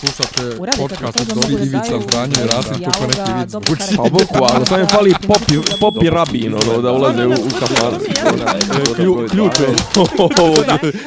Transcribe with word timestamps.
Slušate 0.00 0.56
podcast 0.78 1.20
od 1.20 1.26
Dobri 1.26 1.54
Ivica 1.66 2.00
Zdranje 2.08 2.34
i 2.44 2.46
Rasim 2.46 2.72
neki 2.72 3.32
vic 3.40 3.50
dobro 3.50 3.74
zvuči. 3.76 3.96
Pa 3.96 4.02
boku, 4.02 4.44
ali 4.54 4.66
samo 4.66 4.80
je 4.80 4.86
fali 4.86 5.14
popi, 5.26 5.54
popi 5.80 6.10
rabin, 6.10 6.54
ono, 6.54 6.82
da 6.82 6.92
ulaze 6.92 7.26
u, 7.26 7.30
u. 7.30 7.34
Klju- 8.96 9.28
Ključ 9.30 9.52
je. 9.60 9.66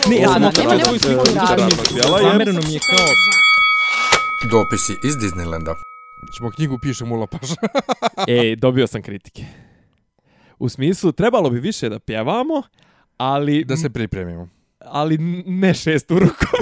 Ne, 0.10 0.16
ja 0.18 0.30
sam 0.30 0.52
svoju 0.86 1.00
sliku. 1.00 1.26
Zamereno 2.22 2.62
mi 2.68 2.74
je 2.74 2.80
kao... 2.80 3.06
Dopisi 4.52 4.94
iz 5.04 5.16
Disneylanda. 5.16 5.74
Ćemo 6.38 6.52
knjigu 6.52 6.80
piše 6.82 7.06
Mula 7.06 7.28
Paša. 7.28 7.56
Ej, 8.28 8.56
dobio 8.56 8.88
sam 8.88 9.02
kritike. 9.02 9.46
U 10.60 10.70
smislu, 10.70 11.12
trebalo 11.12 11.50
bi 11.50 11.60
više 11.60 11.90
da 11.90 12.00
pjevamo, 12.00 12.64
ali... 13.18 13.64
da 13.66 13.78
se 13.78 13.90
pripremimo. 13.90 14.48
Ali 14.80 15.18
ne 15.46 15.74
šest 15.74 16.12
u 16.12 16.20
rukom. 16.20 16.60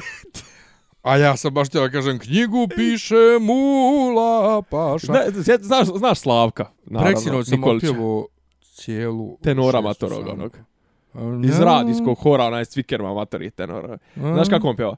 A 1.01 1.17
ja 1.17 1.37
sam 1.37 1.53
baš 1.53 1.67
htjela 1.67 1.87
da 1.87 1.91
kažem 1.91 2.19
knjigu 2.19 2.67
piše 2.75 3.15
Mula 3.41 4.61
Paša. 4.61 5.05
Zna, 5.05 5.19
zna- 5.29 5.57
znaš, 5.61 5.87
znaš 5.87 6.19
Slavka, 6.19 6.65
naravno. 6.85 7.11
Preksinoć 7.11 7.47
sam 7.47 7.63
otpjevo 7.63 8.27
cijelu... 8.61 9.37
Tenora 9.43 9.81
matorog, 9.81 10.27
onog. 10.27 10.57
Iz 11.45 11.59
ne. 11.59 11.65
radijskog 11.65 12.17
hora, 12.17 12.45
onaj 12.45 12.65
s 12.65 12.69
cvikerma 12.69 13.13
matori 13.13 13.51
tenora. 13.51 13.93
A. 13.93 14.33
Znaš 14.33 14.49
kako 14.49 14.67
on 14.69 14.75
pjeva? 14.75 14.95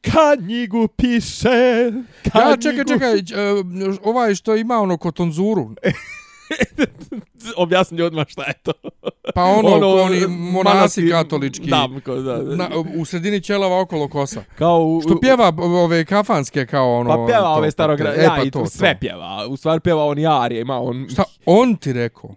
Knjigu 0.00 0.88
piše, 0.88 1.92
Ja, 2.34 2.56
čekaj, 2.62 2.84
čekaj, 2.84 3.18
e, 3.18 3.22
ovaj 4.04 4.34
što 4.34 4.56
ima 4.56 4.78
ono 4.78 4.96
kotonzuru, 4.96 5.70
Objasni 7.56 8.02
odmah 8.02 8.28
šta 8.28 8.42
je 8.42 8.52
to. 8.54 8.72
pa 9.34 9.44
ono, 9.44 9.68
ono 9.68 9.88
oni 9.88 10.20
monasi 10.28 11.10
katolički, 11.10 11.66
Da, 11.66 11.88
ko- 12.04 12.14
da, 12.14 12.36
da. 12.36 12.56
na, 12.56 12.68
u 12.96 13.04
sredini 13.04 13.40
ćelava 13.40 13.80
okolo 13.80 14.08
kosa. 14.08 14.42
Kao 14.54 14.78
u, 14.80 15.00
Što 15.00 15.20
pjeva 15.20 15.52
ove 15.58 16.04
kafanske 16.04 16.66
kao 16.66 16.94
ono... 16.94 17.10
Pa 17.10 17.26
pjeva 17.26 17.42
to, 17.44 17.50
ove 17.50 17.66
pa 17.66 17.70
starogra... 17.70 18.12
e, 18.12 18.22
ja, 18.22 18.34
pa 18.38 18.42
i 18.42 18.50
to, 18.50 18.66
sve 18.66 18.94
to. 18.94 18.98
pjeva. 19.00 19.46
U 19.46 19.56
stvari 19.56 19.80
pjeva 19.80 20.04
on 20.04 20.18
Jarije, 20.18 20.60
ima 20.60 20.80
on... 20.80 21.06
Šta, 21.10 21.24
on 21.46 21.76
ti 21.76 21.92
rekao? 21.92 22.30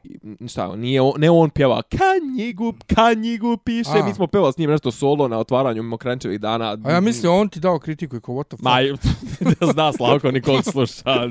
Šta, 0.47 0.69
on, 0.69 0.79
nije, 0.79 1.01
on- 1.01 1.13
ne 1.17 1.29
on 1.29 1.49
pjeva 1.49 1.81
Kanjigu, 1.83 2.73
Kanjigu 2.87 3.57
piše. 3.57 3.89
A. 3.93 4.05
Mi 4.05 4.13
smo 4.13 4.27
pevali 4.27 4.53
s 4.53 4.57
njim 4.57 4.69
nešto 4.69 4.91
solo 4.91 5.27
na 5.27 5.37
otvaranju 5.37 5.83
Mokrančevih 5.83 6.39
dana. 6.39 6.77
A 6.83 6.91
ja 6.91 6.99
mislim, 6.99 7.31
on 7.31 7.49
ti 7.49 7.59
dao 7.59 7.79
kritiku 7.79 8.15
i 8.15 8.21
ko, 8.21 8.31
what 8.33 8.43
the 8.45 8.57
fuck? 8.57 8.63
Ma, 9.61 9.73
zna 9.73 9.93
Slavko, 9.93 10.31
Nikol 10.31 10.61
sluša. 10.63 11.03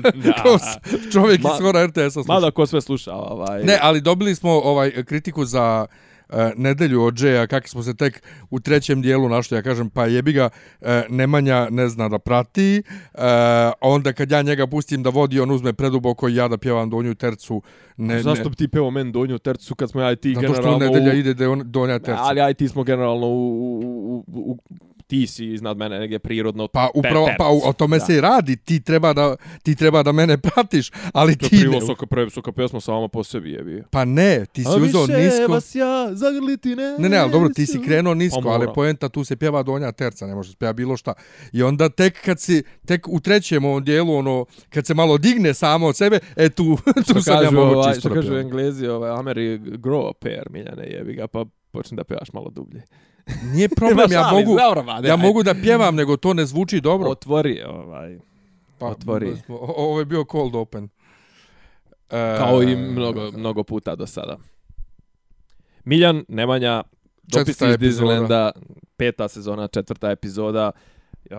S- 0.57 1.13
čovjek 1.13 1.41
Ma- 1.41 1.49
iz 1.49 1.57
skora 1.57 1.85
RTS-a 1.85 2.09
sluša. 2.11 2.27
Mada 2.27 2.51
ko 2.51 2.64
sve 2.67 2.81
sluša, 2.81 3.13
ovaj... 3.13 3.63
Ne, 3.63 3.77
ali 3.81 4.01
dobili 4.01 4.35
smo 4.35 4.51
ovaj 4.51 5.03
kritiku 5.03 5.45
za 5.45 5.85
uh, 6.29 6.35
nedelju 6.55 7.03
od 7.03 7.13
Džeja, 7.13 7.47
kako 7.47 7.67
smo 7.67 7.83
se 7.83 7.95
tek 7.95 8.23
u 8.49 8.59
trećem 8.59 9.01
dijelu 9.01 9.29
našli, 9.29 9.57
ja 9.57 9.61
kažem, 9.61 9.89
pa 9.89 10.05
jebi 10.05 10.33
ga, 10.33 10.49
uh, 10.81 10.87
Nemanja 11.09 11.67
ne 11.69 11.89
zna 11.89 12.09
da 12.09 12.19
prati, 12.19 12.83
uh, 13.13 13.21
onda 13.81 14.13
kad 14.13 14.31
ja 14.31 14.41
njega 14.41 14.67
pustim 14.67 15.03
da 15.03 15.09
vodi, 15.09 15.39
on 15.39 15.51
uzme 15.51 15.73
preduboko 15.73 16.29
i 16.29 16.35
ja 16.35 16.47
da 16.47 16.57
pjevam 16.57 16.89
donju 16.89 17.15
tercu. 17.15 17.61
Ne, 17.97 18.21
Zašto 18.21 18.43
ne, 18.43 18.49
bi 18.49 18.55
ti 18.55 18.67
pevao 18.67 18.91
meni 18.91 19.11
donju 19.11 19.39
tercu 19.39 19.75
kad 19.75 19.89
smo 19.89 20.01
ja 20.01 20.11
i 20.11 20.15
ti 20.15 20.33
Zato 20.33 20.47
što 20.47 20.53
generalno... 20.53 20.85
nedelja 20.85 21.11
u- 21.13 21.15
ide 21.15 21.33
da 21.33 21.43
je 21.43 21.47
on, 21.47 21.61
donja 21.65 21.99
terca. 21.99 22.21
Ali 22.21 22.39
ja 22.39 22.49
i 22.49 22.53
ti 22.53 22.67
smo 22.67 22.83
generalno 22.83 23.27
u, 23.27 23.59
u, 23.59 24.23
u, 24.27 24.51
u 24.51 24.57
ti 25.07 25.27
si 25.27 25.45
iznad 25.45 25.77
mene 25.77 25.99
negdje 25.99 26.19
prirodno 26.19 26.67
Pa 26.67 26.89
upravo 26.95 27.29
pa 27.37 27.47
o 27.63 27.73
tome 27.73 27.97
Da. 27.97 28.05
se 28.05 28.15
i 28.15 28.21
radi, 28.21 28.55
ti 28.55 28.79
treba 28.79 29.13
da 29.13 29.35
ti 29.63 29.75
treba 29.75 30.03
da 30.03 30.11
mene 30.11 30.37
pratiš, 30.37 30.91
ali 31.13 31.35
To 31.35 31.49
ti 31.49 31.67
ne, 31.67 31.81
soka 31.81 32.05
previsoka 32.05 32.51
pjesma 32.51 32.79
sama 32.79 33.07
po 33.07 33.23
sebi 33.23 33.51
je 33.51 33.83
pa 33.91 34.05
ne, 34.05 34.45
ti 34.45 34.63
si 34.63 34.69
uzeo 34.69 35.07
nisko. 35.07 35.51
vas 35.51 35.75
ja 35.75 36.09
zagrliti 36.11 36.75
ne. 36.75 36.95
Ne, 36.99 37.09
ne, 37.09 37.17
ali 37.17 37.31
dobro, 37.31 37.49
ti 37.49 37.65
si 37.65 37.81
krenuo 37.81 38.13
nisko, 38.13 38.41
Pa 38.41 38.49
ali 38.49 38.59
mora. 38.59 38.73
poenta 38.73 39.09
tu 39.09 39.23
se 39.23 39.35
pjeva 39.35 39.63
donja 39.63 39.91
terca, 39.91 40.27
ne 40.27 40.35
može 40.35 40.51
se 40.51 40.57
pjeva 40.57 40.73
bilo 40.73 40.97
šta. 40.97 41.13
I 41.51 41.63
onda 41.63 41.89
tek 41.89 42.21
kad 42.21 42.39
si, 42.39 42.63
tek 42.85 43.07
u 43.07 43.19
trećem 43.19 43.65
ovom 43.65 43.83
dijelu, 43.83 44.15
ono, 44.15 44.45
kad 44.69 44.85
se 44.85 44.93
malo 44.93 45.17
digne 45.17 45.53
samo 45.53 45.87
od 45.87 45.97
sebe, 45.97 46.19
e 46.35 46.49
tu, 46.49 46.77
tu 47.07 47.21
sad 47.21 47.43
ja 47.43 47.51
mogu 47.51 47.73
ovaj, 47.73 47.93
čisto 47.93 48.09
što 48.09 48.15
kažu 48.15 48.35
englezi, 48.35 48.87
ovaj, 48.87 49.11
Ameri 49.11 49.59
grow 49.59 50.09
a 50.09 50.13
pair, 50.13 50.49
miljane 50.49 50.87
jebi 50.87 51.13
ga, 51.13 51.27
pa 51.27 51.45
počne 51.71 51.95
da 51.95 52.03
pevaš 52.03 52.33
malo 52.33 52.49
dublje. 52.49 52.83
Nije 53.53 53.69
problem, 53.79 54.11
ja 54.11 54.31
mogu, 54.31 54.57
ma, 54.85 55.07
ja 55.07 55.15
mogu 55.15 55.43
da 55.43 55.53
pjevam, 55.53 55.95
nego 55.95 56.17
to 56.17 56.33
ne 56.33 56.45
zvuči 56.45 56.81
dobro. 56.81 57.09
Otvori, 57.09 57.63
ovaj, 57.63 58.17
Pa, 58.77 58.85
otvori. 58.85 59.33
Ovo 59.49 59.99
je 59.99 60.05
bio 60.05 60.25
cold 60.31 60.55
open. 60.55 60.89
E, 62.09 62.35
kao 62.37 62.63
i 62.63 62.75
mnogo, 62.75 63.31
mnogo 63.31 63.63
puta 63.63 63.95
do 63.95 64.07
sada. 64.07 64.37
Miljan, 65.85 66.25
Nemanja, 66.27 66.83
Četvrta 67.33 67.69
iz. 67.69 67.77
Disneylanda, 67.77 68.51
peta 68.97 69.27
sezona, 69.27 69.67
četvrta 69.67 70.11
epizoda, 70.11 70.71
uh, 71.31 71.37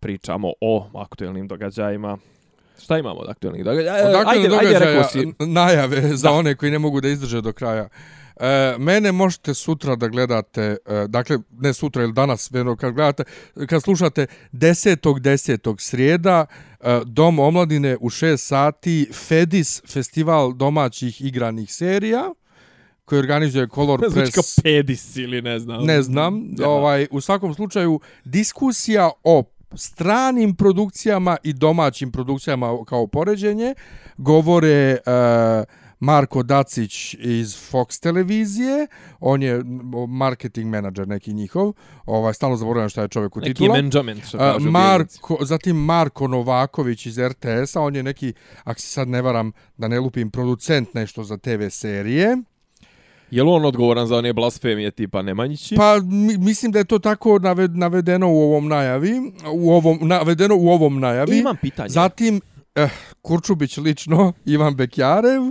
pričamo 0.00 0.52
o 0.60 0.90
aktuelnim 0.94 1.48
događajima. 1.48 2.18
Šta 2.82 2.98
imamo 2.98 3.20
od 3.20 3.28
aktuelnih 3.28 3.64
događaja? 3.64 4.08
Odakle 4.08 4.32
ajde, 4.32 4.48
događaja, 4.48 4.76
ajde, 4.76 4.84
rekao 4.84 5.04
si. 5.04 5.32
najave 5.38 6.00
za 6.16 6.28
Da. 6.28 6.34
one 6.34 6.54
koji 6.54 6.72
ne 6.72 6.78
mogu 6.78 7.00
da 7.00 7.08
izdrže 7.08 7.40
do 7.40 7.52
kraja. 7.52 7.88
E, 8.40 8.74
mene 8.78 9.12
možete 9.12 9.54
sutra 9.54 9.96
da 9.96 10.08
gledate, 10.08 10.62
e, 10.86 11.06
dakle, 11.08 11.38
ne 11.58 11.72
sutra 11.72 12.02
ili 12.02 12.12
danas, 12.12 12.52
vjerno, 12.52 12.76
kad 12.76 12.94
gledate, 12.94 13.24
kad 13.66 13.82
slušate 13.82 14.26
10. 14.52 15.20
10. 15.20 15.74
srijeda, 15.80 16.46
e, 16.80 17.00
Dom 17.04 17.38
omladine 17.38 17.96
u 18.00 18.10
6 18.10 18.36
sati, 18.36 19.08
FEDIS, 19.12 19.82
festival 19.86 20.52
domaćih 20.52 21.20
igranih 21.24 21.74
serija, 21.74 22.34
koji 23.04 23.18
organizuje 23.18 23.68
Color 23.74 24.00
Ne 24.00 24.08
znači 24.08 24.32
kao 24.32 24.42
Press. 24.42 24.60
pedis 24.62 25.16
ili 25.16 25.42
ne 25.42 25.58
znam. 25.58 25.84
Ne 25.84 26.02
znam, 26.02 26.54
Ja. 26.58 26.68
ovaj 26.68 27.06
u 27.10 27.20
svakom 27.20 27.54
slučaju 27.54 28.00
diskusija 28.24 29.10
o 29.24 29.42
stranim 29.74 30.54
produkcijama 30.54 31.36
i 31.42 31.52
domaćim 31.52 32.12
produkcijama 32.12 32.84
kao 32.86 33.06
poređenje 33.06 33.74
govore 34.16 34.96
uh, 35.06 35.64
Marko 36.00 36.42
Dacić 36.42 37.14
iz 37.14 37.56
Fox 37.72 38.00
televizije, 38.00 38.86
on 39.20 39.42
je 39.42 39.62
marketing 40.08 40.66
menadžer 40.66 41.08
neki 41.08 41.32
njihov, 41.32 41.72
ovaj 42.06 42.34
stalno 42.34 42.56
zaboravljam 42.56 42.88
šta 42.88 43.02
je 43.02 43.08
čovjek 43.08 43.36
u 43.36 43.40
Neki 43.40 43.50
titula. 43.50 43.74
management, 43.76 44.24
što 44.24 44.38
kažu. 44.38 44.70
Marko, 44.70 45.38
zatim 45.40 45.76
Marko 45.76 46.28
Novaković 46.28 47.06
iz 47.06 47.18
RTS-a, 47.18 47.80
on 47.80 47.96
je 47.96 48.02
neki, 48.02 48.32
ako 48.64 48.80
se 48.80 48.86
sad 48.86 49.08
ne 49.08 49.22
varam, 49.22 49.52
da 49.76 49.88
ne 49.88 50.00
lupim, 50.00 50.30
producent 50.30 50.94
nešto 50.94 51.24
za 51.24 51.36
TV 51.36 51.68
serije. 51.70 52.36
Je 53.30 53.42
li 53.42 53.50
on 53.50 53.64
odgovoran 53.64 54.06
za 54.06 54.16
one 54.16 54.32
blasfemije 54.32 54.90
tipa 54.90 55.22
Nemanjići? 55.22 55.74
Pa 55.76 55.98
mi, 56.00 56.38
mislim 56.38 56.72
da 56.72 56.78
je 56.78 56.84
to 56.84 56.98
tako 56.98 57.30
naved- 57.30 57.76
navedeno 57.76 58.28
u 58.28 58.42
ovom 58.42 58.68
najavi, 58.68 59.12
u 59.52 59.72
ovom 59.72 59.98
navedeno 60.02 60.56
u 60.56 60.68
ovom 60.68 61.00
najavi. 61.00 61.38
Imam 61.38 61.56
pitanje. 61.56 61.88
Zatim 61.88 62.40
eh, 62.78 62.88
Kurčubić 63.22 63.76
lično, 63.76 64.32
Ivan 64.44 64.76
Bekjarev 64.76 65.42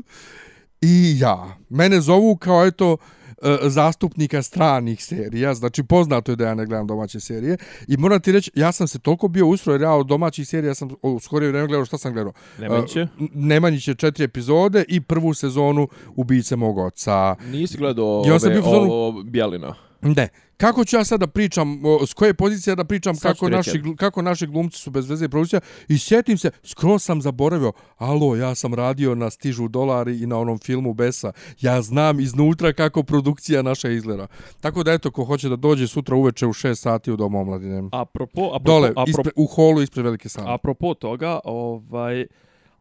i 0.81 1.15
ja. 1.19 1.57
Mene 1.69 2.01
zovu 2.01 2.35
kao 2.38 2.65
eto 2.65 2.97
eh, 3.41 3.57
zastupnika 3.63 4.41
stranih 4.41 5.03
serija, 5.03 5.53
znači 5.53 5.83
poznato 5.83 6.31
je 6.31 6.35
da 6.35 6.47
ja 6.47 6.55
ne 6.55 6.65
gledam 6.65 6.88
domaće 6.88 7.19
serije 7.19 7.57
i 7.88 7.97
moram 7.97 8.21
ti 8.21 8.31
reći, 8.31 8.51
ja 8.55 8.71
sam 8.71 8.88
se 8.88 8.99
toliko 8.99 9.27
bio 9.27 9.47
usro 9.47 9.73
jer 9.73 9.81
ja 9.81 9.93
od 9.93 10.07
domaćih 10.07 10.47
serija 10.47 10.75
sam 10.75 10.89
u 11.01 11.19
skorije 11.19 11.51
vreme 11.51 11.67
gledao, 11.67 11.85
šta 11.85 11.97
sam 11.97 12.13
gledao? 12.13 12.33
Nemanjiće? 12.59 12.99
Eh, 12.99 13.07
Nemanjić 13.33 13.88
je 13.88 13.95
četiri 13.95 14.23
epizode 14.23 14.85
i 14.88 15.01
prvu 15.01 15.33
sezonu 15.33 15.88
Ubice 16.15 16.55
mog 16.55 16.77
oca. 16.77 17.35
Nisi 17.51 17.77
gledao 17.77 18.23
Ja 18.27 18.39
sam 18.39 18.51
ove, 18.51 18.61
bio 18.61 19.23
Bjelina? 19.23 19.75
Ne. 20.01 20.29
Kako 20.57 20.85
ću 20.85 20.95
ja 20.95 21.03
sad 21.03 21.19
da 21.19 21.28
pričam, 21.28 21.85
o, 21.85 22.06
s 22.06 22.13
koje 22.13 22.34
pozicije 22.34 22.75
da 22.75 22.84
pričam 22.84 23.16
Sad 23.16 23.34
kako 23.34 23.50
naši, 23.50 23.84
kako 23.97 24.22
naši 24.22 24.47
glumci 24.47 24.78
su 24.78 24.91
bez 24.91 25.09
veze 25.09 25.29
produkcija 25.29 25.59
i 25.88 25.97
sjetim 25.97 26.38
se, 26.38 26.51
skoro 26.63 27.00
sam 27.00 27.22
zaboravio, 27.22 27.72
alo, 27.97 28.35
ja 28.35 28.56
sam 28.56 28.73
radio 28.73 29.16
na 29.16 29.29
Stižu 29.29 29.68
dolari 29.68 30.23
i 30.23 30.25
na 30.25 30.38
onom 30.38 30.57
filmu 30.57 30.94
Besa. 30.94 31.31
Ja 31.62 31.81
znam 31.81 32.19
iznutra 32.19 32.73
kako 32.73 33.03
produkcija 33.03 33.62
naša 33.62 33.90
izgleda. 33.90 34.28
Tako 34.62 34.84
da 34.84 34.94
eto, 34.94 35.12
ko 35.12 35.23
hoće 35.23 35.50
da 35.50 35.56
dođe 35.56 35.88
sutra 35.88 36.16
uveče 36.16 36.45
u 36.45 36.53
6 36.53 36.75
sati 36.75 37.12
u 37.12 37.16
Dom 37.16 37.35
omladine. 37.35 37.89
Apropo, 37.91 38.41
apropo, 38.41 38.59
Dole, 38.59 38.89
apropo, 38.89 39.09
ispre, 39.09 39.31
u 39.35 39.45
holu 39.45 39.81
ispred 39.81 40.06
velike 40.06 40.29
sale. 40.29 40.53
apropo 40.53 40.94
toga, 40.94 41.39
ovaj, 41.44 42.25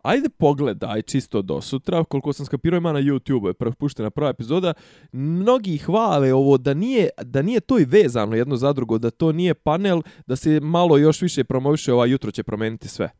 ajde 0.06 0.28
pogledaj 0.28 1.02
čisto 1.02 1.42
do 1.42 1.60
sutra, 1.60 2.04
koliko 2.04 2.32
sam 2.32 2.46
skapirao 2.46 2.78
ima 2.78 2.92
na 2.92 3.00
YouTube, 3.00 3.46
je 3.46 3.54
prepuštena 3.54 4.10
prva 4.10 4.30
epizoda, 4.30 4.74
mnogi 5.12 5.78
hvale 5.78 6.34
ovo 6.34 6.58
da 6.58 6.74
nije, 6.74 7.08
da 7.22 7.42
nije 7.42 7.60
to 7.60 7.78
i 7.78 7.84
vezano 7.84 8.36
jedno 8.36 8.56
za 8.56 8.72
drugo, 8.72 8.98
da 8.98 9.10
to 9.10 9.32
nije 9.32 9.54
panel, 9.54 10.02
da 10.26 10.36
se 10.36 10.60
malo 10.60 10.98
još 10.98 11.22
više 11.22 11.44
promoviše, 11.44 11.92
ovaj 11.92 12.10
jutro 12.10 12.30
će 12.30 12.42
promeniti 12.42 12.88
sve. 12.88 13.10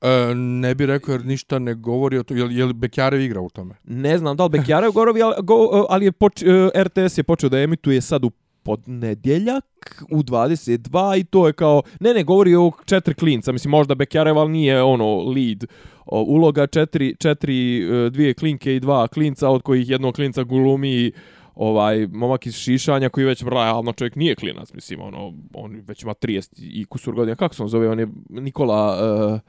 E, 0.00 0.34
ne 0.34 0.74
bi 0.74 0.86
rekao 0.86 1.12
jer 1.12 1.24
ništa 1.24 1.58
ne 1.58 1.74
govori 1.74 2.18
o 2.18 2.22
to. 2.22 2.34
Je 2.34 2.44
li, 2.44 2.56
je 2.56 2.64
li 2.64 2.72
Bekjarev 2.72 3.20
igra 3.20 3.40
u 3.40 3.50
tome? 3.50 3.74
Ne 3.84 4.18
znam 4.18 4.36
da 4.36 4.44
li 4.44 4.50
Bekjarev 4.50 4.92
gorovi, 4.92 5.22
ali, 5.22 5.34
go, 5.42 5.86
ali 5.88 6.04
je 6.04 6.12
poč, 6.12 6.42
eh, 6.42 6.82
RTS 6.82 7.18
je 7.18 7.22
počeo 7.22 7.48
da 7.48 7.58
emituje 7.58 8.00
sad 8.00 8.24
u 8.24 8.30
podnedjeljak 8.62 9.64
u 10.10 10.22
22 10.22 11.20
i 11.20 11.24
to 11.24 11.46
je 11.46 11.52
kao, 11.52 11.82
ne 12.00 12.14
ne, 12.14 12.24
govori 12.24 12.54
o 12.54 12.70
četiri 12.84 13.14
klinca, 13.14 13.52
mislim 13.52 13.70
možda 13.70 13.94
Bekjarev, 13.94 14.38
ali 14.38 14.52
nije 14.52 14.82
ono 14.82 15.16
lead 15.16 15.64
o, 16.08 16.22
uloga, 16.22 16.66
četiri, 16.66 17.16
četiri, 17.16 17.82
e, 17.82 18.10
dvije 18.10 18.34
klinke 18.34 18.76
i 18.76 18.80
dva 18.80 19.08
klinca, 19.08 19.48
od 19.48 19.62
kojih 19.62 19.90
jednog 19.90 20.14
klinca 20.14 20.44
glumi 20.44 21.12
ovaj 21.54 22.06
momak 22.06 22.46
iz 22.46 22.54
Šišanja 22.54 23.08
koji 23.08 23.26
već 23.26 23.42
realno 23.42 23.92
čovjek 23.92 24.16
nije 24.16 24.34
klinac, 24.34 24.72
mislim, 24.72 25.00
ono, 25.00 25.34
on 25.54 25.82
već 25.86 26.02
ima 26.02 26.14
30 26.14 26.48
i 26.58 26.84
kusur 26.84 27.14
godina. 27.14 27.36
Kako 27.36 27.54
se 27.54 27.62
on 27.62 27.68
zove? 27.68 27.88
On 27.88 27.98
je 27.98 28.08
Nikola... 28.28 28.98
Uh, 29.34 29.40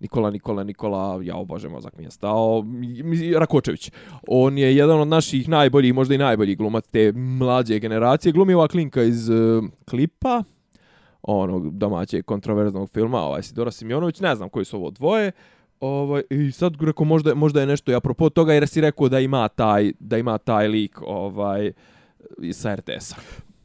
Nikola, 0.00 0.30
Nikola, 0.30 0.64
Nikola, 0.64 1.20
ja 1.22 1.36
obože 1.36 1.68
mozak 1.68 1.96
mi 1.96 2.04
je 2.04 2.10
stao, 2.10 2.64
Rakočević. 3.38 3.90
On 4.28 4.58
je 4.58 4.76
jedan 4.76 5.00
od 5.00 5.08
naših 5.08 5.48
najboljih, 5.48 5.94
možda 5.94 6.14
i 6.14 6.18
najbolji 6.18 6.54
glumac 6.54 6.86
te 6.86 7.12
mlađe 7.12 7.78
generacije. 7.78 8.32
Glumi 8.32 8.54
ova 8.54 8.68
klinka 8.68 9.02
iz 9.02 9.28
uh, 9.28 9.64
klipa, 9.90 10.42
onog 11.22 11.70
domaćeg 11.78 12.24
kontroverznog 12.24 12.90
filma, 12.90 13.18
ovaj 13.18 13.42
Sidora 13.42 13.70
Simjonović, 13.70 14.20
ne 14.20 14.34
znam 14.34 14.48
koji 14.48 14.64
su 14.64 14.76
ovo 14.76 14.90
dvoje. 14.90 15.32
Ovaj 15.80 16.22
i 16.30 16.52
sad 16.52 16.82
reko 16.82 17.04
možda 17.04 17.34
možda 17.34 17.60
je 17.60 17.66
nešto 17.66 17.92
i 17.92 17.94
apropo 17.94 18.30
toga 18.30 18.52
jer 18.52 18.68
si 18.68 18.80
rekao 18.80 19.08
da 19.08 19.20
ima 19.20 19.48
taj 19.48 19.92
da 20.00 20.18
ima 20.18 20.38
taj 20.38 20.68
lik 20.68 21.02
ovaj 21.02 21.72
sa 22.52 22.74
RTS-a. 22.74 23.16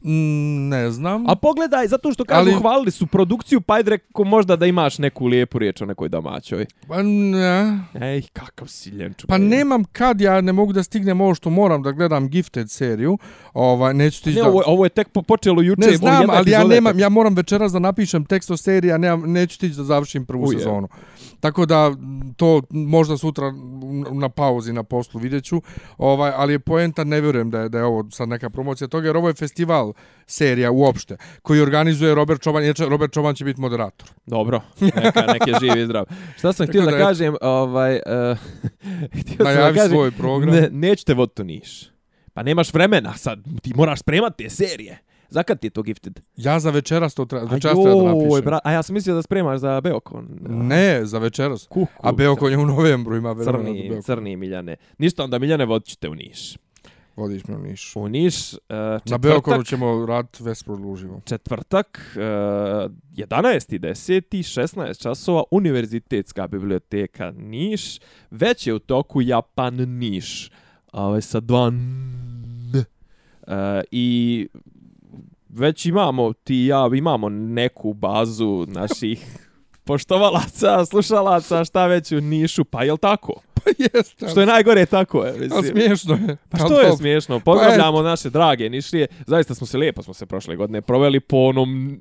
Mm, 0.04 0.68
ne 0.68 0.90
znam. 0.90 1.24
A 1.26 1.34
pogledaj, 1.34 1.86
zato 1.88 2.12
što 2.12 2.24
kažu 2.24 2.40
Ali- 2.40 2.54
hvalili 2.54 2.90
su 2.90 3.06
produkciju, 3.06 3.60
pa 3.60 3.74
ajde 3.74 3.90
reko 3.90 4.24
možda 4.24 4.56
da 4.56 4.66
imaš 4.66 4.98
neku 4.98 5.26
lijepu 5.26 5.58
riječ 5.58 5.80
o 5.80 5.86
nekoj 5.86 6.08
domaćoj. 6.08 6.66
Pa, 6.88 7.02
ne. 7.02 7.78
Ej, 7.94 8.22
kakav 8.32 8.66
si 8.68 8.90
ljenču. 8.90 9.26
Pa 9.26 9.38
nemam 9.38 9.84
kad, 9.84 10.20
ja 10.20 10.40
ne 10.40 10.52
mogu 10.52 10.72
da 10.72 10.82
stignem 10.82 11.20
ovo 11.20 11.34
što 11.34 11.50
moram 11.50 11.82
da 11.82 11.92
gledam 11.92 12.28
Gifted 12.28 12.70
seriju. 12.70 13.18
Ovaj, 13.54 13.94
neću 13.94 14.22
ti 14.22 14.30
Ne, 14.30 14.42
da... 14.42 14.48
ovo, 14.48 14.62
ovo 14.66 14.84
je 14.84 14.88
tek 14.88 15.08
po- 15.08 15.22
počelo 15.22 15.62
juče. 15.62 15.80
Ne 15.80 15.96
znam, 15.96 16.30
ali 16.30 16.50
ja 16.50 16.60
je 16.60 16.68
nemam, 16.68 16.98
ja 16.98 17.08
moram 17.08 17.34
večeras 17.34 17.72
da 17.72 17.78
napišem 17.78 18.24
tekst 18.24 18.50
o 18.50 18.56
seriji, 18.56 18.92
a 18.92 18.98
nemam, 18.98 19.32
neću 19.32 19.58
tići 19.58 19.76
da 19.76 19.84
završim 19.84 20.26
prvu 20.26 20.44
Uje. 20.44 20.58
sezonu. 20.58 20.88
Tako 21.40 21.66
da 21.66 21.90
to 22.36 22.62
možda 22.70 23.16
sutra 23.16 23.52
na 24.12 24.28
pauzi 24.28 24.72
na 24.72 24.82
poslu 24.82 25.20
vidjet 25.20 25.44
ću, 25.44 25.62
ovaj, 25.98 26.32
ali 26.36 26.52
je 26.52 26.58
poenta, 26.58 27.04
ne 27.04 27.20
vjerujem 27.20 27.50
da 27.50 27.60
je, 27.60 27.68
da 27.68 27.78
je 27.78 27.84
ovo 27.84 28.10
sad 28.10 28.28
neka 28.28 28.50
promocija 28.50 28.88
toga, 28.88 29.06
jer 29.06 29.16
ovo 29.16 29.28
je 29.28 29.34
festival 29.34 29.92
serija 30.26 30.70
uopšte, 30.70 31.16
koji 31.42 31.60
organizuje 31.60 32.14
Robert 32.14 32.42
Čoban, 32.42 32.72
će- 32.74 32.86
Robert 32.86 33.12
Čoban 33.12 33.34
će 33.34 33.44
biti 33.44 33.60
moderator. 33.60 34.08
Dobro, 34.26 34.60
neka, 34.80 35.22
nek 35.22 35.46
je 35.46 35.54
živ 35.60 35.82
i 35.82 35.84
zdrav. 35.84 36.04
Šta 36.38 36.52
sam 36.52 36.66
htio 36.66 36.82
da, 36.82 36.90
da, 36.90 36.98
kažem, 36.98 37.34
ovaj, 37.40 37.94
uh, 37.96 38.38
htio 39.20 39.36
sam 39.36 39.54
da 39.54 39.72
kažem, 39.72 39.90
svoj 39.90 40.10
program. 40.10 40.54
Ne, 40.54 40.68
neću 40.72 41.04
te 41.04 41.14
voditi 41.14 41.44
Niš. 41.44 41.90
Pa 42.34 42.42
nemaš 42.42 42.74
vremena 42.74 43.14
sad, 43.14 43.38
ti 43.62 43.72
moraš 43.76 44.00
spremati 44.00 44.44
te 44.44 44.50
serije. 44.50 44.98
Zakad 45.28 45.60
ti 45.60 45.66
je 45.66 45.70
to 45.70 45.82
gifted? 45.82 46.20
Ja 46.36 46.60
za 46.60 46.70
večeras 46.70 47.14
to 47.14 47.24
treba, 47.24 47.44
večeras 47.44 47.76
treba 47.76 48.02
da 48.02 48.12
napišem. 48.14 48.44
bra, 48.44 48.58
a 48.64 48.72
ja 48.72 48.82
sam 48.82 48.94
mislio 48.94 49.14
da 49.14 49.22
spremaš 49.22 49.60
za 49.60 49.80
Beokon. 49.80 50.28
Ne, 50.40 51.00
za 51.04 51.18
večeras. 51.18 51.66
Kuku, 51.66 51.92
A 52.00 52.12
Beokon 52.12 52.50
je 52.52 52.58
u 52.58 52.66
novembru, 52.66 53.16
ima 53.16 53.32
vremena 53.32 53.58
za 53.58 53.64
crni, 53.64 53.82
Beokon. 53.82 54.02
crni 54.02 54.36
Miljane. 54.36 54.76
Ništa, 54.98 55.24
onda 55.24 55.38
Miljane 55.38 55.64
vodit 55.64 55.88
ću 55.88 55.96
te 55.98 56.08
u 56.08 56.14
Niš. 56.14 56.56
Vodiš 57.16 57.44
me 57.44 57.56
u 57.56 57.58
Niš. 57.58 57.96
U 57.96 58.08
Niš, 58.08 58.52
uh, 58.52 58.58
četvrtak, 58.58 59.10
Na 59.10 59.18
Beokonu 59.18 59.64
ćemo 59.64 60.06
raditi 60.06 60.42
Vesprod 60.42 60.80
uživo. 60.84 61.20
četvrtak, 61.24 62.16
uh, 62.16 62.20
11.10. 62.20 64.42
16 64.42 65.02
časova, 65.02 65.42
Univerzitetska 65.50 66.48
biblioteka 66.48 67.30
Niš, 67.30 67.98
već 68.30 68.66
je 68.66 68.74
u 68.74 68.78
toku 68.78 69.22
Japan 69.22 69.74
Niš, 69.74 70.50
ovaj, 70.92 71.22
sa 71.22 71.40
dva 71.40 71.66
n. 71.66 72.14
Uh, 73.46 73.52
I 73.90 74.48
već 75.48 75.86
imamo, 75.86 76.32
ti 76.32 76.56
ja, 76.56 76.90
imamo 76.94 77.28
neku 77.28 77.92
bazu 77.92 78.66
naših 78.68 79.43
poštovalaca, 79.84 80.84
slušalaca, 80.86 81.64
šta 81.64 81.86
već 81.86 82.12
u 82.12 82.20
Nišu, 82.20 82.64
pa 82.64 82.84
jel 82.84 82.96
tako? 82.96 83.32
Pa 83.64 83.70
jeste. 83.78 84.28
Što 84.28 84.40
je 84.40 84.46
najgore, 84.46 84.86
tako 84.86 85.24
je. 85.24 85.30
A 85.30 85.36
Mislim. 85.38 85.64
smiješno 85.64 86.14
je. 86.14 86.36
Pa 86.48 86.58
što 86.58 86.80
je 86.80 86.96
smiješno? 86.96 87.40
Pozdravljamo 87.40 88.02
naše 88.02 88.30
drage 88.30 88.70
Nišlije. 88.70 89.06
Zaista 89.26 89.54
smo 89.54 89.66
se 89.66 89.78
lijepo 89.78 90.02
smo 90.02 90.14
se 90.14 90.26
prošle 90.26 90.56
godine 90.56 90.82
proveli 90.82 91.20
po 91.20 91.36
onom 91.36 92.00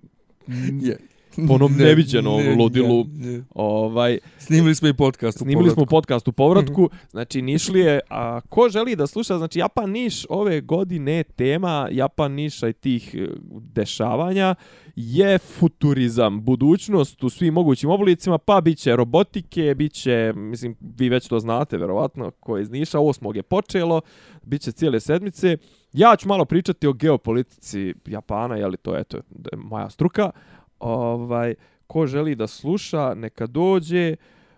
Je. 0.81 0.97
po 1.47 1.53
onom 1.53 1.71
Ne, 1.73 2.55
ludilu. 2.55 3.05
ne, 3.13 3.31
ne. 3.31 3.43
ovaj 3.49 4.17
Snimili 4.37 4.75
smo 4.75 4.87
i 4.87 4.93
podcast 4.93 5.35
u 5.35 5.39
snimili 5.39 5.69
smo 5.69 5.75
povratku. 5.75 5.89
podcast 5.91 6.27
u 6.27 6.31
povratku. 6.31 6.89
Znači 7.11 7.41
Nišlije, 7.41 7.99
a 8.09 8.41
ko 8.41 8.69
želi 8.69 8.95
da 8.95 9.07
sluša, 9.07 9.37
znači 9.37 9.59
Japan 9.59 9.91
Niš 9.91 10.25
ove 10.29 10.61
godine 10.61 11.23
tema 11.25 11.87
Japan 11.91 12.31
Niša 12.31 12.67
i 12.67 12.73
tih 12.73 13.15
e, 13.15 13.27
dešavanja 13.51 14.55
je 14.95 15.37
futurizam, 15.37 16.41
budućnost 16.41 17.23
u 17.23 17.29
svim 17.29 17.53
mogućim 17.53 17.89
oblicima, 17.89 18.37
pa 18.37 18.61
bit 18.61 18.77
će 18.77 18.95
robotike, 18.95 19.75
bit 19.75 19.93
će, 19.93 20.33
mislim, 20.35 20.75
vi 20.97 21.09
već 21.09 21.27
to 21.27 21.39
znate, 21.39 21.77
verovatno, 21.77 22.31
ko 22.31 22.57
je 22.57 22.61
iz 22.61 22.69
Niša, 22.69 22.97
8. 22.97 23.35
je 23.35 23.43
počelo, 23.43 24.01
bit 24.43 24.61
će 24.61 24.71
cijele 24.71 24.99
sedmice. 24.99 25.57
Ja 25.93 26.15
ću 26.15 26.27
malo 26.27 26.45
pričati 26.45 26.87
o 26.87 26.93
geopolitici 26.93 27.93
Japana, 28.05 28.55
je 28.55 28.67
li 28.67 28.77
to, 28.77 28.97
eto, 28.97 29.17
je 29.17 29.23
moja 29.57 29.89
struka. 29.89 30.31
Ovaj, 30.83 31.55
ko 31.87 32.07
želi 32.07 32.35
da 32.35 32.47
sluša, 32.47 33.13
neka 33.13 33.47
dođe. 33.47 34.15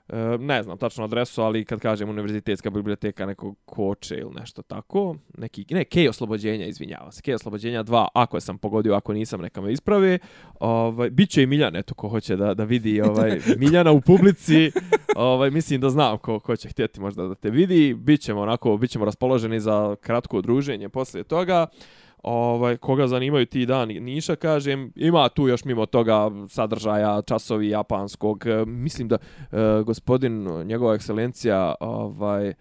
E, 0.10 0.38
ne 0.40 0.64
znam 0.64 0.78
tačno 0.78 1.04
adresu, 1.04 1.42
ali 1.42 1.66
kad 1.66 1.80
kažem 1.80 2.10
univerzitetska 2.10 2.70
biblioteka 2.70 3.26
nekog 3.26 3.58
koče 3.66 4.16
ili 4.16 4.32
nešto 4.40 4.62
tako, 4.62 5.16
neki, 5.38 5.66
ne, 5.70 5.84
Kej 5.84 6.10
oslobođenja, 6.10 6.66
izvinjavam 6.66 7.12
se, 7.12 7.22
Kej 7.22 7.34
oslobođenja 7.34 7.84
2, 7.84 8.08
ako 8.14 8.40
sam 8.40 8.58
pogodio, 8.58 8.94
ako 8.94 9.14
nisam, 9.14 9.42
neka 9.42 9.62
me 9.62 9.72
isprave. 9.72 10.20
Ovaj, 10.60 11.10
Biće 11.10 11.44
i 11.44 11.46
Miljan, 11.46 11.76
eto, 11.76 11.94
ko 11.94 12.10
hoće 12.10 12.36
da, 12.36 12.54
da 12.54 12.64
vidi 12.64 13.02
ovaj, 13.02 13.40
Miljana 13.60 13.92
u 13.92 14.02
publici, 14.02 14.72
ovaj, 15.16 15.52
mislim 15.52 15.82
da 15.82 15.90
znam 15.90 16.18
ko, 16.18 16.40
ko 16.40 16.56
će 16.56 16.70
htjeti 16.70 17.00
možda 17.00 17.28
da 17.28 17.36
te 17.36 17.50
vidi, 17.50 17.94
Bićemo 17.94 18.42
onako, 18.42 18.78
bićemo 18.78 19.06
raspoloženi 19.06 19.60
za 19.60 19.96
kratko 20.02 20.42
druženje 20.42 20.90
poslije 20.90 21.24
toga 21.24 21.68
ovaj 22.26 22.78
koga 22.78 23.08
zanimaju 23.08 23.46
ti 23.46 23.66
dani. 23.66 24.00
Niša 24.00 24.36
kažem 24.36 24.92
ima 24.96 25.30
tu 25.30 25.48
još 25.48 25.66
mimo 25.66 25.86
toga 25.86 26.32
sadržaja 26.50 27.22
časovi 27.22 27.70
japanskog. 27.70 28.48
E, 28.48 28.66
mislim 28.66 29.08
da 29.08 29.16
e, 29.16 29.58
gospodin 29.86 30.44
njegova 30.64 30.96
ekscelencija 30.96 31.76
ovaj 31.80 32.48
e, 32.48 32.56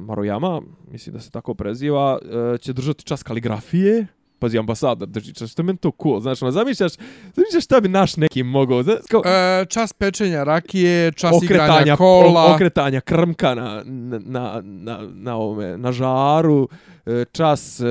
Maruyama 0.00 0.62
mislim 0.90 1.14
da 1.14 1.20
se 1.20 1.30
tako 1.30 1.54
preziva 1.54 2.18
e, 2.54 2.58
će 2.58 2.72
držati 2.72 3.04
čas 3.04 3.22
kaligrafije. 3.22 4.06
Pazi, 4.38 4.58
ambasador 4.58 5.08
drži 5.08 5.34
čas, 5.34 5.50
što 5.50 5.62
je 5.62 5.64
meni 5.64 5.78
to 5.78 5.90
cool, 6.02 6.20
znaš, 6.20 6.42
ono, 6.42 6.50
zamišljaš, 6.50 6.92
zamišljaš 7.34 7.64
šta 7.64 7.80
bi 7.80 7.88
naš 7.88 8.16
neki 8.16 8.42
mogao, 8.42 8.82
znaš, 8.82 8.96
kao, 9.10 9.22
E, 9.24 9.64
čas 9.64 9.92
pečenja 9.92 10.44
rakije, 10.44 11.12
čas 11.12 11.32
okretanja 11.34 11.64
igranja 11.72 11.96
kola. 11.96 12.54
okretanja 12.54 13.00
krmka 13.00 13.54
na, 13.54 13.82
na, 13.84 14.60
na, 14.62 15.00
na, 15.04 15.36
ovome, 15.36 15.78
na 15.78 15.92
žaru, 15.92 16.68
e, 17.06 17.24
čas 17.32 17.80
e, 17.80 17.84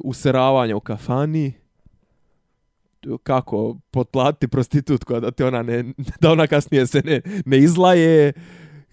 useravanja 0.00 0.76
u 0.76 0.80
kafani, 0.80 1.52
kako 3.22 3.76
potplati 3.90 4.48
prostitutku, 4.48 5.20
da 5.20 5.30
te 5.30 5.44
ona 5.44 5.62
ne, 5.62 5.84
da 6.20 6.32
ona 6.32 6.46
kasnije 6.46 6.86
se 6.86 7.02
ne, 7.04 7.20
ne 7.44 7.58
izlaje 7.58 8.32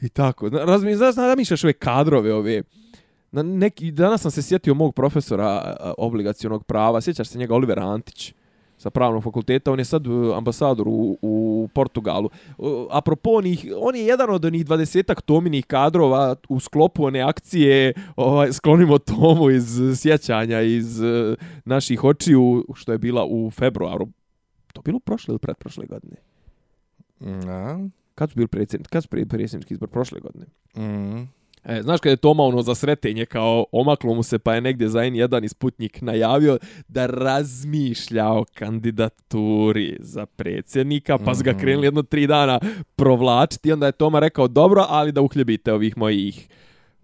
i 0.01 0.09
tako. 0.09 0.50
Zna- 0.50 0.65
Razmi, 0.65 0.95
znaš, 0.95 1.15
da 1.15 1.35
mišljaš 1.38 1.63
ove 1.63 1.74
kadrove 1.74 2.33
ove, 2.33 2.63
na 3.36 3.44
neki, 3.44 3.92
danas 3.92 4.22
sam 4.22 4.32
se 4.32 4.42
sjetio 4.42 4.74
mog 4.74 4.96
profesora 4.96 5.46
a, 5.46 5.94
obligacionog 5.98 6.63
prava, 6.63 7.01
sjećaš 7.01 7.27
se 7.27 7.39
njega 7.39 7.56
Oliver 7.56 7.80
Antić 7.80 8.34
sa 8.77 8.89
pravnog 8.89 9.24
fakulteta, 9.24 9.72
on 9.72 9.80
je 9.80 9.86
sad 9.86 10.08
uh, 10.08 10.38
ambasador 10.38 10.88
u, 10.88 11.18
u 11.22 11.70
Portugalu. 11.74 12.30
Uh, 12.58 12.88
apropo 12.92 13.30
onih, 13.30 13.65
on 13.80 13.96
je 13.96 14.06
jedan 14.06 14.30
od 14.30 14.46
onih 14.46 14.65
dvadesetak 14.65 15.22
tominih 15.22 15.65
kadrova 15.65 16.36
u 16.50 16.60
sklopu 16.60 17.06
one 17.06 17.22
akcije 17.22 17.94
ovaj, 18.15 18.54
sklonimo 18.54 18.98
tomu 18.98 19.50
iz 19.50 19.80
sjećanja, 19.96 20.62
iz 20.62 21.00
uh, 21.00 21.36
naših 21.65 22.04
očiju, 22.04 22.65
što 22.74 22.92
je 22.92 22.98
bila 22.98 23.25
u 23.25 23.51
februaru. 23.51 24.08
To 24.74 24.82
bilo 24.82 25.00
prošle 25.00 25.32
ili 25.32 25.39
pretprošle 25.39 25.86
godine? 25.86 26.15
Ja. 27.48 27.80
Kad 28.15 28.30
su 28.30 28.36
bili 28.36 28.48
predsjednik, 28.48 28.89
kad 28.89 29.04
su 29.04 29.10
predsjednički 29.10 29.74
izbor 29.74 29.89
prošle 29.89 30.20
godine? 30.20 30.46
Mm. 30.75 31.27
E, 31.65 31.81
znaš 31.81 32.00
kad 32.00 32.10
je 32.10 32.15
Toma 32.17 32.43
ono 32.43 32.62
za 32.62 32.75
sretenje 32.75 33.25
kao 33.25 33.65
omaklo 33.72 34.13
mu 34.13 34.24
se 34.24 34.39
pa 34.39 34.55
je 34.55 34.62
negdje 34.62 34.89
za 34.89 35.00
N1 35.00 35.45
isputnik 35.45 36.01
najavio 36.01 36.57
da 36.88 37.05
razmišlja 37.05 38.31
o 38.31 38.45
kandidaturi 38.53 39.98
za 40.00 40.25
predsjednika, 40.25 41.17
pa 41.17 41.36
su 41.36 41.43
ga 41.43 41.51
Mhm. 41.51 41.60
krenuli 41.60 41.88
jedno 41.88 42.01
tri 42.01 42.27
dana 42.27 42.60
provlačiti 42.95 43.72
onda 43.72 43.86
je 43.86 43.91
Toma 43.91 44.19
rekao 44.19 44.48
dobro, 44.48 44.86
ali 44.89 45.12
da 45.12 45.22
uhljebite 45.22 45.74
ovih 45.74 45.98
mojih 45.98 46.48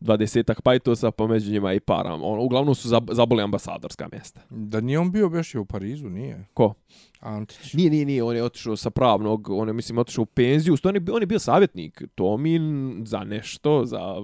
dvadesetak 0.02 0.62
pajtosa, 0.62 1.12
pa 1.12 1.28
među 1.28 1.52
njima 1.52 1.74
i 1.74 1.80
param. 1.80 2.24
On, 2.24 2.40
uglavnom 2.40 2.76
su 2.76 2.88
zab 2.88 3.10
zaboli 3.12 3.44
ambasadorska 3.44 4.08
mjesta. 4.12 4.42
Da 4.50 4.82
nije 4.82 5.00
on 5.00 5.12
bio 5.12 5.30
baš 5.30 5.54
i 5.54 5.58
u 5.58 5.66
Parizu, 5.66 6.10
nije. 6.10 6.46
Ko? 6.54 6.74
Antić. 7.20 7.74
Nije, 7.74 7.90
nije, 7.90 8.06
nije, 8.06 8.24
on 8.24 8.36
je 8.36 8.44
otišao 8.44 8.76
sa 8.76 8.90
pravnog, 8.90 9.50
on 9.50 9.68
je, 9.68 9.74
mislim, 9.74 9.98
otišao 9.98 10.22
u 10.22 10.26
penziju, 10.26 10.78
sto 10.78 10.90
on 10.90 10.96
je, 10.96 11.02
on 11.12 11.22
je 11.22 11.26
bio 11.26 11.40
savjetnik 11.40 12.04
Tomin 12.16 12.96
za 13.06 13.24
nešto, 13.24 13.86
za 13.86 14.16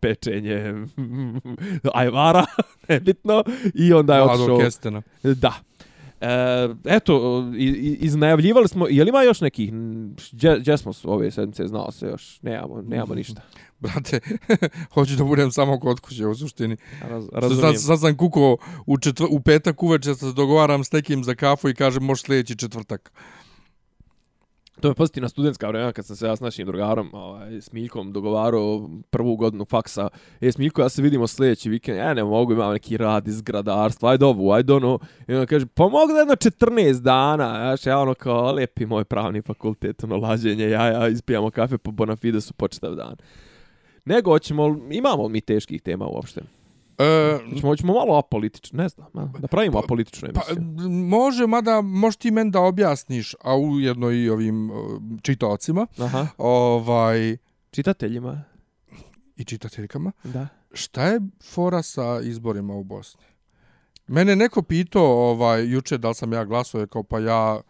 pečenje 0.00 0.74
ajvara, 1.94 2.44
nebitno, 2.88 3.44
i 3.74 3.92
onda 3.92 4.16
je 4.16 4.22
Vlado 4.22 4.42
otišao... 4.42 4.58
Kestena. 4.58 5.02
Da. 5.22 5.52
E, 6.22 6.68
eto, 6.84 7.44
iznajavljivali 7.98 8.68
smo, 8.68 8.86
je 8.88 9.04
li 9.04 9.08
ima 9.08 9.22
još 9.22 9.40
nekih, 9.40 9.72
gdje, 10.32 10.78
smo 10.78 10.92
s 10.92 11.04
ove 11.04 11.30
sedmice, 11.30 11.66
znao 11.66 11.92
se 11.92 12.06
još, 12.06 12.38
nemamo, 12.42 12.82
nemamo 12.82 13.14
ništa. 13.14 13.42
Brate, 13.82 14.20
hoću 14.94 15.16
da 15.16 15.24
budem 15.24 15.52
samo 15.52 15.80
kod 15.80 16.00
kuće 16.00 16.26
u 16.26 16.34
suštini. 16.34 16.76
Raz, 17.00 17.24
Sad, 17.24 17.42
razumijem. 17.42 17.76
sad 17.76 18.00
sam 18.00 18.16
kukao 18.16 18.56
u, 18.86 18.98
četvr, 18.98 19.26
u 19.30 19.40
petak 19.40 19.82
uveče 19.82 20.14
se 20.14 20.32
dogovaram 20.32 20.84
s 20.84 20.92
nekim 20.92 21.24
za 21.24 21.34
kafu 21.34 21.68
i 21.68 21.74
kažem 21.74 22.02
može 22.02 22.22
sljedeći 22.22 22.56
četvrtak. 22.56 23.12
To 24.82 24.88
je 24.88 24.94
pozitivna 24.94 25.28
studentska 25.28 25.68
vremena 25.68 25.92
kad 25.92 26.06
sam 26.06 26.16
se 26.16 26.26
ja 26.26 26.36
s 26.36 26.40
našim 26.40 26.66
drugarom, 26.66 27.10
ovaj, 27.12 27.60
s 27.60 27.72
Miljkom, 27.72 28.12
dogovarao 28.12 28.90
prvu 29.10 29.36
godinu 29.36 29.64
faksa. 29.64 30.08
E, 30.40 30.52
s 30.52 30.58
Miljko, 30.58 30.82
ja 30.82 30.88
se 30.88 31.02
vidimo 31.02 31.26
sljedeći 31.26 31.70
vikend. 31.70 31.98
Ja 31.98 32.14
ne 32.14 32.24
mogu, 32.24 32.52
imam 32.52 32.72
neki 32.72 32.96
rad 32.96 33.28
iz 33.28 33.42
gradarstva, 33.42 34.10
ajde 34.10 34.24
ovu, 34.24 34.52
ajde 34.52 34.72
ono. 34.72 34.98
I 35.28 35.34
on 35.34 35.46
kaže, 35.46 35.66
pa 35.66 35.82
mogu 35.82 36.12
da 36.12 36.18
jedno 36.18 36.34
14 36.34 37.00
dana. 37.00 37.54
Znaš, 37.54 37.86
ja 37.86 37.98
ono 37.98 38.14
kao, 38.14 38.52
lepi 38.52 38.86
moj 38.86 39.04
pravni 39.04 39.42
fakultet, 39.42 40.04
ono, 40.04 40.16
lađenje, 40.16 40.70
ja, 40.70 40.86
ja, 40.86 41.08
ispijamo 41.08 41.50
kafe 41.50 41.78
po 41.78 41.90
Bonafidesu 41.90 42.54
su 42.58 42.68
čitav 42.68 42.94
dan. 42.94 43.16
Nego, 44.04 44.30
hoćemo, 44.30 44.78
imamo 44.90 45.28
mi 45.28 45.40
teških 45.40 45.82
tema 45.82 46.06
uopšte. 46.06 46.40
E, 46.98 47.38
Hoćemo, 47.50 47.68
hoćemo 47.70 47.92
malo 47.92 48.18
apolitično, 48.18 48.82
ne 48.82 48.88
znam, 48.88 49.08
a, 49.14 49.38
da 49.38 49.48
pravimo 49.48 49.78
apolitičnu 49.78 50.28
pa, 50.34 50.40
emisiju. 50.48 50.90
može, 50.90 51.46
mada 51.46 51.80
možeš 51.80 52.16
ti 52.16 52.30
meni 52.30 52.50
da 52.50 52.60
objasniš, 52.60 53.34
a 53.44 53.56
ujedno 53.56 54.10
i 54.10 54.28
ovim 54.30 54.70
uh, 54.70 54.76
čitaocima, 55.22 55.86
Aha, 55.98 56.26
ovaj, 56.38 57.36
čitateljima, 57.70 58.44
i 59.36 59.44
čitateljkama, 59.44 60.12
da. 60.24 60.48
šta 60.72 61.06
je 61.06 61.20
fora 61.44 61.82
sa 61.82 62.20
izborima 62.22 62.74
u 62.74 62.84
Bosni? 62.84 63.22
Mene 64.06 64.36
neko 64.36 64.62
pitao 64.62 65.30
ovaj, 65.30 65.66
juče 65.72 65.98
da 65.98 66.08
li 66.08 66.14
sam 66.14 66.32
ja 66.32 66.44
glasao, 66.44 66.86
kao 66.86 67.02
pa 67.02 67.18
ja, 67.18 67.60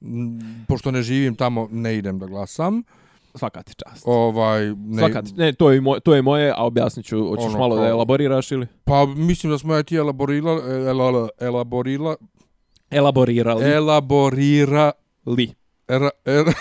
m, 0.00 0.64
pošto 0.68 0.90
ne 0.90 1.02
živim 1.02 1.34
tamo, 1.34 1.68
ne 1.70 1.96
idem 1.96 2.18
da 2.18 2.26
glasam. 2.26 2.82
Svaka 3.34 3.62
ti 3.62 3.72
čast. 3.74 4.02
Ovaj, 4.06 4.66
ne, 4.66 4.98
Svaka 4.98 5.22
ti, 5.22 5.32
ne, 5.36 5.52
to 5.52 5.70
je, 5.70 5.80
moj, 5.80 6.00
to 6.00 6.14
je 6.14 6.22
moje, 6.22 6.50
a 6.50 6.64
objasnit 6.64 7.06
ću, 7.06 7.28
hoćeš 7.28 7.44
Ono 7.44 7.58
malo 7.58 7.76
da 7.76 7.86
elaboriraš 7.88 8.52
ili? 8.52 8.66
Pa 8.84 9.06
mislim 9.06 9.52
da 9.52 9.58
smo 9.58 9.74
ja 9.74 9.82
ti 9.82 9.96
elaborila, 9.96 10.52
elala, 10.88 11.28
elaborila, 11.40 12.16
Elaborirali. 12.90 13.64
elaborira, 13.64 14.92
Li. 15.26 15.54
Era, 15.90 16.10
era, 16.26 16.52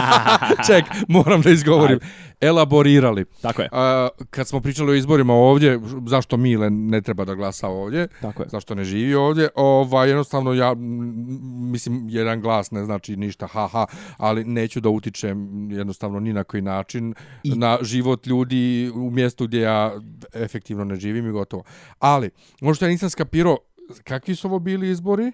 ček, 0.66 0.84
moram 1.08 1.42
da 1.42 1.50
izgovorim, 1.50 1.98
elaborirali. 2.40 3.24
Tako 3.42 3.62
je. 3.62 3.68
A, 3.72 4.08
kad 4.30 4.48
smo 4.48 4.60
pričali 4.60 4.92
o 4.92 4.94
izborima 4.94 5.34
ovdje, 5.34 5.80
zašto 6.06 6.36
Mile 6.36 6.70
ne 6.70 7.00
treba 7.00 7.24
da 7.24 7.34
glasa 7.34 7.68
ovdje, 7.68 8.08
Tako 8.20 8.42
je. 8.42 8.48
zašto 8.48 8.74
ne 8.74 8.84
živi 8.84 9.14
ovdje, 9.14 9.48
ovaj, 9.54 10.08
jednostavno 10.08 10.52
ja, 10.52 10.74
mislim, 11.62 12.06
jedan 12.08 12.40
glas 12.40 12.70
ne 12.70 12.84
znači 12.84 13.16
ništa, 13.16 13.46
haha, 13.46 13.86
ali 14.16 14.44
neću 14.44 14.80
da 14.80 14.88
utičem 14.88 15.36
jednostavno 15.70 16.20
ni 16.20 16.32
na 16.32 16.44
koji 16.44 16.62
način 16.62 17.14
I- 17.42 17.50
na 17.50 17.78
život 17.82 18.26
ljudi 18.26 18.56
u 18.94 19.10
mjestu 19.10 19.46
gdje 19.46 19.60
ja 19.60 19.92
efektivno 20.34 20.84
ne 20.84 20.96
živim 20.96 21.28
i 21.28 21.32
gotovo. 21.32 21.62
Ali, 21.98 22.30
možda 22.60 22.86
ja 22.86 22.90
nisam 22.90 23.10
skapirao 23.10 23.58
kakvi 24.04 24.34
su 24.34 24.48
ovo 24.48 24.58
bili 24.58 24.90
izbori, 24.90 25.32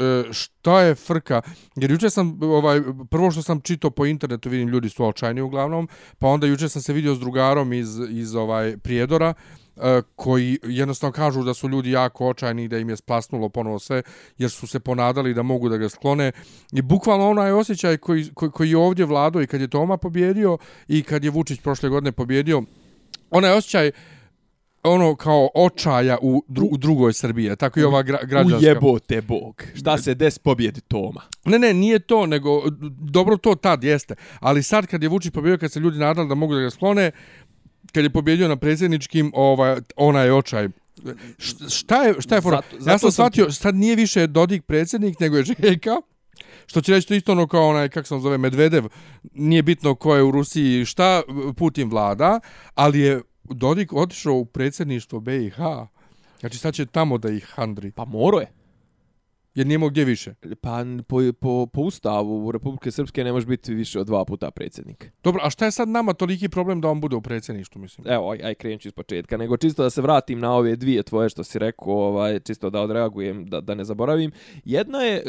E, 0.00 0.32
šta 0.32 0.80
je 0.80 0.94
frka, 0.94 1.42
jer 1.76 1.90
juče 1.90 2.10
sam, 2.10 2.38
ovaj, 2.42 2.80
prvo 3.10 3.30
što 3.30 3.42
sam 3.42 3.60
čitao 3.60 3.90
po 3.90 4.06
internetu, 4.06 4.48
vidim 4.48 4.68
ljudi 4.68 4.88
su 4.88 5.04
očajni 5.04 5.40
uglavnom, 5.40 5.88
pa 6.18 6.26
onda 6.26 6.46
juče 6.46 6.68
sam 6.68 6.82
se 6.82 6.92
vidio 6.92 7.14
s 7.14 7.20
drugarom 7.20 7.72
iz, 7.72 8.00
iz 8.10 8.34
ovaj 8.34 8.76
Prijedora, 8.76 9.34
e, 9.76 10.02
koji 10.16 10.58
jednostavno 10.62 11.12
kažu 11.12 11.42
da 11.42 11.54
su 11.54 11.68
ljudi 11.68 11.90
jako 11.90 12.28
očajni 12.28 12.68
da 12.68 12.78
im 12.78 12.88
je 12.88 12.96
splasnulo 12.96 13.48
ponovo 13.48 13.78
sve, 13.78 14.02
jer 14.38 14.50
su 14.50 14.66
se 14.66 14.80
ponadali 14.80 15.34
da 15.34 15.42
mogu 15.42 15.68
da 15.68 15.76
ga 15.76 15.88
sklone. 15.88 16.32
I 16.72 16.82
bukvalno 16.82 17.30
onaj 17.30 17.52
osjećaj 17.52 17.96
koji, 17.96 18.30
koji, 18.34 18.50
koji 18.50 18.70
je 18.70 18.76
ovdje 18.76 19.04
vladao 19.04 19.42
i 19.42 19.46
kad 19.46 19.60
je 19.60 19.68
Toma 19.68 19.96
pobjedio 19.96 20.58
i 20.88 21.02
kad 21.02 21.24
je 21.24 21.30
Vučić 21.30 21.60
prošle 21.60 21.88
godine 21.88 22.12
pobjedio, 22.12 22.62
onaj 23.30 23.52
osjećaj 23.52 23.90
ono 24.82 25.14
kao 25.14 25.48
očaja 25.54 26.18
u, 26.22 26.44
dru, 26.48 26.66
u 26.66 26.76
drugoj 26.76 27.12
Srbiji, 27.12 27.56
tako 27.56 27.80
i 27.80 27.84
ova 27.84 28.02
gra, 28.02 28.18
građanska. 28.22 28.58
Ujebote 28.58 29.20
Bog. 29.20 29.62
Šta 29.74 29.98
se 29.98 30.14
des 30.14 30.38
pobjedi 30.38 30.80
Toma? 30.80 31.22
Ne, 31.44 31.58
ne, 31.58 31.74
nije 31.74 31.98
to, 31.98 32.26
nego 32.26 32.62
dobro 33.00 33.36
to 33.36 33.54
tad 33.54 33.84
jeste. 33.84 34.14
Ali 34.40 34.62
sad 34.62 34.86
kad 34.86 35.02
je 35.02 35.08
Vučić 35.08 35.32
pobjedio, 35.32 35.58
kad 35.58 35.72
se 35.72 35.80
ljudi 35.80 35.98
nadali 35.98 36.28
da 36.28 36.34
mogu 36.34 36.54
da 36.54 36.60
ga 36.60 36.70
sklone, 36.70 37.10
kad 37.92 38.04
je 38.04 38.10
pobjedio 38.10 38.48
na 38.48 38.56
predsjedničkim, 38.56 39.32
ovaj, 39.34 39.76
onaj 39.96 40.30
očaj. 40.30 40.68
Šta 41.68 42.02
je, 42.02 42.14
šta 42.18 42.34
je 42.34 42.40
fora? 42.40 42.56
Zato- 42.62 42.76
zato 42.78 42.90
ja 42.90 42.98
sam 42.98 42.98
sam- 43.00 43.12
shvatio, 43.12 43.52
sad 43.52 43.74
nije 43.74 43.96
više 43.96 44.26
Dodik 44.26 44.62
predsjednik, 44.62 45.20
nego 45.20 45.36
je 45.36 45.44
Željka. 45.44 45.96
Što 46.66 46.80
će 46.80 46.92
reći 46.92 47.08
to 47.08 47.14
isto 47.14 47.32
ono 47.32 47.46
kao 47.46 47.68
onaj, 47.68 47.88
kako 47.88 48.08
se 48.08 48.14
on 48.14 48.20
zove, 48.20 48.38
Medvedev. 48.38 48.84
Nije 49.34 49.62
bitno 49.62 49.94
ko 49.94 50.16
je 50.16 50.22
u 50.22 50.30
Rusiji 50.30 50.84
šta 50.84 51.22
Putin 51.56 51.88
vlada, 51.90 52.40
ali 52.74 53.00
je 53.00 53.22
Dodik 53.50 53.92
otišao 53.92 54.34
u 54.34 54.44
predsjedništvo 54.44 55.20
BiH. 55.20 55.58
Znači 56.40 56.58
sad 56.58 56.74
će 56.74 56.86
tamo 56.86 57.18
da 57.18 57.30
ih 57.30 57.46
handri. 57.54 57.90
Pa 57.90 58.04
moro 58.04 58.38
je. 58.38 58.52
Jer 59.54 59.66
nije 59.66 59.78
gdje 59.90 60.04
više. 60.04 60.34
Pa 60.60 60.84
po, 61.08 61.18
po, 61.40 61.66
po 61.66 61.80
ustavu 61.80 62.52
Republike 62.52 62.90
Srpske 62.90 63.24
ne 63.24 63.32
može 63.32 63.46
biti 63.46 63.74
više 63.74 64.00
od 64.00 64.06
dva 64.06 64.24
puta 64.24 64.50
predsjednik. 64.50 65.12
Dobro, 65.24 65.40
a 65.44 65.50
šta 65.50 65.64
je 65.64 65.70
sad 65.70 65.88
nama 65.88 66.12
toliki 66.12 66.48
problem 66.48 66.80
da 66.80 66.88
on 66.88 67.00
bude 67.00 67.16
u 67.16 67.20
predsjedništvu, 67.20 67.80
mislim? 67.80 68.06
Evo, 68.08 68.30
aj, 68.30 68.40
aj 68.44 68.54
krenut 68.54 68.80
ću 68.80 68.88
iz 68.88 68.92
početka. 68.92 69.36
Nego 69.36 69.56
čisto 69.56 69.82
da 69.82 69.90
se 69.90 70.02
vratim 70.02 70.38
na 70.38 70.52
ove 70.52 70.76
dvije 70.76 71.02
tvoje 71.02 71.28
što 71.28 71.44
si 71.44 71.58
rekao, 71.58 71.94
ovaj, 71.94 72.40
čisto 72.40 72.70
da 72.70 72.80
odreagujem, 72.80 73.46
da, 73.46 73.60
da 73.60 73.74
ne 73.74 73.84
zaboravim. 73.84 74.32
Jedna 74.64 74.98
je, 74.98 75.16
e, 75.16 75.22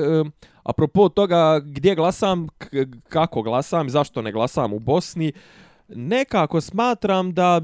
apropo 0.64 1.10
toga 1.10 1.60
gdje 1.66 1.96
glasam, 1.96 2.48
kako 3.10 3.42
glasam, 3.42 3.90
zašto 3.90 4.22
ne 4.22 4.32
glasam 4.32 4.74
u 4.74 4.80
Bosni, 4.80 5.34
nekako 5.96 6.62
smatram 6.62 7.34
da 7.34 7.62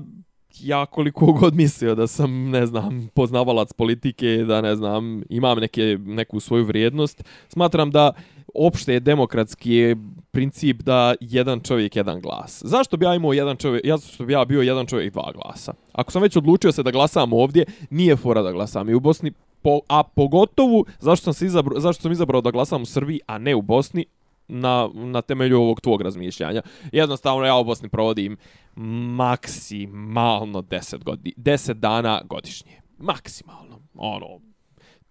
ja 0.64 0.86
koliko 0.86 1.26
god 1.26 1.56
mislio 1.56 1.96
da 1.96 2.08
sam, 2.08 2.50
ne 2.50 2.66
znam, 2.66 3.10
poznavalac 3.14 3.74
politike, 3.74 4.28
da 4.48 4.62
ne 4.62 4.76
znam, 4.76 5.24
imam 5.30 5.60
neke, 5.60 5.98
neku 6.06 6.40
svoju 6.40 6.66
vrijednost, 6.66 7.24
smatram 7.50 7.92
da 7.92 8.12
opšte 8.54 8.94
je 8.94 9.00
demokratski 9.00 9.74
je 9.74 9.96
princip 10.32 10.82
da 10.82 11.16
jedan 11.20 11.60
čovjek, 11.60 11.96
jedan 11.96 12.22
glas. 12.22 12.62
Zašto 12.66 12.98
bi 12.98 13.06
ja 13.06 13.16
imao 13.16 13.34
jedan 13.34 13.56
čovjek, 13.56 13.86
ja 13.86 13.98
što 13.98 14.26
bi 14.26 14.34
ja 14.34 14.46
bio 14.46 14.62
jedan 14.62 14.86
čovjek, 14.86 15.14
dva 15.14 15.32
glasa? 15.32 15.74
Ako 15.92 16.12
sam 16.12 16.22
već 16.22 16.36
odlučio 16.36 16.72
se 16.72 16.84
da 16.84 16.92
glasam 16.92 17.34
ovdje, 17.34 17.66
nije 17.90 18.16
fora 18.16 18.42
da 18.42 18.52
glasam 18.52 18.90
i 18.90 18.94
u 18.94 19.00
Bosni, 19.00 19.32
po, 19.62 19.80
a 19.88 20.04
pogotovo 20.04 20.84
zašto 21.00 21.24
sam, 21.24 21.34
se 21.34 21.46
izabrao, 21.46 21.80
zašto 21.80 22.02
sam 22.02 22.12
izabrao 22.12 22.42
da 22.42 22.52
glasam 22.52 22.82
u 22.82 22.86
Srbiji, 22.86 23.20
a 23.28 23.38
ne 23.38 23.56
u 23.56 23.62
Bosni, 23.62 24.06
na, 24.48 24.90
na 24.94 25.22
temelju 25.22 25.62
ovog 25.62 25.82
tvog 25.82 26.02
razmišljanja. 26.02 26.62
Jednostavno 26.92 27.46
ja 27.46 27.56
u 27.56 27.64
Bosni 27.64 27.90
provodim 27.90 28.38
maksimalno 29.16 30.62
10 30.62 31.04
godi, 31.04 31.34
10 31.38 31.74
dana 31.74 32.22
godišnje. 32.26 32.82
Maksimalno. 32.98 33.80
Ono 33.96 34.40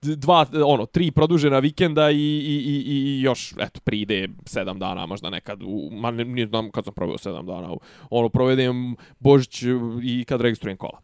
dva 0.00 0.46
ono 0.64 0.86
tri 0.86 1.10
produžena 1.10 1.58
vikenda 1.58 2.10
i, 2.10 2.16
i, 2.16 2.62
i, 2.66 2.84
i 2.86 3.20
još 3.22 3.54
eto 3.60 3.80
pride 3.80 4.28
7 4.44 4.78
dana 4.78 5.06
možda 5.06 5.30
nekad 5.30 5.62
u 5.62 5.90
ma 5.92 6.10
ne, 6.10 6.24
ne 6.24 6.46
znam 6.46 6.70
kad 6.70 6.84
sam 6.84 6.94
proveo 6.94 7.16
7 7.16 7.46
dana 7.46 7.72
u, 7.72 7.80
ono 8.10 8.28
provedem 8.28 8.96
Božić 9.18 9.62
i 10.02 10.24
kad 10.28 10.40
registrujem 10.40 10.76
kola. 10.76 11.00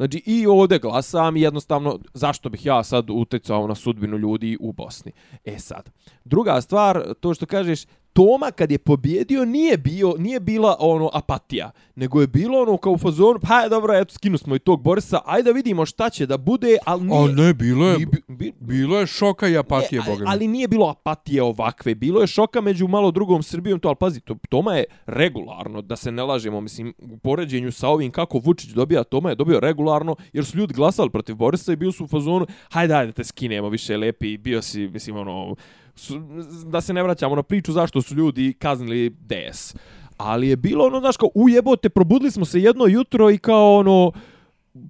Znači 0.00 0.22
i 0.26 0.46
ovdje 0.46 0.78
glasam 0.78 1.36
i 1.36 1.40
jednostavno 1.40 1.98
zašto 2.14 2.48
bih 2.48 2.66
ja 2.66 2.84
sad 2.84 3.10
uticao 3.10 3.66
na 3.66 3.74
sudbinu 3.74 4.18
ljudi 4.18 4.56
u 4.60 4.72
Bosni. 4.72 5.12
E 5.44 5.58
sad, 5.58 5.90
druga 6.24 6.60
stvar, 6.60 7.14
to 7.20 7.34
što 7.34 7.46
kažeš, 7.46 7.84
Toma 8.12 8.50
kad 8.50 8.70
je 8.70 8.78
pobjedio 8.78 9.44
nije 9.44 9.78
bio 9.78 10.14
nije 10.18 10.40
bila 10.40 10.76
ono 10.78 11.10
apatija, 11.12 11.70
nego 11.94 12.20
je 12.20 12.26
bilo 12.26 12.62
ono 12.62 12.76
kao 12.76 12.92
u 12.92 12.98
fazonu, 12.98 13.40
pa 13.48 13.60
je 13.60 13.68
dobro, 13.68 13.94
eto 13.94 14.14
skinu 14.14 14.38
smo 14.38 14.56
i 14.56 14.58
tog 14.58 14.82
Borisa, 14.82 15.20
ajde 15.24 15.50
da 15.50 15.54
vidimo 15.54 15.86
šta 15.86 16.10
će 16.10 16.26
da 16.26 16.36
bude, 16.36 16.76
ali 16.84 17.04
nije... 17.04 17.30
A 17.30 17.32
ne, 17.32 17.54
bilo 17.54 17.86
je, 17.86 17.94
nije 17.96 18.06
bi- 18.06 18.22
bi- 18.28 18.52
bilo 18.60 18.98
je 19.00 19.06
šoka 19.06 19.48
i 19.48 19.56
apatije, 19.58 20.02
boga 20.06 20.24
ali 20.26 20.48
nije 20.48 20.68
bilo 20.68 20.88
apatije 20.88 21.42
ovakve. 21.42 21.94
Bilo 21.94 22.20
je 22.20 22.26
šoka 22.26 22.60
među 22.60 22.88
malo 22.88 23.10
drugom 23.10 23.42
Srbijom, 23.42 23.80
to, 23.80 23.88
ali 23.88 23.96
pazi, 24.00 24.20
to, 24.20 24.36
Toma 24.48 24.74
je 24.74 24.84
regularno, 25.06 25.82
da 25.82 25.96
se 25.96 26.12
ne 26.12 26.22
lažemo, 26.22 26.60
mislim, 26.60 26.94
u 26.98 27.18
poređenju 27.18 27.72
sa 27.72 27.88
ovim 27.88 28.10
kako 28.10 28.38
Vučić 28.38 28.70
dobija, 28.70 29.04
Toma 29.04 29.28
je 29.28 29.34
dobio 29.34 29.60
regularno, 29.60 30.16
jer 30.32 30.44
su 30.44 30.56
ljudi 30.58 30.74
glasali 30.74 31.10
protiv 31.10 31.36
Borisa 31.36 31.72
i 31.72 31.76
bili 31.76 31.92
su 31.92 32.04
u 32.04 32.08
fazonu, 32.08 32.46
hajde, 32.70 32.94
hajde, 32.94 33.12
te 33.12 33.24
skinemo 33.24 33.68
više 33.68 33.96
lepi, 33.96 34.38
bio 34.38 34.62
si, 34.62 34.88
mislim, 34.88 35.16
ono, 35.16 35.54
su, 36.00 36.22
da 36.66 36.80
se 36.80 36.92
ne 36.92 37.02
vraćamo 37.02 37.36
na 37.36 37.42
priču 37.42 37.72
zašto 37.72 38.02
su 38.02 38.14
ljudi 38.14 38.54
kaznili 38.58 39.10
DS. 39.10 39.74
Ali 40.16 40.48
je 40.48 40.56
bilo 40.56 40.84
ono, 40.84 41.00
znaš, 41.00 41.16
kao, 41.16 41.28
ujebote, 41.34 41.88
probudili 41.88 42.30
smo 42.30 42.44
se 42.44 42.60
jedno 42.60 42.86
jutro 42.86 43.30
i 43.30 43.38
kao, 43.38 43.76
ono, 43.76 44.12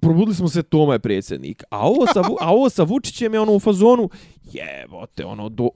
probudili 0.01 0.35
smo 0.35 0.47
se 0.47 0.63
Toma 0.63 0.93
je 0.93 0.99
predsjednik. 0.99 1.63
A 1.69 1.87
ovo 1.87 2.05
sa, 2.13 2.21
a 2.45 2.53
ovo 2.53 2.69
sa 2.69 2.83
Vučićem 2.83 3.33
je 3.33 3.39
ono 3.39 3.53
u 3.53 3.59
fazonu, 3.59 4.09
jebote, 4.43 5.25
ono, 5.25 5.49
do, 5.49 5.69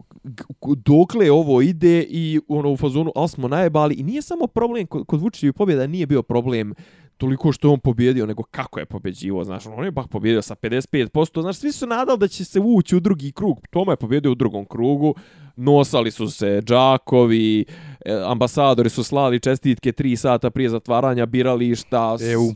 dokle 0.76 1.32
ovo 1.32 1.62
ide 1.62 2.06
i 2.10 2.40
ono 2.48 2.72
u 2.72 2.78
fazonu, 2.78 3.12
ali 3.16 3.30
smo 3.30 3.48
najebali. 3.48 3.96
I 3.96 4.04
nije 4.04 4.22
samo 4.22 4.48
problem, 4.48 4.88
kod, 4.88 5.06
kod 5.06 5.22
Vučićevi 5.22 5.54
pobjeda 5.54 5.88
nije 5.88 6.06
bio 6.06 6.22
problem 6.22 6.74
toliko 7.18 7.52
što 7.52 7.68
je 7.68 7.72
on 7.72 7.80
pobjedio, 7.80 8.26
nego 8.26 8.44
kako 8.44 8.80
je 8.80 8.86
pobjeđivo, 8.86 9.44
znaš, 9.44 9.66
on 9.66 9.86
je 9.86 9.92
bak 9.92 10.08
pobjedio 10.08 10.42
sa 10.42 10.56
55%, 10.56 11.42
znaš, 11.42 11.58
svi 11.58 11.72
su 11.72 11.88
nadali 11.88 12.20
da 12.20 12.28
će 12.28 12.46
se 12.46 12.60
ući 12.60 12.96
u 12.96 13.00
drugi 13.00 13.32
krug, 13.32 13.68
Toma 13.70 13.92
je 13.92 13.96
pobjedio 13.96 14.32
u 14.32 14.36
drugom 14.36 14.66
krugu, 14.66 15.16
nosali 15.56 16.12
su 16.12 16.28
se 16.28 16.62
džakovi, 16.66 17.66
e, 18.06 18.14
ambasadori 18.26 18.90
su 18.90 19.04
slali 19.04 19.40
čestitke 19.40 19.92
3 19.92 20.16
sata 20.16 20.50
prije 20.50 20.70
zatvaranja 20.70 21.26
birališta, 21.26 22.18
EU. 22.22 22.54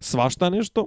svašta 0.00 0.50
nešto. 0.50 0.86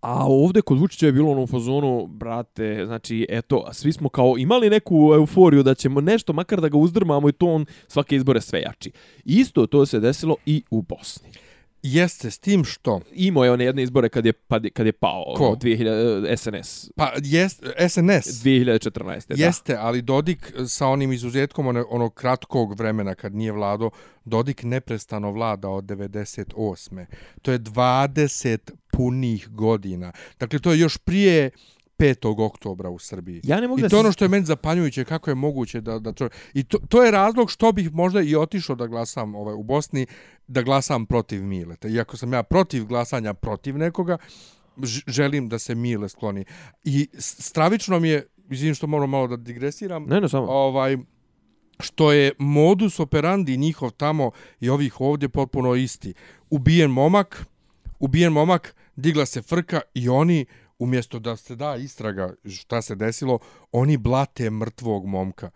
A 0.00 0.26
ovde 0.26 0.62
kod 0.62 0.78
Vučića 0.78 1.06
je 1.06 1.12
bilo 1.12 1.30
ono 1.30 1.42
u 1.42 1.46
fazonu, 1.46 2.06
brate, 2.06 2.82
znači, 2.86 3.26
eto, 3.28 3.64
svi 3.72 3.92
smo 3.92 4.08
kao 4.08 4.34
imali 4.38 4.70
neku 4.70 5.12
euforiju 5.14 5.62
da 5.62 5.74
ćemo 5.74 6.00
nešto, 6.00 6.32
makar 6.32 6.60
da 6.60 6.68
ga 6.68 6.78
uzdrmamo 6.78 7.28
i 7.28 7.32
to 7.32 7.46
on 7.46 7.66
svake 7.88 8.16
izbore 8.16 8.40
sve 8.40 8.60
jači. 8.60 8.90
Isto 9.24 9.66
to 9.66 9.86
se 9.86 10.00
desilo 10.00 10.36
i 10.46 10.62
u 10.70 10.82
Bosni. 10.82 11.28
Jeste 11.82 12.30
s 12.30 12.38
tim 12.38 12.64
što 12.64 13.00
Imao 13.12 13.44
je 13.44 13.52
one 13.52 13.64
jedne 13.64 13.82
izbore 13.82 14.08
kad 14.08 14.26
je, 14.26 14.32
kad 14.48 14.64
je, 14.64 14.70
kad 14.70 14.86
je 14.86 14.92
pao. 14.92 15.34
Ko? 15.36 15.46
ono, 15.46 15.56
2000, 15.56 16.36
SNS. 16.36 16.90
pa 16.96 17.12
jest 17.22 17.64
SNS 17.88 18.26
2014. 18.44 19.34
Jeste, 19.36 19.76
ali 19.76 20.02
Dodik 20.02 20.52
sa 20.68 20.86
onim 20.86 21.12
izuzetkom 21.12 21.66
one, 21.66 21.84
onog 21.88 22.14
kratkog 22.14 22.78
vremena 22.78 23.14
kad 23.14 23.34
nije 23.34 23.52
vlado, 23.52 23.90
Dodik 24.24 24.62
neprestano 24.62 25.30
vlada 25.30 25.68
od 25.68 25.84
98. 25.84 27.06
To 27.42 27.52
je 27.52 27.58
20 27.58 28.58
punih 28.92 29.48
godina. 29.48 30.12
Dakle, 30.40 30.58
to 30.58 30.72
je 30.72 30.78
još 30.78 30.96
prije 30.98 31.50
5. 31.98 32.16
oktobra 32.38 32.90
u 32.90 32.98
Srbiji. 32.98 33.40
Ja 33.44 33.60
ne 33.60 33.68
mogu 33.68 33.78
I 33.78 33.82
da 33.82 33.88
to 33.88 33.96
se- 33.96 34.00
ono 34.00 34.12
što 34.12 34.24
je 34.24 34.28
meni 34.28 34.46
zapanjujuće, 34.46 35.04
kako 35.04 35.30
je 35.30 35.34
moguće 35.34 35.80
da... 35.80 35.98
da 35.98 36.12
to, 36.12 36.28
I 36.54 36.64
to, 36.64 36.78
to 36.80 37.02
je 37.02 37.10
razlog 37.10 37.50
što 37.50 37.72
bih 37.72 37.92
možda 37.92 38.20
i 38.20 38.36
otišao 38.36 38.76
da 38.76 38.86
glasam 38.86 39.34
ovaj, 39.34 39.54
u 39.54 39.62
Bosni, 39.62 40.06
da 40.46 40.62
glasam 40.62 41.06
protiv 41.06 41.44
Mileta. 41.44 41.88
Iako 41.88 42.16
sam 42.16 42.32
ja 42.32 42.42
protiv 42.42 42.84
glasanja 42.84 43.34
protiv 43.34 43.78
nekoga, 43.78 44.18
želim 45.06 45.48
da 45.48 45.58
se 45.58 45.74
Mile 45.74 46.08
skloni. 46.08 46.44
I 46.84 47.08
stravično 47.14 48.00
mi 48.00 48.08
je, 48.08 48.26
izvinim 48.50 48.74
što 48.74 48.86
moram 48.86 49.10
malo 49.10 49.26
da 49.26 49.36
digresiram, 49.36 50.04
Ne, 50.04 50.20
ne, 50.20 50.28
samo. 50.28 50.46
ovaj 50.46 50.96
što 51.80 52.12
je 52.12 52.32
modus 52.38 53.00
operandi 53.00 53.56
njihov 53.56 53.90
tamo 53.90 54.30
i 54.60 54.68
ovih 54.68 55.00
ovdje 55.00 55.28
potpuno 55.28 55.74
isti. 55.74 56.14
Ubijen 56.50 56.90
momak, 56.90 57.46
ubijen 57.98 58.32
momak, 58.32 58.74
digla 58.96 59.26
se 59.26 59.42
frka 59.42 59.80
i 59.94 60.08
oni 60.08 60.46
umjesto 60.78 61.18
da 61.18 61.36
se 61.36 61.56
da 61.56 61.76
istraga 61.76 62.34
šta 62.50 62.82
se 62.82 62.94
desilo, 62.94 63.38
oni 63.72 63.96
blate 63.96 64.50
mrtvog 64.50 65.06
momka 65.06 65.50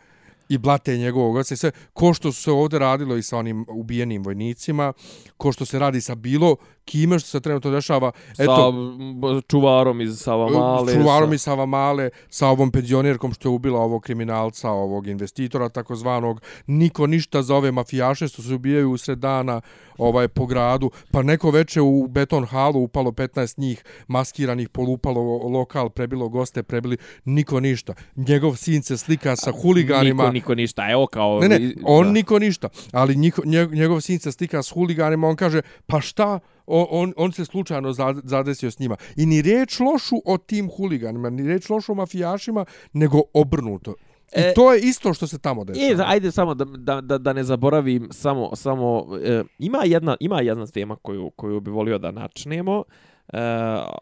i 0.48 0.58
blate 0.58 0.96
njegovog 0.96 1.36
oca 1.36 1.54
i 1.54 1.56
sve, 1.56 1.70
ko 1.92 2.14
što 2.14 2.32
se 2.32 2.50
ovdje 2.50 2.78
radilo 2.78 3.16
i 3.16 3.22
sa 3.22 3.36
onim 3.36 3.66
ubijenim 3.68 4.22
vojnicima, 4.22 4.92
ko 5.36 5.52
što 5.52 5.64
se 5.64 5.78
radi 5.78 6.00
sa 6.00 6.14
bilo 6.14 6.56
kime 6.90 7.18
što 7.18 7.28
se 7.28 7.40
trenutno 7.40 7.70
dešava, 7.70 8.12
Sa 8.34 8.42
eto, 8.42 8.68
m, 8.68 9.42
čuvarom 9.48 10.00
iz 10.00 10.18
Savamale. 10.18 10.94
čuvarom 10.94 11.28
sa... 11.28 11.34
iz 11.34 11.42
Savamale, 11.42 12.10
sa 12.28 12.48
ovom 12.48 12.70
penzionerkom 12.70 13.32
što 13.32 13.48
je 13.48 13.52
ubila 13.52 13.80
ovog 13.80 14.02
kriminalca, 14.02 14.70
ovog 14.70 15.06
investitora 15.06 15.68
takozvanog, 15.68 16.40
niko 16.66 17.06
ništa 17.06 17.42
za 17.42 17.54
ove 17.56 17.72
mafijaše 17.72 18.28
što 18.28 18.42
se 18.42 18.54
ubijaju 18.54 18.90
usred 18.90 19.18
dana 19.18 19.60
ovaj, 19.98 20.28
po 20.28 20.46
gradu, 20.46 20.90
pa 21.12 21.22
neko 21.22 21.50
veče 21.50 21.80
u 21.80 22.06
beton 22.08 22.44
halu 22.44 22.80
upalo 22.80 23.10
15 23.10 23.58
njih 23.58 23.84
maskiranih, 24.08 24.68
polupalo 24.68 25.20
lokal, 25.48 25.88
prebilo 25.90 26.28
goste, 26.28 26.62
prebili, 26.62 26.96
niko 27.24 27.60
ništa. 27.60 27.94
Njegov 28.16 28.56
sin 28.56 28.82
se 28.82 28.96
slika 28.96 29.36
sa 29.36 29.52
huliganima. 29.52 30.22
Niko, 30.22 30.32
niko 30.32 30.54
ništa, 30.54 30.90
evo 30.90 31.06
kao... 31.06 31.40
Ne, 31.40 31.48
ne, 31.48 31.74
on 31.84 32.06
da. 32.06 32.12
niko 32.12 32.38
ništa, 32.38 32.68
ali 32.92 33.16
njiko, 33.16 33.42
njeg- 33.42 33.74
njegov 33.74 34.00
sin 34.00 34.18
se 34.18 34.32
slika 34.32 34.62
s 34.62 34.70
huliganima, 34.70 35.28
on 35.28 35.36
kaže, 35.36 35.60
pa 35.86 36.00
šta, 36.00 36.38
on, 36.66 36.86
on, 36.90 37.12
on 37.16 37.32
se 37.32 37.44
slučajno 37.44 37.92
za- 37.92 38.20
zadesio 38.24 38.70
s 38.70 38.78
njima. 38.78 38.96
I 39.16 39.26
ni 39.26 39.42
reč 39.42 39.80
lošu 39.80 40.16
o 40.24 40.38
tim 40.38 40.68
huliganima, 40.68 41.30
ni 41.30 41.42
reč 41.44 41.68
lošu 41.68 41.92
o 41.92 41.96
mafijašima, 41.96 42.64
nego 42.92 43.20
obrnuto. 43.34 43.94
I 44.32 44.40
E, 44.40 44.54
to 44.54 44.72
je 44.72 44.80
isto 44.80 45.14
što 45.14 45.26
se 45.26 45.38
tamo 45.38 45.62
E, 45.62 45.64
dešava. 45.64 46.04
ajde 46.06 46.30
samo 46.30 46.54
da, 46.54 46.64
da, 46.66 47.00
da, 47.00 47.18
da 47.18 47.32
ne 47.32 47.44
zaboravim, 47.44 48.08
samo, 48.10 48.56
samo 48.56 49.06
e, 49.24 49.42
ima, 49.58 49.78
jedna, 49.84 50.16
ima 50.20 50.40
jedna 50.40 50.66
tema 50.66 50.96
koju, 50.96 51.30
koju 51.30 51.60
bi 51.60 51.70
volio 51.70 51.98
da 51.98 52.10
načnemo. 52.10 52.84
E, 53.28 53.38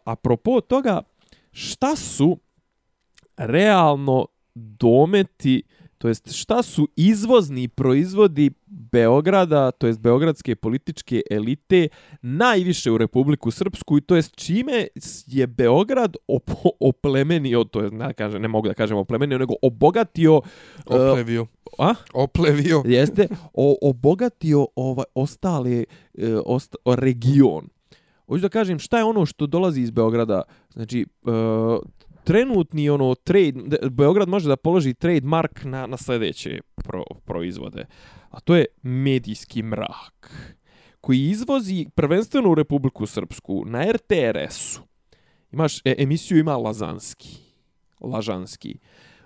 apropo 0.05 0.61
toga, 0.61 1.01
šta 1.51 1.95
su 1.95 2.37
realno 3.37 4.25
dometi, 4.55 5.63
to 5.99 6.07
jest 6.07 6.31
šta 6.31 6.63
su 6.63 6.87
izvozni 6.95 7.67
proizvodi 7.67 8.51
Beograda, 8.65 9.71
to 9.71 9.87
jest 9.87 9.99
beogradske 9.99 10.55
političke 10.55 11.21
elite 11.31 11.87
najviše 12.21 12.91
u 12.91 12.97
Republiku 12.97 13.51
Srpsku 13.51 13.97
i 13.97 14.01
to 14.01 14.15
jest 14.15 14.35
čime 14.35 14.87
je 15.27 15.47
Beograd 15.47 16.15
op 16.27 16.51
oplemenio, 16.79 17.63
to 17.63 17.81
je, 17.81 17.91
ne, 17.91 18.13
kažem, 18.13 18.41
ne 18.41 18.47
mogu 18.47 18.67
da 18.67 18.73
kažem 18.73 18.97
oplemenio, 18.97 19.37
nego 19.37 19.53
obogatio 19.61 20.41
e, 20.77 20.95
Oplevio. 20.95 21.45
a? 21.77 21.93
Oplevio. 22.13 22.83
Jeste 22.85 23.27
o, 23.53 23.75
obogatio 23.81 24.67
ovaj 24.75 25.05
ostale 25.15 25.83
e, 26.17 26.35
osta, 26.45 26.77
o 26.85 26.95
region. 26.95 27.67
Hoću 28.27 28.41
da 28.41 28.49
kažem 28.49 28.79
šta 28.79 28.97
je 28.97 29.03
ono 29.03 29.25
što 29.25 29.47
dolazi 29.47 29.81
iz 29.81 29.91
Beograda. 29.91 30.41
Znači 30.73 31.05
e, 31.25 31.31
trenutni 32.23 32.89
ono 32.89 33.15
trade 33.15 33.53
Beograd 33.89 34.29
može 34.29 34.47
da 34.49 34.55
položi 34.55 34.93
trademark 34.93 35.63
na 35.63 35.87
na 35.87 35.97
sljedeće 35.97 36.59
pro, 36.75 37.03
proizvode. 37.25 37.85
A 38.29 38.39
to 38.39 38.55
je 38.55 38.65
medijski 38.81 39.63
mrak 39.63 40.31
koji 41.01 41.19
izvozi 41.19 41.85
prvenstveno 41.95 42.51
u 42.51 42.55
Republiku 42.55 43.05
Srpsku 43.05 43.63
na 43.65 43.85
RTRS-u. 43.91 44.81
Imaš 45.51 45.79
e, 45.85 45.95
emisiju 45.97 46.39
ima 46.39 46.57
Lazanski. 46.57 47.37
Lažanski 48.01 48.79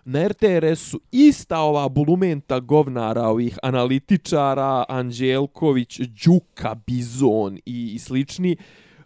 na 0.06 0.28
RTRS-u 0.28 1.00
ista 1.12 1.60
ova 1.60 1.90
bulumenta 1.90 2.60
govnara, 2.60 3.28
ovih 3.28 3.58
analitičara, 3.64 4.86
Anđelković, 4.90 6.00
Đuka, 6.00 6.76
Bizon 6.88 7.58
i, 7.66 7.92
i 7.96 8.00
slični, 8.00 8.58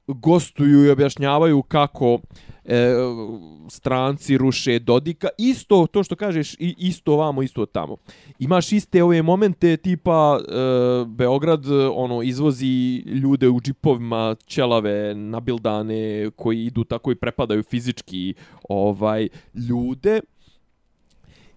gostuju 0.07 0.85
i 0.85 0.89
objašnjavaju 0.89 1.61
kako 1.61 2.19
e, 2.67 2.95
stranci 3.69 4.37
ruše 4.37 4.79
Dodika. 4.79 5.27
Isto 5.37 5.87
to 5.87 6.03
što 6.03 6.15
kažeš, 6.15 6.53
i, 6.53 6.75
isto 6.77 7.15
vamo, 7.15 7.43
isto 7.43 7.65
tamo. 7.65 7.97
Imaš 8.39 8.71
iste 8.71 9.03
ove 9.03 9.21
momente 9.21 9.77
tipa 9.77 10.39
e, 10.39 10.53
Beograd 11.07 11.65
ono 11.93 12.21
izvozi 12.21 12.95
ljude 13.05 13.49
u 13.49 13.61
džipovima 13.61 14.35
ćelave 14.45 15.15
nabildane 15.15 16.29
koji 16.35 16.65
idu 16.65 16.83
tako 16.83 17.11
i 17.11 17.15
prepadaju 17.15 17.63
fizički 17.63 18.33
ovaj 18.69 19.27
ljude 19.69 20.19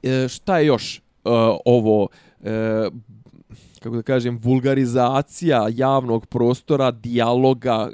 e, 0.03 0.29
šta 0.29 0.59
je 0.59 0.67
još 0.67 0.99
e, 0.99 1.01
ovo 1.65 2.09
e, 2.45 2.89
kako 3.81 3.97
da 3.97 4.03
kažem 4.03 4.39
vulgarizacija 4.43 5.67
javnog 5.71 6.27
prostora 6.27 6.91
dijaloga 6.91 7.91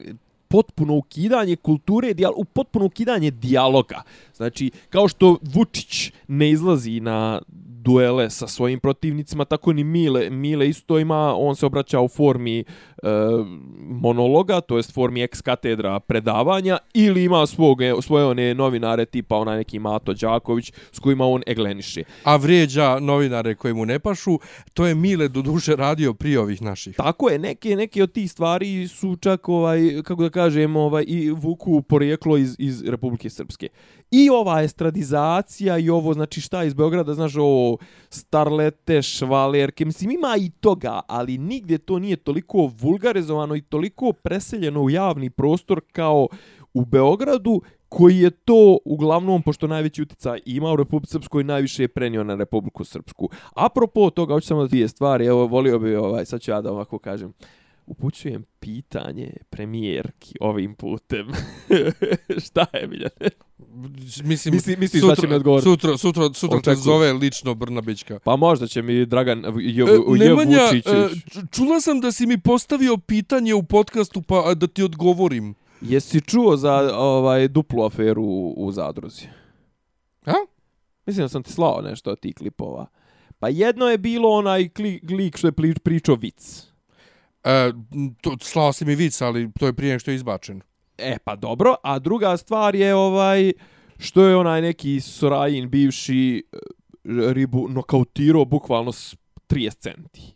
potpuno 0.49 0.95
ukidanje 0.95 1.57
kulture 1.57 2.15
dijal 2.15 2.33
u 2.37 2.45
potpuno 2.45 2.85
ukidanje 2.85 3.31
dijaloga 3.31 4.03
znači 4.37 4.71
kao 4.91 5.09
što 5.09 5.39
Vučić 5.43 6.13
ne 6.29 6.51
izlazi 6.51 7.01
na 7.01 7.41
duele 7.87 8.31
sa 8.31 8.47
svojim 8.47 8.81
protivnicima 8.81 9.45
tako 9.45 9.73
ni 9.73 9.85
Mile 9.85 10.31
Mile 10.31 10.69
isto 10.69 10.99
ima 10.99 11.35
on 11.37 11.57
se 11.57 11.67
obraća 11.67 12.01
u 12.01 12.09
formi 12.09 12.59
e, 12.61 12.65
monologa 13.81 14.61
to 14.61 14.77
jest 14.77 14.95
formi 14.95 15.23
ex 15.23 15.41
katedra 15.41 16.01
predavanja 16.01 16.79
ili 16.95 17.25
ima 17.25 17.47
svog 17.47 17.79
svoje 18.03 18.25
one 18.25 18.55
novinare 18.55 19.05
tipa 19.05 19.37
onaj 19.37 19.57
neki 19.57 19.79
Mato 19.79 20.13
Đaković 20.15 20.73
s 20.93 20.99
kojima 20.99 21.27
on 21.27 21.43
egleniše 21.47 22.03
A 22.25 22.37
vrijeđa 22.37 22.99
novinare 23.01 23.55
koji 23.55 23.75
mu 23.75 23.87
ne 23.87 23.99
pašu, 23.99 24.39
to 24.75 24.87
je 24.87 24.95
Mile 24.95 25.29
do 25.29 25.43
duše 25.43 25.77
radio 25.77 26.15
prije 26.15 26.41
ovih 26.41 26.63
naših. 26.63 26.97
Tako 26.97 27.29
je, 27.31 27.39
neke 27.39 27.77
neke 27.77 28.03
od 28.03 28.13
tih 28.13 28.31
stvari 28.31 28.89
su 28.89 29.17
čak 29.17 29.49
ovaj 29.49 30.03
kako 30.03 30.23
da 30.23 30.31
kažem, 30.31 30.77
ovaj 30.77 31.05
i 31.07 31.31
vuku 31.31 31.83
porijeklo 31.83 32.37
iz 32.37 32.57
iz 32.59 32.85
Republike 32.85 33.31
Srpske. 33.31 33.69
I 34.11 34.31
ova 34.31 34.63
estradizacija 34.63 35.79
i 35.79 35.91
ovo 35.91 36.15
znači 36.15 36.41
šta 36.41 36.65
iz 36.65 36.75
Beograda, 36.75 37.15
znaš 37.15 37.37
ovo 37.37 37.79
starlete, 38.11 39.03
švalerke, 39.03 39.85
mislim 39.85 40.11
ima 40.11 40.37
i 40.39 40.51
toga, 40.51 41.01
ali 41.09 41.39
nigdje 41.39 41.79
to 41.79 41.99
nije 41.99 42.17
toliko 42.17 42.71
vulgarizovano 42.81 43.57
i 43.57 43.63
toliko 43.63 44.13
preseljeno 44.13 44.83
u 44.83 44.91
javni 44.91 45.31
prostor 45.31 45.81
kao 45.93 46.29
u 46.75 46.85
Beogradu 46.85 47.61
koji 47.89 48.19
je 48.19 48.31
to 48.31 48.79
uglavnom, 48.85 49.43
pošto 49.43 49.67
najveći 49.67 50.03
uticaj 50.03 50.41
ima 50.47 50.73
u 50.73 50.77
Republiku 50.77 51.11
Srpskoj, 51.11 51.45
najviše 51.45 51.83
je 51.83 51.89
prenio 51.89 52.25
na 52.25 52.35
Republiku 52.35 52.85
Srpsku. 52.85 53.29
Apropo 53.55 54.11
toga, 54.11 54.35
hoću 54.35 54.47
samo 54.47 54.67
dvije 54.67 54.89
stvari, 54.89 55.27
evo, 55.27 55.47
volio 55.47 55.79
bi, 55.79 55.97
ovaj, 55.97 56.25
sad 56.25 56.41
ću 56.41 56.51
ja 56.51 56.61
da 56.61 56.73
ovako 56.73 56.99
kažem, 56.99 57.33
upućujem 57.87 58.45
pitanje 58.61 59.33
premijerki 59.51 60.35
ovim 60.41 60.75
putem. 60.75 61.27
Šta 62.47 62.67
je, 62.73 62.87
Miljane? 62.87 63.31
Mislim, 64.25 64.55
Misli- 64.55 64.77
misliš 64.77 65.03
da 65.05 65.17
će 65.17 65.27
mi 65.27 65.35
odgovoriti? 65.35 65.65
Sutra, 65.65 65.99
sutra, 65.99 66.33
sutra 66.33 66.61
te 66.61 66.75
zove 66.75 67.13
lično 67.13 67.55
Brnabićka. 67.55 68.19
Pa 68.19 68.37
možda 68.37 68.67
će 68.67 68.83
mi 68.83 69.07
Dragan 69.07 69.45
J, 69.57 69.83
E, 69.83 69.87
Nemanja, 70.19 70.59
Vučićić. 70.63 70.87
e, 70.87 70.91
ču- 71.27 71.47
čula 71.53 71.81
sam 71.81 72.01
da 72.01 72.13
si 72.13 72.27
mi 72.27 72.39
postavio 72.39 72.97
pitanje 72.99 73.55
u 73.55 73.63
podcastu 73.63 74.23
pa 74.23 74.55
da 74.55 74.67
ti 74.67 74.83
odgovorim. 74.83 75.55
Jesi 75.81 76.21
čuo 76.21 76.57
za 76.57 76.73
ovaj 76.95 77.49
duplu 77.49 77.85
aferu 77.85 78.23
u, 78.23 78.55
u 78.57 78.73
zadruzi? 78.73 79.27
A? 80.25 80.33
Mislim 81.07 81.25
da 81.25 81.29
sam 81.29 81.43
ti 81.43 81.53
slao 81.53 81.83
nešto 81.83 82.11
od 82.11 82.21
tih 82.21 82.35
klipova. 82.35 82.87
Pa 83.39 83.49
jedno 83.49 83.87
je 83.87 83.99
bilo 83.99 84.31
onaj 84.31 84.69
kli, 84.69 85.01
lik 85.11 85.37
što 85.37 85.49
je 85.49 85.53
pri- 85.53 85.79
pričao 85.79 86.15
vic. 86.15 86.67
E, 87.47 87.73
to, 88.21 88.37
slao 88.41 88.73
si 88.73 88.85
mi 88.85 88.95
vic, 88.95 89.23
ali 89.23 89.53
to 89.59 89.67
je 89.67 89.73
prije 89.73 89.99
što 89.99 90.11
je 90.11 90.15
izbačen. 90.15 90.61
E 90.99 91.17
pa 91.25 91.37
dobro, 91.37 91.75
a 91.83 91.99
druga 91.99 92.37
stvar 92.37 92.75
je 92.75 92.95
ovaj 92.95 93.53
što 93.99 94.27
je 94.27 94.37
onaj 94.37 94.63
neki 94.63 95.01
Sorajin 95.01 95.71
bivši 95.71 96.43
e, 96.53 96.59
ribu 97.33 97.69
nokautirao 97.69 98.45
bukvalno 98.45 98.93
s 98.93 99.17
30 99.49 99.79
centi. 99.79 100.36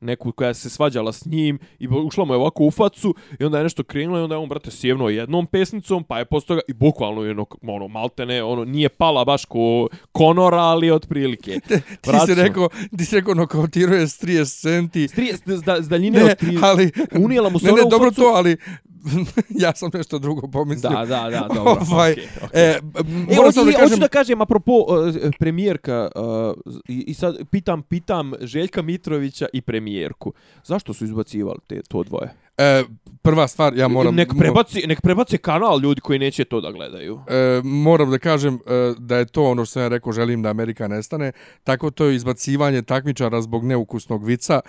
Neku 0.00 0.32
koja 0.32 0.54
se 0.54 0.70
svađala 0.70 1.12
s 1.12 1.26
njim 1.26 1.58
i 1.78 1.88
ušla 1.88 2.24
mu 2.24 2.32
je 2.34 2.38
ovako 2.38 2.64
u 2.64 2.70
facu 2.70 3.14
i 3.40 3.44
onda 3.44 3.58
je 3.58 3.64
nešto 3.64 3.82
krenulo 3.82 4.18
i 4.18 4.22
onda 4.22 4.34
je 4.34 4.38
on, 4.38 4.48
brate, 4.48 4.70
sjevnuo 4.70 5.08
jednom 5.08 5.46
pesnicom, 5.46 6.04
pa 6.04 6.18
je 6.18 6.24
posto 6.24 6.46
toga 6.48 6.60
i 6.68 6.72
bukvalno 6.72 7.22
je 7.24 7.30
ono, 7.30 7.46
ono 7.62 7.88
maltene, 7.88 8.42
ono, 8.42 8.64
nije 8.64 8.88
pala 8.88 9.24
baš 9.24 9.44
ko 9.44 9.88
konora, 10.12 10.58
ali 10.58 10.90
otprilike. 10.90 11.60
Ti 11.60 11.74
si 12.04 12.10
Vraćamo. 12.10 12.42
rekao, 12.42 12.68
ti 12.98 13.04
si 13.04 13.16
rekao 13.16 13.34
nokautirao 13.34 13.94
je 13.96 14.08
s 14.08 14.22
30 14.22 14.60
centi. 14.60 15.08
S, 15.08 15.12
30, 15.12 15.56
s, 15.56 15.62
da, 15.62 15.82
s 15.82 15.88
daljine 15.88 16.18
Ne, 16.18 16.24
od 16.24 16.30
30, 16.40 16.58
ali... 16.62 16.90
unijela 17.24 17.48
mu 17.48 17.58
se 17.58 17.66
Ne, 17.66 17.72
ne, 17.72 17.82
u 17.82 17.88
dobro 17.90 18.10
facu. 18.10 18.20
to, 18.20 18.26
ali 18.26 18.56
ja 19.64 19.74
sam 19.74 19.90
nešto 19.94 20.18
drugo 20.18 20.48
pomislio. 20.48 20.90
Da, 20.90 21.04
da, 21.06 21.30
da, 21.30 21.48
dobro. 21.54 21.86
Ovaj, 21.90 22.12
okej, 22.12 22.24
okej. 22.42 22.70
E, 22.70 22.78
E, 22.78 22.80
moram 23.36 23.52
sam 23.52 23.64
hoću, 23.64 23.76
da 23.76 23.78
hoću 23.78 23.80
kažem, 23.80 23.98
da 23.98 24.08
kažem, 24.08 24.40
apropo 24.40 24.72
uh, 24.72 25.14
premijerka, 25.38 26.10
uh, 26.16 26.74
i, 26.88 27.04
i 27.06 27.14
sad 27.14 27.36
pitam, 27.50 27.82
pitam 27.82 28.32
Željka 28.40 28.82
Mitrovića 28.82 29.46
i 29.52 29.60
premijerku, 29.60 30.32
zašto 30.64 30.94
su 30.94 31.04
izbacivali 31.04 31.58
te, 31.66 31.82
to 31.88 32.02
dvoje? 32.02 32.34
e, 32.58 32.84
prva 33.22 33.48
stvar, 33.48 33.76
ja 33.76 33.88
moram... 33.88 34.14
nek, 34.14 34.32
prebaci, 34.38 34.86
nek 34.86 35.00
prebaci 35.00 35.38
kanal 35.38 35.80
ljudi 35.80 36.00
koji 36.00 36.18
neće 36.18 36.44
to 36.44 36.60
da 36.60 36.72
gledaju. 36.72 37.20
E, 37.28 37.60
moram 37.64 38.10
da 38.10 38.18
kažem 38.18 38.54
e, 38.54 38.94
da 38.98 39.16
je 39.16 39.26
to 39.26 39.44
ono 39.44 39.64
što 39.64 39.72
sam 39.72 39.82
ja 39.82 39.88
rekao, 39.88 40.12
želim 40.12 40.42
da 40.42 40.50
Amerika 40.50 40.88
nestane. 40.88 41.32
Tako 41.64 41.90
to 41.90 42.04
je 42.06 42.16
izbacivanje 42.16 42.82
takmičara 42.82 43.42
zbog 43.42 43.64
neukusnog 43.64 44.24
vica, 44.24 44.60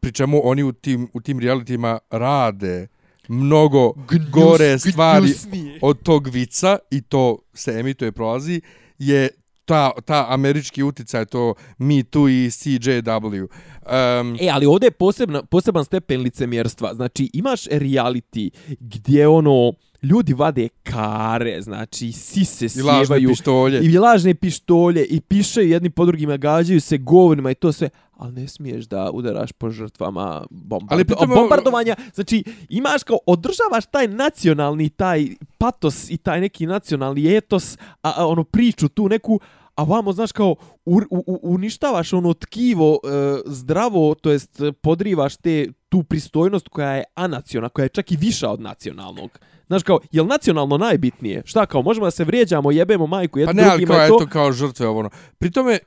pri 0.00 0.12
čemu 0.12 0.40
oni 0.44 0.62
u 0.62 0.72
tim, 0.72 1.08
u 1.12 1.20
tim 1.20 1.40
realitima 1.40 1.98
rade 2.10 2.86
mnogo 3.28 3.92
gore 4.30 4.78
stvari 4.78 5.26
gnjusnije. 5.26 5.78
od 5.82 6.02
tog 6.02 6.28
vica 6.28 6.78
i 6.90 7.00
to 7.00 7.38
se 7.54 7.72
emituje 7.72 8.12
prolazi 8.12 8.60
je 8.98 9.28
ta, 9.64 9.90
ta 10.04 10.26
američki 10.28 10.82
uticaj, 10.82 11.24
to 11.24 11.54
Me 11.78 12.02
Too 12.02 12.28
i 12.28 12.50
CJW. 12.50 13.42
Um, 13.42 14.36
E, 14.40 14.48
ali 14.52 14.66
ovdje 14.66 14.86
je 14.86 14.90
posebna, 14.90 15.42
poseban 15.42 15.84
stepen 15.84 16.20
licemjerstva. 16.20 16.94
Znači, 16.94 17.30
imaš 17.32 17.64
reality 17.64 18.50
gdje 18.80 19.28
ono, 19.28 19.72
ljudi 20.02 20.32
vade 20.34 20.68
kare, 20.82 21.62
znači, 21.62 22.12
sise 22.12 22.64
I 22.80 22.82
lažne 22.82 23.06
sjevaju. 23.06 23.28
pištolje. 23.28 23.80
I 23.82 23.98
lažne 23.98 24.34
pištolje 24.34 25.04
i 25.04 25.20
pišaju 25.20 25.68
jedni 25.68 25.90
po 25.90 26.06
drugima, 26.06 26.36
gađaju 26.36 26.80
se 26.80 26.98
govorima 26.98 27.50
i 27.50 27.54
to 27.54 27.72
sve, 27.72 27.88
ali 28.18 28.32
ne 28.32 28.48
smiješ 28.48 28.84
da 28.84 29.10
udaraš 29.10 29.52
po 29.52 29.70
žrtvama 29.70 30.46
bombard... 30.50 30.92
Ali 30.92 31.04
pritom- 31.04 31.34
bombardovanja. 31.34 31.96
Znači, 32.14 32.44
imaš 32.68 33.02
kao, 33.02 33.18
održavaš 33.26 33.86
taj 33.86 34.08
nacionalni, 34.08 34.88
taj 34.88 35.26
patos 35.58 36.10
i 36.10 36.16
taj 36.16 36.40
neki 36.40 36.66
nacionalni 36.66 37.36
etos, 37.36 37.78
a, 38.02 38.12
a 38.16 38.26
ono 38.26 38.44
priču 38.44 38.88
tu 38.88 39.08
neku, 39.08 39.40
a 39.78 39.82
vamo, 39.84 40.12
znaš, 40.12 40.32
kao, 40.32 40.56
u, 40.84 41.00
u, 41.10 41.38
uništavaš 41.42 42.12
ono 42.12 42.34
tkivo 42.34 42.98
e, 43.04 43.08
zdravo, 43.46 44.14
to 44.14 44.30
jest 44.30 44.60
podrivaš 44.80 45.36
te, 45.36 45.66
tu 45.88 46.02
pristojnost 46.02 46.68
koja 46.68 46.90
je 46.90 47.04
anacionalna, 47.14 47.68
koja 47.68 47.84
je 47.84 47.88
čak 47.88 48.12
i 48.12 48.16
viša 48.16 48.50
od 48.50 48.60
nacionalnog. 48.60 49.38
Znaš 49.66 49.82
kao, 49.82 50.00
je 50.12 50.24
nacionalno 50.24 50.78
najbitnije? 50.78 51.42
Šta 51.44 51.66
kao, 51.66 51.82
možemo 51.82 52.06
da 52.06 52.10
se 52.10 52.24
vrijeđamo, 52.24 52.70
jebemo 52.70 53.06
majku 53.06 53.36
Pa 53.36 53.40
jednu 53.40 53.54
ne, 53.54 53.62
ali 53.62 53.70
drugima 53.70 53.94
kao, 53.94 54.06
i 54.06 54.08
to? 54.08 54.16
eto, 54.16 54.26
kao 54.32 54.52
žrtve 54.52 54.86
ovo. 54.86 55.00
ono. 55.00 55.10
Pri 55.38 55.50
tome, 55.50 55.78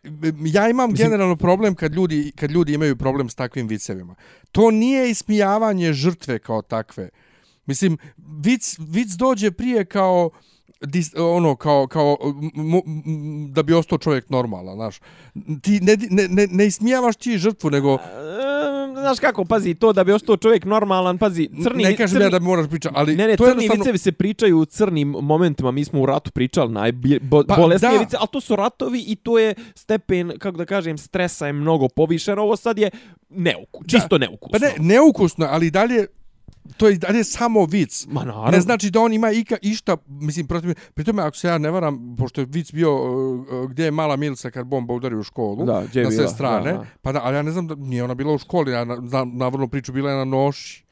ja 0.45 0.69
imam 0.69 0.91
Mislim- 0.91 1.09
generalno 1.09 1.35
problem 1.35 1.75
kad 1.75 1.93
ljudi, 1.93 2.31
kad 2.35 2.51
ljudi 2.51 2.73
imaju 2.73 2.95
problem 2.95 3.29
s 3.29 3.35
takvim 3.35 3.67
vicevima. 3.67 4.15
To 4.51 4.71
nije 4.71 5.09
ismijavanje 5.09 5.93
žrtve 5.93 6.39
kao 6.39 6.61
takve. 6.61 7.09
Mislim, 7.65 7.97
vic, 8.43 8.75
vic 8.79 9.11
dođe 9.11 9.51
prije 9.51 9.85
kao 9.85 10.29
dis, 10.81 11.11
ono 11.17 11.55
kao 11.55 11.87
kao 11.87 12.17
m, 12.55 12.81
m, 13.05 13.53
da 13.53 13.63
bi 13.63 13.73
ostao 13.73 13.97
čovjek 13.97 14.29
normalan, 14.29 14.75
znaš. 14.75 14.99
Ti 15.61 15.79
ne, 15.79 15.97
ne, 16.09 16.27
ne, 16.27 16.47
ne 16.47 16.65
ismijavaš 16.65 17.15
ti 17.15 17.37
žrtvu, 17.37 17.69
nego 17.69 17.97
znaš 19.01 19.19
kako, 19.19 19.45
pazi, 19.45 19.73
to 19.73 19.93
da 19.93 20.03
bi 20.03 20.11
ostao 20.11 20.37
čovjek 20.37 20.65
normalan, 20.65 21.17
pazi, 21.17 21.49
crni... 21.63 21.83
ne 21.83 21.95
kažem 21.95 22.13
crni, 22.13 22.23
ja 22.23 22.29
da 22.29 22.39
moraš 22.39 22.67
pričati, 22.69 22.95
ali 22.97 23.15
Ne, 23.15 23.27
ne, 23.27 23.37
to 23.37 23.43
crni 23.43 23.49
jednostavno... 23.49 23.83
vicevi 23.83 23.97
se 23.97 24.11
pričaju 24.11 24.59
u 24.59 24.65
crnim 24.65 25.07
momentima, 25.07 25.71
mi 25.71 25.85
smo 25.85 26.01
u 26.01 26.05
ratu 26.05 26.31
pričali 26.31 26.71
najbolesnije 26.71 27.47
Pa, 27.47 27.55
bolesnije 27.55 27.99
vice, 27.99 28.17
ali 28.19 28.27
to 28.31 28.41
su 28.41 28.55
ratovi 28.55 29.03
i 29.07 29.15
to 29.15 29.39
je 29.39 29.53
stepen, 29.75 30.31
kako 30.39 30.57
da 30.57 30.65
kažem, 30.65 30.97
stresa 30.97 31.47
je 31.47 31.53
mnogo 31.53 31.87
povišen, 31.87 32.39
ovo 32.39 32.55
sad 32.55 32.77
je 32.77 32.89
neuku, 33.29 33.83
čisto 33.87 34.17
neukusno. 34.17 34.59
Pa 34.59 34.65
ne, 34.65 34.73
neukusno, 34.95 35.47
ali 35.49 35.71
dalje 35.71 36.07
to 36.77 36.87
je 36.87 36.97
dalje 36.97 37.23
samo 37.23 37.65
vic. 37.65 38.05
Ma 38.09 38.23
naravno. 38.23 38.51
Ne 38.51 38.61
znači 38.61 38.89
da 38.89 38.99
on 38.99 39.13
ima 39.13 39.31
ika, 39.31 39.57
išta, 39.61 39.97
mislim, 40.07 40.47
protiv, 40.47 40.73
pri 40.93 41.05
tome, 41.05 41.23
ako 41.23 41.37
se 41.37 41.47
ja 41.47 41.57
ne 41.57 41.71
varam, 41.71 42.15
pošto 42.17 42.41
je 42.41 42.47
vic 42.49 42.71
bio 42.71 42.95
uh, 42.95 43.69
gdje 43.69 43.85
je 43.85 43.91
mala 43.91 44.15
Milica 44.15 44.51
kad 44.51 44.67
bomba 44.67 44.93
udari 44.93 45.15
u 45.15 45.23
školu, 45.23 45.65
Da, 45.65 45.83
gdje 45.89 45.99
je 45.99 46.03
na 46.03 46.11
sve 46.11 46.17
bila, 46.17 46.33
strane, 46.33 46.71
da, 46.71 46.77
da. 46.77 46.85
pa 47.01 47.11
da, 47.11 47.21
ali 47.23 47.35
ja 47.35 47.41
ne 47.41 47.51
znam 47.51 47.67
da 47.67 47.75
nije 47.75 48.03
ona 48.03 48.13
bila 48.13 48.33
u 48.33 48.37
školi, 48.37 48.71
ja 48.71 48.85
na, 48.85 48.95
na, 48.95 49.25
navrlo 49.25 49.67
priču 49.67 49.93
bila 49.93 50.11
je 50.11 50.17
na 50.17 50.25
noši 50.25 50.83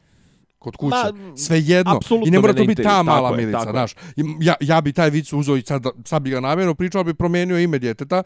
kod 0.60 0.76
kuće. 0.76 0.96
Ma, 0.96 1.36
Sve 1.38 1.62
jedno. 1.62 2.00
I 2.26 2.32
ne 2.32 2.40
mora 2.40 2.54
to 2.54 2.64
biti 2.64 2.84
ta 2.84 3.04
mala 3.04 3.30
je, 3.30 3.38
Milica, 3.38 3.72
znaš. 3.72 3.96
Ja, 4.42 4.56
ja 4.60 4.82
bi 4.82 4.94
taj 4.94 5.10
vic 5.10 5.34
uzeo 5.34 5.58
i 5.58 5.62
sad, 5.62 5.86
sad 6.06 6.22
bi 6.22 6.30
ga 6.30 6.40
namjerno 6.40 6.76
pričao, 6.76 7.04
bi 7.04 7.14
promijenio 7.14 7.60
ime 7.60 7.80
djeteta 7.80 8.24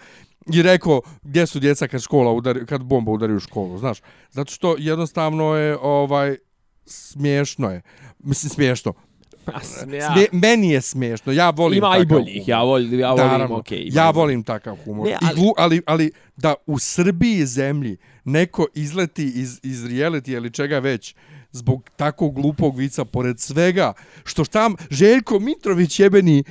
i 0.54 0.62
rekao 0.62 1.02
gdje 1.22 1.48
su 1.48 1.60
djeca 1.60 1.88
kad 1.88 2.02
škola 2.02 2.32
udari, 2.32 2.66
kad 2.66 2.84
bomba 2.84 3.12
udari 3.12 3.34
u 3.34 3.40
školu, 3.40 3.78
znaš. 3.78 3.98
Zato 4.30 4.52
što 4.52 4.76
jednostavno 4.80 5.56
je 5.56 5.78
ovaj 5.82 6.38
smiješno 6.86 7.72
je. 7.72 7.82
Mislim 8.20 8.50
smiješno. 8.50 8.94
Ja. 9.48 9.60
Smije, 10.14 10.28
meni 10.32 10.70
je 10.70 10.82
smiješno. 10.82 11.32
Ja 11.32 11.50
volim 11.50 11.78
Ima 11.78 11.88
takav 11.88 12.02
i 12.02 12.06
boljih, 12.06 12.34
humor. 12.34 12.50
ja 12.50 12.62
volim, 12.64 13.00
ja 13.00 13.10
volim, 13.12 13.28
Naravno, 13.28 13.58
okej. 13.58 13.78
ima 13.82 14.02
ja 14.02 14.04
boljih. 14.04 14.16
volim 14.16 14.44
takav 14.44 14.76
humor. 14.86 15.08
Ne, 15.08 15.18
ali-. 15.22 15.42
I 15.42 15.52
ali, 15.58 15.82
ali 15.86 16.12
da 16.38 16.56
u 16.66 16.80
Srbiji 16.80 17.46
zemlji 17.46 17.98
neko 18.24 18.68
izleti 18.76 19.24
iz, 19.26 19.60
iz 19.64 19.84
reality 19.84 20.32
ili 20.36 20.52
čega 20.52 20.80
već 20.80 21.16
zbog 21.52 21.90
takvog 21.96 22.36
glupog 22.36 22.78
vica, 22.78 23.06
pored 23.06 23.40
svega, 23.40 23.94
što 24.24 24.46
tam 24.46 24.76
Željko 24.90 25.40
Mitrović 25.40 26.00
jebeni 26.00 26.44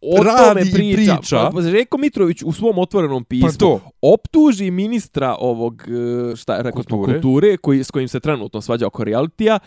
o 0.00 0.16
tome 0.16 0.30
radi 0.30 0.70
priča. 0.72 1.16
priča. 1.16 1.50
Pa, 1.54 1.62
Željko 1.62 1.98
Mitrović 1.98 2.42
u 2.42 2.52
svom 2.52 2.78
otvorenom 2.78 3.24
pismu 3.24 3.48
Pa 3.48 3.56
to. 3.56 3.80
optuži 4.02 4.70
ministra 4.70 5.36
ovog, 5.38 5.84
e, 6.32 6.36
šta 6.36 6.56
je 6.56 6.62
rekao 6.62 6.82
Kulture. 6.82 7.12
kulture, 7.12 7.56
koji, 7.56 7.84
s 7.84 7.90
kojim 7.90 8.08
se 8.08 8.20
trenutno 8.20 8.60
svađa 8.60 8.86
oko 8.86 9.04
realitija, 9.04 9.58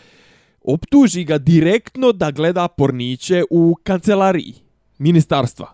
optuži 0.64 1.24
ga 1.24 1.38
direktno 1.38 2.12
da 2.12 2.30
gleda 2.30 2.68
porniće 2.68 3.44
u 3.50 3.76
kancelariji 3.82 4.54
ministarstva. 4.98 5.66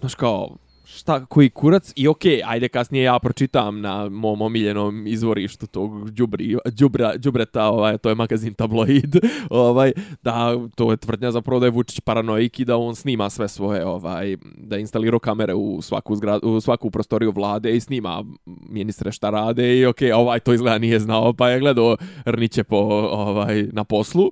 Znaš 0.00 0.14
kao, 0.14 0.56
šta, 0.96 1.26
koji 1.26 1.50
kurac 1.50 1.92
i 1.96 2.08
okej, 2.08 2.42
ajde 2.44 2.68
kasnije 2.68 3.04
ja 3.04 3.18
pročitam 3.18 3.80
na 3.80 4.08
mom 4.08 4.42
omiljenom 4.42 5.06
izvorištu 5.06 5.66
tog 5.66 6.10
đubri, 6.10 6.56
đubra, 6.64 7.16
đubreta, 7.16 7.64
ovaj, 7.64 7.98
to 7.98 8.08
je 8.08 8.14
magazin 8.14 8.54
Tabloid, 8.54 9.16
ovaj, 9.50 9.92
da 10.22 10.54
to 10.76 10.90
je 10.90 10.96
tvrdnja 10.96 11.30
zapravo 11.30 11.60
da 11.60 11.66
je 11.66 11.70
Vučić 11.70 12.00
paranoik 12.00 12.60
i 12.60 12.64
da 12.64 12.76
on 12.76 12.94
snima 12.94 13.30
sve 13.30 13.48
svoje, 13.48 13.86
ovaj, 13.86 14.36
da 14.56 14.76
je 14.76 14.80
instalirao 14.80 15.18
kamere 15.18 15.54
u 15.54 15.82
svaku, 15.82 16.16
zgrad, 16.16 16.44
u 16.44 16.60
svaku 16.60 16.90
prostoriju 16.90 17.30
vlade 17.30 17.76
i 17.76 17.80
snima 17.80 18.24
ministre 18.68 19.12
šta 19.12 19.30
rade 19.30 19.78
i 19.78 19.86
okej, 19.86 20.12
ovaj 20.12 20.40
to 20.40 20.52
izgleda 20.52 20.78
nije 20.78 21.00
znao, 21.00 21.32
pa 21.32 21.50
je 21.50 21.60
gledao 21.60 21.96
Rniće 22.24 22.64
po, 22.64 22.76
ovaj, 23.10 23.66
na 23.72 23.84
poslu 23.84 24.30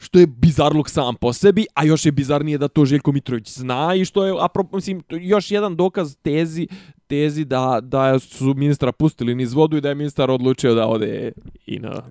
što 0.00 0.18
je 0.18 0.26
bizarluk 0.26 0.88
sam 0.88 1.14
po 1.14 1.32
sebi, 1.32 1.66
a 1.74 1.84
još 1.84 2.06
je 2.06 2.12
bizarnije 2.12 2.58
da 2.58 2.68
to 2.68 2.84
Željko 2.84 3.12
Mitrović 3.12 3.52
zna 3.52 3.94
i 3.94 4.04
što 4.04 4.26
je, 4.26 4.34
apro, 4.40 4.64
mislim, 4.72 5.00
to 5.00 5.16
je 5.16 5.28
još 5.28 5.50
jedan 5.50 5.76
dokaz 5.76 6.16
tezi, 6.22 6.68
tezi 7.06 7.44
da, 7.44 7.80
da 7.82 8.18
su 8.18 8.54
ministra 8.54 8.92
pustili 8.92 9.34
niz 9.34 9.52
vodu 9.52 9.76
i 9.76 9.80
da 9.80 9.88
je 9.88 9.94
ministar 9.94 10.30
odlučio 10.30 10.74
da 10.74 10.86
ode 10.86 11.32
i 11.66 11.78
na... 11.78 12.02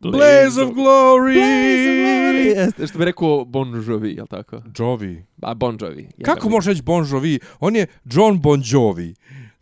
Blaze 0.00 0.62
of 0.62 0.70
Glory! 0.70 1.34
Blaze 1.34 1.88
of 1.88 1.96
Glory! 1.96 2.56
Jeste, 2.56 2.86
što 2.86 2.98
bi 2.98 3.04
rekao 3.04 3.44
Bon 3.44 3.84
Jovi, 3.86 4.14
jel 4.14 4.26
tako? 4.26 4.62
Jovi. 4.78 5.24
A 5.42 5.54
Bon 5.54 5.78
Jovi. 5.80 6.08
Kako 6.22 6.48
možeš 6.48 6.68
reći 6.68 6.82
Bon 6.82 7.06
Jovi? 7.10 7.38
On 7.60 7.76
je 7.76 7.86
John 8.04 8.40
Bon 8.40 8.62
Jovi. 8.64 9.14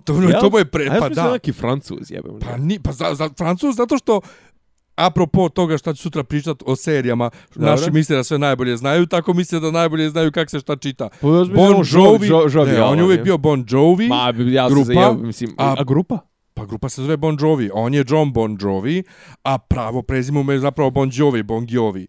To, 0.04 0.12
Jel? 0.22 0.40
to 0.40 0.50
mu 0.50 0.58
je 0.58 0.64
pre... 0.64 0.88
A 0.90 0.94
ja 0.94 1.00
Pa 1.00 1.14
sam 1.14 1.24
da. 1.24 1.32
neki 1.32 1.52
francuz, 1.52 2.10
jebem. 2.10 2.38
Pa, 2.40 2.56
ni, 2.56 2.78
pa 2.78 2.92
za, 2.92 3.14
za 3.14 3.28
Francuz, 3.38 3.76
zato 3.76 3.98
što 3.98 4.20
apropo 5.00 5.48
toga 5.48 5.78
šta 5.78 5.94
ću 5.94 6.02
sutra 6.02 6.24
pričat 6.24 6.62
o 6.66 6.76
serijama, 6.76 7.30
Dobro. 7.54 7.70
naši 7.70 7.90
misle 7.90 8.16
da 8.16 8.24
sve 8.24 8.38
najbolje 8.38 8.76
znaju, 8.76 9.06
tako 9.06 9.34
misle 9.34 9.60
da 9.60 9.70
najbolje 9.70 10.10
znaju 10.10 10.32
kako 10.32 10.50
se 10.50 10.60
šta 10.60 10.76
čita. 10.76 11.08
Pa 11.10 11.26
Bon 11.28 11.84
Jovi, 11.86 12.28
Jo- 12.28 12.48
Jovi, 12.48 12.72
ne, 12.72 12.82
on 12.82 12.98
je 12.98 13.04
uvijek 13.04 13.18
je. 13.18 13.24
bio 13.24 13.38
Bon 13.38 13.64
Jovi, 13.68 14.08
Ma, 14.08 14.16
ja 14.46 14.68
grupa, 14.68 14.92
ja, 14.92 15.12
mislim, 15.12 15.54
a- 15.58 15.74
a, 15.78 15.84
grupa? 15.84 16.18
pa 16.54 16.66
grupa 16.66 16.88
se 16.88 17.02
zove 17.02 17.16
Bon 17.16 17.36
Jovi, 17.40 17.70
on 17.74 17.94
je 17.94 18.04
John 18.08 18.32
Bon 18.32 18.58
Jovi, 18.60 19.02
a 19.42 19.58
pravo 19.58 20.02
prezime 20.02 20.42
mu 20.42 20.52
je 20.52 20.58
zapravo 20.58 20.90
Bon 20.90 21.10
Jovi, 21.12 21.42
Bon 21.42 21.66
Jovi. 21.68 22.06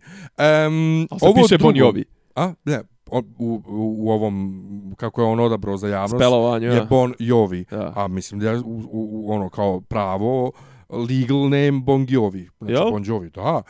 Um, 0.67 1.07
Ali 1.11 1.19
se 1.19 1.33
piše 1.35 1.57
Bon 1.57 1.75
Jovi. 1.75 2.05
A, 2.35 2.53
ne, 2.65 2.81
on, 3.11 3.23
u, 3.37 3.61
u, 3.67 3.95
u 3.99 4.11
ovom, 4.11 4.63
kako 4.97 5.21
je 5.21 5.27
on 5.27 5.39
odabrao 5.39 5.77
za 5.77 5.87
javnost, 5.87 6.15
Spelovanju, 6.15 6.67
je 6.67 6.75
ja. 6.75 6.85
Bon 6.85 7.13
Jovi. 7.19 7.65
Ja. 7.71 7.93
A 7.95 8.07
mislim 8.07 8.39
da 8.39 8.49
je 8.49 8.59
u, 8.59 8.61
u, 8.61 8.85
u 8.91 9.31
ono 9.31 9.49
kao 9.49 9.81
pravo 9.81 10.51
legal 10.91 11.41
name 11.43 11.71
Bon 11.71 12.05
Jovi. 12.09 12.49
Znači 12.59 12.73
Jel? 12.73 12.91
Bon 12.91 13.03
Jovi, 13.05 13.29
da. 13.29 13.61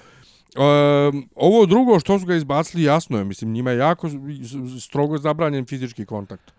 Um, 0.58 1.30
ovo 1.36 1.66
drugo 1.66 2.00
što 2.00 2.20
su 2.20 2.26
ga 2.26 2.36
izbacili 2.36 2.84
jasno 2.84 3.18
je, 3.18 3.24
mislim 3.24 3.52
njima 3.52 3.72
je 3.72 3.78
jako 3.78 4.10
strogo 4.82 5.18
zabranjen 5.18 5.66
fizički 5.66 6.06
kontakt. 6.06 6.52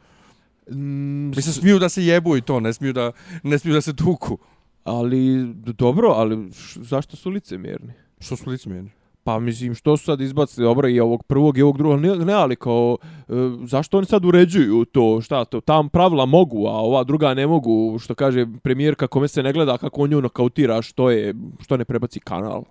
Mm, 0.71 1.29
Mislim 1.29 1.53
smiju 1.53 1.79
da 1.79 1.89
se 1.89 2.05
jebu 2.05 2.37
i 2.37 2.41
to, 2.41 2.61
ne 2.61 2.73
smiju 2.73 2.93
da 2.93 3.13
ne 3.43 3.59
smiju 3.59 3.75
da 3.75 3.81
se 3.81 3.97
tuku. 3.97 4.39
ali, 4.85 5.55
dobro, 5.55 6.09
ali 6.09 6.53
š, 6.53 6.81
zašto 6.83 7.17
su 7.17 7.31
licemjerni? 7.31 7.93
Što 8.21 8.37
su 8.37 8.51
licemjerni? 8.51 8.91
Pa 9.25 9.39
mislim, 9.39 9.75
što 9.75 9.97
su 9.97 10.05
sad 10.05 10.21
izbacili 10.21 10.65
dobro 10.65 10.89
i 10.89 11.01
ovog 11.01 11.23
prvog 11.23 11.59
i 11.59 11.63
ovog 11.63 11.79
drugog, 11.79 12.01
ne, 12.01 12.17
ne 12.17 12.33
ali 12.33 12.57
kao, 12.57 12.99
e, 13.03 13.33
zašto 13.65 13.99
oni 13.99 14.07
sad 14.07 14.25
uređuju 14.25 14.85
to, 14.85 15.21
šta 15.21 15.45
to, 15.45 15.61
tam 15.61 15.89
pravila 15.89 16.27
mogu, 16.27 16.67
a 16.67 16.73
ova 16.73 17.05
druga 17.05 17.35
ne 17.35 17.47
mogu, 17.47 17.99
što 17.99 18.15
kaže 18.15 18.47
premijerka 18.63 19.07
kome 19.07 19.29
se 19.29 19.43
ne 19.43 19.53
gleda 19.53 19.79
kako 19.79 20.03
on 20.03 20.11
nju 20.11 20.21
nokautira, 20.21 20.83
što 20.83 21.11
je, 21.11 21.35
što 21.61 21.77
ne 21.77 21.85
prebaci 21.85 22.21
kanal. 22.21 22.63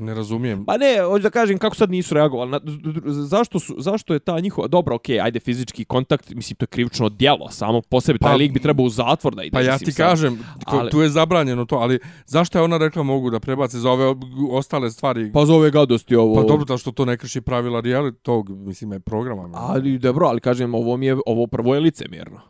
Ne 0.00 0.14
razumijem. 0.14 0.64
Pa 0.64 0.76
ne, 0.76 1.02
hoću 1.02 1.22
da 1.22 1.30
kažem 1.30 1.58
kako 1.58 1.76
sad 1.76 1.90
nisu 1.90 2.14
reagovali. 2.14 2.50
Na, 2.50 2.60
zašto, 3.04 3.58
su, 3.58 3.74
zašto 3.78 4.12
je 4.12 4.18
ta 4.18 4.40
njihova... 4.40 4.68
Dobro, 4.68 4.94
okej, 4.94 5.16
okay, 5.16 5.24
ajde 5.24 5.40
fizički 5.40 5.84
kontakt, 5.84 6.30
mislim, 6.30 6.56
to 6.56 6.62
je 6.62 6.66
krivično 6.66 7.08
djelo. 7.08 7.50
Samo 7.50 7.80
po 7.80 8.00
sebi, 8.00 8.18
taj 8.18 8.32
Pa- 8.32 8.36
lik 8.36 8.52
bi 8.52 8.60
trebao 8.60 8.86
u 8.86 8.88
zatvor 8.88 9.34
da 9.34 9.42
ide. 9.42 9.52
Pa 9.52 9.60
ja 9.60 9.78
ti 9.78 9.92
sad. 9.92 10.10
kažem, 10.10 10.38
ko, 10.66 10.76
ali- 10.76 10.90
tu 10.90 11.00
je 11.00 11.08
zabranjeno 11.08 11.64
to, 11.64 11.76
ali 11.76 11.98
zašto 12.26 12.58
je 12.58 12.62
ona 12.62 12.78
rekla 12.78 13.02
mogu 13.02 13.30
da 13.30 13.40
prebace 13.40 13.78
za 13.78 13.90
ove 13.90 14.14
ostale 14.50 14.90
stvari? 14.90 15.32
Pa 15.32 15.46
za 15.46 15.54
ove 15.54 15.70
gadosti 15.70 16.16
ovo... 16.16 16.34
Pa 16.34 16.42
dobro, 16.42 16.64
da 16.64 16.78
što 16.78 16.92
to 16.92 17.04
ne 17.04 17.16
krši 17.16 17.40
pravila 17.40 17.82
reality 17.82 18.16
tog, 18.22 18.50
mislim, 18.50 18.92
je 18.92 19.00
programa. 19.00 19.48
Ali 19.52 19.98
dobro, 19.98 20.26
ali 20.26 20.40
kažem, 20.40 20.74
ovo 20.74 20.96
mi 20.96 21.06
je, 21.06 21.16
ovo 21.26 21.46
prvo 21.46 21.74
je 21.74 21.80
licemjerno. 21.80 22.40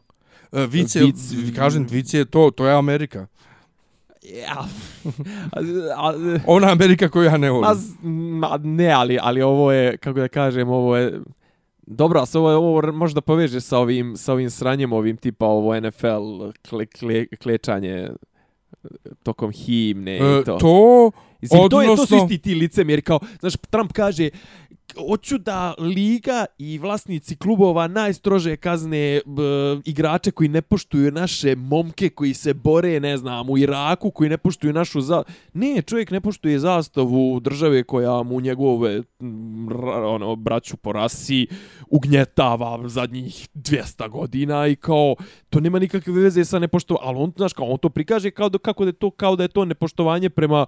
E, 0.52 0.66
Vic 0.66 0.94
je, 0.96 1.02
Vic- 1.02 1.56
kažem, 1.56 1.86
Vic 1.90 2.14
je 2.14 2.24
to, 2.24 2.50
to 2.50 2.66
je 2.66 2.74
Amerika. 2.74 3.26
Ja. 4.22 4.64
a, 5.96 6.12
Ona 6.46 6.68
Amerika 6.68 7.09
koju 7.09 7.24
ja 7.24 7.37
ne 7.37 7.50
volim. 7.50 7.64
a, 7.64 7.74
z- 7.74 7.94
ma, 8.02 8.59
ne, 8.59 8.90
ali, 8.90 9.18
ali 9.20 9.42
ovo 9.42 9.72
je, 9.72 9.96
kako 9.96 10.20
da 10.20 10.28
kažem, 10.28 10.68
ovo 10.70 10.96
je... 10.96 11.20
Dobro, 11.83 12.20
a 12.20 12.26
se 12.26 12.38
ovo, 12.38 12.50
ovo 12.50 12.92
može 12.92 13.14
da 13.14 13.20
poveže 13.20 13.61
sa 13.61 13.78
ovim, 13.78 14.16
sa 14.16 14.33
ovim 14.33 14.50
sranjem, 14.50 14.92
ovim 14.92 15.16
tipa 15.16 15.46
ovo 15.46 15.80
NFL 15.80 16.20
kle, 16.62 16.87
kle, 16.88 17.26
klečanje 17.28 18.11
tokom 19.22 19.52
himne 19.52 20.12
i 20.12 20.20
E, 20.20 20.44
to. 20.44 20.56
to, 20.56 21.11
Mislim, 21.40 21.61
to 21.61 21.83
je 21.83 21.87
to 21.87 21.96
su 21.96 22.02
odnosno- 22.02 22.16
isti 22.18 22.38
ti 22.38 22.54
licemjeri, 22.54 23.02
kao, 23.02 23.18
znaš, 23.40 23.54
Trump 23.70 23.92
kaže, 23.92 24.30
hoću 25.09 25.38
da 25.38 25.74
liga 25.79 26.44
i 26.59 26.79
vlasnici 26.79 27.37
klubova 27.37 27.87
najstrože 27.87 28.57
kazne 28.57 29.20
b, 29.26 29.42
igrače 29.85 30.31
koji 30.31 30.48
ne 30.48 30.62
poštuju 30.62 31.12
naše 31.12 31.57
momke 31.57 32.09
koji 32.09 32.35
se 32.35 32.55
bore, 32.55 33.00
ne 33.00 33.16
znam, 33.16 33.50
u 33.50 33.59
Iraku, 33.59 34.11
koji 34.11 34.31
ne 34.31 34.38
poštuju 34.38 34.72
našu 34.72 35.00
za... 35.00 35.22
Ne, 35.55 35.83
čovjek 35.83 36.11
ne 36.11 36.20
poštuje 36.20 36.59
zastavu 36.59 37.40
države 37.40 37.83
koja 37.83 38.22
mu 38.22 38.40
njegove 38.40 39.00
mm, 39.00 39.50
m, 39.61 39.68
ono, 40.05 40.37
braću 40.37 40.76
po 40.76 40.92
rasi 40.92 41.46
ugnjetava 41.88 42.88
zadnjih 42.88 43.48
200 43.55 44.09
godina 44.09 44.66
i 44.66 44.76
kao, 44.76 45.14
to 45.50 45.61
nema 45.61 45.79
nikakve 45.79 46.12
veze 46.12 46.44
sa 46.44 46.59
nepoštovanjem, 46.59 47.09
ali 47.09 47.18
on, 47.18 47.33
znaš, 47.37 47.53
kao, 47.53 47.66
on 47.66 47.79
to 47.79 47.88
prikaže 47.88 48.31
kao 48.31 48.48
da, 48.48 48.59
kako 48.59 48.85
da 48.85 48.88
je 48.88 48.92
to, 48.92 49.11
kao 49.11 49.37
da 49.37 49.42
je 49.42 49.48
to 49.48 49.64
nepoštovanje 49.64 50.31
prema 50.31 50.66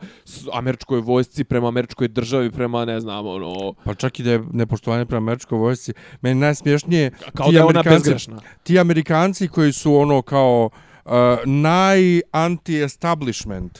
američkoj 0.52 1.00
vojsci, 1.00 1.44
prema 1.44 1.68
američkoj 1.68 2.08
državi, 2.08 2.50
prema, 2.50 2.84
ne 2.84 3.00
znam, 3.00 3.26
ono, 3.26 3.74
pa 3.84 3.94
čak 3.94 4.11
i 4.18 4.22
da 4.22 4.30
je 4.30 4.42
nepoštovanje 4.52 5.06
prema 5.06 5.18
američkoj 5.18 5.58
vojsci, 5.58 5.92
meni 6.20 6.40
najsmješnije 6.40 7.10
kao 7.34 7.46
ti 7.46 7.52
da 7.52 7.58
je 7.58 7.64
ona 7.64 7.82
bezgrešna. 7.82 8.40
ti 8.62 8.78
Amerikanci 8.78 9.48
koji 9.48 9.72
su 9.72 9.94
ono 9.94 10.22
kao 10.22 10.70
uh, 11.04 11.12
naj-anti-establishment, 11.44 13.78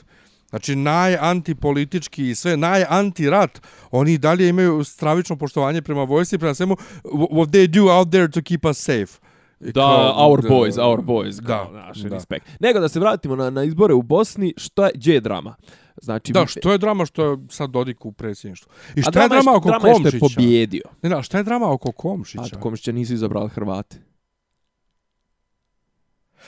znači 0.51 0.77
naj-antipolitički 0.77 2.31
i 2.31 2.35
sve, 2.35 2.57
naj-anti-rat, 2.57 3.61
oni 3.91 4.19
dalje 4.19 4.49
imaju 4.49 4.85
stravično 4.85 5.37
poštovanje 5.37 5.83
prema 5.83 6.05
vojsci, 6.05 6.39
prema 6.39 6.55
svemu, 6.55 6.77
what 7.05 7.47
they 7.47 7.67
do 7.67 7.93
out 7.93 8.11
there 8.11 8.31
to 8.31 8.43
keep 8.43 8.65
us 8.65 8.79
safe. 8.79 9.23
Da, 9.61 9.73
kao, 9.81 10.29
our 10.29 10.43
da, 10.43 10.49
boys, 10.49 10.89
our 10.89 11.01
boys, 11.01 11.41
Da, 11.41 11.69
naš 11.73 11.99
da. 11.99 12.09
respekt. 12.09 12.47
Nego 12.61 12.81
da 12.81 12.89
se 12.89 13.01
vratimo 13.01 13.37
na, 13.37 13.51
na 13.51 13.65
izbore 13.65 13.95
u 13.95 14.03
Bosni, 14.03 14.55
što 14.57 14.85
je, 14.85 14.91
gdje 14.95 15.15
je 15.15 15.21
drama? 15.21 15.55
Znači, 16.03 16.33
Da, 16.33 16.47
što 16.47 16.73
je 16.73 16.79
drama 16.79 17.07
što 17.07 17.25
je 17.25 17.37
sad 17.49 17.71
Dodik 17.71 18.05
u 18.05 18.13
predsjedništvu? 18.13 18.73
I 18.97 19.03
šta 19.03 19.23
je 19.23 19.29
drama 19.29 19.53
oko 19.57 19.69
drama 19.69 19.89
je 19.89 19.95
što 19.95 20.09
je 20.09 20.21
Komšića? 20.21 20.27
pobjedio. 20.37 20.83
Ne, 21.03 21.11
ne, 21.11 21.17
a 21.17 21.23
šta 21.23 21.39
je 21.39 21.45
drama 21.45 21.73
oko 21.73 21.89
A 21.89 21.93
Komšića? 21.93 22.61
Komšića 22.61 22.93
nisu 22.93 23.15
izabrali 23.15 23.49
Hrvate. 23.49 23.97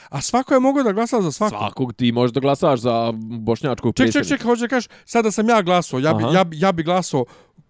A 0.09 0.21
svako 0.21 0.55
je 0.55 0.61
mogao 0.61 0.83
da 0.83 0.93
glasa 0.93 1.23
za 1.23 1.33
svako. 1.33 1.57
Svakog 1.59 1.93
ti 1.93 2.13
možda 2.13 2.41
glasaš 2.41 2.81
za 2.81 3.13
bošnjačkog 3.17 3.95
Ček, 3.95 4.07
ček, 4.07 4.13
predsjednika. 4.13 4.37
ček, 4.37 4.47
hoće 4.47 4.61
da 4.61 4.69
kažeš, 4.69 4.89
sada 5.05 5.31
sam 5.31 5.49
ja 5.49 5.63
glasao, 5.63 5.99
ja 5.99 6.15
bi, 6.15 6.25
Aha. 6.25 6.33
ja, 6.35 6.45
ja 6.53 6.73
bi 6.73 6.83
glasao 6.83 7.25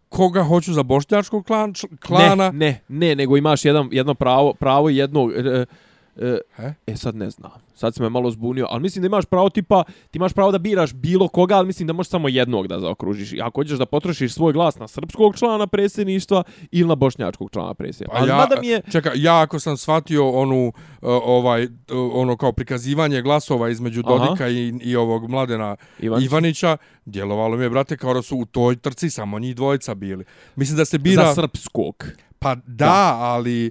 koga 0.09 0.43
hoću 0.43 0.73
za 0.73 0.83
bošnjačkog 0.83 1.47
klan, 1.47 1.73
klana. 2.07 2.51
Ne, 2.51 2.59
ne, 2.59 2.81
ne, 3.09 3.15
nego 3.15 3.37
imaš 3.37 3.65
jedan, 3.65 3.89
jedno 3.93 4.15
pravo, 4.15 4.55
pravo 4.55 4.89
jednog... 4.89 5.33
E, 5.33 5.67
e, 6.17 6.39
He? 6.57 6.75
e, 6.87 6.97
sad 6.97 7.17
ne 7.17 7.31
znam. 7.31 7.51
Sad 7.75 7.95
si 7.95 8.03
me 8.03 8.09
malo 8.09 8.31
zbunio, 8.31 8.67
ali 8.71 8.83
mislim 8.83 9.03
da 9.03 9.07
imaš 9.07 9.25
pravo 9.25 9.51
tipa, 9.51 9.85
ti 10.11 10.19
imaš 10.19 10.33
pravo 10.33 10.53
da 10.53 10.59
biraš 10.59 10.93
bilo 10.95 11.29
koga, 11.29 11.57
ali 11.57 11.67
mislim 11.67 11.87
da 11.87 11.93
možeš 11.93 12.11
samo 12.11 12.29
jednog 12.29 12.67
da 12.67 12.81
zaokružiš. 12.81 13.33
I 13.33 13.41
Ako 13.41 13.61
hoćeš 13.61 13.79
da 13.79 13.87
potrošiš 13.87 14.35
svoj 14.35 14.53
glas 14.53 14.79
na 14.79 14.89
srpskog 14.89 15.37
člana 15.37 15.67
predsjedništva 15.67 16.43
ili 16.71 16.89
na 16.89 16.95
bošnjačkog 16.95 17.51
člana 17.51 17.75
predsjedništva. 17.75 18.15
Pa 18.15 18.21
ali 18.21 18.31
ja, 18.31 18.37
mada 18.37 18.61
mi 18.61 18.67
je... 18.67 18.81
Čekaj, 18.93 19.13
ja 19.17 19.41
ako 19.41 19.59
sam 19.59 19.77
shvatio 19.77 20.31
onu, 20.31 20.67
uh, 20.67 20.73
ovaj, 21.03 21.65
uh, 21.65 21.71
ono 22.13 22.37
kao 22.37 22.53
prikazivanje 22.53 23.23
glasova 23.23 23.69
između 23.69 24.03
Aha. 24.05 24.19
Dodika 24.19 24.49
i, 24.49 24.75
i 24.83 24.97
ovog 24.97 25.31
mladena 25.31 25.77
Ivanić. 25.99 26.27
Ivanića, 26.27 26.77
djelovalo 27.05 27.57
mi 27.57 27.63
je, 27.63 27.71
brate, 27.71 27.97
kao 27.97 28.15
da 28.15 28.23
su 28.23 28.37
u 28.37 28.45
toj 28.45 28.77
trci 28.77 29.11
samo 29.11 29.39
njih 29.39 29.57
dvojica 29.57 29.95
bili. 29.95 30.25
Mislim 30.57 30.77
da 30.77 30.85
se 30.85 30.99
bira... 30.99 31.27
Za 31.27 31.35
srpskog. 31.35 32.05
Pa 32.45 32.55
da, 32.67 33.17
ali 33.21 33.71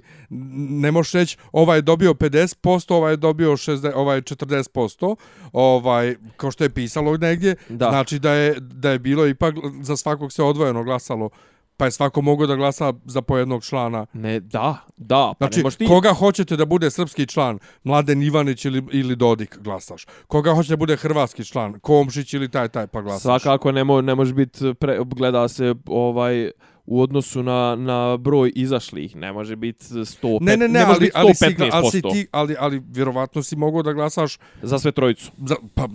ne 0.80 0.90
možeš 0.92 1.12
reći 1.12 1.36
ovaj 1.52 1.78
je 1.78 1.82
dobio 1.82 2.14
50%, 2.14 2.94
ovaj 2.94 3.12
je 3.12 3.16
dobio 3.16 3.50
60, 3.52 3.92
ovaj 3.94 4.16
je 4.16 4.22
40%, 4.22 5.16
ovaj, 5.52 6.16
kao 6.36 6.50
što 6.50 6.64
je 6.64 6.70
pisalo 6.70 7.16
negdje, 7.16 7.56
Da. 7.68 7.88
znači 7.88 8.18
da 8.18 8.32
je, 8.32 8.54
da 8.60 8.90
je 8.90 8.98
bilo 8.98 9.26
ipak 9.26 9.54
za 9.80 9.96
svakog 9.96 10.32
se 10.32 10.42
odvojeno 10.42 10.84
glasalo, 10.84 11.30
pa 11.76 11.84
je 11.84 11.90
svako 11.90 12.22
mogao 12.22 12.46
da 12.46 12.56
glasa 12.56 12.92
za 13.04 13.22
pojednog 13.22 13.64
člana. 13.64 14.06
Ne, 14.12 14.40
da, 14.40 14.76
da, 14.96 15.32
pa 15.38 15.48
Znači, 15.50 15.78
ti... 15.78 15.86
koga 15.86 16.12
hoćete 16.12 16.56
da 16.56 16.64
bude 16.64 16.90
srpski 16.90 17.26
član, 17.26 17.58
Mladen 17.84 18.22
Ivanić 18.22 18.64
ili, 18.64 18.82
ili 18.92 19.16
Dodik, 19.16 19.58
glasaš. 19.58 20.06
Koga 20.26 20.54
hoće 20.54 20.68
da 20.68 20.76
bude 20.76 20.96
hrvatski 20.96 21.44
član, 21.44 21.80
Komšić 21.80 22.34
ili 22.34 22.50
taj, 22.50 22.68
taj, 22.68 22.86
pa 22.86 23.00
glasaš. 23.00 23.42
Svakako 23.42 23.72
ne, 23.72 23.84
mo, 23.84 24.00
ne 24.00 24.14
može 24.14 24.34
biti, 24.34 24.74
pre, 24.74 24.98
gleda 25.04 25.48
se 25.48 25.74
ovaj 25.86 26.50
u 26.86 27.00
odnosu 27.00 27.42
na, 27.42 27.76
na 27.76 28.16
broj 28.16 28.52
izašlih, 28.54 29.16
ne 29.16 29.32
može 29.32 29.56
biti 29.56 29.84
105, 29.84 30.38
Ne, 30.40 30.56
ne, 30.56 30.68
ne, 30.68 30.86
može 30.86 30.98
ali, 31.00 31.10
ali, 31.14 31.34
si, 31.34 31.44
115%. 31.44 31.68
ali, 31.72 31.90
si 31.90 32.02
ti, 32.02 32.26
ali, 32.30 32.56
ali 32.58 32.82
vjerovatno 32.88 33.42
si 33.42 33.56
mogao 33.56 33.82
da 33.82 33.92
glasaš 33.92 34.38
za 34.62 34.78
sve 34.78 34.92
trojicu. 34.92 35.30
za, 35.46 35.54
pa 35.74 35.88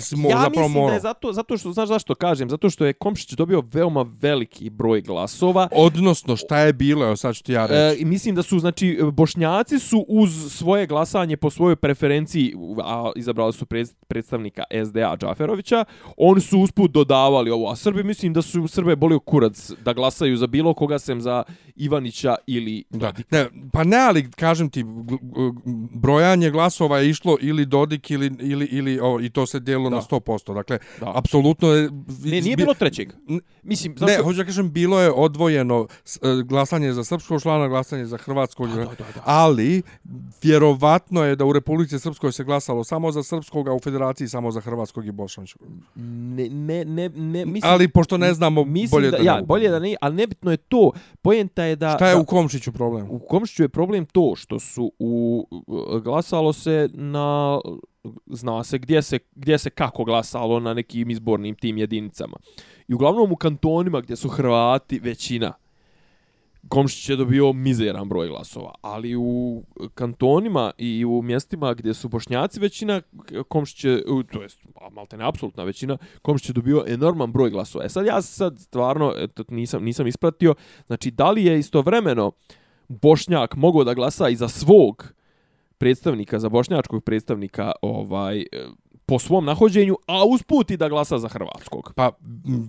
si 0.00 0.16
mo, 0.16 0.28
ja 0.30 0.40
zapravo 0.40 0.68
mislim 0.68 0.74
da 0.74 0.80
morao. 0.80 0.94
je 0.94 1.00
zato, 1.00 1.32
zato 1.32 1.58
što, 1.58 1.72
znaš 1.72 1.88
zašto 1.88 2.14
kažem, 2.14 2.50
zato 2.50 2.70
što 2.70 2.86
je 2.86 2.92
Komšić 2.92 3.32
dobio 3.32 3.62
veoma 3.72 4.06
veliki 4.20 4.70
broj 4.70 5.00
glasova. 5.00 5.68
Odnosno, 5.72 6.36
šta 6.36 6.58
je 6.58 6.72
bilo, 6.72 7.06
evo 7.06 7.16
sad 7.16 7.34
ću 7.34 7.42
ti 7.42 7.52
ja 7.52 7.64
E, 7.64 7.90
reći. 7.90 8.02
i 8.02 8.04
mislim 8.04 8.34
da 8.34 8.42
su, 8.42 8.58
znači, 8.58 8.98
bošnjaci 9.12 9.78
su 9.78 10.04
uz 10.08 10.52
svoje 10.52 10.86
glasanje 10.86 11.36
po 11.36 11.50
svojoj 11.50 11.76
preferenciji, 11.76 12.54
a 12.84 13.10
izabrali 13.16 13.52
su 13.52 13.66
pred, 13.66 13.88
predstavnika 14.08 14.62
SDA 14.86 15.16
Džaferovića, 15.16 15.84
oni 16.16 16.40
su 16.40 16.58
usput 16.60 16.90
dodavali 16.90 17.50
ovo, 17.50 17.70
a 17.70 17.76
Srbi 17.76 18.02
mislim 18.04 18.32
da 18.32 18.42
su 18.42 18.68
Srbe 18.68 18.96
bolio 18.96 19.18
kurac 19.20 19.70
da 19.84 19.92
glasaju 19.92 20.27
glasaju 20.28 20.36
za 20.36 20.46
bilo 20.46 20.74
koga 20.74 20.98
sem 20.98 21.20
za 21.20 21.42
Ivanića 21.76 22.36
ili 22.46 22.84
Da. 22.90 23.12
Ne, 23.30 23.46
pa 23.72 23.84
ne, 23.84 23.96
ali 23.96 24.30
kažem 24.30 24.70
ti, 24.70 24.84
brojanje 25.94 26.50
glasova 26.50 26.98
je 26.98 27.10
išlo 27.10 27.36
ili 27.40 27.66
Dodik 27.66 28.10
ili, 28.10 28.32
ili, 28.40 28.64
ili 28.66 29.00
o, 29.02 29.20
i 29.20 29.30
to 29.30 29.46
se 29.46 29.60
dijelo 29.60 29.90
Da. 29.90 29.96
na 29.96 30.02
100%. 30.02 30.54
Dakle, 30.54 30.78
Da. 31.00 31.12
apsolutno 31.14 31.68
je... 31.68 31.90
Ne, 32.24 32.40
nije 32.40 32.56
bilo 32.56 32.74
trećeg. 32.74 33.12
Mislim, 33.62 33.92
Ne, 33.92 33.98
zašto... 33.98 34.22
hoću 34.24 34.36
da 34.36 34.44
kažem, 34.44 34.72
bilo 34.72 35.00
je 35.00 35.10
odvojeno 35.10 35.86
e, 36.22 36.42
glasanje 36.44 36.92
za 36.92 37.04
srpskog 37.04 37.42
člana, 37.42 37.68
glasanje 37.68 38.06
za 38.06 38.16
hrvatskog, 38.16 38.68
Da, 38.68 38.74
da, 38.74 38.84
da, 38.84 39.04
da. 39.14 39.22
ali 39.24 39.82
vjerovatno 40.42 41.24
je 41.24 41.36
da 41.36 41.44
u 41.44 41.52
Republici 41.52 41.98
Srpskoj 41.98 42.32
se 42.32 42.44
glasalo 42.44 42.84
samo 42.84 43.12
za 43.12 43.22
srpskog, 43.22 43.68
a 43.68 43.72
u 43.74 43.80
Federaciji 43.80 44.28
samo 44.28 44.50
za 44.50 44.60
hrvatskog 44.60 45.06
i 45.06 45.12
bosanskog. 45.12 45.68
Ne, 45.94 46.48
ne, 46.48 46.84
ne, 46.84 47.08
ne, 47.08 47.46
mislim... 47.46 47.72
Ali 47.72 47.88
pošto 47.88 48.18
ne 48.18 48.34
znamo, 48.34 48.64
mislim 48.64 48.90
bolje 48.90 49.10
da, 49.10 49.16
da, 49.16 49.22
ja, 49.22 49.36
ne 49.36 49.42
bolje 49.42 49.68
da 49.68 49.78
ne, 49.78 49.96
ali 50.00 50.16
nebitno 50.18 50.50
je 50.50 50.56
to. 50.56 50.90
Poenta 51.22 51.64
je 51.64 51.76
da... 51.76 51.94
Šta 51.96 52.08
je 52.08 52.14
da, 52.14 52.20
u 52.20 52.24
Komšiću 52.24 52.72
problem? 52.72 53.06
U 53.10 53.18
Komšiću 53.18 53.62
je 53.62 53.68
problem 53.68 54.06
to 54.06 54.32
što 54.36 54.58
su 54.58 54.92
u 54.98 55.46
glasalo 56.04 56.52
se 56.52 56.88
na 56.92 57.60
zna 58.26 58.64
se 58.64 58.78
gdje 58.78 59.02
se 59.02 59.18
gdje 59.34 59.58
se 59.58 59.70
kako 59.70 60.04
glasalo 60.04 60.60
na 60.60 60.74
nekim 60.74 61.10
izbornim 61.10 61.54
tim 61.54 61.78
jedinicama. 61.78 62.36
I 62.88 62.94
uglavnom 62.94 63.32
u 63.32 63.36
kantonima 63.36 64.00
gdje 64.00 64.16
su 64.16 64.28
Hrvati 64.28 64.98
većina 64.98 65.52
Komšić 66.68 67.08
je 67.08 67.16
dobio 67.16 67.52
mizeran 67.52 68.08
broj 68.08 68.28
glasova, 68.28 68.74
ali 68.80 69.16
u 69.16 69.62
kantonima 69.94 70.70
i 70.78 71.04
u 71.04 71.22
mjestima 71.22 71.74
gdje 71.74 71.94
su 71.94 72.08
Bošnjaci 72.08 72.60
većina, 72.60 73.02
Komšić 73.48 73.84
je, 73.84 74.02
to 74.32 74.42
jest, 74.42 74.60
a 74.80 74.90
malte 74.90 75.16
ne 75.16 75.28
apsolutna 75.28 75.64
većina, 75.64 75.98
Komšić 76.22 76.48
je 76.48 76.52
dobio 76.52 76.84
enorman 76.86 77.32
broj 77.32 77.50
glasova. 77.50 77.84
E 77.84 77.88
sad 77.88 78.06
ja 78.06 78.22
sad 78.22 78.60
stvarno 78.60 79.14
eto, 79.16 79.44
nisam, 79.48 79.84
nisam 79.84 80.06
ispratio, 80.06 80.54
znači 80.86 81.10
da 81.10 81.30
li 81.30 81.44
je 81.44 81.58
istovremeno 81.58 82.32
Bošnjak 82.88 83.56
mogao 83.56 83.84
da 83.84 83.94
glasa 83.94 84.28
i 84.28 84.36
za 84.36 84.48
svog 84.48 85.12
predstavnika, 85.78 86.38
za 86.38 86.48
bošnjačkog 86.48 87.04
predstavnika 87.04 87.72
ovaj 87.82 88.40
e, 88.40 88.44
po 89.08 89.18
svom 89.18 89.44
nahođenju, 89.44 89.96
a 90.06 90.24
usput 90.24 90.70
i 90.70 90.76
da 90.76 90.88
glasa 90.88 91.18
za 91.18 91.28
hrvatskog. 91.28 91.92
Pa, 91.96 92.10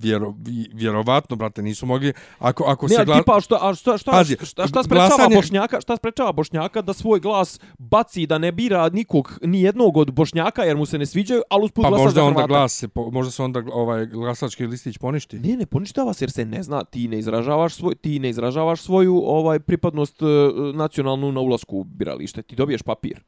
vjero, 0.01 0.33
vjerovatno, 0.73 1.35
brate, 1.35 1.61
nisu 1.61 1.85
mogli... 1.85 2.13
Ako, 2.39 2.63
ako 2.63 2.87
Ne, 2.87 2.95
se 2.95 3.05
gla... 3.05 3.17
tipa, 3.17 3.37
a 3.37 3.41
šta, 3.41 3.57
a 3.61 3.73
šta, 3.73 3.97
šta, 3.97 4.11
Pazi, 4.11 4.35
šta, 4.35 4.67
šta 4.67 4.83
sprečava 4.83 5.07
glasanje- 5.09 5.35
Bošnjaka, 5.35 5.81
šta 5.81 5.97
sprečava 5.97 6.31
Bošnjaka 6.31 6.81
da 6.81 6.93
svoj 6.93 7.19
glas 7.19 7.59
baci 7.79 8.25
da 8.25 8.37
ne 8.37 8.51
bira 8.51 8.89
nikog, 8.89 9.39
ni 9.43 9.61
jednog 9.61 9.97
od 9.97 10.11
Bošnjaka 10.11 10.63
jer 10.63 10.77
mu 10.77 10.85
se 10.85 10.97
ne 10.97 11.05
sviđaju, 11.05 11.41
ali 11.49 11.65
usput 11.65 11.83
Pa 11.83 11.89
glasa 11.89 12.03
možda 12.03 12.21
za 12.21 12.25
onda 12.25 12.45
glas 12.47 12.73
se, 12.73 12.87
po, 12.87 13.11
možda 13.11 13.31
se 13.31 13.43
onda 13.43 13.63
ovaj 13.73 14.05
glasački 14.05 14.65
listić 14.65 14.97
poništi. 14.97 15.39
Ne, 15.39 15.57
ne 15.57 15.65
poništava 15.65 16.13
se 16.13 16.23
jer 16.23 16.31
se 16.31 16.45
ne 16.45 16.63
zna, 16.63 16.83
ti 16.83 17.07
ne 17.07 17.19
izražavaš 17.19 17.73
svoj 17.73 17.95
ti 17.95 18.19
ne 18.19 18.29
izražavaš 18.29 18.81
svoju 18.81 19.21
ovaj 19.25 19.59
pripadnost 19.59 20.21
e, 20.21 20.25
nacionalnu 20.73 21.31
na 21.31 21.39
ulasku 21.39 21.77
u 21.77 21.83
biralište. 21.83 22.41
Ti 22.41 22.55
dobiješ 22.55 22.81
papir. 22.81 23.19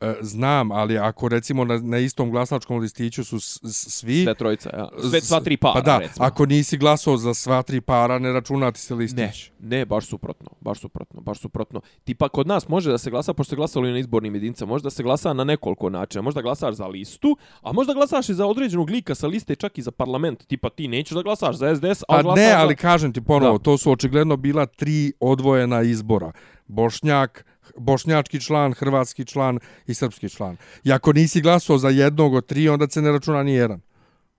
E, 0.00 0.14
znam, 0.20 0.72
ali 0.72 0.98
ako 0.98 1.28
recimo 1.28 1.64
na, 1.64 1.78
na 1.78 1.98
istom 1.98 2.30
glasačkom 2.30 2.78
listiću 2.78 3.24
su 3.24 3.40
s, 3.40 3.46
s- 3.54 3.60
svi... 3.90 4.22
Sve 4.22 4.34
trojica, 4.34 4.70
ja. 4.70 4.88
Sve 5.02 5.20
sva 5.20 5.40
tri 5.40 5.56
para, 5.56 5.72
Pa 5.74 5.80
da, 5.82 5.98
recimo. 5.98 6.26
ako 6.26 6.46
nisi 6.46 6.76
glasao 6.76 7.16
za 7.16 7.34
sva 7.34 7.62
tri 7.62 7.80
para, 7.80 8.18
ne 8.18 8.32
računati 8.32 8.80
se 8.80 8.94
Ne, 8.94 8.98
listić. 8.98 9.50
ne, 9.60 9.84
baš 9.84 10.06
suprotno, 10.06 10.50
baš 10.60 10.80
suprotno, 10.80 11.20
baš 11.20 11.40
suprotno. 11.40 11.80
Tipa 12.04 12.28
kod 12.28 12.46
nas 12.46 12.68
može 12.68 12.90
da 12.90 12.98
se 12.98 13.10
glasa, 13.10 13.32
pošto 13.34 13.50
se 13.50 13.56
glasalo 13.56 13.86
i 13.86 13.92
na 13.92 13.98
izbornim 13.98 14.34
jedinicama, 14.34 14.68
može 14.68 14.82
da 14.82 14.90
se 14.90 15.02
glasa 15.02 15.32
na 15.32 15.44
nekoliko 15.44 15.90
načina. 15.90 16.22
Možda 16.22 16.42
glasaš 16.42 16.74
za 16.74 16.86
listu, 16.86 17.36
a 17.62 17.72
možda 17.72 17.94
glasaš 17.94 18.28
i 18.28 18.34
za 18.34 18.46
određenog 18.46 18.90
lika 18.90 19.14
sa 19.14 19.26
liste 19.26 19.54
čak 19.54 19.78
i 19.78 19.82
za 19.82 19.90
parlament. 19.90 20.46
Tipa 20.46 20.68
ti 20.70 20.88
nećeš 20.88 21.12
da 21.12 21.22
glasaš 21.22 21.56
za 21.56 21.74
SDS, 21.76 22.02
a 22.02 22.06
Pa 22.08 22.22
glasaš 22.22 22.36
ne, 22.38 22.48
za... 22.48 22.58
ali 22.58 22.76
kažem 22.76 23.12
ti 23.12 23.20
ponovo, 23.20 23.58
Da. 23.58 23.64
to 23.64 23.78
su 23.78 23.92
očigledno 23.92 24.36
bila 24.36 24.66
tri 24.66 25.12
odvojena 25.20 25.82
izbora. 25.82 26.32
Bošnjak, 26.66 27.44
bošnjački 27.76 28.40
član, 28.40 28.72
hrvatski 28.72 29.24
član 29.24 29.58
i 29.86 29.94
srpski 29.94 30.28
član. 30.28 30.56
I 30.84 30.92
ako 30.92 31.12
nisi 31.12 31.40
glasao 31.40 31.78
za 31.78 31.88
jednog 31.88 32.34
od 32.34 32.46
tri, 32.46 32.68
onda 32.68 32.88
se 32.88 33.02
ne 33.02 33.12
računa 33.12 33.42
ni 33.42 33.52
jedan. 33.52 33.80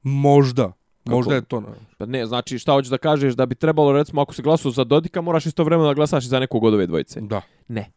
Možda. 0.04 0.72
Možda 1.06 1.36
je 1.36 1.42
to... 1.42 1.64
Pa 1.98 2.06
ne, 2.06 2.26
znači 2.26 2.60
šta 2.60 2.72
hoćeš 2.72 2.90
da 2.90 2.98
kažeš 2.98 3.34
da 3.34 3.46
bi 3.46 3.56
trebalo 3.56 3.92
recimo 3.92 4.22
ako 4.22 4.34
se 4.34 4.42
glasao 4.42 4.72
za 4.72 4.84
Dodika, 4.84 5.22
moraš 5.22 5.46
istovremeno 5.46 5.88
da 5.88 5.94
glasaš 5.94 6.26
i 6.26 6.28
za 6.28 6.40
nekog 6.40 6.64
od 6.64 6.74
ove 6.74 6.88
dvojice. 6.88 7.22
Da. 7.22 7.42
Ne. 7.68 7.92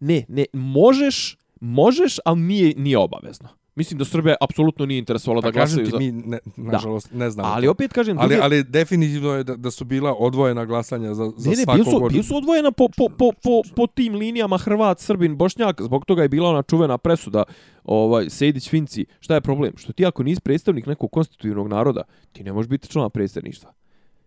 Ne, 0.00 0.24
ne, 0.28 0.44
možeš, 0.52 1.36
možeš, 1.60 2.16
ali 2.24 2.40
nije, 2.40 2.74
nije 2.76 2.98
obavezno. 2.98 3.48
Mislim 3.80 3.98
da 3.98 4.04
Srbija 4.04 4.34
apsolutno 4.40 4.86
nije 4.86 4.98
interesovalo 4.98 5.42
Pa 5.42 5.48
da 5.48 5.52
glasaju 5.52 5.84
ti, 5.84 5.90
za... 5.90 5.98
mi, 5.98 6.12
ne, 6.12 6.38
nažalost, 6.56 7.12
ne 7.12 7.30
znamo. 7.30 7.48
Ali 7.48 7.66
to. 7.66 7.70
opet 7.70 7.92
kažem, 7.92 8.18
ali, 8.18 8.28
druge- 8.28 8.42
ali 8.42 8.64
definitivno 8.64 9.32
je 9.32 9.44
da, 9.44 9.56
da 9.56 9.70
su 9.70 9.84
bila 9.84 10.14
odvojena 10.14 10.64
glasanja 10.64 11.14
za, 11.14 11.32
za 11.36 11.50
Ne, 11.50 11.56
ne, 11.56 11.62
svakog 11.62 11.84
su, 11.84 12.04
od- 12.04 12.12
bio 12.12 12.22
su 12.22 12.36
odvojena 12.36 12.72
po, 12.72 12.88
po, 12.88 13.08
po, 13.08 13.32
po, 13.42 13.62
po 13.76 13.86
tim 13.86 14.14
linijama 14.14 14.58
Hrvat, 14.58 15.00
Srbin, 15.00 15.36
Bošnjak, 15.36 15.82
zbog 15.82 16.04
toga 16.04 16.22
je 16.22 16.28
bila 16.28 16.50
ona 16.50 16.62
čuvena 16.62 16.98
presuda 16.98 17.42
ovaj, 17.84 18.30
Sejdić 18.30 18.70
Finci. 18.70 19.06
Šta 19.20 19.34
je 19.34 19.40
problem? 19.40 19.72
Što 19.76 19.92
ti 19.92 20.06
ako 20.06 20.22
nisi 20.22 20.40
predstavnik 20.40 20.86
nekog 20.86 21.10
konstitutivnog 21.12 21.68
naroda, 21.68 22.02
ti 22.32 22.44
ne 22.44 22.52
možeš 22.52 22.68
biti 22.68 22.88
član 22.88 23.10
predstavništva. 23.10 23.72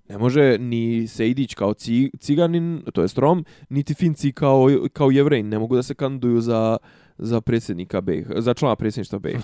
Ne 0.09 0.17
može 0.17 0.57
ni 0.57 1.07
Sejdić 1.07 1.53
kao 1.53 1.73
ci, 1.73 2.11
ciganin, 2.19 2.81
to 2.93 3.01
je 3.01 3.07
Rom, 3.15 3.45
niti 3.69 3.93
Finci 3.93 4.31
kao, 4.31 4.67
kao 4.93 5.11
jevrejn. 5.11 5.49
Ne 5.49 5.59
mogu 5.59 5.75
da 5.75 5.83
se 5.83 5.95
kandiduju 5.95 6.41
za, 6.41 6.77
za 7.17 7.41
predsjednika 7.41 8.01
BiH, 8.01 8.27
za 8.37 8.53
člana 8.53 8.75
predsjedništva 8.75 9.19
BiH. 9.19 9.43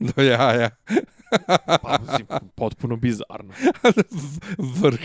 Do 0.16 0.22
jaja. 0.22 0.70
Pa, 1.82 1.98
mislim, 2.00 2.26
potpuno 2.54 2.96
bizarno. 2.96 3.52
Vrh. 4.82 5.00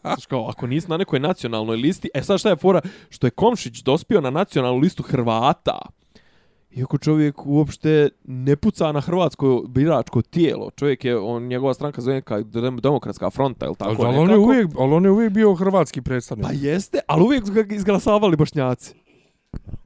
Znaš 0.00 0.26
kao, 0.26 0.48
ako 0.48 0.66
nisi 0.66 0.90
na 0.90 0.96
nekoj 0.96 1.20
nacionalnoj 1.20 1.76
listi, 1.76 2.08
e 2.14 2.22
sad 2.22 2.40
šta 2.40 2.48
je 2.48 2.56
fora, 2.56 2.80
što 3.08 3.26
je 3.26 3.30
Komšić 3.30 3.82
dospio 3.82 4.20
na 4.20 4.30
nacionalnu 4.30 4.78
listu 4.78 5.02
Hrvata, 5.02 5.78
iako 6.76 6.98
čovjek 6.98 7.46
uopšte 7.46 8.08
ne 8.24 8.56
puca 8.56 8.92
na 8.92 9.00
hrvatsko 9.00 9.64
biračko 9.68 10.22
tijelo, 10.22 10.70
čovjek 10.70 11.04
je, 11.04 11.18
on, 11.18 11.46
njegova 11.46 11.74
stranka 11.74 12.00
zove 12.00 12.22
kao 12.22 12.40
Dem- 12.40 12.80
demokratska 12.80 13.30
fronta, 13.30 13.66
ili 13.66 13.74
tako 13.74 14.02
ali, 14.02 14.16
on 14.16 14.30
je 14.30 14.38
uvijek, 14.38 14.68
ali 14.78 14.92
on 14.94 15.04
je 15.04 15.10
uvijek 15.10 15.32
bio 15.32 15.54
hrvatski 15.54 16.02
predstavnik. 16.02 16.46
Pa 16.46 16.52
jeste, 16.52 17.00
ali 17.06 17.22
uvijek 17.22 17.46
su 17.46 17.52
ga 17.52 17.64
izglasavali 17.70 18.36
bošnjaci. 18.36 18.94
Well, 19.64 19.85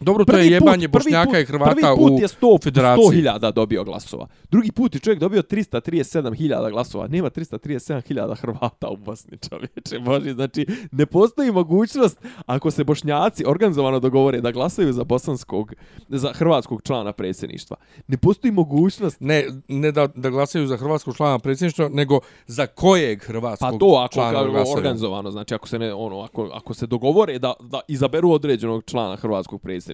Dobro, 0.00 0.24
to 0.24 0.36
je 0.36 0.50
jebanje 0.50 0.88
Bošnjaka 0.88 1.40
i 1.40 1.44
Hrvata 1.44 1.74
prvi 1.74 1.82
put 1.96 2.12
u 2.12 2.20
je 2.20 2.28
100 2.28 2.62
federaciji. 2.62 3.22
100.000 3.22 3.52
dobio 3.52 3.84
glasova. 3.84 4.26
Drugi 4.50 4.72
put 4.72 4.94
je 4.94 5.00
čovjek 5.00 5.20
dobio 5.20 5.42
337.000 5.42 6.70
glasova. 6.70 7.06
Nema 7.06 7.30
337.000 7.30 8.36
Hrvata 8.36 8.88
u 8.88 8.96
Bosni, 8.96 9.38
čovječe. 9.48 9.98
Boži, 9.98 10.32
znači, 10.32 10.66
ne 10.92 11.06
postoji 11.06 11.52
mogućnost 11.52 12.18
ako 12.46 12.70
se 12.70 12.84
Bošnjaci 12.84 13.44
organizovano 13.46 14.00
dogovore 14.00 14.40
da 14.40 14.50
glasaju 14.50 14.92
za 14.92 15.04
bosanskog, 15.04 15.74
za 16.08 16.32
hrvatskog 16.32 16.82
člana 16.82 17.12
predsjedništva. 17.12 17.76
Ne 18.06 18.16
postoji 18.16 18.52
mogućnost 18.52 19.18
Ne, 19.20 19.44
ne 19.68 19.92
da, 19.92 20.06
da 20.06 20.30
glasaju 20.30 20.66
za 20.66 20.76
hrvatskog 20.76 21.16
člana 21.16 21.38
predsjedništva, 21.38 21.88
nego 21.88 22.20
za 22.46 22.66
kojeg 22.66 23.22
hrvatskog 23.24 23.72
Pa 23.72 23.78
to 23.78 24.02
ako 24.04 24.14
člana 24.14 24.32
kao 24.32 24.50
glasaju. 24.50 24.76
organizovano, 24.76 25.30
znači 25.30 25.54
ako 25.54 25.68
se 25.68 25.78
ne 25.78 25.94
ono 25.94 26.20
ako 26.20 26.50
ako 26.54 26.74
se 26.74 26.86
dogovore 26.86 27.38
da 27.38 27.52
da 27.60 27.80
izaberu 27.88 28.30
određenog 28.30 28.84
člana 28.84 29.16
hrvatskog 29.16 29.60
predsjedništva, 29.62 29.87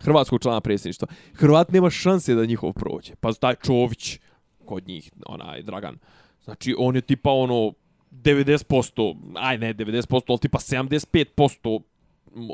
hrvatskog 0.00 0.42
člana 0.42 0.60
predsjedništva. 0.60 1.08
Hrvat 1.34 1.72
nema 1.72 1.90
šanse 1.90 2.34
da 2.34 2.46
njihov 2.46 2.72
prođe. 2.72 3.14
Pa 3.20 3.32
taj 3.32 3.54
Čović 3.54 4.18
kod 4.64 4.88
njih, 4.88 5.10
onaj 5.26 5.62
Dragan. 5.62 5.98
Znači 6.44 6.74
on 6.78 6.96
je 6.96 7.00
tipa 7.00 7.30
ono 7.30 7.72
90%, 8.10 9.16
aj 9.34 9.58
ne 9.58 9.74
90%, 9.74 10.22
ali 10.28 10.38
tipa 10.38 10.58
75% 10.58 11.80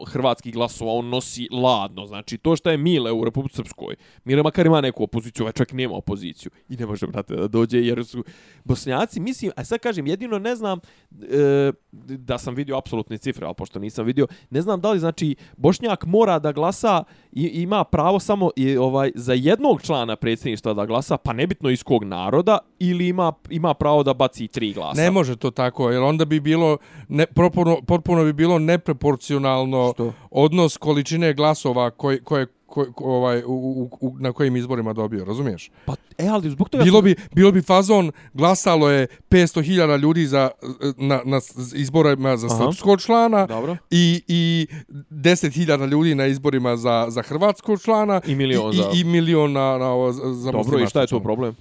hrvatskih 0.06 0.54
glasova 0.54 0.92
on 0.92 1.08
nosi 1.08 1.48
ladno. 1.52 2.06
Znači, 2.06 2.38
to 2.38 2.56
što 2.56 2.70
je 2.70 2.76
Mile 2.76 3.12
u 3.12 3.24
Republike 3.24 3.56
Srpskoj, 3.56 3.96
Mile 4.24 4.42
makar 4.42 4.66
ima 4.66 4.80
neku 4.80 5.02
opoziciju, 5.02 5.44
ovaj 5.44 5.52
čovjek 5.52 5.72
nema 5.72 5.94
opoziciju. 5.94 6.50
I 6.68 6.76
ne 6.76 6.86
može, 6.86 7.06
brate, 7.06 7.36
da 7.36 7.48
dođe, 7.48 7.78
jer 7.78 8.04
su 8.04 8.24
Bosnjaci, 8.64 9.20
mislim, 9.20 9.52
a 9.56 9.64
sad 9.64 9.78
kažem, 9.78 10.06
jedino 10.06 10.38
ne 10.38 10.56
znam 10.56 10.78
e, 11.22 11.72
da 11.92 12.38
sam 12.38 12.54
vidio 12.54 12.78
apsolutne 12.78 13.18
cifre, 13.18 13.46
ali 13.46 13.54
pošto 13.54 13.78
nisam 13.78 14.06
vidio, 14.06 14.26
ne 14.50 14.60
znam 14.60 14.80
da 14.80 14.90
li, 14.90 14.98
znači, 14.98 15.36
bošnjak 15.56 16.04
mora 16.06 16.38
da 16.38 16.52
glasa 16.52 17.04
i 17.32 17.46
ima 17.46 17.84
pravo 17.84 18.20
samo 18.20 18.50
i, 18.56 18.76
ovaj 18.76 19.10
za 19.14 19.32
jednog 19.32 19.82
člana 19.82 20.16
predsjedništva 20.16 20.74
da 20.74 20.86
glasa, 20.86 21.16
pa 21.16 21.32
nebitno 21.32 21.70
iz 21.70 21.82
kog 21.82 22.04
naroda, 22.04 22.58
ili 22.78 23.08
ima, 23.08 23.32
ima 23.50 23.74
pravo 23.74 24.02
da 24.02 24.14
baci 24.14 24.48
tri 24.48 24.72
glasa. 24.72 25.00
Ne 25.00 25.10
može 25.10 25.36
to 25.36 25.50
tako, 25.50 25.90
jer 25.90 26.02
onda 26.02 26.24
bi 26.24 26.40
bilo, 26.40 26.76
ne, 27.08 27.26
potpuno, 27.26 27.76
potpuno 27.86 28.24
bi 28.24 28.32
bilo 28.32 28.58
neproporcionalno 28.58 29.67
Što? 29.94 30.12
odnos 30.30 30.76
količine 30.76 31.34
glasova 31.34 31.90
koje, 31.90 32.20
koje, 32.20 32.46
koje, 32.66 32.86
ovaj, 32.96 33.42
u, 33.42 33.48
u, 33.48 33.98
u, 34.00 34.16
na 34.18 34.32
kojim 34.32 34.56
izborima 34.56 34.92
dobio, 34.92 35.24
razumiješ? 35.24 35.70
Pa, 35.84 35.94
e, 36.18 36.26
ali 36.28 36.50
zbog 36.50 36.68
toga... 36.68 36.84
Bilo 36.84 36.98
sam- 36.98 37.04
bi, 37.04 37.14
bilo 37.32 37.52
bi 37.52 37.62
fazon, 37.62 38.12
glasalo 38.34 38.90
je 38.90 39.06
500.000 39.30 39.98
ljudi 39.98 40.26
za, 40.26 40.50
na, 40.96 41.20
na 41.24 41.40
izborima 41.74 42.36
za 42.36 42.46
Aha. 42.46 42.56
srpskog 42.56 43.00
člana 43.00 43.46
Dobro. 43.46 43.76
i, 43.90 44.22
i 44.28 44.66
10.000 45.10 45.86
ljudi 45.86 46.14
na 46.14 46.26
izborima 46.26 46.76
za, 46.76 47.06
za 47.08 47.22
hrvatskog 47.22 47.80
člana 47.80 48.20
I 48.26 48.34
milion 48.34 48.72
i, 48.72 48.76
za- 48.76 48.90
i, 48.94 49.00
i 49.00 49.04
milion 49.04 49.52
na, 49.52 49.78
na, 49.78 49.86
ovo 49.86 50.12
za 50.12 50.22
Dobro, 50.52 50.78
i 50.78 50.86
šta 50.86 51.00
je 51.00 51.02
muslimanskog 51.02 51.02
tu 51.02 51.08
člana. 51.08 51.22
problem? 51.22 51.56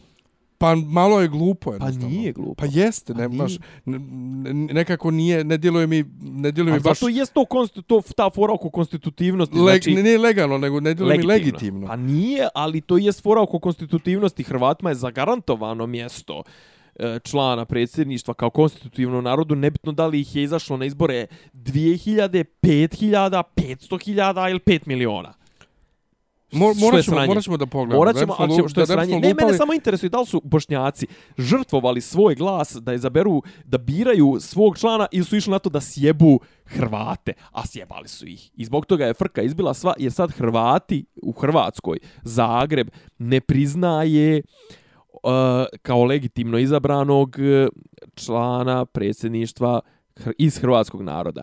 Pa 0.60 0.76
malo 0.78 1.22
je 1.22 1.28
glupo 1.28 1.70
Pa 1.70 1.76
jednostavno. 1.76 2.10
nije 2.10 2.34
glupo. 2.34 2.54
Pa 2.56 2.65
jeste, 2.65 3.13
Pa 3.13 3.20
ne, 3.20 3.28
nije. 3.28 3.38
baš, 3.38 3.54
ne, 3.86 4.00
ne- 4.00 4.74
nekako 4.74 5.12
nije, 5.12 5.43
ne 5.43 5.58
djeluje 5.58 5.88
mi, 5.88 6.04
ne 6.22 6.52
djeluje 6.52 6.74
mi 6.74 6.80
baš 6.80 7.00
zato 7.00 7.10
jest 7.10 7.34
to, 7.34 7.46
konsti, 7.46 7.82
to 7.82 8.02
ta 8.15 8.30
fora 8.30 8.54
oko 8.54 8.70
konstitutivnosti. 8.70 9.56
leg, 9.56 9.65
znači, 9.76 9.96
ne, 9.96 10.04
nije 10.04 10.17
legalno, 10.17 10.58
nego 10.58 10.80
ne 10.80 10.93
djeluje 10.93 11.17
mi 11.17 11.24
legitimno. 11.24 11.88
Pa 11.88 11.96
nije, 11.96 12.48
ali 12.56 12.82
to 12.82 12.98
jest 12.98 13.24
fora 13.24 13.41
oko 13.41 13.60
konstitutivnosti. 13.60 14.43
Hrvatima 14.43 14.89
je 14.89 14.96
zagarantovano 14.96 15.88
mjesto 15.88 16.43
e, 16.96 17.20
člana 17.24 17.65
predsjedništva 17.65 18.34
kao 18.34 18.50
konstitutivnom 18.50 19.24
narodu, 19.24 19.56
nebitno 19.56 19.91
da 19.91 20.08
li 20.08 20.20
ih 20.20 20.36
je 20.36 20.43
izašlo 20.43 20.78
na 20.78 20.86
izbore 20.86 21.28
2000, 21.54 22.43
5000, 22.62 23.44
500.000 23.56 24.50
ili 24.50 24.60
5 24.60 24.79
miliona. 24.86 25.34
Mo, 26.52 26.73
Što 26.73 26.85
je 26.85 26.85
morat, 26.85 27.06
ćemo, 27.06 27.15
sranje. 27.15 27.27
morat 27.27 27.43
ćemo 27.43 27.58
da 27.58 27.65
pogledamo. 27.65 28.00
Morat 28.00 28.15
da 28.15 28.19
ćemo, 28.19 28.33
bismo 28.33 28.45
ali 28.45 28.56
ćemo, 28.56 28.69
što 28.69 28.79
je 28.81 28.85
da 28.85 28.93
sranje. 28.93 29.19
Ne, 29.19 29.33
mene 29.33 29.54
samo 29.54 29.73
interesuje 29.73 30.10
da 30.10 30.19
li 30.19 30.25
su 30.25 30.41
bošnjaci 30.43 31.08
žrtvovali 31.37 32.02
svoj 32.02 32.35
glas 32.35 32.73
da 32.73 32.93
izaberu, 32.93 33.41
da 33.65 33.77
biraju 33.77 34.37
svog 34.39 34.77
člana 34.77 35.08
ili 35.12 35.25
su 35.25 35.35
išli 35.35 35.52
na 35.52 35.60
to 35.60 35.69
da 35.69 35.81
sjebu 35.81 36.39
Hrvate, 36.65 37.33
a 37.52 37.67
sjebali 37.67 38.08
su 38.08 38.27
ih. 38.27 38.52
I 38.54 38.65
zbog 38.65 38.85
toga 38.85 39.06
je 39.06 39.13
frka 39.13 39.41
izbila 39.41 39.73
sva, 39.73 39.93
jer 39.98 40.12
sad 40.12 40.31
Hrvati 40.31 41.06
u 41.23 41.31
Hrvatskoj, 41.31 42.00
Zagreb, 42.21 42.89
ne 43.17 43.41
priznaje 43.41 44.41
uh, 45.13 45.21
kao 45.81 46.04
legitimno 46.04 46.58
izabranog 46.58 47.35
uh, 47.39 47.67
člana 48.15 48.85
predsjedništva 48.85 49.79
iz 50.37 50.58
hrvatskog 50.58 51.02
naroda. 51.02 51.41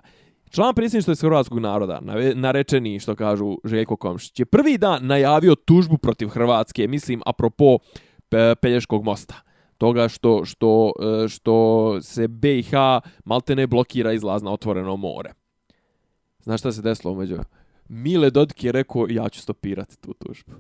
Član 0.55 0.75
predsjedništva 0.75 1.13
iz 1.13 1.21
hrvatskog 1.21 1.59
naroda, 1.59 2.01
narečeni, 2.35 3.01
što 3.01 3.15
kažu 3.15 3.57
Željko 3.65 3.97
Komšić, 3.97 4.41
je 4.41 4.45
prvi 4.45 4.79
dan 4.79 5.07
najavio 5.07 5.55
tužbu 5.55 5.99
protiv 5.99 6.29
Hrvatske, 6.29 6.89
mislim, 6.89 7.23
apropo 7.27 7.79
Pe- 8.29 8.55
Pelješkog 8.55 9.05
mosta. 9.05 9.35
Toga 9.79 10.09
što, 10.09 10.45
što, 10.45 10.93
e, 11.25 11.29
što 11.29 11.99
se 12.03 12.29
BiH 12.29 12.71
maltene 13.25 13.67
blokira 13.67 14.13
izlaz 14.13 14.43
na 14.43 14.53
otvoreno 14.53 14.97
more. 14.97 15.33
Znaš 16.43 16.61
šta 16.61 16.73
se 16.73 16.83
desilo 16.83 17.13
umeđu? 17.13 17.37
Mile 17.89 18.31
Dodik 18.31 18.65
je 18.65 18.73
rekao, 18.73 19.07
ja 19.11 19.29
ću 19.29 19.41
stopirati 19.41 20.01
tu 20.01 20.15
tužbu. 20.15 20.53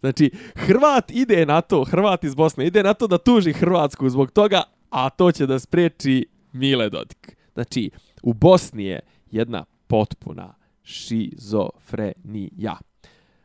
Znači, 0.00 0.30
Hrvat 0.54 1.10
ide 1.10 1.46
na 1.46 1.60
to, 1.60 1.84
Hrvat 1.84 2.24
iz 2.24 2.34
Bosne, 2.34 2.66
ide 2.66 2.82
na 2.82 2.94
to 2.94 3.06
da 3.06 3.18
tuži 3.18 3.52
Hrvatsku 3.52 4.10
zbog 4.10 4.30
toga, 4.30 4.62
a 4.90 5.10
to 5.10 5.32
će 5.32 5.46
da 5.46 5.58
spreči 5.58 6.26
Mile 6.52 6.90
Dodik. 6.90 7.36
Znači, 7.54 7.90
u 8.22 8.32
Bosni 8.32 8.84
je 8.84 9.00
jedna 9.30 9.64
potpuna 9.86 10.54
šizofrenija. 10.82 12.76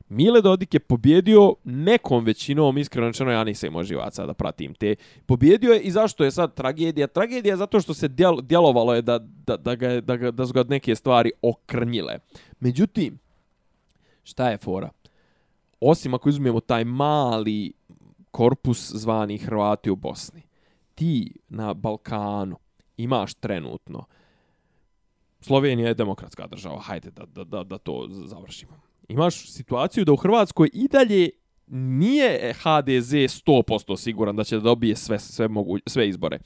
Mile 0.09 0.41
Dodik 0.41 0.73
je 0.73 0.79
pobjedio 0.79 1.55
nekom 1.63 2.25
većinom, 2.25 2.77
iskreno 2.77 3.07
rečeno 3.07 3.31
ja 3.31 3.43
nisam 3.43 3.67
imao 3.67 3.83
živaca 3.83 4.25
da 4.25 4.33
pratim 4.33 4.73
te. 4.73 4.95
Pobjedio 5.25 5.73
je 5.73 5.79
i 5.79 5.91
zašto 5.91 6.23
je 6.23 6.31
sad 6.31 6.53
tragedija? 6.53 7.07
Tragedija 7.07 7.53
je 7.53 7.57
zato 7.57 7.81
što 7.81 7.93
se 7.93 8.07
djel, 8.07 8.41
djelovalo 8.41 8.93
je 8.93 9.01
da, 9.01 9.19
da, 9.19 9.57
da, 9.57 9.75
ga, 9.75 10.01
da, 10.01 10.15
ga, 10.15 10.31
da 10.31 10.45
su 10.47 10.53
ga 10.53 10.63
neke 10.63 10.95
stvari 10.95 11.31
okrnjile. 11.41 12.17
Međutim, 12.59 13.19
šta 14.23 14.49
je 14.49 14.57
fora? 14.57 14.89
Osim 15.79 16.13
ako 16.13 16.29
izumijemo 16.29 16.59
taj 16.59 16.83
mali 16.83 17.73
korpus 18.31 18.91
zvani 18.95 19.37
Hrvati 19.37 19.89
u 19.89 19.95
Bosni, 19.95 20.41
ti 20.95 21.33
na 21.49 21.73
Balkanu 21.73 22.57
imaš 22.97 23.33
trenutno 23.33 24.05
Slovenija 25.41 25.87
je 25.87 25.93
demokratska 25.93 26.47
država, 26.47 26.79
hajde 26.79 27.11
da, 27.11 27.25
da, 27.25 27.43
da, 27.43 27.63
da 27.63 27.77
to 27.77 28.07
završimo. 28.09 28.81
Imaš 29.09 29.51
situaciju 29.51 30.05
da 30.05 30.11
u 30.11 30.15
Hrvatskoj 30.15 30.69
i 30.73 30.87
dalje 30.87 31.29
nije 31.67 32.53
HDZ 32.53 33.11
100% 33.13 33.97
siguran 33.97 34.35
da 34.35 34.43
će 34.43 34.55
da 34.55 34.61
dobije 34.61 34.95
sve, 34.95 35.19
sve, 35.19 35.47
mogu, 35.47 35.77
sve 35.85 36.09
izbore. 36.09 36.39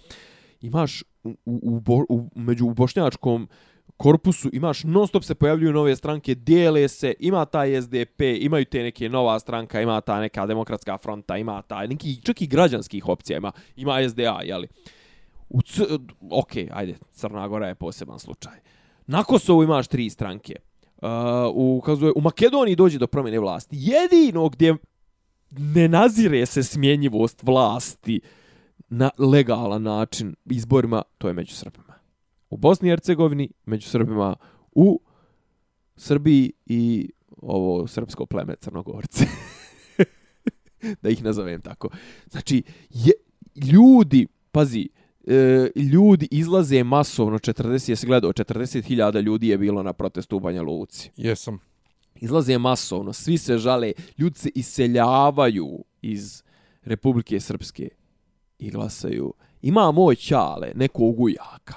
Imaš 0.61 1.03
u, 1.23 1.35
u, 1.45 1.81
u, 1.87 2.05
u, 2.09 2.29
među 2.35 2.65
u 2.65 2.73
bošnjačkom 2.73 3.49
korpusu 3.97 4.49
imaš 4.53 4.83
non 4.83 5.07
stop 5.07 5.23
se 5.23 5.35
pojavljuju 5.35 5.73
nove 5.73 5.95
stranke, 5.95 6.35
dijele 6.35 6.87
se, 6.87 7.13
ima 7.19 7.45
taj 7.45 7.81
SDP, 7.81 8.21
imaju 8.39 8.65
te 8.65 8.83
neke 8.83 9.09
nova 9.09 9.39
stranka, 9.39 9.81
ima 9.81 10.01
ta 10.01 10.19
neka 10.19 10.45
demokratska 10.45 10.97
fronta, 10.97 11.37
ima 11.37 11.61
ta 11.61 11.87
neki 11.87 12.21
čak 12.21 12.41
i 12.41 12.47
građanskih 12.47 13.07
opcija, 13.07 13.37
ima, 13.37 13.51
ima 13.75 14.09
SDA, 14.09 14.39
jeli. 14.43 14.67
U 15.49 15.61
C... 15.61 15.83
Ok, 16.31 16.51
ajde, 16.71 16.95
Crna 17.11 17.47
Gora 17.47 17.67
je 17.67 17.75
poseban 17.75 18.19
slučaj. 18.19 18.53
Na 19.07 19.23
Kosovu 19.23 19.63
imaš 19.63 19.87
tri 19.87 20.09
stranke. 20.09 20.55
Uh, 20.97 21.09
u, 21.53 21.81
u 22.15 22.21
Makedoniji 22.21 22.75
dođe 22.75 22.97
do 22.97 23.07
promjene 23.07 23.39
vlasti. 23.39 23.75
Jedino 23.79 24.49
gdje 24.49 24.75
ne 25.51 25.87
nazire 25.87 26.45
se 26.45 26.63
smjenjivost 26.63 27.43
vlasti 27.43 28.21
na 28.89 29.09
legalan 29.17 29.83
način 29.83 30.35
izborima, 30.45 31.01
to 31.17 31.27
je 31.27 31.33
među 31.33 31.55
Srbima. 31.55 31.93
U 32.49 32.57
Bosni 32.57 32.87
i 32.87 32.91
Hercegovini, 32.91 33.49
među 33.65 33.89
Srbima, 33.89 34.35
u 34.71 35.01
Srbiji 35.95 36.51
i 36.65 37.09
ovo 37.37 37.87
srpsko 37.87 38.25
pleme 38.25 38.55
Crnogorce. 38.55 39.25
da 41.01 41.09
ih 41.09 41.23
nazovem 41.23 41.61
tako. 41.61 41.89
Znači, 42.29 42.63
je, 42.89 43.11
ljudi, 43.71 44.27
pazi, 44.51 44.89
e, 45.27 45.69
ljudi 45.75 46.27
izlaze 46.31 46.83
masovno, 46.83 47.39
40, 47.39 47.89
jesi 47.89 48.05
gledao, 48.07 48.33
40.000 48.33 49.21
ljudi 49.21 49.47
je 49.47 49.57
bilo 49.57 49.83
na 49.83 49.93
protestu 49.93 50.37
u 50.37 50.39
Banja 50.39 50.61
Luci. 50.61 51.11
Jesam. 51.17 51.59
Izlaze 52.15 52.57
masovno, 52.57 53.13
svi 53.13 53.37
se 53.37 53.57
žale, 53.57 53.93
ljudi 54.17 54.39
se 54.39 54.49
iseljavaju 54.55 55.83
iz 56.01 56.43
Republike 56.83 57.39
Srpske 57.39 57.89
i 58.59 58.69
glasaju. 58.69 59.33
Ima 59.61 59.91
moj 59.91 60.15
čale, 60.15 60.71
nekog 60.75 61.19
ujaka, 61.19 61.73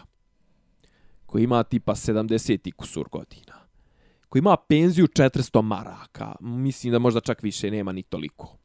koji 1.27 1.45
ima 1.45 1.63
tipa 1.63 1.95
70 1.95 2.69
i 2.69 2.73
kusur 2.73 3.09
godina, 3.09 3.55
koji 4.29 4.41
ima 4.41 4.57
penziju 4.69 5.07
400 5.07 5.63
maraka, 5.63 6.35
mislim 6.41 6.93
da 6.93 6.99
možda 6.99 7.21
čak 7.21 7.43
više 7.43 7.71
nema 7.71 7.93
ni 7.93 8.03
toliko 8.03 8.59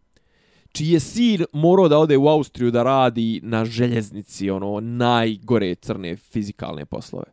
čiji 0.74 0.92
je 0.92 1.00
sin 1.00 1.46
morao 1.54 1.88
da 1.88 1.98
ode 1.98 2.18
u 2.18 2.28
Austriju 2.28 2.72
da 2.72 2.84
radi 2.84 3.40
na 3.44 3.66
željeznici, 3.66 4.50
ono, 4.50 4.80
najgore 4.80 5.76
crne 5.76 6.16
fizikalne 6.16 6.86
poslove. 6.86 7.26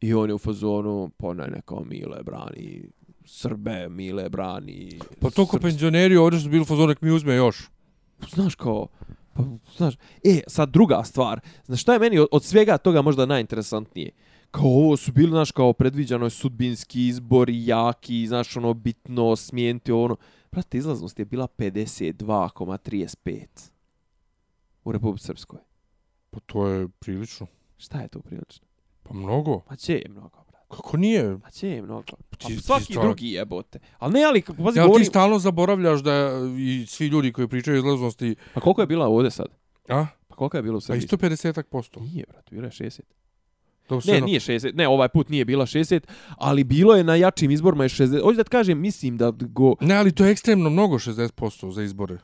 I 0.00 0.14
on 0.14 0.30
je 0.30 0.34
u 0.34 0.38
fazonu, 0.38 1.10
pa 1.16 1.34
ne, 1.34 1.46
neka 1.46 1.74
Mile 1.84 2.22
brani 2.22 2.88
Srbe, 3.24 3.88
Mile 3.88 4.28
brani... 4.28 4.98
Pa 5.20 5.30
toliko 5.30 5.52
Srpstvo. 5.52 5.60
penzioneri 5.60 6.16
ovdje 6.16 6.40
su 6.40 6.48
bili 6.48 6.62
u 6.62 6.64
fazonu, 6.64 6.94
mi 7.00 7.10
uzme 7.10 7.34
još. 7.34 7.68
Znaš 8.34 8.54
kao, 8.54 8.86
pa, 9.34 9.42
znaš, 9.76 9.94
e, 10.24 10.40
sad 10.46 10.70
druga 10.70 11.02
stvar, 11.04 11.40
znaš 11.64 11.80
šta 11.80 11.92
je 11.92 11.98
meni 11.98 12.18
od, 12.18 12.28
od 12.32 12.44
svega 12.44 12.78
toga 12.78 13.02
možda 13.02 13.26
najinteresantnije? 13.26 14.10
Kao 14.50 14.66
ovo 14.66 14.96
su 14.96 15.12
bili, 15.12 15.30
znaš, 15.30 15.52
kao 15.52 15.72
predviđano 15.72 16.26
je 16.26 16.30
sudbinski 16.30 17.06
izbori, 17.06 17.66
jaki, 17.66 18.26
znaš, 18.26 18.56
ono, 18.56 18.74
bitno, 18.74 19.36
smijeniti 19.36 19.92
ono. 19.92 20.16
Brate, 20.52 20.78
izlaznost 20.78 21.18
je 21.18 21.24
bila 21.24 21.46
52,35 21.48 23.46
u 24.84 24.92
Republike 24.92 25.22
Srpskoj. 25.22 25.58
Pa 26.30 26.40
to 26.40 26.66
je 26.66 26.88
prilično. 26.90 27.46
Šta 27.76 28.00
je 28.00 28.08
to 28.08 28.20
prilično? 28.20 28.66
Pa 29.02 29.14
mnogo. 29.14 29.60
Pa 29.60 29.76
će 29.76 29.92
je 29.94 30.06
mnogo. 30.08 30.44
Kako 30.70 30.96
nije? 30.96 31.38
Pa 31.38 31.50
će 31.50 31.68
je 31.68 31.82
mnogo. 31.82 32.02
Pa 32.30 32.36
ti- 32.38 32.46
ti 32.46 32.56
svaki 32.56 32.84
stvarno- 32.84 33.02
drugi 33.04 33.28
jebote. 33.28 33.78
Ali 33.98 34.12
ne, 34.12 34.24
ali, 34.24 34.42
pazi, 34.42 34.58
Ja, 34.70 34.72
ti 34.74 34.80
govorim... 34.80 35.06
stalno 35.06 35.38
zaboravljaš 35.38 36.00
da 36.00 36.30
i 36.58 36.86
svi 36.86 37.06
ljudi 37.06 37.32
koji 37.32 37.48
pričaju 37.48 37.76
izlaznosti, 37.76 38.36
Pa 38.54 38.60
koliko 38.60 38.80
je 38.80 38.86
bila 38.86 39.06
ovdje 39.06 39.30
sad? 39.30 39.46
a? 39.88 40.06
Pa 40.28 40.36
koliko 40.36 40.56
je 40.56 40.62
bilo 40.62 40.76
u 40.76 40.80
Pa 40.80 40.82
Srbiji? 40.82 40.98
isto 40.98 41.16
50 41.16 41.62
posto. 41.62 42.00
Nije, 42.00 42.24
brate, 42.28 42.48
bilo 42.50 42.66
je 42.66 42.70
60. 42.70 43.00
Ne, 43.90 44.20
nije 44.20 44.40
60. 44.40 44.74
Ne, 44.74 44.88
ovaj 44.88 45.08
put 45.08 45.28
nije 45.28 45.44
bila 45.44 45.66
60, 45.66 46.00
ali 46.28 46.64
bilo 46.64 46.94
je 46.94 47.04
na 47.04 47.14
jačim 47.16 47.50
izborima 47.50 47.84
je 47.84 47.88
60. 47.88 48.22
Hoću 48.22 48.36
da 48.36 48.44
ti 48.44 48.50
kažem, 48.50 48.80
mislim 48.80 49.16
da 49.16 49.30
go... 49.32 49.74
Ne, 49.80 49.94
ali 49.94 50.12
to 50.12 50.24
je 50.24 50.30
ekstremno 50.30 50.70
mnogo 50.70 50.96
60% 50.96 51.70
za 51.70 51.82
izbore. 51.82 52.18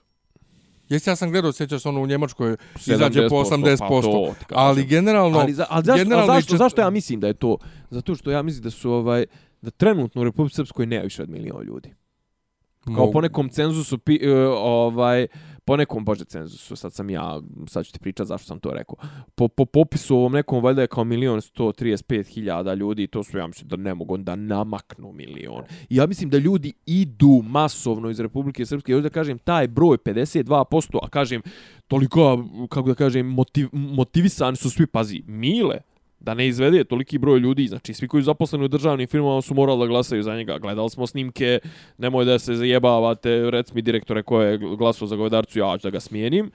Jesi, 0.89 1.11
ja 1.11 1.17
sam 1.17 1.31
gledao, 1.31 1.53
sjećaš 1.53 1.83
se 1.83 1.89
ono 1.89 2.01
u 2.01 2.07
Njemačkoj, 2.07 2.57
izađe 2.87 3.29
po 3.29 3.35
80%. 3.37 3.79
Pa 3.79 3.89
to, 3.89 4.35
ali 4.51 4.85
generalno, 4.85 5.39
ali, 5.39 5.53
za, 5.53 5.67
ali 5.69 5.85
zašto, 5.85 5.99
generalno 5.99 6.35
zašto, 6.35 6.51
čet- 6.51 6.59
zašto 6.59 6.81
ja 6.81 6.91
mislim 6.91 7.21
da 7.21 7.27
je 7.27 7.35
to? 7.35 7.57
Zato 7.91 8.15
što 8.15 8.31
ja 8.31 8.43
mislim 8.43 8.63
da 8.63 8.71
su 8.71 8.93
ovaj 8.93 9.25
da 9.63 9.71
trenutno 9.71 10.21
u 10.21 10.25
Republici 10.25 10.57
Srpskoj 10.57 10.87
nema 10.87 11.03
više 11.03 11.23
od 11.23 11.31
miliona 11.31 11.63
ljudi. 11.63 11.95
Kao 12.85 12.95
mogu- 12.95 13.13
po 13.13 13.21
nekom 13.21 13.49
cenzusu, 13.49 13.99
pi, 13.99 14.19
e, 14.23 14.35
ovaj, 14.49 15.27
po 15.65 15.77
nekom, 15.77 16.05
bože, 16.05 16.25
cenzusu, 16.25 16.77
sad 16.77 16.93
sam 16.93 17.11
ja, 17.11 17.41
sad 17.69 17.87
ću 17.87 17.93
ti 17.93 17.99
pričat 17.99 18.27
zašto 18.27 18.47
sam 18.47 18.61
to 18.61 18.71
rekao. 18.71 18.97
Po, 19.35 19.49
po 19.49 19.65
popisu 19.65 20.17
ovom 20.17 20.33
nekom, 20.33 20.63
valjda 20.63 20.83
je 20.83 20.89
kao 20.89 21.05
milion 21.05 21.41
135 21.41 22.27
hiljada 22.27 22.75
ljudi, 22.75 23.07
to 23.07 23.25
su, 23.25 23.39
ja 23.39 23.47
mislim, 23.47 23.69
da 23.69 23.77
ne 23.77 23.95
mogu 23.95 24.17
da 24.17 24.37
namaknu 24.37 25.13
milion. 25.13 25.65
I 25.89 25.97
ja 25.97 26.07
mislim 26.07 26.31
da 26.31 26.39
ljudi 26.39 26.73
idu 26.87 27.43
masovno 27.45 28.11
iz 28.11 28.21
Republike 28.21 28.67
Srpske, 28.67 28.93
još 28.93 29.03
da 29.03 29.09
kažem, 29.09 29.39
taj 29.39 29.69
broj 29.69 29.99
52%, 29.99 30.99
a 31.03 31.09
kažem, 31.09 31.43
toliko, 31.89 32.45
kako 32.71 32.89
da 32.89 32.95
kažem, 32.95 33.27
motiv, 33.27 33.69
motivisani 33.73 34.57
su 34.57 34.71
svi, 34.71 34.87
pazi, 34.87 35.23
mile, 35.27 35.81
da 36.25 36.35
ne 36.35 36.47
izvede 36.49 36.85
toliki 36.85 37.19
broj 37.19 37.39
ljudi, 37.39 37.67
znači 37.67 37.95
svi 37.95 38.09
koji 38.09 38.23
su 38.23 38.25
zaposleni 38.25 38.65
u 38.65 38.69
državnim 38.69 39.07
firmama 39.07 39.43
su 39.43 39.55
morali 39.55 39.81
da 39.81 39.87
glasaju 39.87 40.23
za 40.23 40.37
njega. 40.37 40.59
Gledali 40.59 40.91
smo 40.91 41.07
snimke, 41.07 41.59
nemoj 41.99 42.25
da 42.25 42.39
se 42.39 42.55
zajebavate, 42.55 43.51
rec 43.51 43.73
mi 43.73 43.83
direktore 43.83 44.23
ko 44.23 44.43
je 44.43 44.59
glasao 44.59 45.09
za 45.09 45.17
govedarcu, 45.17 45.59
ja 45.59 45.79
ću 45.79 45.87
da 45.87 45.91
ga 45.91 46.01
smijenim. 46.01 46.51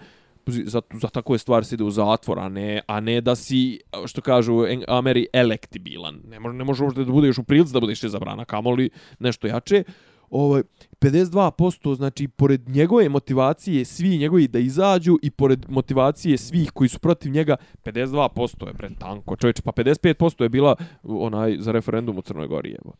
za, 0.45 0.81
za 1.01 1.07
takve 1.07 1.37
stvari 1.37 1.65
se 1.65 1.75
ide 1.75 1.83
u 1.83 1.91
zatvor, 1.91 2.39
a 2.39 2.49
ne, 2.49 2.81
a 2.87 2.99
ne 2.99 3.21
da 3.21 3.35
si, 3.35 3.79
što 4.07 4.21
kažu 4.21 4.63
Ameri, 4.87 5.27
elektibilan. 5.33 6.21
Ne, 6.29 6.39
može, 6.39 6.57
ne 6.57 6.63
može 6.63 6.83
uopšte 6.83 7.05
da 7.05 7.11
budeš 7.11 7.37
u 7.37 7.43
prilici 7.43 7.73
da 7.73 7.79
budeš 7.79 8.03
izabrana, 8.03 8.45
kamoli 8.45 8.89
nešto 9.19 9.47
jače. 9.47 9.83
Ovaj, 10.31 10.63
52%, 10.99 11.95
znači, 11.95 12.27
pored 12.27 12.69
njegove 12.69 13.09
motivacije, 13.09 13.85
svi 13.85 14.17
njegovi 14.17 14.47
da 14.47 14.59
izađu 14.59 15.17
i 15.21 15.31
pored 15.31 15.65
motivacije 15.69 16.37
svih 16.37 16.71
koji 16.71 16.89
su 16.89 16.99
protiv 16.99 17.31
njega, 17.31 17.55
52% 17.83 18.67
je 18.67 18.73
pred 18.73 18.91
tanko. 18.99 19.35
Čovječe, 19.35 19.61
pa 19.61 19.71
55% 19.71 20.43
je 20.43 20.49
bila 20.49 20.75
onaj 21.03 21.57
za 21.59 21.71
referendum 21.71 22.17
u 22.17 22.21
Crnoj 22.21 22.47
Gori. 22.47 22.77
Evo. 22.85 22.93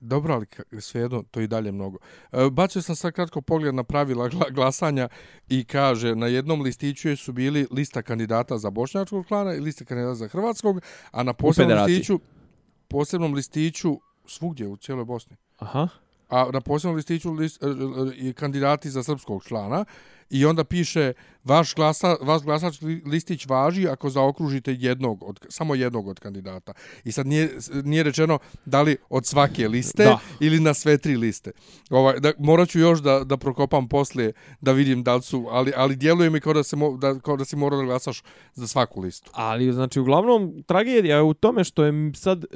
Dobro, 0.00 0.34
ali 0.34 0.46
svejedno, 0.80 1.24
to 1.30 1.40
i 1.40 1.46
dalje 1.46 1.72
mnogo. 1.72 1.98
E, 2.32 2.50
bacio 2.50 2.82
sam 2.82 2.96
sad 2.96 3.12
kratko 3.12 3.40
pogled 3.40 3.74
na 3.74 3.84
pravila 3.84 4.28
gla- 4.28 4.52
glasanja 4.52 5.08
i 5.48 5.64
kaže, 5.64 6.14
na 6.14 6.26
jednom 6.26 6.62
listiću 6.62 7.16
su 7.16 7.32
bili 7.32 7.66
lista 7.70 8.02
kandidata 8.02 8.58
za 8.58 8.70
bošnjačkog 8.70 9.26
klana 9.26 9.54
i 9.54 9.60
lista 9.60 9.84
kandidata 9.84 10.14
za 10.14 10.28
hrvatskog, 10.28 10.80
a 11.10 11.22
na 11.22 11.32
posebnom 11.32 11.84
listiću, 11.86 12.20
posebnom 12.88 13.34
listiću 13.34 14.00
svugdje 14.26 14.68
u 14.68 14.76
cijeloj 14.76 15.04
Bosni. 15.04 15.36
Aha 15.58 15.88
a 16.30 16.50
na 16.52 16.60
posljednom 16.60 16.96
listiću 16.96 17.32
list, 17.32 17.62
e, 17.62 17.66
e, 17.66 17.70
e, 17.70 18.28
i 18.28 18.32
kandidati 18.32 18.90
za 18.90 19.02
srpskog 19.02 19.44
člana 19.44 19.84
i 20.30 20.46
onda 20.46 20.64
piše 20.64 21.12
vaš 21.44 21.74
glasa 21.74 22.16
vaš 22.20 22.42
glasački 22.42 22.86
listić 22.86 23.46
važi 23.46 23.88
ako 23.88 24.10
zaokružite 24.10 24.76
jednog 24.78 25.22
od 25.22 25.46
samo 25.48 25.74
jednog 25.74 26.08
od 26.08 26.20
kandidata. 26.20 26.72
I 27.04 27.12
sad 27.12 27.26
nije 27.26 27.50
nije 27.84 28.02
rečeno 28.02 28.38
da 28.64 28.82
li 28.82 28.96
od 29.08 29.26
svake 29.26 29.68
liste 29.68 30.04
Da. 30.04 30.18
ili 30.40 30.60
na 30.60 30.74
sve 30.74 30.98
tri 30.98 31.16
liste. 31.16 31.50
Ovaj 31.90 32.20
da 32.20 32.32
moraću 32.38 32.78
još 32.78 33.00
da 33.02 33.24
da 33.24 33.36
prokopam 33.36 33.88
poslije 33.88 34.32
da 34.60 34.72
vidim 34.72 35.02
da 35.02 35.14
li 35.14 35.22
su 35.22 35.46
ali 35.50 35.72
ali 35.76 35.96
djeluje 35.96 36.30
mi 36.30 36.40
kao 36.40 36.52
da 36.52 36.62
se 36.62 36.76
mo, 36.76 36.96
da 36.96 37.18
kao 37.18 37.36
da 37.36 37.44
si 37.44 37.56
morao 37.56 37.80
da 37.80 37.86
glasaš 37.86 38.22
za 38.54 38.66
svaku 38.66 39.00
listu. 39.00 39.30
Ali, 39.34 39.72
znači, 39.72 40.00
uglavnom, 40.00 40.62
tragedija 40.66 41.16
je 41.16 41.22
u 41.22 41.34
tome 41.34 41.64
što 41.64 41.84
je 41.84 41.92
sad 42.14 42.44
e, 42.44 42.46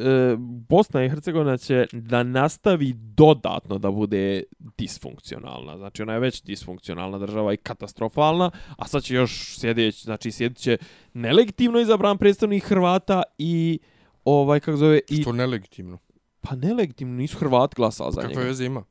Bosna 0.68 1.05
i 1.05 1.09
Hercegovina 1.09 1.57
će 1.57 1.87
da 1.93 2.22
nastavi 2.22 2.93
dodatno 2.97 3.79
da 3.79 3.91
bude 3.91 4.43
disfunkcionalna. 4.79 5.77
Znači, 5.77 6.03
ona 6.03 6.12
je 6.12 6.20
već 6.20 6.43
disfunkcionalna 6.43 7.18
država 7.18 7.55
i 7.55 7.57
katastrofalna, 7.65 8.51
a 8.77 8.87
sad 8.87 9.03
će 9.03 9.15
još 9.15 9.59
sjedeć, 9.59 10.05
znači, 10.05 10.31
sjedit 10.31 10.59
će 10.59 10.79
nelegitimno 11.15 11.81
izabran 11.81 12.19
predstavnik 12.19 12.65
Hrvata 12.65 13.23
i 13.39 13.79
ovaj, 14.25 14.61
kako 14.61 14.77
zove, 14.77 15.01
i, 15.09 15.23
Što 15.23 15.33
nelegitimno. 15.33 15.99
pa 16.41 16.57
nelegitimno, 16.57 17.15
nisu 17.15 17.39
Hrvati 17.39 17.75
glasali 17.77 18.12
za 18.12 18.21
Kakve 18.21 18.35
njega. 18.35 18.47
veze 18.49 18.65
ima? 18.65 18.85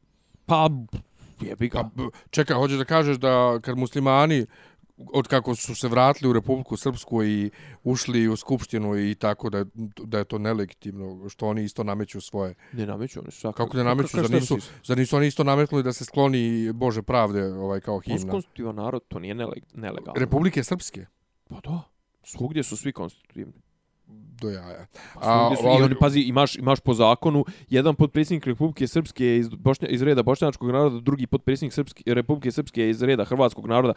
Pa, 0.45 0.69
jebi 1.41 1.69
ga. 1.69 1.79
A, 1.79 1.83
b- 1.83 2.03
čekaj, 2.29 2.55
hoćeš 2.55 2.77
da 2.77 2.85
kažeš 2.85 3.17
da 3.17 3.59
kad 3.61 3.77
muslimani 3.77 4.45
od 5.13 5.27
kako 5.27 5.55
su 5.55 5.75
se 5.75 5.87
vratili 5.87 6.29
u 6.29 6.33
Republiku 6.33 6.77
Srpsku 6.77 7.23
i 7.23 7.51
ušli 7.83 8.27
u 8.27 8.35
skupštinu 8.35 8.97
i 8.97 9.15
tako 9.15 9.49
da 9.49 9.65
da 10.03 10.17
je 10.17 10.25
to 10.25 10.37
nelegitimno 10.37 11.29
što 11.29 11.47
oni 11.47 11.63
isto 11.63 11.83
nameću 11.83 12.21
svoje. 12.21 12.55
Ne 12.73 12.85
nameću 12.85 13.19
oni 13.19 13.31
su. 13.31 13.51
Kako 13.51 13.77
ne 13.77 13.83
nameću, 13.83 14.17
zar 14.17 14.31
nisu, 14.31 14.57
zar 14.83 14.97
nisu 14.97 15.17
oni 15.17 15.27
isto 15.27 15.43
nametnuli 15.43 15.83
da 15.83 15.93
se 15.93 16.05
skloni 16.05 16.71
Bože 16.73 17.01
pravde 17.01 17.43
ovaj 17.43 17.81
kao 17.81 17.99
Himna. 17.99 18.31
konstitutivan 18.31 18.75
narod, 18.75 19.03
to 19.07 19.19
nije 19.19 19.35
neleg 19.35 19.63
nelegalno. 19.73 20.19
Republike 20.19 20.63
Srpske 20.63 21.05
Pa 21.49 21.59
da. 21.63 21.83
Svugdje 22.23 22.63
su 22.63 22.77
svi 22.77 22.93
konstitutivni. 22.93 23.53
Do 24.43 24.49
jaja. 24.49 24.85
A, 25.15 25.55
su, 25.55 25.67
ali- 25.67 25.83
oni, 25.83 25.95
pazi, 25.99 26.19
imaš, 26.19 26.55
imaš 26.55 26.79
po 26.79 26.93
zakonu, 26.93 27.45
jedan 27.69 27.95
potpredsjednik 27.95 28.47
Republike 28.47 28.87
Srpske 28.87 29.25
je 29.25 29.37
iz, 29.39 29.49
Bošnja, 29.49 29.87
iz 29.87 30.01
reda 30.01 30.23
bošnjačkog 30.23 30.71
naroda, 30.71 30.99
drugi 30.99 31.27
potpredsjednik 31.27 31.73
Srpske, 31.73 32.03
Republike 32.07 32.51
Srpske 32.51 32.81
je 32.81 32.89
iz 32.89 33.01
reda 33.01 33.25
hrvatskog 33.25 33.67
naroda. 33.67 33.93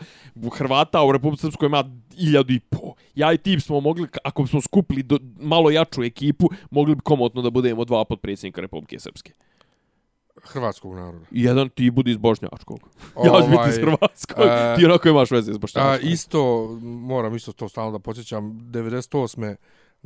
Hrvata 0.53 1.03
u 1.05 1.13
Republike 1.13 1.41
Srpskoj 1.41 1.67
ima 1.67 1.85
iljadu 2.19 2.53
i 2.53 2.61
po. 2.61 2.95
Ja 3.15 3.33
i 3.33 3.39
ti 3.39 3.61
smo 3.61 3.81
mogli, 3.81 4.07
ako 4.25 4.47
smo 4.47 4.61
skupili 4.61 5.03
do, 5.03 5.19
malo 5.41 5.71
jaču 5.71 6.03
ekipu, 6.05 6.49
mogli 6.71 6.95
bi 6.95 7.01
komotno 7.01 7.43
da 7.43 7.51
budemo 7.51 7.85
dva 7.85 8.05
potpredsjednika 8.05 8.61
Republike 8.61 8.99
Srpske. 8.99 9.33
hrvatskog 10.43 10.95
naroda. 10.95 11.25
I 11.31 11.43
jedan 11.43 11.69
ti 11.69 11.91
budi 11.91 12.11
iz 12.11 12.17
bošnjačkog. 12.17 12.79
Ja 13.25 13.41
ću 13.43 13.51
biti 13.51 13.69
iz 13.69 13.77
hrvatskog. 13.77 14.45
e, 14.45 14.75
ti 14.79 14.85
onako 14.85 15.09
imaš 15.09 15.31
veze 15.31 15.51
iz 15.51 15.57
A, 15.57 15.59
bošnjačkog. 15.59 16.11
isto, 16.11 16.69
moram 16.83 17.37
isto 17.37 17.53
to 17.53 17.69
stalno 17.69 17.93
da 17.93 17.99
podsjećam, 17.99 18.43
98. 18.45 19.57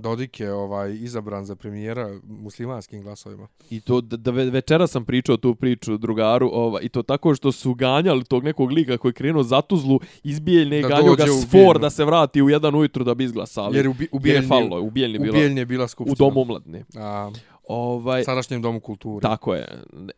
Dodik 0.00 0.40
je 0.40 0.52
ovaj, 0.52 0.92
izabran 0.92 1.44
za 1.44 1.54
premijera 1.54 2.18
muslimanskim 2.24 3.02
glasovima. 3.02 3.48
I 3.70 3.80
to 3.80 4.00
da, 4.00 4.16
da 4.16 4.30
ve- 4.30 4.44
večera 4.46 4.86
sam 4.86 5.04
pričao 5.04 5.36
tu 5.36 5.54
priču 5.54 5.96
drugaru, 5.96 6.50
ova, 6.52 6.80
i 6.80 6.88
to 6.88 7.02
tako 7.02 7.34
što 7.34 7.52
su 7.52 7.74
ganjali 7.74 8.24
tog 8.24 8.44
nekog 8.44 8.70
lika 8.70 8.98
koji 8.98 9.10
je 9.10 9.14
krenuo 9.14 9.42
za 9.42 9.60
Tuzlu, 9.62 10.00
izbijeljne, 10.24 10.80
Da 10.80 10.88
ganjao 10.88 11.02
ga 11.06 11.16
dođe 11.18 11.32
u 11.32 11.34
s 11.34 11.42
for 11.42 11.50
Bijeljnu. 11.52 11.74
da 11.74 11.90
se 11.90 12.04
vrati 12.04 12.42
u 12.42 12.50
jedan 12.50 12.74
ujutru 12.74 13.04
da 13.04 13.14
bi 13.14 13.24
izglasali. 13.24 13.76
Jer 13.76 13.88
u, 13.88 13.94
Bi- 13.94 14.04
u 14.04 14.16
Jer 14.16 14.26
je 14.26 14.32
Bijeljni, 14.32 14.48
falilo, 14.48 14.80
u 14.80 14.90
Bijeljni 14.90 15.14
je 15.14 15.20
u 15.20 15.22
bila 15.22 15.32
Bijeljni 15.32 15.60
je 15.60 15.66
bila 15.66 15.84
u 15.84 15.88
skupština. 15.88 16.16
domu 16.18 16.40
omladne. 16.40 16.84
A, 16.96 17.30
Ovaj, 17.64 18.24
sadašnjem 18.24 18.62
domu 18.62 18.80
kulture. 18.80 19.22
tako 19.22 19.54
je. 19.54 19.68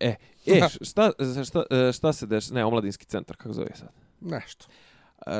E, 0.01 0.14
e 0.47 0.61
šta, 0.80 1.11
šta, 1.45 1.62
šta 1.93 2.12
se 2.12 2.26
deš, 2.26 2.51
ne, 2.51 2.64
omladinski 2.64 3.05
centar, 3.05 3.37
kako 3.37 3.53
zove 3.53 3.70
sad? 3.74 3.89
Nešto. 4.20 4.66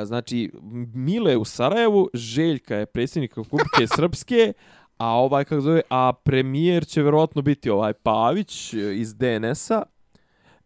Znači, 0.05 0.51
Mile 0.93 1.31
je 1.31 1.37
u 1.37 1.45
Sarajevu, 1.45 2.09
Željka 2.13 2.75
je 2.75 2.85
predsjednik 2.85 3.37
Republike 3.37 3.87
Srpske, 3.95 4.53
a 4.97 5.07
ovaj 5.07 5.43
kako 5.43 5.61
zove, 5.61 5.81
a 5.89 6.13
premijer 6.23 6.85
će 6.85 7.01
vjerovatno 7.01 7.41
biti 7.41 7.69
ovaj 7.69 7.93
Pavić 7.93 8.73
e, 8.73 8.95
iz 8.95 9.15
DNS-a. 9.15 9.83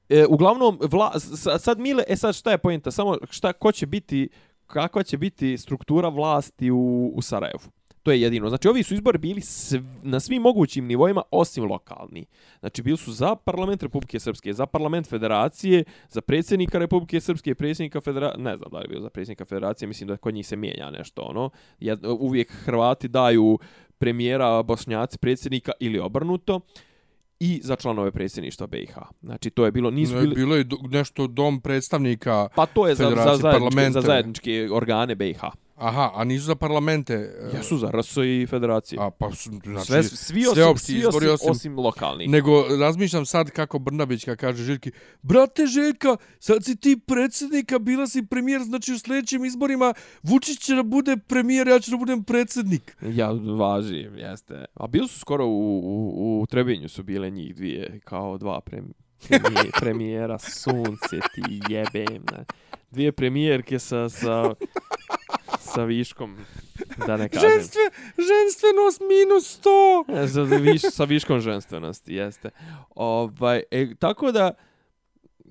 E, 0.09 0.25
uglavnom, 0.25 0.79
vla, 0.91 1.19
sad 1.59 1.79
Mile, 1.79 2.03
e 2.07 2.15
sad 2.15 2.35
šta 2.35 2.51
je 2.51 2.57
pojenta? 2.57 2.91
Samo 2.91 3.17
šta, 3.29 3.53
ko 3.53 3.71
će 3.71 3.85
biti, 3.85 4.29
kakva 4.67 5.03
će 5.03 5.17
biti 5.17 5.57
struktura 5.57 6.09
vlasti 6.09 6.71
u, 6.71 7.11
u 7.15 7.21
Sarajevu? 7.21 7.76
To 8.07 8.11
je 8.11 8.21
jedino. 8.21 8.49
Znači, 8.49 8.67
ovi 8.67 8.83
su 8.83 8.93
izbori 8.93 9.17
bili 9.17 9.41
sv, 9.41 9.77
na 10.03 10.19
svim 10.19 10.41
mogućim 10.41 10.85
nivoima, 10.85 11.21
osim 11.31 11.65
lokalni. 11.65 12.25
Znači, 12.59 12.81
bili 12.81 12.97
su 12.97 13.11
za 13.11 13.35
parlament 13.35 13.83
Republike 13.83 14.19
Srpske, 14.19 14.53
za 14.53 14.65
parlament 14.65 15.07
federacije, 15.09 15.83
za 16.09 16.21
predsjednika 16.21 16.79
Republike 16.79 17.21
Srpske, 17.21 17.55
predsjednika 17.55 18.01
federacije, 18.01 18.43
ne 18.43 18.57
znam 18.57 18.71
da 18.71 18.77
li 18.77 18.83
je 18.83 18.87
bio 18.87 19.01
za 19.01 19.09
predsjednika 19.09 19.45
federacije, 19.45 19.87
mislim 19.87 20.07
da 20.07 20.17
kod 20.17 20.33
njih 20.33 20.47
se 20.47 20.55
mijenja 20.55 20.91
nešto, 20.91 21.21
ono. 21.21 21.49
Jed, 21.79 22.05
uvijek 22.05 22.51
Hrvati 22.51 23.07
daju 23.07 23.59
premijera, 23.97 24.63
Bošnjaci 24.63 25.17
predsjednika 25.17 25.71
ili 25.79 25.99
obrnuto 25.99 26.59
i 27.39 27.61
za 27.63 27.75
članove 27.75 28.11
predsjedništva 28.11 28.67
BiH. 28.67 28.97
Znači, 29.21 29.49
to 29.49 29.65
je 29.65 29.71
bilo, 29.71 29.91
nisu 29.91 30.13
bili... 30.13 30.35
Bilo 30.35 30.55
je 30.55 30.63
do- 30.63 30.77
nešto 30.89 31.27
dom 31.27 31.61
predstavnika, 31.61 32.47
Pa 32.55 32.65
to 32.65 32.87
je 32.87 32.95
za, 32.95 33.09
za, 33.15 33.35
zajedničke, 33.35 33.91
za 33.91 34.01
zajedničke 34.01 34.69
organe 34.71 35.15
BiH. 35.15 35.41
Aha, 35.77 36.11
a 36.15 36.23
nisu 36.23 36.45
za 36.45 36.55
parlamente. 36.55 37.13
e, 37.13 37.57
Jesu 37.57 37.77
za 37.77 37.91
RS 37.91 38.17
i 38.17 38.47
federacije. 38.49 38.99
A 39.01 39.09
pa 39.09 39.29
znači, 39.63 39.85
Sve, 39.85 40.03
svi 40.03 40.41
osim, 40.41 40.53
sveopšti 40.53 40.85
svi 40.85 40.97
izbori 40.99 41.27
osim, 41.27 41.33
osim, 41.33 41.51
osim 41.51 41.79
lokalnih. 41.79 42.29
Nego 42.29 42.65
razmišljam 42.79 43.25
sad 43.25 43.51
kako 43.51 43.79
Brnabić 43.79 44.25
kaže 44.37 44.63
Željki, 44.63 44.91
brate 45.21 45.65
Željka, 45.65 46.17
sad 46.39 46.65
si 46.65 46.75
ti 46.75 46.99
predsjednika, 47.05 47.79
bila 47.79 48.07
si 48.07 48.25
premijer, 48.25 48.61
znači 48.61 48.93
u 48.93 48.99
sljedećim 48.99 49.45
izborima 49.45 49.93
Vučić 50.23 50.59
će 50.59 50.75
da 50.75 50.83
bude 50.83 51.17
premijer, 51.17 51.67
ja 51.67 51.79
ću 51.79 51.91
da 51.91 51.97
budem 51.97 52.23
predsjednik. 52.23 52.97
Ja, 53.01 53.31
važi, 53.57 54.09
jeste. 54.15 54.65
A 54.73 54.87
bili 54.87 55.07
su 55.07 55.19
skoro 55.19 55.45
u, 55.45 55.79
u, 55.79 56.41
u 56.41 56.45
Trebinju 56.45 56.89
su 56.89 57.03
bile 57.03 57.29
njih 57.29 57.55
dvije, 57.55 57.99
kao 58.03 58.37
dva 58.37 58.61
prem, 58.61 58.93
premije, 59.27 59.71
premijera, 59.81 60.39
sunce 60.39 61.19
ti 61.35 61.59
jebem. 61.69 62.23
Ne. 62.31 62.45
Dvije 62.91 63.11
premijerke 63.11 63.79
sa, 63.79 64.09
sa, 64.09 64.53
sa 65.59 65.83
viškom, 65.83 66.37
da 67.07 67.17
ne 67.17 67.29
kažem. 67.29 67.49
Ženstve, 67.49 67.81
ženstvenost 68.17 69.01
minus 69.01 69.59
100. 69.63 70.23
E, 70.23 70.27
Za, 70.27 70.45
za 70.45 70.55
viš, 70.55 70.81
sa 70.81 71.03
viškom 71.03 71.39
ženstvenosti, 71.39 72.13
jeste. 72.13 72.49
Ovaj, 72.95 73.63
e, 73.71 73.95
tako 73.99 74.31
da, 74.31 74.51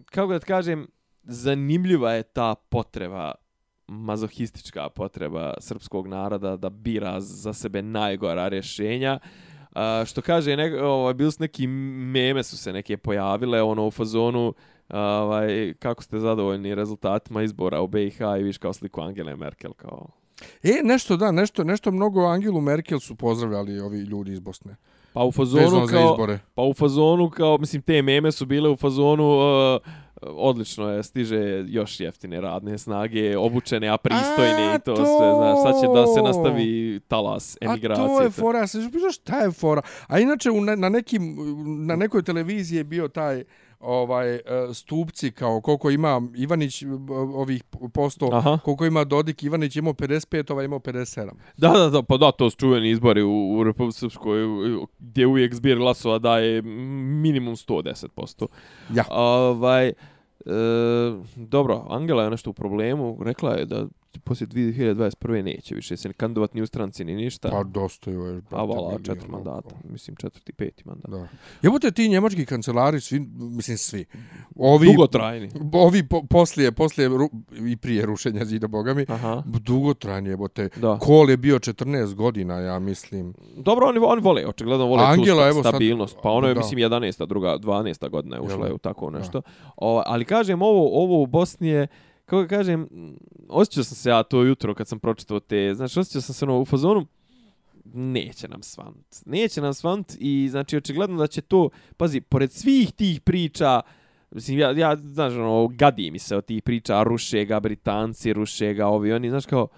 kako 0.05 0.33
da 0.33 0.39
kažem, 0.39 0.87
zanimljiva 1.23 2.13
je 2.13 2.23
ta 2.23 2.55
potreba 2.55 3.35
mazohistička 3.89 4.89
potreba 4.89 5.55
srpskog 5.61 6.09
naroda 6.09 6.57
da 6.57 6.71
bira 6.71 7.21
za 7.21 7.53
sebe 7.53 7.83
najgora 7.83 8.49
rješenja. 8.49 9.19
A, 9.73 10.05
što 10.07 10.23
kaže, 10.23 10.57
ne, 10.57 10.83
ovaj, 10.83 11.15
bili 11.15 11.33
su 11.33 11.37
neki 11.41 11.67
meme 11.67 12.43
su 12.43 12.59
se 12.59 12.73
neke 12.73 12.97
pojavile, 12.97 13.63
ono 13.63 13.87
u 13.87 13.91
fazonu, 13.91 14.55
ovaj, 14.89 15.75
kako 15.79 16.03
ste 16.03 16.19
zadovoljni 16.19 16.75
rezultatima 16.75 17.43
izbora 17.43 17.81
u 17.81 17.87
BiH 17.87 18.21
i 18.41 18.43
viš 18.43 18.59
kao 18.59 18.73
sliku 18.73 19.01
Angele 19.01 19.37
Merkel 19.37 19.73
kao 19.73 20.07
E, 20.63 20.81
nešto 20.85 21.17
da, 21.17 21.33
nešto, 21.33 21.65
nešto 21.65 21.91
mnogo 21.91 22.27
Angelu 22.27 22.61
Merkel 22.61 23.01
su 23.01 23.15
pozdravljali 23.15 23.81
ovi 23.81 23.99
ljudi 23.99 24.33
iz 24.33 24.41
Bosne. 24.41 24.77
Pa 25.13 25.25
u 25.25 25.33
fazonu 25.33 25.87
kao 25.91 26.29
pa 26.55 26.63
u 26.63 26.75
fazonu 26.75 27.31
kao 27.31 27.59
mislim 27.59 27.83
te 27.83 28.03
meme 28.03 28.33
su 28.33 28.47
bile 28.47 28.71
u 28.71 28.77
fazonu 28.77 29.25
uh, 29.25 29.81
odlično 30.23 30.91
je 30.91 31.03
stiže 31.03 31.65
još 31.69 32.01
jeftine 32.01 32.41
radne 32.41 32.79
snage, 32.79 33.39
obučene 33.39 33.89
a 33.89 33.97
pristojne 33.97 34.71
A, 34.73 34.75
i 34.77 34.79
to, 34.79 34.95
to! 34.95 35.05
sve, 35.05 35.35
znaš, 35.37 35.59
sad 35.63 35.81
će 35.81 35.87
da 35.95 36.07
se 36.07 36.23
nastavi 36.23 37.01
talas 37.09 37.57
emigracije. 37.61 38.05
A 38.05 38.09
to 38.09 38.23
je 38.23 38.31
fora, 38.31 38.59
ja 38.59 38.67
se 38.67 38.89
pitao 38.93 39.11
šta 39.11 39.39
je 39.39 39.51
fora. 39.51 39.83
A 40.07 40.19
inače 40.19 40.51
u 40.51 40.61
na 40.61 40.89
nekim 40.89 41.37
na 41.87 41.97
nekoj 41.97 42.23
televiziji 42.23 42.77
je 42.77 42.85
bio 42.85 43.09
taj 43.09 43.45
ovaj 43.81 44.35
e, 44.35 44.41
stupci 44.75 45.31
kao 45.31 45.61
koliko 45.61 45.91
ima 45.91 46.23
Ivanić 46.37 46.83
e, 46.83 46.87
ovih 47.35 47.65
posto, 47.93 48.31
Aha. 48.33 48.59
koliko 48.65 48.87
ima 48.87 49.05
Dodik, 49.05 49.43
Ivanić 49.43 49.77
imao 49.77 49.93
55, 49.93 50.53
ovaj 50.53 50.65
imao 50.65 50.79
57. 50.79 51.31
Da, 51.57 51.69
da, 51.69 51.89
da, 51.91 52.03
pa 52.03 52.17
da, 52.17 52.33
to 52.33 52.51
su 52.51 52.57
čuveni 52.57 52.91
izbori 52.91 53.23
u, 53.23 53.59
u 53.59 53.65
Republike 53.65 53.99
Srpskoj, 53.99 54.39
gdje 54.99 55.27
uvijek 55.27 55.55
zbir 55.55 55.79
glasova 55.79 56.19
daje 56.19 56.63
minimum 56.63 57.57
110%. 57.57 58.47
Ja. 58.95 59.05
Ovaj, 59.11 59.89
e, 59.89 59.95
dobro, 61.37 61.87
Angela 61.89 62.25
je 62.25 62.31
nešto 62.31 62.51
u 62.51 62.55
problemu, 62.55 63.19
rekla 63.23 63.53
je 63.53 63.67
da 63.67 63.87
poslije 64.19 64.49
2021. 64.49 65.43
neće 65.43 65.75
više 65.75 65.97
se 65.97 66.13
kandidovat 66.13 66.55
ni 66.55 66.63
u 66.63 66.67
stranci 66.67 67.05
ni 67.05 67.15
ništa. 67.15 67.51
Pa 67.51 67.63
dosta 67.65 68.11
je 68.11 68.15
još. 68.15 68.43
A 68.51 68.65
vala, 68.65 68.99
četiri 68.99 69.29
mandata, 69.29 69.75
mislim 69.85 70.17
četvrti, 70.17 70.53
peti 70.53 70.83
mandat. 70.87 71.11
Da. 71.11 71.29
Jebote 71.63 71.91
ti 71.91 72.09
njemački 72.09 72.47
kancelari 72.47 73.01
svi 73.01 73.21
mislim 73.31 73.79
svi. 73.79 74.05
Ovi 74.57 74.87
Dugotrajni. 74.87 75.51
ovi 75.75 76.09
po, 76.09 76.23
poslije 76.23 76.73
poslije 76.73 77.09
ru, 77.09 77.31
i 77.67 77.77
prije 77.77 78.07
rušenja 78.07 78.45
zida 78.45 78.67
bogami. 78.67 79.07
Aha, 79.09 79.43
Dugotrajni 79.47 80.29
jebote. 80.29 80.69
da. 80.77 80.99
Kol 80.99 81.31
je 81.31 81.37
bio 81.37 81.59
14 81.59 82.15
godina, 82.15 82.55
ja 82.55 82.79
mislim. 82.79 83.35
Dobro, 83.57 83.87
oni, 83.87 83.99
oni 84.03 84.23
vole, 84.23 84.47
očigledno 84.47 84.87
vole 84.87 85.05
Angela, 85.05 85.43
tu 85.43 85.49
evo 85.49 85.53
sta, 85.53 85.63
sad- 85.63 85.71
stabilnost. 85.71 86.17
Pa 86.23 86.31
ono 86.31 86.49
je, 86.49 86.55
da. 86.55 86.61
mislim, 86.61 86.79
11. 86.81 87.27
druga, 87.27 87.59
12. 87.59 88.09
godina 88.09 88.37
je 88.37 88.43
ušla 88.43 88.67
je 88.67 88.73
u 88.73 88.79
tako 88.79 89.11
nešto. 89.11 89.43
O, 89.77 90.03
ali 90.07 90.25
kažem, 90.25 90.63
ovo, 90.63 91.03
ovo 91.03 91.23
u 91.23 91.27
Bosni 91.27 91.69
je, 91.69 91.87
kako 92.27 92.49
kažem, 92.49 92.89
osjećao 93.49 93.85
sam 93.85 93.97
se 93.97 94.11
ja 94.11 94.23
to 94.23 94.43
jutro 94.43 94.75
kad 94.75 94.89
sam 94.89 94.99
pročitao 94.99 95.41
te, 95.41 95.75
znači 95.75 96.01
osjećao 96.01 96.23
sam 96.23 96.35
se 96.35 96.45
ono 96.45 96.61
u 96.61 96.65
fazonu, 96.65 97.07
neće 97.95 98.49
nam 98.49 98.63
svant. 98.63 99.23
Neće 99.27 99.61
nam 99.61 99.75
svant 99.75 100.13
i 100.19 100.49
znači 100.51 100.77
očigledno 100.77 101.17
da 101.17 101.27
će 101.27 101.41
to, 101.41 101.69
pazi, 101.97 102.21
pored 102.21 102.53
svih 102.53 102.93
tih 102.93 103.21
priča, 103.21 103.81
mislim, 104.31 104.59
ja, 104.59 104.71
ja 104.71 104.97
znaš, 104.97 105.33
ono, 105.33 105.69
gadi 105.69 106.11
mi 106.11 106.19
se 106.19 106.37
od 106.37 106.45
tih 106.45 106.63
priča, 106.63 107.03
ruše 107.03 107.45
ga 107.45 107.61
Britanci, 107.61 108.33
ruše 108.33 108.75
ga 108.75 108.87
ovi, 108.87 109.13
oni, 109.13 109.31
znaš, 109.31 109.47
kao, 109.47 109.69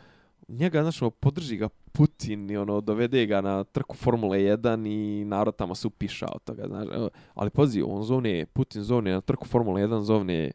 njega, 0.49 0.82
znaš, 0.82 1.03
ono, 1.03 1.11
podrži 1.11 1.57
ga 1.57 1.68
Putin 1.92 2.51
i 2.51 2.57
ono, 2.57 2.80
dovede 2.80 3.26
ga 3.26 3.40
na 3.40 3.64
trku 3.64 3.96
Formule 3.96 4.38
1 4.38 4.88
i 4.88 5.24
narod 5.24 5.57
tamo 5.57 5.74
se 5.74 5.86
upiša 5.86 6.26
od 6.34 6.44
toga, 6.44 6.66
znaš, 6.66 6.86
ali 7.34 7.51
pazi, 7.51 7.82
on 7.82 8.03
zovne, 8.03 8.46
Putin 8.46 8.82
zovne 8.82 9.12
na 9.12 9.20
trku 9.20 9.46
Formule 9.46 9.82
1, 9.82 10.01
zovne 10.01 10.51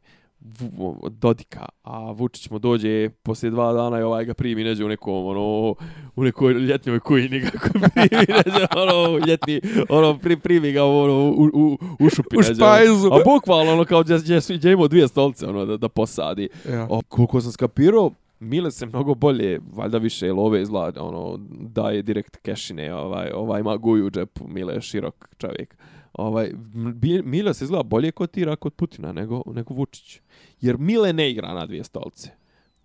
Dodika, 1.10 1.66
a 1.84 2.12
Vučić 2.12 2.50
mu 2.50 2.60
dođe 2.60 3.10
poslije 3.10 3.52
dva 3.52 3.74
dana 3.74 4.00
i 4.00 4.04
ovaj 4.04 4.26
ga 4.26 4.34
primi 4.34 4.64
neđe 4.64 4.86
u 4.86 4.88
nekom, 4.88 5.26
ono, 5.26 5.76
u 6.16 6.24
nekoj 6.24 6.54
ljetnjoj 6.54 7.00
kujini 7.00 7.42
kako 7.52 7.70
primi 7.70 8.26
neđe, 8.28 8.68
ono, 8.76 9.18
ljetni, 9.28 9.62
ono, 9.90 10.18
pri, 10.18 10.38
primi 10.38 10.72
ga, 10.72 10.84
ono, 10.84 11.14
u, 11.14 11.50
u, 11.54 11.78
u 12.00 12.10
šupi 12.10 12.38
U 12.38 12.42
neđe, 12.42 12.56
špajzu. 12.56 13.10
A 13.12 13.20
bukvalno, 13.26 13.72
ono, 13.72 13.86
kao 13.86 14.04
gdje, 14.04 14.18
gdje, 14.18 14.40
gdje 14.50 14.70
je 14.70 14.74
imao 14.74 14.88
dvije 14.88 15.08
stolce, 15.08 15.48
ono, 15.48 15.66
da, 15.66 15.78
da 15.78 15.90
posadi. 15.90 16.50
Ja. 16.70 16.88
O, 16.90 17.02
koliko 17.02 17.42
sam 17.42 17.52
skapirao, 17.52 18.12
Mile 18.40 18.72
se 18.72 18.86
mnogo 18.86 19.16
bolje, 19.16 19.60
valjda 19.74 19.98
više 19.98 20.32
love 20.32 20.62
izgleda, 20.62 21.04
ono, 21.04 21.40
daje 21.50 22.02
direkt 22.02 22.38
kešine, 22.38 22.96
ovaj, 22.96 23.30
ovaj 23.36 23.62
ima 23.62 23.78
guju 23.78 24.06
u 24.06 24.10
džepu, 24.10 24.48
Mile 24.48 24.74
je 24.74 24.82
širok 24.82 25.30
čovjek. 25.38 25.78
Ovaj, 26.14 26.50
M- 26.76 26.94
Bi- 26.96 27.22
Mile 27.22 27.54
se 27.54 27.64
izgleda 27.64 27.84
bolje 27.84 28.12
kotira 28.12 28.56
kod 28.56 28.74
Putina 28.74 29.12
nego, 29.12 29.42
nego 29.46 29.74
Vučić. 29.74 30.20
Jer 30.62 30.78
Mile 30.78 31.14
ne 31.14 31.32
igra 31.32 31.54
na 31.54 31.66
dvije 31.66 31.84
stolce. 31.84 32.30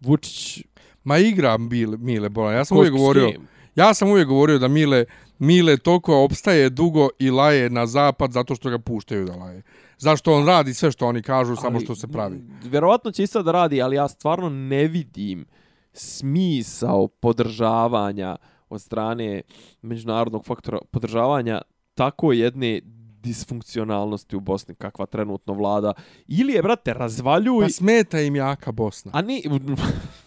Vučić... 0.01 0.65
Ma 1.05 1.19
igra 1.19 1.59
Mile, 1.59 1.97
Mile 1.97 2.29
Bolan. 2.29 2.55
Ja 2.55 2.65
sam 2.65 2.79
uvijek 2.79 2.93
govorio, 2.93 3.33
ja 3.75 3.95
sam 3.95 4.11
uvijek 4.11 4.29
govorio 4.29 4.59
da 4.59 4.69
Mile 4.69 5.05
Mile 5.39 5.77
toliko 5.77 6.25
opstaje 6.25 6.71
dugo 6.71 7.09
i 7.19 7.31
laje 7.31 7.71
na 7.71 7.87
zapad 7.87 8.33
zato 8.33 8.55
što 8.55 8.71
ga 8.71 8.79
puštaju 8.79 9.25
da 9.25 9.37
laje. 9.37 9.63
Zašto 9.99 10.35
on 10.35 10.47
radi 10.47 10.75
sve 10.75 10.93
što 10.93 11.07
oni 11.07 11.23
kažu, 11.23 11.57
samo 11.57 11.77
Ali, 11.77 11.85
što 11.85 11.95
se 11.95 12.09
pravi. 12.09 12.41
Vjerovatno 12.65 13.11
će 13.11 13.23
i 13.23 13.27
sad 13.27 13.45
da 13.45 13.53
radi, 13.53 13.83
ali 13.83 13.97
ja 13.97 14.09
stvarno 14.09 14.49
ne 14.49 14.87
vidim 14.87 15.47
smisao 15.93 17.09
podržavanja 17.09 18.37
od 18.69 18.83
strane 18.83 19.43
međunarodnog 19.83 20.45
faktora 20.45 20.79
podržavanja 20.91 21.63
tako 21.95 22.33
jedne 22.33 22.81
disfunkcionalnosti 23.23 24.37
u 24.37 24.41
Bosni 24.41 24.75
kakva 24.75 25.07
trenutno 25.07 25.55
vlada. 25.55 25.93
Ili 26.29 26.53
je, 26.53 26.63
brate, 26.63 26.93
razvaljuj... 26.95 27.65
Pa 27.65 27.69
smeta 27.69 28.21
im 28.21 28.37
jaka 28.37 28.73
Bosna. 28.73 29.11
A 29.15 29.23
ni... 29.23 29.43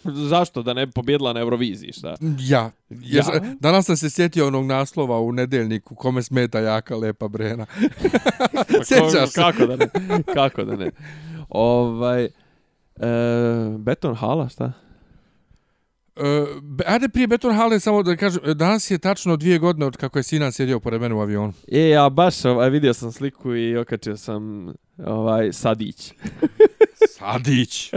Zašto 0.30 0.62
da 0.62 0.74
ne 0.74 0.90
pobjedila 0.90 1.32
na 1.32 1.40
Euroviziji, 1.40 1.92
šta? 1.92 2.14
Ja. 2.38 2.70
Jer, 2.90 3.24
Ja? 3.24 3.54
Danas 3.60 3.86
sam 3.86 3.96
se 3.96 4.10
sjetio 4.10 4.46
onog 4.46 4.66
naslova 4.66 5.20
u 5.20 5.32
nedeljniku 5.32 5.94
kome 5.94 6.22
smeta 6.22 6.58
jaka 6.60 6.96
lepa 6.96 7.28
Brena. 7.28 7.66
Pa 8.52 8.84
Sjećaš 8.84 9.30
se? 9.30 9.40
Kako 9.40 9.66
da 9.66 9.76
ne? 9.76 9.86
Kako 10.34 10.64
da 10.64 10.76
ne? 10.76 10.90
Ovaj... 11.48 12.24
E, 12.24 12.30
beton 13.78 14.14
hala, 14.14 14.48
šta? 14.48 14.72
Uh, 16.16 16.24
ajde 16.86 17.08
prije 17.08 17.26
Beton 17.26 17.54
Hale 17.54 17.80
samo 17.80 18.02
da 18.02 18.16
kažem, 18.16 18.40
danas 18.54 18.90
je 18.90 18.98
tačno 18.98 19.36
dvije 19.36 19.58
godine 19.58 19.86
od 19.86 19.96
kako 19.96 20.18
je 20.18 20.22
Sinan 20.22 20.52
sjedio 20.52 20.80
pored 20.80 21.00
mene 21.00 21.14
u 21.14 21.20
avionu. 21.20 21.52
E, 21.72 21.88
ja 21.88 22.08
baš 22.08 22.44
ovaj, 22.44 22.70
vidio 22.70 22.94
sam 22.94 23.12
sliku 23.12 23.54
i 23.54 23.76
okačio 23.76 24.16
sam 24.16 24.72
ovaj 25.06 25.52
Sadić. 25.52 26.12
Sadić. 27.18 27.92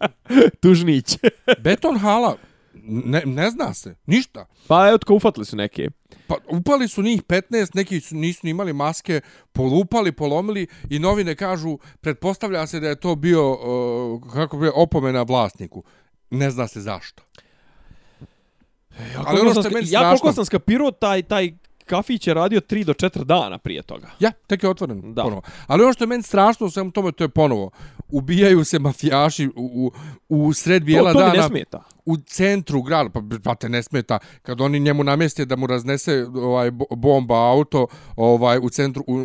Tužnić. 0.62 1.18
Beton 1.64 1.98
Hala, 1.98 2.36
ne, 2.82 3.22
ne 3.26 3.50
zna 3.50 3.74
se, 3.74 3.94
ništa. 4.06 4.46
pa 4.68 4.88
evo 4.88 4.98
tko 4.98 5.14
ufatili 5.14 5.46
su 5.46 5.56
neke. 5.56 5.90
Pa 6.26 6.34
upali 6.48 6.88
su 6.88 7.02
njih 7.02 7.22
15, 7.22 7.70
neki 7.74 8.00
su 8.00 8.16
nisu 8.16 8.40
ni 8.42 8.50
imali 8.50 8.72
maske, 8.72 9.20
polupali, 9.52 10.12
polomili 10.12 10.66
i 10.90 10.98
novine 10.98 11.34
kažu, 11.34 11.78
pretpostavlja 12.00 12.66
se 12.66 12.80
da 12.80 12.88
je 12.88 13.00
to 13.00 13.14
bio, 13.14 13.52
uh, 13.52 14.32
kako 14.32 14.58
bi 14.58 14.70
opomena 14.74 15.22
vlasniku. 15.22 15.84
Ne 16.30 16.50
zna 16.50 16.68
se 16.68 16.80
zašto. 16.80 17.22
Ja, 19.06 19.22
Ali 19.26 19.40
ono 19.40 19.50
što 19.52 19.62
meni 19.62 19.86
ja 19.86 20.00
koliko 20.00 20.16
strašno- 20.16 20.32
sam 20.32 20.44
skapirao, 20.44 20.90
taj, 20.90 21.22
taj 21.22 21.52
kafić 21.86 22.26
je 22.26 22.34
radio 22.34 22.60
3 22.60 22.84
do 22.84 22.92
4 22.94 23.24
dana 23.24 23.58
prije 23.58 23.82
toga. 23.82 24.06
Ja, 24.20 24.30
tek 24.46 24.62
je 24.62 24.68
otvoren 24.68 25.14
Da. 25.14 25.22
ponovo. 25.22 25.42
Ali 25.66 25.82
ono 25.82 25.92
što 25.92 26.04
je 26.04 26.08
meni 26.08 26.22
strašno 26.22 26.66
u 26.66 26.70
svemu 26.70 26.90
tome, 26.90 27.12
to 27.12 27.24
je 27.24 27.28
ponovo. 27.28 27.70
Ubijaju 28.10 28.64
se 28.64 28.78
mafijaši 28.78 29.46
u, 29.46 29.52
u, 29.56 29.92
u 30.40 30.52
sred 30.52 30.82
bijela 30.82 31.12
to, 31.12 31.18
to 31.18 31.24
mi 31.24 31.30
dana. 31.30 31.42
ne 31.42 31.48
smeta. 31.48 31.82
u 32.04 32.16
centru 32.18 32.82
grada, 32.82 33.10
pa, 33.10 33.20
pa 33.44 33.54
te 33.54 33.68
ne 33.68 33.82
smeta, 33.82 34.18
kad 34.42 34.60
oni 34.60 34.80
njemu 34.80 35.04
namjeste 35.04 35.44
da 35.44 35.56
mu 35.56 35.66
raznese 35.66 36.26
ovaj 36.34 36.70
bo- 36.70 36.86
bomba 36.90 37.50
auto 37.50 37.86
ovaj 38.16 38.58
u 38.58 38.70
centru, 38.70 39.04
u, 39.06 39.18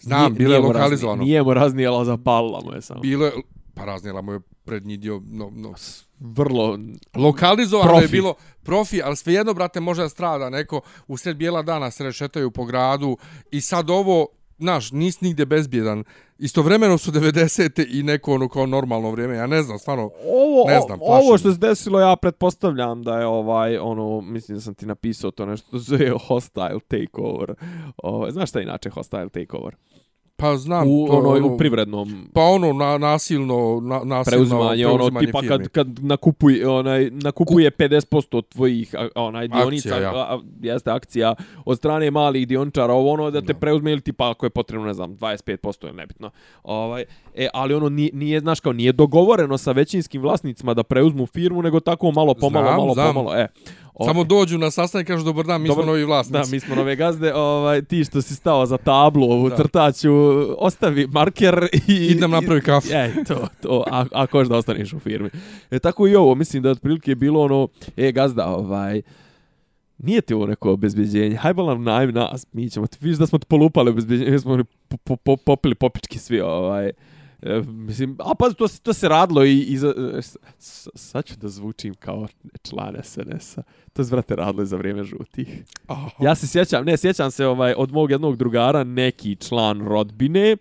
znam, 0.00 0.20
Nije- 0.22 0.38
bilo 0.38 0.54
je 0.54 0.60
lokalizovano. 0.60 1.16
Razni, 1.16 1.24
nije 1.24 1.42
mu 1.42 1.54
raznijela, 1.54 2.04
zapalila 2.04 2.60
mu 2.60 2.72
je 2.72 2.82
samo. 2.82 3.00
Bilo 3.00 3.26
je, 3.26 3.32
pa 3.74 3.84
raznijela 3.84 4.20
mu 4.20 4.32
je 4.32 4.40
prednji 4.64 4.96
dio, 4.96 5.22
no, 5.24 5.50
no, 5.52 5.74
Vrlo... 6.20 6.78
lokalizovano 7.16 7.88
Profi. 7.90 8.04
je 8.04 8.08
bilo 8.08 8.34
profi, 8.62 9.02
ali 9.02 9.16
svejedno, 9.16 9.54
brate, 9.54 9.80
može 9.80 10.02
da 10.02 10.08
strada 10.08 10.50
neko 10.50 10.80
u 11.08 11.16
sred 11.16 11.36
bijela 11.36 11.62
dana 11.62 11.90
se 11.90 12.04
rešetaju 12.04 12.50
po 12.50 12.64
gradu 12.64 13.16
i 13.50 13.60
sad 13.60 13.90
ovo, 13.90 14.26
znaš, 14.58 14.92
nis 14.92 15.20
nigde 15.20 15.46
bezbjedan. 15.46 16.04
Istovremeno 16.38 16.98
su 16.98 17.12
90. 17.12 17.86
i 17.98 18.02
neko 18.02 18.34
ono 18.34 18.48
kao 18.48 18.66
normalno 18.66 19.10
vrijeme, 19.10 19.36
ja 19.36 19.46
ne 19.46 19.62
znam, 19.62 19.78
stvarno, 19.78 20.10
Ovo, 20.26 20.64
Ne 20.68 20.80
znam, 20.80 20.98
o- 21.02 21.06
plaši 21.06 21.26
ovo 21.26 21.38
što 21.38 21.52
se 21.52 21.58
desilo, 21.58 22.00
ja 22.00 22.16
pretpostavljam 22.16 23.02
da 23.02 23.18
je 23.18 23.26
ovaj, 23.26 23.78
ono, 23.78 24.20
mislim 24.20 24.56
da 24.58 24.62
sam 24.62 24.74
ti 24.74 24.86
napisao 24.86 25.30
to 25.30 25.46
nešto, 25.46 25.78
zove 25.88 26.10
hostile 26.28 26.80
takeover. 26.88 27.54
O, 27.96 28.30
znaš 28.30 28.48
šta 28.48 28.58
je 28.58 28.62
inače 28.62 28.90
hostile 28.90 29.28
takeover? 29.28 29.76
Pa 30.40 30.56
znam, 30.56 30.88
U, 30.88 31.06
to, 31.06 31.12
ono, 31.12 31.46
u 31.46 31.58
privrednom 31.58 32.28
Pa 32.32 32.42
ono, 32.42 32.72
na, 32.72 32.98
nasilno, 32.98 33.80
na, 33.82 34.00
nasilno 34.04 34.22
preuzimanje, 34.24 34.86
ono 34.86 35.20
tipa 35.20 35.42
kad 35.48 35.68
kad 35.68 36.04
nakupuje 36.04 36.68
onaj 36.68 37.10
nakupuje 37.10 37.70
50% 37.70 38.36
od 38.36 38.48
tvojih 38.48 38.94
onaj 39.14 39.48
dionica, 39.48 39.88
Akcija, 39.88 40.00
ja. 40.00 40.10
a, 40.14 40.40
jeste 40.60 40.90
akcija 40.90 41.34
od 41.64 41.76
strane 41.78 42.10
malih 42.10 42.48
dioničara, 42.48 42.92
ovo 42.92 43.12
ono 43.12 43.30
da 43.30 43.42
te 43.42 43.54
preuzme 43.54 43.92
ili 43.92 44.00
tipa 44.00 44.30
ako 44.30 44.46
je 44.46 44.50
potrebno, 44.50 44.86
ne 44.86 44.94
znam, 44.94 45.16
25% 45.16 45.86
ili 45.86 45.96
nebitno. 45.96 46.30
Ovaj 46.62 47.04
e 47.34 47.48
ali 47.54 47.74
ono 47.74 47.88
nije, 47.88 48.10
nije 48.12 48.40
znaš 48.40 48.60
kao 48.60 48.72
nije 48.72 48.92
dogovoreno 48.92 49.58
sa 49.58 49.72
većinskim 49.72 50.22
vlasnicima 50.22 50.74
da 50.74 50.82
preuzmu 50.82 51.26
firmu, 51.26 51.62
nego 51.62 51.80
tako 51.80 52.10
malo 52.10 52.34
pomalo, 52.34 52.66
Znam, 52.66 52.76
malo 52.76 52.94
znam. 52.94 53.14
pomalo, 53.14 53.36
e. 53.36 53.48
O- 54.00 54.04
Samo 54.04 54.24
dođu 54.24 54.58
na 54.58 54.70
sastanak 54.70 55.06
i 55.06 55.08
kažu 55.08 55.24
dobar 55.24 55.46
dan, 55.46 55.62
mi 55.62 55.68
Dobar- 55.68 55.74
smo 55.74 55.86
novi 55.86 56.04
vlasnici. 56.04 56.32
Da, 56.32 56.52
mi 56.52 56.60
smo 56.60 56.74
nove 56.74 56.96
gazde, 56.96 57.34
ovaj, 57.34 57.82
ti 57.82 58.04
što 58.04 58.22
si 58.22 58.34
stao 58.34 58.66
za 58.66 58.76
tablu 58.76 59.24
ovu 59.24 59.48
Da. 59.48 59.56
crtaću, 59.56 60.10
ostavi 60.58 61.06
marker 61.06 61.54
i... 61.88 61.92
Idem 61.94 62.30
napravi 62.30 62.60
kafu. 62.60 62.88
E, 62.94 63.24
to, 63.24 63.48
to, 63.62 63.84
a, 63.90 64.04
ako 64.12 64.38
još 64.38 64.48
da 64.48 64.56
ostaneš 64.56 64.92
u 64.92 64.98
firmi. 64.98 65.30
E, 65.70 65.78
tako 65.78 66.06
i 66.06 66.14
ovo, 66.14 66.34
mislim 66.34 66.62
da 66.62 66.70
otprilike 66.70 67.10
je 67.10 67.14
bilo 67.14 67.40
ono, 67.42 67.68
e, 67.96 68.12
gazda, 68.12 68.46
ovaj, 68.46 69.02
nije 69.98 70.20
ti 70.20 70.34
ovo 70.34 70.46
neko 70.46 70.72
obezbeđenje, 70.72 71.36
hajde 71.36 71.62
nam 71.62 71.82
najmi 71.84 72.12
nas, 72.12 72.46
mi 72.52 72.70
ćemo, 72.70 72.86
ti 72.86 72.98
vidiš 73.00 73.18
da 73.18 73.26
smo 73.26 73.38
te 73.38 73.46
polupali 73.46 73.90
obezbeđenje, 73.90 74.30
mi 74.30 74.38
smo 74.38 74.58
po, 75.04 75.16
po, 75.16 75.36
popili 75.36 75.74
popički 75.74 76.18
svi, 76.18 76.40
ovaj, 76.40 76.90
E, 77.42 77.62
mislim, 77.62 78.16
a 78.18 78.34
pa 78.34 78.50
to, 78.50 78.68
to 78.82 78.92
se 78.92 79.08
radilo 79.08 79.44
i, 79.44 79.60
i 79.60 79.76
za, 79.76 79.94
e, 80.14 80.22
s- 80.58 80.88
sad 80.94 81.24
ću 81.24 81.34
da 81.36 81.48
zvučim 81.48 81.94
kao 81.94 82.28
član 82.62 82.96
SNS-a. 83.02 83.62
To 83.92 84.04
se, 84.04 84.10
vrate, 84.10 84.36
radilo 84.36 84.64
za 84.64 84.76
vrijeme 84.76 85.04
žutih. 85.04 85.62
Aha. 85.86 86.10
Ja 86.20 86.34
se 86.34 86.46
sjećam, 86.46 86.84
ne, 86.84 86.96
sjećam 86.96 87.30
se 87.30 87.46
ovaj 87.46 87.74
od 87.76 87.92
mog 87.92 88.10
jednog 88.10 88.36
drugara, 88.36 88.84
neki 88.84 89.36
član 89.36 89.80
rodbine 89.80 90.56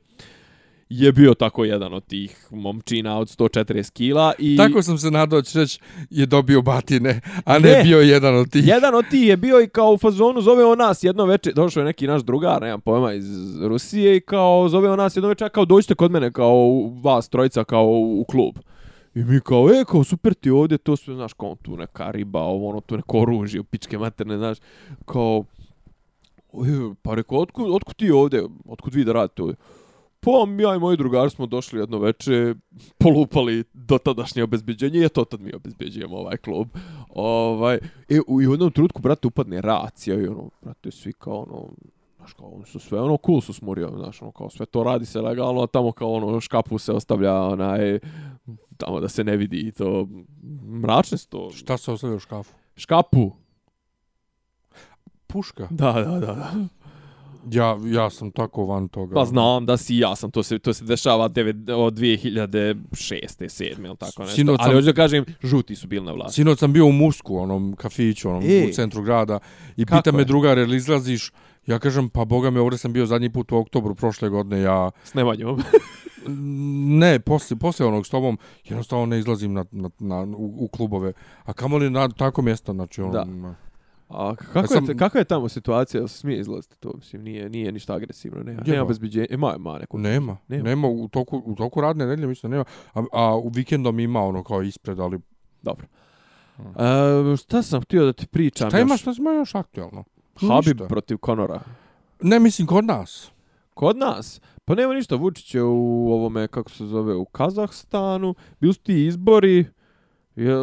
je 0.90 1.12
bio 1.12 1.34
tako 1.34 1.66
jedan 1.66 1.94
od 1.94 2.06
tih 2.06 2.48
momčina 2.52 3.18
od 3.18 3.28
140 3.28 3.92
kila. 3.92 4.34
I... 4.40 4.58
Tako 4.58 4.82
sam 4.82 4.98
se 4.98 5.12
nadao 5.12 5.42
će 5.42 5.60
reći 5.60 5.80
je 6.10 6.26
dobio 6.26 6.62
batine, 6.62 7.22
a 7.46 7.60
ne, 7.60 7.70
ne 7.70 7.84
bio 7.84 8.00
jedan 8.00 8.36
od 8.36 8.50
tih. 8.50 8.68
Jedan 8.68 8.96
od 8.96 9.06
tih 9.10 9.28
je 9.28 9.38
bio 9.38 9.62
i 9.62 9.68
kao 9.68 9.92
u 9.92 9.98
fazonu 9.98 10.42
zove 10.42 10.66
on 10.66 10.78
nas 10.78 11.04
jedno 11.04 11.26
večer, 11.26 11.54
došao 11.54 11.82
je 11.82 11.86
neki 11.86 12.08
naš 12.08 12.22
drugar, 12.22 12.62
nemam 12.62 12.82
pojma, 12.82 13.14
iz 13.14 13.26
Rusije 13.62 14.18
i 14.18 14.22
kao 14.22 14.70
zove 14.70 14.90
on 14.90 14.98
nas 14.98 15.16
jedno 15.16 15.30
večer, 15.30 15.50
kao 15.50 15.66
dođite 15.66 15.96
kod 15.96 16.12
mene 16.12 16.32
kao 16.32 16.90
vas 17.04 17.30
trojica 17.30 17.64
kao 17.64 17.86
u, 17.88 18.26
klub. 18.30 18.56
I 19.16 19.24
mi 19.24 19.40
kao, 19.40 19.70
e, 19.70 19.84
kao, 19.88 20.04
super 20.04 20.34
ti 20.34 20.50
ovdje, 20.50 20.78
to 20.78 20.96
sve, 20.96 21.16
znaš, 21.16 21.34
kao, 21.34 21.56
tu 21.62 21.78
neka 21.78 22.12
riba, 22.12 22.42
ovo, 22.42 22.70
ono, 22.70 22.82
tu 22.82 22.98
neko 22.98 23.20
oružje, 23.20 23.64
pičke 23.64 23.98
materne, 23.98 24.38
znaš, 24.38 24.58
kao, 25.06 25.44
pa 27.02 27.14
rekao, 27.14 27.40
otkud, 27.40 27.72
otkud 27.72 27.96
ti 27.96 28.12
ovdje, 28.12 28.44
otkud 28.68 28.94
vi 28.94 29.04
da 29.04 29.14
radite 29.14 29.42
ovdje? 29.42 29.56
Pa 30.22 30.32
ja 30.64 30.76
i 30.76 30.80
moji 30.80 30.98
drugari 30.98 31.30
smo 31.30 31.46
došli 31.46 31.80
jedno 31.80 32.00
veče, 32.00 32.56
polupali 32.98 33.64
do 33.74 33.98
tadašnje 33.98 34.44
obezbeđenje, 34.44 35.06
i 35.06 35.10
to 35.10 35.26
tad 35.26 35.42
mi 35.42 35.54
obezbeđujemo 35.54 36.18
ovaj 36.18 36.38
klub. 36.38 36.68
Ovaj, 37.10 37.76
e, 38.10 38.20
u 38.28 38.42
jednom 38.42 38.72
trutku, 38.72 39.02
brate, 39.02 39.28
upadne 39.28 39.62
racija 39.62 40.22
i 40.22 40.28
ono, 40.28 40.50
brate, 40.62 40.92
svi 40.92 41.14
kao 41.14 41.40
ono, 41.40 41.70
znaš, 42.18 42.34
kao 42.34 42.48
oni 42.48 42.66
su 42.66 42.80
sve 42.80 43.02
ono 43.02 43.18
cool 43.26 43.42
su 43.42 43.54
smurio, 43.54 43.92
znaš, 43.96 44.22
ono, 44.22 44.32
kao 44.32 44.50
sve 44.50 44.66
to 44.66 44.84
radi 44.84 45.06
se 45.06 45.22
legalno, 45.22 45.62
a 45.62 45.68
tamo 45.68 45.92
kao 45.92 46.14
ono 46.14 46.40
škapu 46.40 46.78
se 46.78 46.94
ostavlja 46.94 47.42
onaj, 47.42 48.00
tamo 48.78 49.00
da 49.00 49.10
se 49.10 49.24
ne 49.24 49.38
vidi 49.38 49.58
i 49.58 49.72
to, 49.72 50.08
mračne 50.82 51.18
su 51.18 51.30
to. 51.30 51.52
Šta 51.52 51.78
se 51.78 51.92
ostavlja 51.92 52.16
u 52.16 52.20
škafu? 52.20 52.54
Škapu. 52.76 53.32
Puška? 55.28 55.68
Da, 55.72 55.94
da, 55.94 56.20
da, 56.20 56.34
da. 56.34 56.52
Ja, 57.52 57.78
ja 57.86 58.10
sam 58.10 58.32
tako 58.32 58.66
van 58.66 58.88
toga. 58.88 59.16
Pa 59.16 59.26
znam 59.26 59.66
da 59.66 59.78
si 59.78 59.98
ja 59.98 60.16
sam, 60.16 60.32
to 60.32 60.44
se, 60.44 60.60
to 60.60 60.74
se 60.74 60.86
dešava 60.86 61.28
devet, 61.28 61.56
od 61.70 61.94
2006. 61.94 63.28
7. 63.40 63.86
ili 63.86 63.98
tako 63.98 64.22
nešto. 64.22 64.36
Sinoć 64.36 64.58
sam, 64.58 64.66
Ali 64.66 64.76
hoću 64.76 64.86
da 64.86 64.94
kažem, 64.94 65.26
žuti 65.44 65.76
su 65.76 65.88
bili 65.88 66.06
na 66.06 66.12
vlasti. 66.12 66.36
Sinoć 66.36 66.60
sam 66.60 66.74
bio 66.74 66.86
u 66.86 66.92
Musku, 66.92 67.38
onom 67.38 67.76
kafiću, 67.76 68.30
onom 68.30 68.44
e, 68.44 68.68
u 68.70 68.74
centru 68.74 69.02
grada, 69.02 69.40
i 69.78 69.86
pita 69.86 70.12
me 70.12 70.26
drugar, 70.26 70.58
ili 70.58 70.78
izlaziš, 70.78 71.32
ja 71.68 71.80
kažem, 71.80 72.10
pa 72.10 72.26
boga 72.26 72.50
me, 72.50 72.60
ovdje 72.60 72.78
sam 72.78 72.94
bio 72.94 73.06
zadnji 73.06 73.30
put 73.30 73.52
u 73.52 73.58
oktobru 73.58 73.96
prošle 73.96 74.30
godine, 74.30 74.62
ja... 74.62 74.92
S 75.10 75.14
Nemanjom. 75.14 75.62
ne, 77.00 77.20
posle, 77.20 77.58
posle 77.58 77.86
onog 77.86 78.06
s 78.06 78.10
tobom, 78.10 78.38
jednostavno 78.64 79.06
ne 79.06 79.20
izlazim 79.20 79.54
na, 79.54 79.66
na, 79.72 79.90
na, 80.00 80.22
u, 80.22 80.66
u 80.66 80.68
klubove. 80.68 81.14
A 81.44 81.54
kamo 81.54 81.78
li 81.78 81.90
na 81.90 82.10
tako 82.10 82.42
mjesto, 82.42 82.74
znači 82.74 83.02
on... 83.02 83.12
Da. 83.12 83.26
A 84.10 84.36
kako, 84.36 84.68
sam... 84.68 84.86
je, 84.90 84.98
kako 84.98 85.18
je 85.18 85.24
tamo 85.24 85.50
situacija? 85.50 86.08
Smije 86.08 86.40
izlaziti 86.40 86.80
to? 86.80 86.92
Mislim, 86.96 87.24
nije, 87.24 87.50
nije 87.50 87.72
ništa 87.72 87.94
agresivno. 87.94 88.44
Nema, 88.44 88.62
nema 88.66 88.86
bezbeđenja. 88.86 89.28
Ima, 89.30 89.56
ima 89.58 89.78
neko. 89.80 89.98
Nema. 89.98 90.38
Nema. 90.48 90.64
nema 90.64 90.88
u, 90.88 91.08
toku, 91.08 91.42
u 91.46 91.56
toku 91.56 91.82
radne 91.82 92.06
nedelje, 92.06 92.28
mislim, 92.28 92.52
nema. 92.52 92.64
A, 92.94 93.04
a 93.12 93.36
u 93.36 93.50
vikendom 93.50 94.00
ima 94.00 94.22
ono 94.22 94.44
kao 94.44 94.62
ispred, 94.62 95.00
ali... 95.00 95.20
Dobro. 95.62 95.88
Hmm. 96.56 96.68
Uh, 96.68 97.38
šta 97.38 97.62
sam 97.62 97.82
htio 97.82 98.06
da 98.06 98.14
ti 98.14 98.28
pričam? 98.28 98.70
Šta 98.70 98.80
imaš, 98.80 99.02
šta 99.02 99.14
smo 99.14 99.32
još 99.32 99.56
aktualno? 99.56 100.04
Habib 100.36 100.76
ništa. 100.76 100.88
protiv 100.88 101.18
Konora. 101.18 101.62
Ne, 102.22 102.40
mislim, 102.40 102.68
kod 102.68 102.86
nas. 102.86 103.32
Kod 103.74 103.98
nas? 103.98 104.42
Pa 104.66 104.76
nema 104.76 104.94
ništa. 104.94 105.16
Vučić 105.16 105.56
je 105.56 105.64
u 105.64 106.12
ovome, 106.12 106.48
kako 106.48 106.70
se 106.70 106.86
zove, 106.86 107.16
u 107.16 107.26
Kazahstanu. 107.26 108.36
Bili 108.60 108.74
su 108.74 108.82
ti 108.82 109.06
izbori. 109.06 109.66
Je, 110.40 110.56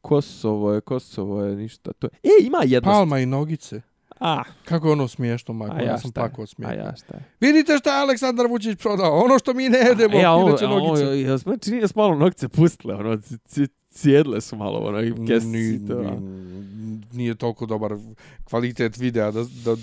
Kosovo 0.00 0.72
je, 0.72 0.80
Kosovo 0.80 1.44
je, 1.44 1.56
ništa. 1.56 1.92
To 1.92 2.06
je. 2.06 2.10
E, 2.22 2.46
ima 2.46 2.58
jedna... 2.64 2.90
Palma 2.90 3.18
i 3.18 3.26
nogice. 3.26 3.80
A. 4.20 4.42
Kako 4.64 4.92
ono 4.92 5.08
smiješno, 5.08 5.54
Marko? 5.54 5.76
Ja, 5.76 5.82
ja 5.82 5.98
sam 5.98 6.12
plakao 6.12 6.46
smiješno. 6.46 6.82
A 6.82 6.86
ja 6.86 6.96
šta 6.96 7.16
je? 7.16 7.24
Vidite 7.40 7.78
šta 7.78 7.96
je 7.96 8.02
Aleksandar 8.02 8.46
Vučić 8.46 8.78
prodao? 8.78 9.24
Ono 9.24 9.38
što 9.38 9.54
mi 9.54 9.68
ne 9.68 9.78
jedemo, 9.78 10.18
ja, 10.18 10.32
ovo, 10.32 10.48
nogice. 10.48 10.66
Ovo, 10.66 10.98
ja, 10.98 11.14
ja, 11.14 11.38
čini 11.64 11.80
da 11.80 11.86
malo 11.94 12.14
nogice 12.14 12.48
pustile, 12.48 12.94
ono, 12.94 13.18
cijedle 13.88 14.40
su 14.40 14.56
malo, 14.56 14.78
ono, 14.78 15.02
i 15.02 15.14
kesici. 15.26 15.86
to, 15.88 16.18
nije 17.12 17.34
toliko 17.34 17.66
dobar 17.66 17.92
kvalitet 18.44 18.96
videa 18.96 19.30
da, 19.30 19.44
da 19.64 19.76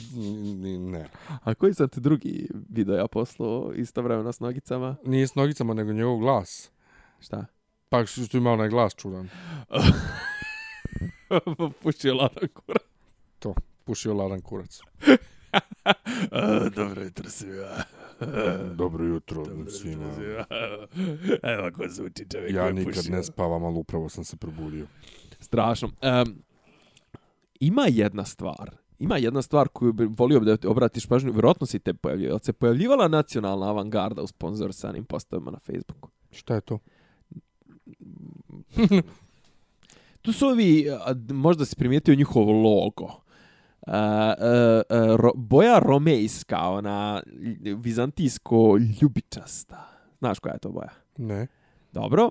ne. 0.80 1.10
A 1.44 1.54
koji 1.54 1.74
sam 1.74 1.90
ti 1.90 2.00
drugi 2.00 2.50
video 2.70 2.96
ja 2.96 3.08
poslao 3.08 3.72
isto 3.76 4.02
vremena 4.02 4.32
s 4.32 4.40
nogicama? 4.40 4.96
Nije 5.06 5.28
s 5.28 5.36
nogicama, 5.36 5.74
nego 5.74 5.94
njegov 5.94 6.18
glas. 6.18 6.72
Šta? 7.20 7.46
Pa 7.92 8.06
što 8.06 8.38
ima 8.38 8.52
onaj 8.52 8.70
glas 8.70 8.96
čudan. 8.96 9.30
pušio 11.84 12.16
ladan 12.16 12.48
kurac. 12.54 12.84
To, 13.40 13.56
pušio 13.86 14.14
ladan 14.14 14.42
kurac. 14.42 14.80
Dobro 16.76 17.04
jutro 17.04 17.30
svima. 17.30 17.68
Dobro 18.82 19.06
jutro 19.06 19.46
svima. 19.70 20.14
Evo 21.44 21.72
ko 21.76 21.84
zvuči 21.90 22.26
čovjek. 22.32 22.56
Ja 22.56 22.72
nikad 22.72 22.96
pušio. 22.96 23.16
ne 23.16 23.24
spavam, 23.24 23.64
ali 23.64 23.78
upravo 23.78 24.10
sam 24.10 24.24
se 24.24 24.38
probudio. 24.38 24.88
Strašno. 25.40 25.88
Um, 25.88 26.44
ima 27.60 27.86
jedna 27.90 28.26
stvar. 28.26 28.72
Ima 29.00 29.18
jedna 29.18 29.42
stvar 29.42 29.68
koju 29.68 29.94
bi 29.94 30.08
volio 30.18 30.40
da 30.40 30.70
obratiš 30.70 31.08
pažnju. 31.08 31.32
Vjerojatno 31.32 31.68
si 31.68 31.80
te 31.80 31.94
pojavljio. 31.94 32.40
se 32.40 32.54
pojavljivala 32.54 33.08
nacionalna 33.08 33.70
avangarda 33.70 34.22
u 34.22 34.28
sponzorsanim 34.28 35.06
postavima 35.06 35.52
na 35.52 35.60
Facebooku? 35.60 36.10
Šta 36.32 36.56
je 36.56 36.62
to? 36.62 36.80
Tu 40.22 40.34
su 40.34 40.48
ovi, 40.48 40.86
možda 41.30 41.66
si 41.66 41.76
primijetio 41.76 42.16
njihov 42.16 42.50
logo. 42.50 43.06
Uh, 43.88 43.94
uh, 43.94 45.20
uh, 45.24 45.32
boja 45.36 45.80
romejska, 45.80 46.60
ona 46.60 47.24
vizantijsko 47.78 48.78
ljubičasta. 49.02 49.88
Znaš 50.20 50.40
koja 50.40 50.54
je 50.54 50.60
to 50.60 50.70
boja? 50.70 50.90
Ne. 51.18 51.48
Dobro. 51.92 52.30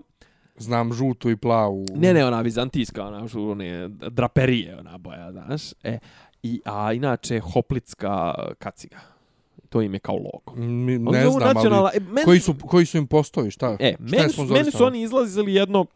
Znam 0.56 0.92
žutu 0.92 1.30
i 1.30 1.36
plavu. 1.36 1.86
Ne, 1.94 2.14
ne, 2.14 2.24
ona 2.24 2.40
vizantijska, 2.40 3.06
ona 3.06 3.26
one 3.34 3.88
draperije, 3.88 4.78
ona 4.78 4.98
boja, 4.98 5.32
znaš. 5.32 5.62
E, 5.82 5.98
i, 6.42 6.60
a 6.64 6.92
inače, 6.92 7.40
hoplitska 7.40 8.34
kaciga 8.58 9.00
to 9.70 9.82
im 9.82 9.94
je 9.94 9.98
kao 10.00 10.16
logo. 10.16 10.60
Mi, 10.60 10.98
ne 10.98 11.30
znam, 11.30 11.54
nacionala, 11.54 11.90
ali 11.94 12.20
e, 12.20 12.24
koji, 12.24 12.40
su, 12.40 12.54
koji 12.66 12.86
su 12.86 12.98
im 12.98 13.06
postoji, 13.06 13.50
šta? 13.50 13.76
E, 13.80 13.94
šta 13.94 14.16
meni, 14.16 14.32
su, 14.32 14.44
meni 14.44 14.70
su 14.70 14.84
oni 14.84 15.02
izlazili 15.02 15.54
jedno 15.54 15.86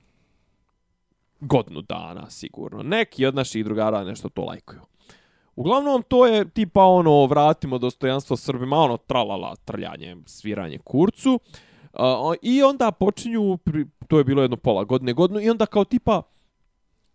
godinu 1.41 1.83
dana, 1.83 2.31
sigurno. 2.31 2.83
Neki 2.83 3.27
od 3.27 3.35
naših 3.35 3.65
drugara 3.65 4.05
nešto 4.05 4.29
to 4.29 4.43
lajkuju. 4.43 4.81
Uglavnom, 5.57 6.03
to 6.09 6.27
je 6.27 6.49
tipa 6.49 6.85
ono, 6.85 7.27
vratimo 7.27 7.79
dostojanstvo 7.79 8.37
Srbima, 8.37 8.77
ono, 8.77 8.97
tralala, 8.97 9.57
trljanje, 9.65 10.17
sviranje 10.27 10.79
kurcu. 10.79 11.41
Uh, 11.93 12.01
I 12.43 12.63
onda 12.63 12.91
počinju, 12.91 13.59
to 14.09 14.19
je 14.19 14.25
bilo 14.25 14.43
jedno 14.43 14.57
pola 14.57 14.85
godine, 14.85 15.13
godinu, 15.13 15.41
i 15.41 15.51
onda 15.51 15.67
kao 15.67 15.85
tipa 15.85 16.23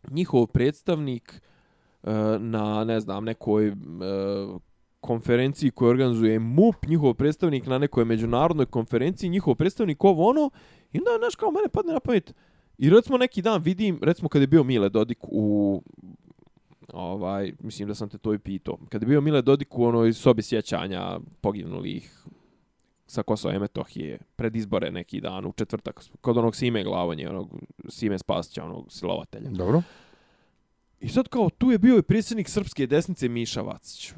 njihov 0.10 0.48
predstavnik 0.48 1.42
uh, 2.04 2.12
na, 2.40 2.84
ne 2.84 3.00
znam, 3.00 3.24
nekoj 3.24 3.70
uh, 3.70 3.76
konferenciji 5.02 5.72
koju 5.72 5.90
organizuje 5.90 6.40
MUP, 6.40 6.86
njihov 6.88 7.14
predstavnik 7.14 7.66
na 7.66 7.78
nekoj 7.78 8.06
međunarodnoj 8.06 8.66
konferenciji, 8.66 9.30
njihov 9.30 9.56
predstavnik 9.56 10.04
ovo 10.04 10.30
ono, 10.30 10.50
i 10.94 10.98
onda, 10.98 11.12
znaš, 11.20 11.36
kao 11.36 11.52
mene 11.52 11.70
padne 11.70 11.94
na 11.94 12.00
pamet, 12.00 12.34
i 12.78 12.90
recimo 12.90 13.18
neki 13.18 13.42
dan 13.42 13.62
vidim, 13.62 14.00
recimo 14.02 14.30
kad 14.30 14.42
je 14.42 14.48
bio 14.48 14.64
Mile 14.64 14.90
Dodik 14.90 15.18
u, 15.22 15.82
ovaj, 16.94 17.54
mislim 17.60 17.88
da 17.88 17.96
sam 17.96 18.10
te 18.10 18.18
to 18.18 18.34
i 18.34 18.40
pitao, 18.40 18.78
kad 18.90 19.02
je 19.02 19.08
bio 19.08 19.22
Mile 19.22 19.42
Dodik 19.42 19.78
u 19.78 19.86
onoj 19.86 20.14
sobi 20.14 20.42
sjećanja 20.42 21.20
poginulih 21.42 22.26
sa 23.08 23.24
Kosova 23.24 23.56
i 23.56 23.60
Metohije, 23.60 24.20
pred 24.36 24.56
izbore 24.56 24.92
neki 24.92 25.22
dan, 25.22 25.46
u 25.46 25.52
četvrtak, 25.52 26.04
kod 26.22 26.38
onog 26.38 26.56
Sime 26.56 26.84
Glavonje, 26.84 27.30
onog 27.30 27.50
Sime 27.88 28.18
Spasića, 28.18 28.64
onog 28.64 28.92
silovatelja. 28.92 29.50
Dobro. 29.50 29.82
I 31.00 31.10
sad 31.10 31.28
kao, 31.28 31.50
tu 31.50 31.72
je 31.72 31.78
bio 31.78 31.98
i 31.98 32.02
predsjednik 32.02 32.50
srpske 32.50 32.88
desnice 32.88 33.30
Miša 33.30 33.62
Vacić 33.62 34.14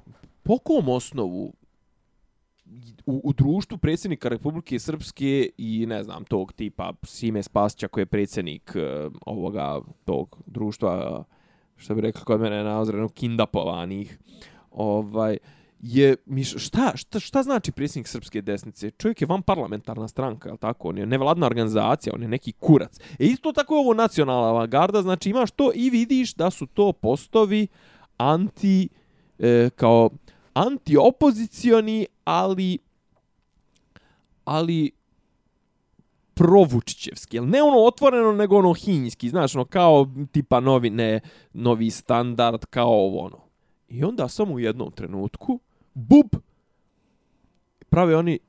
po 0.51 0.57
kom 0.57 0.89
osnovu 0.89 1.53
u, 3.05 3.21
u 3.23 3.33
društvu 3.33 3.77
predsjednika 3.77 4.29
Republike 4.29 4.79
Srpske 4.79 5.49
i 5.57 5.85
ne 5.85 6.03
znam 6.03 6.23
tog 6.23 6.53
tipa 6.53 6.93
Sime 7.03 7.43
Spasića 7.43 7.87
koji 7.87 8.01
je 8.01 8.05
predsjednik 8.05 8.75
uh, 8.75 9.13
ovoga 9.25 9.79
tog 10.05 10.41
društva 10.45 11.23
što 11.75 11.95
bi 11.95 12.01
rekao 12.01 12.23
kod 12.23 12.41
mene 12.41 12.63
na 12.63 12.79
ozrenu 12.79 13.09
kindapovanih 13.09 14.19
ovaj 14.71 15.37
je 15.79 16.15
šta, 16.57 16.91
šta, 16.95 17.19
šta 17.19 17.43
znači 17.43 17.71
predsjednik 17.71 18.07
Srpske 18.07 18.41
desnice? 18.41 18.91
Čovjek 18.91 19.21
je 19.21 19.27
van 19.27 19.41
parlamentarna 19.41 20.07
stranka, 20.07 20.49
je 20.49 20.57
tako? 20.57 20.89
On 20.89 20.97
je 20.97 21.05
nevladna 21.05 21.45
organizacija, 21.45 22.13
on 22.15 22.21
je 22.21 22.27
neki 22.27 22.51
kurac. 22.51 22.99
E 23.19 23.25
isto 23.25 23.51
tako 23.51 23.75
je 23.75 23.79
ovo 23.79 23.93
nacionalna 23.93 24.49
avangarda, 24.49 25.01
znači 25.01 25.29
imaš 25.29 25.51
to 25.51 25.71
i 25.75 25.89
vidiš 25.89 26.33
da 26.33 26.51
su 26.51 26.65
to 26.65 26.93
postovi 26.93 27.67
anti 28.17 28.89
e, 29.39 29.69
kao 29.75 30.09
antiopozicioni, 30.53 32.07
ali 32.23 32.77
ali 34.45 34.91
provučićevski, 36.33 37.37
jel 37.37 37.47
ne 37.47 37.63
ono 37.63 37.77
otvoreno, 37.77 38.31
nego 38.31 38.57
ono 38.57 38.73
hinjski, 38.73 39.29
znaš, 39.29 39.55
ono 39.55 39.65
kao 39.65 40.07
tipa 40.31 40.59
novi, 40.59 40.89
ne, 40.89 41.19
novi 41.53 41.89
standard, 41.89 42.65
kao 42.65 42.89
ovo 42.89 43.19
ono. 43.19 43.37
I 43.89 44.03
onda 44.03 44.27
samo 44.27 44.53
u 44.53 44.59
jednom 44.59 44.91
trenutku, 44.91 45.59
bub, 45.93 46.41
prave 47.89 48.15
oni 48.15 48.33
e, 48.33 48.39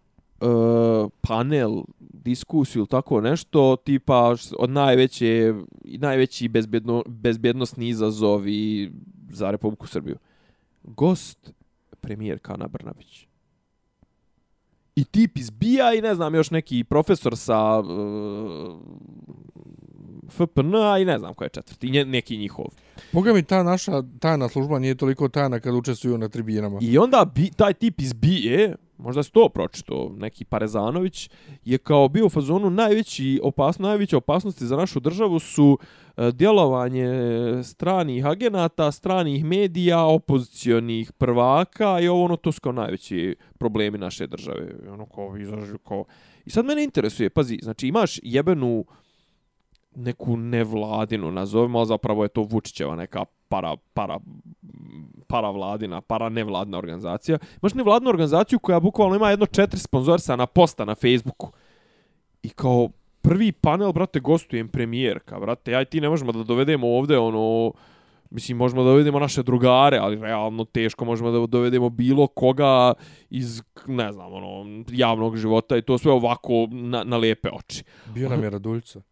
panel, 1.21 1.83
diskusiju 1.99 2.81
ili 2.81 2.89
tako 2.89 3.21
nešto, 3.21 3.77
tipa 3.77 4.35
od 4.59 4.71
najveće, 4.71 5.55
najveći 5.85 6.49
bezbjedno, 6.49 7.03
bezbjednostni 7.07 7.89
izazovi 7.89 8.93
za 9.31 9.51
Republiku 9.51 9.87
Srbiju. 9.87 10.17
Gost, 10.83 11.53
premijer 12.03 12.39
Kana 12.39 12.69
Brnabić. 12.69 13.27
I 14.97 15.05
tip 15.05 15.39
izbija 15.39 15.95
i 15.95 16.01
ne 16.01 16.15
znam, 16.15 16.35
još 16.35 16.51
neki 16.51 16.85
profesor 16.85 17.37
sa 17.37 17.79
uh, 17.79 17.87
FPN, 20.29 20.75
a 20.75 20.99
i 20.99 21.05
ne 21.05 21.19
znam 21.19 21.35
ko 21.35 21.45
je 21.45 21.51
četvrti, 21.51 21.91
nje- 21.91 22.05
neki 22.05 22.37
njihov. 22.37 22.67
Boga 23.13 23.33
mi 23.33 23.43
ta 23.43 23.63
naša 23.63 24.03
tajna 24.19 24.49
služba 24.49 24.79
nije 24.79 24.95
toliko 24.95 25.29
tajna 25.29 25.61
kad 25.61 25.75
učestvuju 25.75 26.19
na 26.19 26.29
tribinama. 26.29 26.79
I 26.83 26.99
onda 26.99 27.25
bi, 27.35 27.51
taj 27.57 27.75
tip 27.75 28.01
iz 28.01 28.13
BIE, 28.13 28.75
možda 28.99 29.23
se 29.23 29.31
to 29.31 29.49
pročito, 29.49 30.15
neki 30.17 30.45
Parezanović, 30.45 31.31
je 31.65 31.79
kao 31.79 32.09
bio 32.09 32.27
u 32.27 32.31
fazonu 32.31 32.71
najveći 32.71 33.41
opasno, 33.43 33.89
najveće 33.89 34.17
opasnosti 34.17 34.67
za 34.67 34.77
našu 34.77 35.01
državu 35.01 35.39
su 35.39 35.79
e, 36.17 36.33
djelovanje 36.33 37.09
stranih 37.65 38.27
agenata, 38.27 38.93
stranih 38.93 39.45
medija, 39.45 40.05
opozicionih 40.05 41.13
prvaka 41.13 42.01
i 42.01 42.09
ovo 42.09 42.25
ono, 42.25 42.37
to 42.37 42.53
su 42.53 42.61
kao 42.61 42.73
najveći 42.73 43.37
problemi 43.59 43.99
naše 43.99 44.27
države. 44.27 44.75
Ono 44.93 45.07
kao, 45.07 45.37
izažu 45.37 45.79
kao... 45.79 46.05
I 46.47 46.51
sad 46.51 46.65
mene 46.65 46.85
interesuje, 46.85 47.31
pazi, 47.31 47.59
znači 47.63 47.89
imaš 47.89 48.21
jebenu 48.23 48.85
neku 49.95 50.37
nevladinu, 50.37 51.31
nazovimo, 51.31 51.79
ali 51.79 51.87
zapravo 51.87 52.23
je 52.23 52.29
to 52.29 52.43
Vučićeva 52.43 52.97
neka 52.97 53.25
para, 53.49 53.77
para, 53.95 54.19
para 55.27 55.51
vladina, 55.51 56.01
para 56.01 56.29
nevladna 56.29 56.79
organizacija. 56.79 57.39
Imaš 57.63 57.75
nevladnu 57.75 58.11
organizaciju 58.11 58.59
koja 58.59 58.81
bukvalno 58.81 59.17
ima 59.17 59.31
jedno 59.31 59.47
četiri 59.47 59.81
sponzorsana 59.81 60.47
posta 60.47 60.85
na 60.85 60.95
Facebooku. 60.95 61.53
I 62.43 62.49
kao 62.49 62.89
prvi 63.23 63.53
panel, 63.53 63.93
brate, 63.93 64.21
gostujem 64.21 64.69
premijerka, 64.69 65.41
brate, 65.41 65.71
ja 65.71 65.83
i 65.83 65.85
ti 65.85 66.01
ne 66.01 66.09
možemo 66.09 66.33
da 66.33 66.43
dovedemo 66.43 66.89
ovde, 66.89 67.19
ono, 67.19 67.73
mislim, 68.31 68.57
možemo 68.59 68.83
da 68.83 68.91
dovedemo 68.91 69.19
naše 69.19 69.43
drugare, 69.43 69.99
ali 69.99 70.17
realno 70.17 70.65
teško 70.65 71.05
možemo 71.05 71.31
da 71.31 71.47
dovedemo 71.47 71.91
bilo 71.91 72.27
koga 72.27 72.95
iz, 73.31 73.63
ne 73.87 74.13
znam, 74.13 74.33
ono, 74.33 74.85
javnog 74.91 75.37
života 75.37 75.77
i 75.77 75.83
to 75.83 75.99
sve 75.99 76.13
ovako 76.13 76.69
na, 76.71 77.05
na 77.05 77.17
lepe 77.17 77.49
oči. 77.53 77.85
Bio 78.15 78.29
nam 78.29 78.43
je 78.43 78.51
Raduljca. 78.51 79.03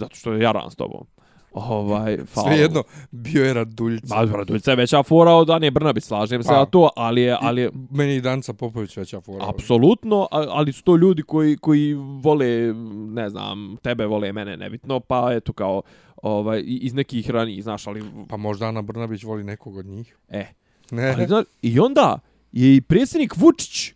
Zato 0.00 0.16
što 0.16 0.32
je 0.32 0.42
jaran 0.42 0.70
s 0.70 0.76
tobom. 0.76 1.06
Ovaj, 1.52 2.16
hvala. 2.34 2.48
Sve 2.48 2.58
jedno, 2.58 2.82
bio 3.10 3.44
je 3.44 3.54
Raduljca. 3.54 4.14
Ma, 4.16 4.32
Raduljca 4.32 4.70
je 4.70 4.76
veća 4.76 5.02
fora 5.02 5.30
od 5.32 5.50
Ane 5.50 5.70
Brnabić, 5.70 6.04
slažem 6.04 6.42
se 6.42 6.48
Pa. 6.48 6.54
na 6.54 6.64
to, 6.66 6.88
ali 6.96 7.22
je, 7.22 7.36
ali 7.40 7.60
je 7.60 7.70
Meni 7.90 8.14
i 8.14 8.20
Danca 8.20 8.52
Popović 8.52 8.96
veća 8.96 9.20
fora. 9.20 9.44
apsolutno, 9.48 10.28
ali 10.30 10.72
su 10.72 10.84
to 10.84 10.96
ljudi 10.96 11.22
koji, 11.22 11.56
koji 11.56 11.94
vole, 12.20 12.74
ne 13.08 13.28
znam, 13.30 13.76
tebe 13.76 14.06
vole, 14.06 14.32
mene 14.32 14.56
nebitno, 14.56 15.00
pa 15.00 15.32
eto 15.32 15.52
kao, 15.52 15.82
ovaj, 16.16 16.60
i- 16.60 16.78
iz 16.78 16.94
nekih 16.94 17.30
ranijih, 17.30 17.62
znaš, 17.62 17.86
ali, 17.86 18.04
Pa 18.28 18.36
možda 18.36 18.66
Ana 18.66 18.82
Brnabić 18.82 19.22
voli 19.24 19.44
nekog 19.44 19.76
od 19.76 19.86
njih. 19.86 20.16
e, 20.28 20.44
Ne. 20.90 21.08
ali, 21.08 21.26
znaš, 21.26 21.44
i 21.62 21.80
onda 21.80 22.18
je 22.52 22.76
i 22.76 22.80
predsjednik 22.80 23.36
Vučić 23.36 23.92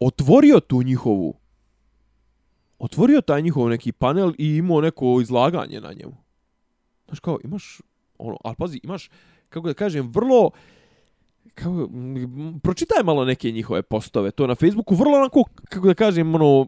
otvorio 0.00 0.60
tu 0.60 0.82
njihovu, 0.82 1.34
otvorio 2.78 3.20
taj 3.20 3.42
njihov 3.42 3.68
neki 3.68 3.92
panel 3.92 4.32
i 4.38 4.56
imao 4.56 4.80
neko 4.80 5.18
izlaganje 5.22 5.80
na 5.80 5.92
njemu. 5.92 6.16
Znaš 7.06 7.20
kao, 7.20 7.38
imaš, 7.44 7.80
ono, 8.18 8.36
ali 8.44 8.56
pazi, 8.58 8.80
imaš, 8.82 9.10
kako 9.48 9.68
da 9.68 9.74
kažem, 9.74 10.08
vrlo, 10.08 10.50
kao, 11.56 11.88
pročitaj 12.62 13.02
malo 13.04 13.24
neke 13.24 13.50
njihove 13.50 13.82
postove, 13.82 14.30
to 14.30 14.46
na 14.46 14.54
Facebooku, 14.54 14.94
vrlo 14.94 15.18
onako, 15.18 15.44
kako 15.68 15.86
da 15.86 15.94
kažem, 15.94 16.34
ono, 16.34 16.66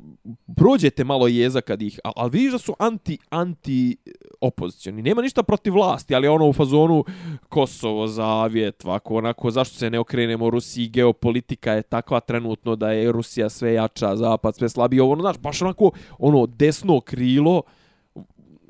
prođete 0.56 1.04
malo 1.04 1.28
jeza 1.28 1.60
kad 1.60 1.82
ih, 1.82 2.00
ali, 2.04 2.12
ali 2.16 2.30
vidiš 2.30 2.52
da 2.52 2.58
su 2.58 2.74
anti, 2.78 3.18
anti 3.30 3.96
eh, 4.06 4.10
opozicioni. 4.40 5.02
Nema 5.02 5.22
ništa 5.22 5.42
protiv 5.42 5.74
vlasti, 5.74 6.14
ali 6.14 6.28
ono 6.28 6.48
u 6.48 6.52
fazonu 6.52 7.04
Kosovo, 7.48 8.06
Zavjet, 8.06 8.84
ovako, 8.84 9.16
onako, 9.16 9.50
zašto 9.50 9.76
se 9.76 9.90
ne 9.90 9.98
okrenemo 9.98 10.50
Rusiji, 10.50 10.88
geopolitika 10.88 11.72
je 11.72 11.82
takva 11.82 12.20
trenutno 12.20 12.76
da 12.76 12.92
je 12.92 13.12
Rusija 13.12 13.48
sve 13.48 13.72
jača, 13.74 14.16
Zapad 14.16 14.56
sve 14.56 14.68
slabiji, 14.68 15.00
ovo, 15.00 15.12
ono, 15.12 15.22
znaš, 15.22 15.38
baš 15.38 15.62
onako, 15.62 15.90
ono, 16.18 16.46
desno 16.46 17.00
krilo, 17.00 17.62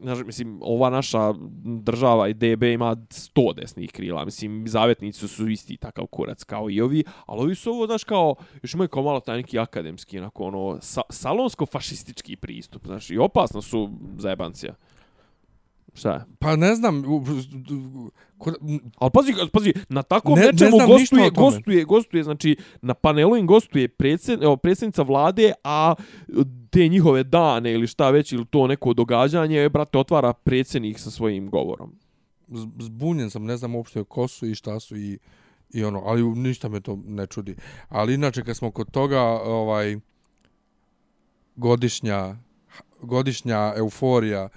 znaš, 0.02 0.18
mislim, 0.26 0.58
ova 0.62 0.90
naša 0.90 1.34
država 1.64 2.28
i 2.28 2.34
DB 2.34 2.62
ima 2.62 2.96
100 2.96 3.54
desnih 3.54 3.92
krila, 3.92 4.24
mislim, 4.24 4.68
zavetnici 4.68 5.28
su 5.28 5.48
isti 5.48 5.76
takav 5.76 6.06
kurac 6.06 6.44
kao 6.44 6.70
i 6.70 6.80
ovi, 6.80 7.04
ali 7.26 7.40
ovi 7.40 7.54
su 7.54 7.70
ovo, 7.70 7.86
znaš, 7.86 8.04
kao, 8.04 8.34
još 8.62 8.74
imaju 8.74 8.88
kao 8.88 9.02
malo 9.02 9.20
taj 9.20 9.36
neki 9.36 9.58
akademski, 9.58 10.18
onako, 10.18 10.44
ono, 10.44 10.78
sa, 10.80 11.00
salonsko-fašistički 11.08 12.36
pristup, 12.36 12.86
znaš, 12.86 13.10
i 13.10 13.18
opasno 13.18 13.62
su 13.62 13.90
zajebancija. 14.16 14.74
Šta 15.98 16.12
je? 16.12 16.20
Pa 16.38 16.56
ne 16.56 16.74
znam, 16.74 17.02
kod- 18.38 18.56
Ali 18.96 19.10
pazi, 19.14 19.32
pazi, 19.52 19.72
na 19.88 20.02
takvom 20.02 20.38
Ne- 20.38 20.44
ne 20.44 20.52
nečemu 20.52 20.70
ništa 20.70 20.86
gostuje, 20.86 21.30
gostuje, 21.30 21.84
gostuje, 21.84 22.22
znači, 22.22 22.56
na 22.82 22.94
panelu 22.94 23.36
im 23.36 23.46
gostuje 23.46 23.88
predsjed, 23.88 24.42
evo, 24.42 24.56
predsjednica 24.56 25.02
vlade, 25.02 25.52
a 25.64 25.94
te 26.70 26.88
njihove 26.88 27.24
dane 27.24 27.72
ili 27.72 27.86
šta 27.86 28.10
već, 28.10 28.32
ili 28.32 28.46
to 28.46 28.66
neko 28.66 28.94
događanje, 28.94 29.68
brate, 29.68 29.98
otvara 29.98 30.32
predsjednik 30.32 30.98
sa 30.98 31.10
svojim 31.10 31.50
govorom. 31.50 31.94
zbunjen 32.78 33.30
sam, 33.30 33.44
ne 33.44 33.56
znam 33.56 33.74
uopšte 33.74 34.04
ko 34.04 34.28
su 34.28 34.46
i 34.46 34.54
šta 34.54 34.80
su 34.80 34.96
i, 34.96 35.18
i 35.70 35.84
ono, 35.84 36.02
ali 36.04 36.22
ništa 36.22 36.68
me 36.68 36.80
to 36.80 36.98
ne 37.06 37.26
čudi. 37.26 37.56
Ali 37.88 38.14
inače, 38.14 38.44
kad 38.44 38.56
smo 38.56 38.70
kod 38.70 38.90
toga, 38.90 39.20
ovaj, 39.44 39.96
godišnja, 41.56 42.36
godišnja 43.02 43.72
euforija, 43.76 44.48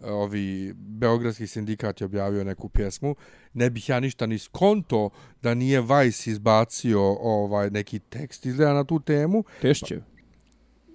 ovi 0.00 0.72
Beogradski 0.76 1.46
sindikat 1.46 2.00
je 2.00 2.04
objavio 2.04 2.44
neku 2.44 2.68
pjesmu, 2.68 3.14
ne 3.52 3.70
bih 3.70 3.88
ja 3.88 4.00
ništa 4.00 4.26
ni 4.26 4.38
skonto 4.38 5.10
da 5.42 5.54
nije 5.54 5.80
Vice 5.80 6.30
izbacio 6.30 7.00
ovaj 7.20 7.70
neki 7.70 7.98
tekst 7.98 8.46
izgleda 8.46 8.72
na 8.72 8.84
tu 8.84 9.00
temu. 9.00 9.44
Tešićev. 9.60 10.00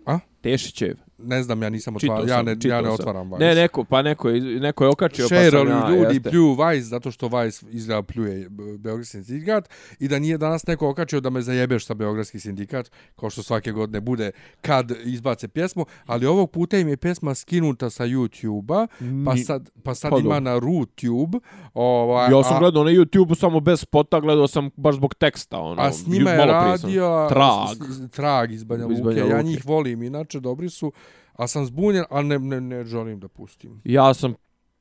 A? 0.06 0.20
Tešićev. 0.42 0.96
Ne 1.24 1.44
znam, 1.44 1.64
ja 1.64 1.70
nisam 1.70 2.00
Čitao 2.00 2.16
otvarao, 2.16 2.38
ja 2.38 2.44
ne, 2.44 2.56
ja 2.64 2.82
ne 2.82 2.90
otvaram 2.90 3.28
Vice. 3.28 3.40
Ne, 3.40 3.56
neko, 3.56 3.84
pa 3.84 4.02
neko 4.02 4.30
je, 4.30 4.42
neko 4.42 4.84
je 4.84 4.90
okačio, 4.90 5.24
pa 5.24 5.28
Share, 5.28 5.52
sam 5.52 5.68
ja, 5.68 5.90
ljudi 5.90 6.16
jeste. 6.16 6.30
pljuju 6.30 6.54
Vice 6.56 6.82
zato 6.84 7.12
što 7.12 7.30
Vice 7.30 7.66
izgleda 7.70 8.02
pljuje 8.04 8.48
Beogradski 8.80 9.24
sindikat 9.24 9.70
i 10.00 10.08
da 10.08 10.20
nije 10.20 10.38
danas 10.38 10.68
neko 10.68 10.90
okačio 10.90 11.20
da 11.20 11.30
me 11.30 11.42
zajebeš 11.42 11.86
sa 11.86 11.94
Beogradski 11.94 12.40
sindikat, 12.40 12.92
kao 13.16 13.30
što 13.30 13.44
svake 13.44 13.72
godine 13.72 14.02
bude 14.02 14.32
kad 14.62 14.92
izbace 15.04 15.48
pjesmu, 15.48 15.86
ali 16.06 16.26
ovog 16.26 16.52
puta 16.52 16.78
im 16.78 16.88
je 16.88 16.98
pjesma 16.98 17.36
skinuta 17.36 17.90
sa 17.90 18.04
YouTube-a, 18.06 18.88
pa 19.26 19.38
sad, 19.38 19.70
pa 19.84 19.96
sad 19.96 20.12
Pa 20.12 20.18
ima 20.20 20.40
na 20.42 20.54
RooTube. 20.54 21.40
Ovaj, 21.74 22.32
Ja 22.32 22.44
sam 22.44 22.56
a- 22.56 22.60
gledao 22.60 22.84
na 22.84 22.92
YouTube-u 22.92 23.36
samo 23.36 23.60
bez 23.60 23.80
spota, 23.80 24.20
gledao 24.20 24.48
sam 24.48 24.70
baš 24.76 24.96
zbog 24.96 25.16
teksta. 25.16 25.60
Ono, 25.60 25.82
A 25.82 25.92
s 25.94 26.08
njima 26.08 26.30
je 26.30 26.46
radio 26.46 27.28
Trag. 27.30 27.68
s- 27.90 28.12
trag 28.12 28.52
iz 28.52 28.64
Banja 28.64 28.86
Luke. 28.86 29.20
Ja 29.20 29.42
njih 29.42 29.66
volim, 29.66 30.04
inače 30.04 30.40
dobri 30.40 30.70
su, 30.70 30.92
a 31.34 31.48
sam 31.48 31.66
zbunjen, 31.66 32.06
a 32.10 32.22
ne, 32.22 32.40
ne, 32.40 32.62
ne 32.62 32.84
želim 32.84 33.20
da 33.20 33.28
pustim. 33.28 33.82
Ja 33.84 34.14
sam 34.14 34.34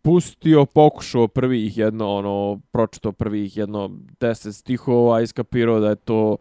pustio, 0.02 0.66
pokušao 0.66 1.28
prvih 1.28 1.78
jedno, 1.78 2.14
ono, 2.14 2.60
pročito 2.70 3.12
prvih 3.12 3.56
jedno 3.56 3.90
deset 4.20 4.54
stihova, 4.54 5.20
iskapirao 5.20 5.80
da 5.80 5.88
je 5.88 5.96
to 5.96 6.36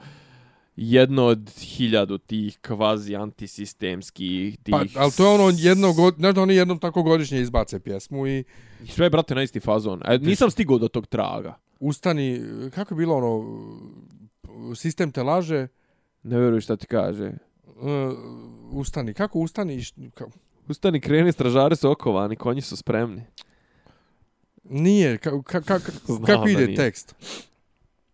jedno 0.75 1.25
od 1.25 1.49
hiljadu 1.59 2.17
tih 2.17 2.59
kvazi 2.61 3.15
antisistemskih, 3.15 4.57
tih... 4.63 4.71
Pa, 4.71 5.01
ali 5.01 5.11
to 5.11 5.25
je 5.25 5.29
ono 5.29 5.51
jedno, 5.55 5.93
god, 5.93 6.15
znaš 6.15 6.35
da 6.35 6.41
oni 6.41 6.55
jednom 6.55 6.79
tako 6.79 7.03
godišnje 7.03 7.41
izbace 7.41 7.79
pjesmu 7.79 8.27
i 8.27 8.43
I 8.83 8.87
Sve, 8.87 9.09
brate, 9.09 9.35
na 9.35 9.43
isti 9.43 9.59
fazon. 9.59 10.01
E, 10.05 10.17
nisam 10.17 10.51
stigao 10.51 10.77
do 10.77 10.87
tog 10.87 11.07
traga. 11.07 11.55
ustani, 11.79 12.41
kako 12.75 12.93
je 12.93 12.97
bilo 12.97 13.15
ono, 13.15 13.45
sistem 14.75 15.11
te 15.11 15.23
laže, 15.23 15.67
Ne 16.23 16.37
veruj 16.37 16.61
šta 16.61 16.75
ti 16.75 16.87
kaže. 16.87 17.31
Uh, 17.77 18.17
ustani, 18.71 19.13
kako 19.13 19.39
ustani, 19.39 19.83
ka, 20.13 20.25
Ustani, 20.67 21.01
kreni, 21.01 21.31
stražari 21.31 21.75
su 21.75 21.91
okovani, 21.91 22.35
konji 22.35 22.61
su 22.61 22.77
spremni. 22.77 23.23
nije, 24.63 25.17
ka, 25.17 25.31
ka, 25.45 25.61
ka, 25.61 25.79
ka, 25.79 25.89
kako 26.25 26.47
ide 26.47 26.65
nije. 26.65 26.75
tekst? 26.75 27.15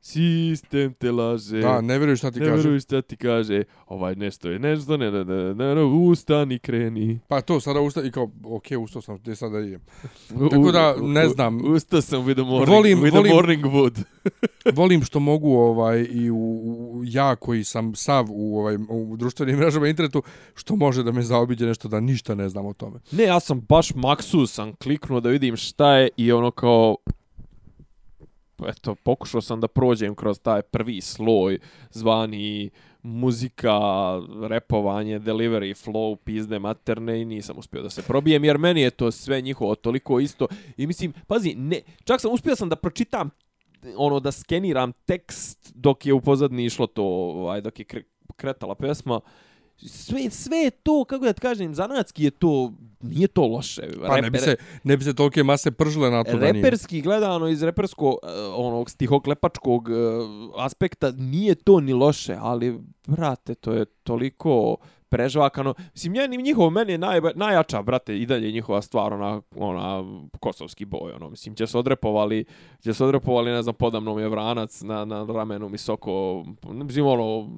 Sistem 0.08 0.94
te 0.94 1.12
laže. 1.12 1.60
Da, 1.60 1.82
ne 1.82 1.98
vjerujem 1.98 2.18
šta 2.18 2.32
ti 2.32 2.40
ne 2.40 2.46
kažem. 2.46 2.64
veruj 2.64 2.80
šta 2.80 3.02
ti 3.02 3.18
kaže. 3.18 3.64
Ovaj 3.88 4.16
nešto 4.16 4.50
je 4.50 4.60
nešto, 4.60 4.98
ne, 4.98 5.12
ne, 5.12 5.26
ne, 5.26 5.54
ne, 5.54 5.76
ne, 5.76 5.84
ustani, 5.84 6.60
kreni. 6.60 7.20
Pa 7.28 7.42
to, 7.42 7.60
sada 7.60 7.80
ustani, 7.80 8.08
i 8.08 8.12
kao, 8.12 8.32
okej, 8.46 8.78
ustao 8.78 9.02
sam, 9.02 9.18
gdje 9.18 9.36
sada 9.36 9.60
idem. 9.60 9.82
Tako 10.52 10.72
da, 10.72 10.96
ne 10.98 11.28
znam. 11.30 11.74
Ustao 11.74 12.02
sam 12.02 12.22
with 12.22 12.34
the 12.34 12.44
morning, 12.44 12.70
Volim- 12.70 12.98
with 12.98 13.12
volim- 13.14 13.24
the 13.24 13.34
morning 13.34 13.66
wood. 13.66 14.04
Volim 14.74 15.04
što 15.04 15.20
mogu 15.20 15.52
ovaj 15.52 16.08
i 16.12 16.30
u, 16.30 16.36
u, 16.38 17.02
ja 17.06 17.36
koji 17.36 17.64
sam 17.64 17.96
sav 17.96 18.26
u 18.30 18.60
ovaj 18.60 18.76
u 18.90 19.16
društvenim 19.18 19.58
mrežama 19.58 19.88
internetu 19.88 20.24
što 20.56 20.76
može 20.76 21.04
da 21.04 21.12
me 21.12 21.22
zaobiđe 21.22 21.66
nešto 21.66 21.88
da 21.88 22.00
ništa 22.00 22.36
ne 22.36 22.50
znam 22.50 22.66
o 22.66 22.74
tome. 22.74 23.00
Ne, 23.12 23.24
ja 23.24 23.40
sam 23.40 23.62
baš 23.62 23.96
maksus 23.96 24.54
sam 24.54 24.76
kliknuo 24.76 25.20
da 25.20 25.30
vidim 25.30 25.56
šta 25.56 25.94
je 25.94 26.10
i 26.18 26.32
ono 26.32 26.52
kao 26.52 26.96
eto, 28.68 28.96
pokušao 28.96 29.42
sam 29.42 29.62
da 29.62 29.68
prođem 29.68 30.16
kroz 30.16 30.40
taj 30.40 30.62
prvi 30.62 31.02
sloj 31.02 31.60
zvani 31.92 32.70
muzika, 33.02 33.80
repovanje, 34.50 35.20
delivery, 35.20 35.86
flow, 35.86 36.16
pizde 36.16 36.60
materne 36.60 37.22
i 37.22 37.26
nisam 37.26 37.58
uspio 37.58 37.82
da 37.82 37.90
se 37.90 38.02
probijem 38.02 38.44
jer 38.44 38.58
meni 38.58 38.82
je 38.82 38.92
to 38.92 39.12
sve 39.12 39.42
njihovo 39.42 39.76
toliko 39.76 40.20
isto. 40.20 40.48
I 40.78 40.88
mislim, 40.88 41.14
pazi, 41.28 41.56
ne, 41.56 41.82
čak 42.04 42.22
sam 42.22 42.32
uspio 42.34 42.56
sam 42.56 42.70
da 42.70 42.76
pročitam 42.76 43.30
ono 43.96 44.20
da 44.20 44.32
skeniram 44.32 44.92
tekst 44.92 45.72
dok 45.76 46.06
je 46.06 46.14
u 46.14 46.22
pozadini 46.22 46.66
išlo 46.66 46.88
to, 46.88 47.04
ovaj, 47.04 47.62
dok 47.62 47.80
je 47.80 47.86
kretala 48.36 48.76
pesma, 48.76 49.20
sve 49.78 50.30
sve 50.30 50.70
to 50.84 51.06
kako 51.06 51.26
da 51.26 51.34
kažem 51.34 51.76
zanatski 51.76 52.24
je 52.24 52.32
to 52.32 52.74
nije 53.02 53.28
to 53.28 53.48
loše 53.48 53.82
pa 53.82 54.16
Reper, 54.16 54.24
ne 54.24 54.30
bi 54.30 54.38
se 54.38 54.56
ne 54.84 54.98
bi 54.98 55.04
se 55.04 55.16
tolke 55.16 55.44
mase 55.44 55.72
pržile 55.72 56.12
na 56.12 56.24
to 56.24 56.32
da 56.32 56.40
nije 56.40 56.54
reperski 56.54 57.02
gledano 57.02 57.48
iz 57.48 57.64
reperskog 57.64 58.14
uh, 58.24 58.30
onog 58.56 58.90
stihoklepačkog 58.90 59.90
uh, 59.90 59.96
aspekta 60.58 61.12
nije 61.12 61.56
to 61.56 61.80
ni 61.80 61.94
loše 61.94 62.38
ali 62.40 62.80
brate 63.08 63.56
to 63.56 63.74
je 63.74 63.86
toliko 63.86 64.78
prežvakano. 65.10 65.74
Mislim, 65.94 66.16
ja 66.16 66.28
ni 66.28 66.38
njihov, 66.38 66.70
meni 66.70 66.92
je 66.92 66.98
naj, 66.98 67.22
najjača, 67.36 67.82
brate, 67.82 68.18
i 68.18 68.26
dalje 68.26 68.52
njihova 68.52 68.82
stvar, 68.82 69.14
ona, 69.14 69.42
ona, 69.56 70.04
kosovski 70.40 70.86
boj, 70.86 71.12
ono, 71.12 71.30
mislim, 71.30 71.56
će 71.56 71.68
se 71.68 71.78
odrepovali, 71.78 72.46
će 72.84 72.94
se 72.94 73.06
odrepovali, 73.06 73.52
ne 73.52 73.62
znam, 73.62 73.76
podamnom 73.76 74.20
je 74.20 74.30
vranac 74.30 74.82
na, 74.82 75.06
na 75.06 75.26
ramenu 75.26 75.70
mi 75.70 75.78
soko, 75.78 76.46
mislim, 76.64 77.06
ono, 77.06 77.50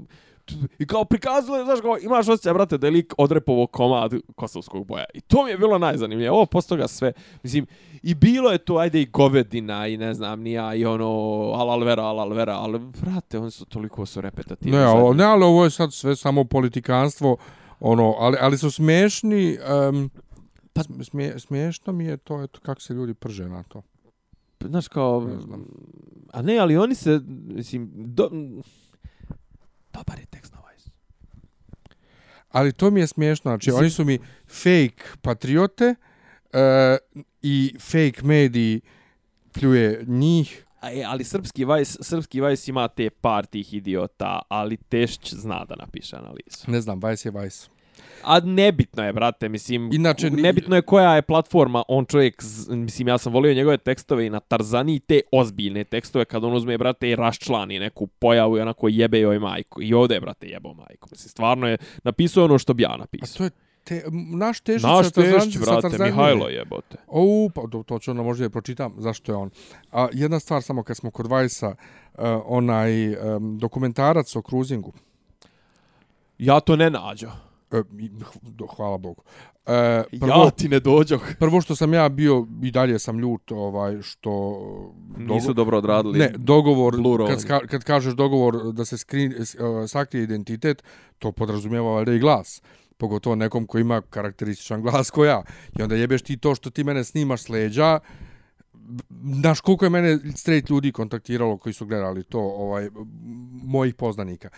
i 0.80 0.86
kao 0.86 1.06
prikazali, 1.06 1.66
znaš, 1.66 1.82
kao, 1.82 1.98
imaš 2.02 2.28
osjećaj, 2.28 2.54
brate, 2.54 2.78
da 2.78 2.88
je 2.88 2.92
lik 2.92 3.14
odrepovo 3.18 3.68
komad 3.68 4.14
kosovskog 4.36 4.88
boja. 4.88 5.06
I 5.14 5.22
to 5.22 5.44
mi 5.44 5.52
je 5.52 5.58
bilo 5.58 5.78
najzanimljivije. 5.78 6.32
Ovo 6.32 6.46
posto 6.46 6.76
ga 6.76 6.88
sve, 6.88 7.14
mislim, 7.44 7.66
i 8.04 8.16
bilo 8.16 8.52
je 8.52 8.58
to, 8.58 8.78
ajde, 8.78 9.02
i 9.02 9.06
govedina, 9.06 9.88
i 9.88 9.98
ne 9.98 10.14
znam, 10.14 10.42
nija, 10.42 10.76
i 10.76 10.86
ono, 10.86 11.06
alalvera, 11.56 12.04
alalvera, 12.04 12.54
ali, 12.54 12.80
brate, 12.80 13.40
oni 13.40 13.52
su 13.52 13.66
toliko 13.66 14.06
su 14.06 14.22
repetativni. 14.22 14.78
Ne, 14.78 14.84
ali, 14.84 15.18
ne, 15.18 15.24
ali 15.24 15.44
ovo 15.44 15.64
je 15.64 15.70
sad 15.70 15.94
sve 15.94 16.16
samo 16.16 16.44
politikanstvo, 16.44 17.38
ono, 17.80 18.16
ali, 18.20 18.38
ali 18.42 18.58
su 18.58 18.72
smiješni, 18.72 19.58
um, 19.90 20.10
pa, 20.74 20.82
smije, 21.04 21.40
smiješno 21.40 21.94
mi 21.94 22.06
je 22.06 22.18
to, 22.18 22.44
eto, 22.44 22.60
kako 22.60 22.82
se 22.82 22.94
ljudi 22.94 23.14
prže 23.14 23.50
na 23.50 23.64
to. 23.64 23.82
Znaš, 24.66 24.88
kao, 24.88 25.22
ne 25.22 25.40
znam. 25.42 25.66
a 26.34 26.42
ne, 26.42 26.58
ali 26.58 26.78
oni 26.78 26.96
se, 26.96 27.22
mislim, 27.48 27.90
do, 27.94 28.32
dobar 30.00 30.20
je 30.20 30.26
tekst 30.26 30.54
na 30.54 30.60
Vice. 30.72 30.90
Ali 32.50 32.74
to 32.74 32.92
mi 32.92 33.00
je 33.00 33.08
smiješno, 33.08 33.52
znači 33.52 33.72
oni 33.72 33.90
su 33.90 34.06
mi 34.06 34.20
fake 34.48 35.04
patriote 35.22 35.96
uh, 36.54 36.60
i 37.42 37.76
fake 37.80 38.22
mediji 38.24 38.82
pljuje 39.52 40.04
njih. 40.08 40.66
E, 40.82 41.04
ali 41.08 41.24
srpski 41.24 41.66
Vice, 41.66 41.98
srpski 42.02 42.42
Vice 42.42 42.72
ima 42.72 42.88
te 42.88 43.10
par 43.10 43.46
tih 43.46 43.74
idiota, 43.74 44.42
ali 44.50 44.78
Tešć 44.78 45.34
zna 45.34 45.66
da 45.66 45.76
napiše 45.76 46.16
analizu. 46.16 46.72
Ne 46.72 46.82
znam, 46.82 47.00
Vice 47.04 47.30
je 47.30 47.42
Vice. 47.42 47.70
A 48.24 48.40
nebitno 48.40 49.04
je, 49.04 49.14
brate, 49.14 49.50
mislim, 49.50 49.90
Inače, 49.94 50.30
nebitno 50.30 50.76
je 50.76 50.82
koja 50.82 51.16
je 51.16 51.22
platforma, 51.22 51.84
on 51.88 52.06
čovjek, 52.06 52.44
mislim, 52.70 53.08
ja 53.08 53.18
sam 53.18 53.34
volio 53.34 53.54
njegove 53.54 53.78
tekstove 53.78 54.26
i 54.26 54.30
na 54.30 54.40
Tarzani 54.40 55.00
te 55.00 55.22
ozbiljne 55.32 55.84
tekstove, 55.84 56.26
kad 56.26 56.44
on 56.44 56.54
uzme, 56.54 56.78
brate, 56.78 57.10
i 57.10 57.16
raščlani 57.16 57.80
neku 57.80 58.08
pojavu 58.08 58.58
i 58.58 58.62
onako 58.62 58.88
jebe 58.88 59.20
joj 59.20 59.40
majku. 59.40 59.82
I 59.82 59.94
ovdje 59.94 60.16
je, 60.16 60.22
brate, 60.22 60.48
jebo 60.48 60.74
majku. 60.74 61.08
Mislim, 61.12 61.30
stvarno 61.30 61.68
je 61.68 61.78
napisao 62.04 62.46
ono 62.46 62.58
što 62.58 62.74
bi 62.74 62.84
ja 62.84 62.98
napisao. 62.98 63.36
A 63.36 63.38
to 63.38 63.44
je 63.44 63.50
te, 63.84 64.04
naš 64.36 64.60
tešić 64.60 64.84
naš 64.84 65.06
sa 65.06 65.12
Tarzani. 65.12 65.46
Naš 65.46 65.58
brate, 65.58 65.82
Tarzani. 65.82 66.10
Mihajlo 66.10 66.50
jebote. 66.50 66.98
O, 67.08 67.50
pa 67.56 67.62
to, 67.72 67.84
to 67.84 68.00
ću 68.00 68.12
onda 68.12 68.24
možda 68.24 68.46
je 68.46 68.50
pročitam, 68.50 68.94
zašto 68.98 69.32
je 69.32 69.36
on. 69.36 69.50
A 69.92 70.08
jedna 70.14 70.40
stvar, 70.40 70.62
samo 70.62 70.84
kad 70.84 70.98
smo 70.98 71.12
kod 71.12 71.28
Vajsa, 71.28 71.68
uh, 71.70 72.24
onaj 72.46 73.16
um, 73.16 73.58
dokumentarac 73.58 74.36
o 74.36 74.42
kruzingu. 74.42 74.94
Ja 76.38 76.60
to 76.60 76.76
ne 76.76 76.90
nađo. 76.90 77.32
E, 77.72 77.84
hvala 78.76 78.98
Bogu. 78.98 79.24
E, 79.66 80.04
prvo, 80.20 80.44
ja 80.44 80.50
ti 80.50 80.70
ne 80.70 80.80
dođoh. 80.80 81.22
Prvo 81.40 81.62
što 81.62 81.76
sam 81.76 81.94
ja 81.94 82.10
bio, 82.10 82.48
i 82.64 82.72
dalje 82.72 83.00
sam 83.00 83.20
ljut, 83.20 83.52
ovaj, 83.52 84.02
što... 84.02 84.62
Nisu 85.18 85.54
dobro 85.54 85.78
odradili. 85.78 86.20
Ne, 86.20 86.34
dogovor, 86.38 86.96
kad, 87.48 87.68
kad 87.68 87.84
kažeš 87.84 88.14
dogovor 88.14 88.74
da 88.74 88.86
se 88.86 88.98
skrin, 88.98 89.34
uh, 89.34 89.90
sakrije 89.90 90.24
identitet, 90.24 90.84
to 91.20 91.32
podrazumijeva 91.32 91.92
valjda 91.92 92.14
i 92.14 92.20
glas. 92.20 92.62
Pogotovo 92.98 93.36
nekom 93.36 93.68
ko 93.68 93.80
ima 93.80 94.02
karakterističan 94.02 94.82
glas 94.82 95.10
ko 95.10 95.26
ja. 95.26 95.44
I 95.80 95.82
onda 95.82 95.96
jebeš 95.96 96.22
ti 96.22 96.38
to 96.38 96.56
što 96.56 96.70
ti 96.70 96.84
mene 96.84 97.04
snimaš 97.04 97.44
s 97.44 97.50
leđa, 97.50 98.00
Znaš 99.34 99.62
koliko 99.62 99.86
je 99.86 99.90
mene 99.90 100.20
straight 100.36 100.70
ljudi 100.70 100.92
kontaktiralo 100.92 101.58
koji 101.58 101.74
su 101.74 101.86
gledali 101.86 102.24
to, 102.24 102.40
ovaj, 102.40 102.90
mojih 103.64 103.96
poznanika. 103.96 104.50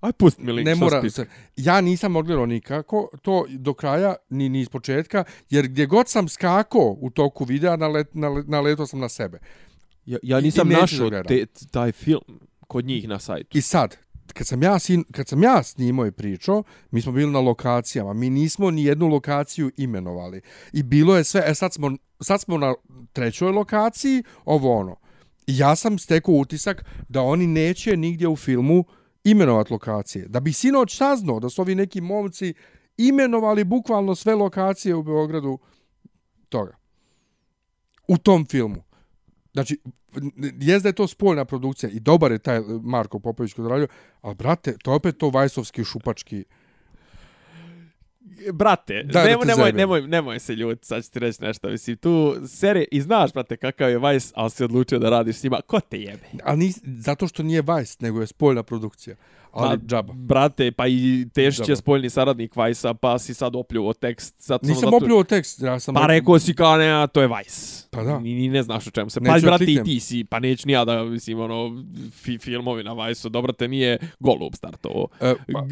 Aj 0.00 0.12
pust 0.12 0.38
mi 0.38 0.52
link 0.52 0.66
ne 0.66 0.74
mora 0.74 1.10
se, 1.10 1.26
Ja 1.56 1.80
nisam 1.80 2.12
mogao 2.12 2.46
nikako 2.46 3.08
to 3.22 3.46
do 3.48 3.74
kraja, 3.74 4.14
ni, 4.30 4.48
ni 4.48 4.60
iz 4.60 4.68
početka, 4.68 5.24
jer 5.50 5.68
gdje 5.68 5.86
god 5.86 6.08
sam 6.08 6.28
skako 6.28 6.96
u 7.00 7.10
toku 7.10 7.44
videa, 7.44 7.76
nalet, 7.76 8.08
naletao 8.46 8.86
sam 8.86 9.00
na 9.00 9.08
sebe. 9.08 9.38
Ja, 10.06 10.18
ja 10.22 10.40
nisam 10.40 10.68
našao 10.68 11.10
te, 11.10 11.46
taj 11.70 11.92
film 11.92 12.40
kod 12.66 12.84
njih 12.84 13.08
na 13.08 13.18
sajtu. 13.18 13.58
I 13.58 13.60
sad, 13.60 13.96
kad 14.34 14.46
sam 14.46 14.62
ja, 14.62 14.78
sin, 14.78 15.04
kad 15.12 15.28
sam 15.28 15.42
ja 15.42 15.62
snimao 15.62 16.06
i 16.06 16.12
pričao, 16.12 16.62
mi 16.90 17.02
smo 17.02 17.12
bili 17.12 17.32
na 17.32 17.40
lokacijama, 17.40 18.12
mi 18.12 18.30
nismo 18.30 18.70
ni 18.70 18.84
jednu 18.84 19.08
lokaciju 19.08 19.70
imenovali. 19.76 20.40
I 20.72 20.82
bilo 20.82 21.16
je 21.16 21.24
sve, 21.24 21.42
e 21.46 21.54
sad 21.54 21.74
smo, 21.74 21.96
sad 22.20 22.40
smo 22.40 22.58
na 22.58 22.74
trećoj 23.12 23.52
lokaciji, 23.52 24.22
ovo 24.44 24.76
ono. 24.76 24.96
I 25.46 25.58
ja 25.58 25.76
sam 25.76 25.98
stekao 25.98 26.34
utisak 26.34 26.84
da 27.08 27.22
oni 27.22 27.46
neće 27.46 27.96
nigdje 27.96 28.28
u 28.28 28.36
filmu 28.36 28.84
imenovat 29.30 29.70
lokacije. 29.70 30.28
Da 30.28 30.40
bi 30.40 30.52
sinoć 30.52 30.96
saznao 30.96 31.40
da 31.40 31.48
su 31.48 31.62
ovi 31.62 31.74
neki 31.74 32.00
momci 32.00 32.54
imenovali 32.96 33.64
bukvalno 33.64 34.14
sve 34.14 34.34
lokacije 34.34 34.94
u 34.94 35.02
Beogradu 35.02 35.58
toga. 36.48 36.76
U 38.08 38.18
tom 38.18 38.46
filmu. 38.46 38.82
Znači, 39.52 39.80
jest 40.60 40.82
da 40.82 40.88
je 40.88 40.92
to 40.92 41.06
spoljna 41.06 41.44
produkcija 41.44 41.90
i 41.90 42.00
dobar 42.00 42.32
je 42.32 42.38
taj 42.38 42.60
Marko 42.82 43.18
Popović 43.18 43.52
kod 43.52 43.66
radio, 43.66 43.86
ali 44.20 44.34
brate, 44.34 44.76
to 44.82 44.90
je 44.90 44.96
opet 44.96 45.18
to 45.18 45.30
Vajsovski 45.30 45.84
šupački 45.84 46.44
brate, 48.52 49.02
da, 49.02 49.24
nemoj, 49.24 49.46
da 49.46 49.54
nemoj, 49.54 49.72
nemoj, 49.72 50.02
nemoj 50.02 50.38
se 50.38 50.54
ljuti, 50.54 50.86
sad 50.86 51.04
ću 51.04 51.10
ti 51.10 51.18
reći 51.18 51.42
nešto, 51.42 51.68
mislim, 51.68 51.96
tu 51.96 52.36
serije, 52.46 52.88
i 52.90 53.00
znaš, 53.00 53.32
brate, 53.32 53.56
kakav 53.56 53.90
je 53.90 53.98
Vice, 53.98 54.32
ali 54.34 54.50
si 54.50 54.64
odlučio 54.64 54.98
da 54.98 55.10
radiš 55.10 55.36
s 55.36 55.42
njima, 55.42 55.60
ko 55.66 55.80
te 55.80 55.98
jebe? 55.98 56.24
Ali 56.44 56.58
nis, 56.58 56.78
zato 56.84 57.28
što 57.28 57.42
nije 57.42 57.62
Vice, 57.62 57.96
nego 58.00 58.20
je 58.20 58.26
spoljna 58.26 58.62
produkcija. 58.62 59.16
Ali 59.58 59.78
pa, 59.78 59.86
džaba. 59.86 60.12
Brate, 60.16 60.72
pa 60.72 60.86
i 60.86 61.26
Tešić 61.34 61.68
je 61.68 61.76
spoljni 61.76 62.10
saradnik 62.10 62.56
Vajsa, 62.56 62.94
pa 62.94 63.18
si 63.18 63.34
sad 63.34 63.56
opljuo 63.56 63.92
tekst. 63.92 64.34
Sad 64.38 64.60
Nisam 64.62 64.94
opljuo 64.94 65.24
tekst. 65.24 65.62
Ja 65.62 65.80
sam 65.80 65.94
pa 65.94 66.06
rekao 66.06 66.38
si 66.38 66.54
kao 66.54 66.76
ne, 66.76 67.06
to 67.12 67.20
je 67.20 67.26
Vajs. 67.26 67.86
Pa 67.90 68.02
da. 68.02 68.18
Ni, 68.18 68.34
ni 68.34 68.48
ne 68.48 68.62
znaš 68.62 68.86
o 68.86 68.90
čemu 68.90 69.10
se. 69.10 69.20
Pa 69.20 69.38
brate, 69.42 69.64
i 69.64 69.84
ti 69.84 70.00
si, 70.00 70.24
pa 70.24 70.38
neću 70.38 70.66
ni 70.66 70.72
ja 70.72 70.84
da, 70.84 71.04
mislim, 71.04 71.40
ono, 71.40 71.84
fi, 72.12 72.38
filmovi 72.38 72.84
na 72.84 72.92
Vajsu, 72.92 73.28
dobro 73.28 73.52
te 73.52 73.68
nije 73.68 73.98
Golub 74.20 74.54
startovo. 74.54 75.08
E, 75.20 75.34
pa. 75.52 75.66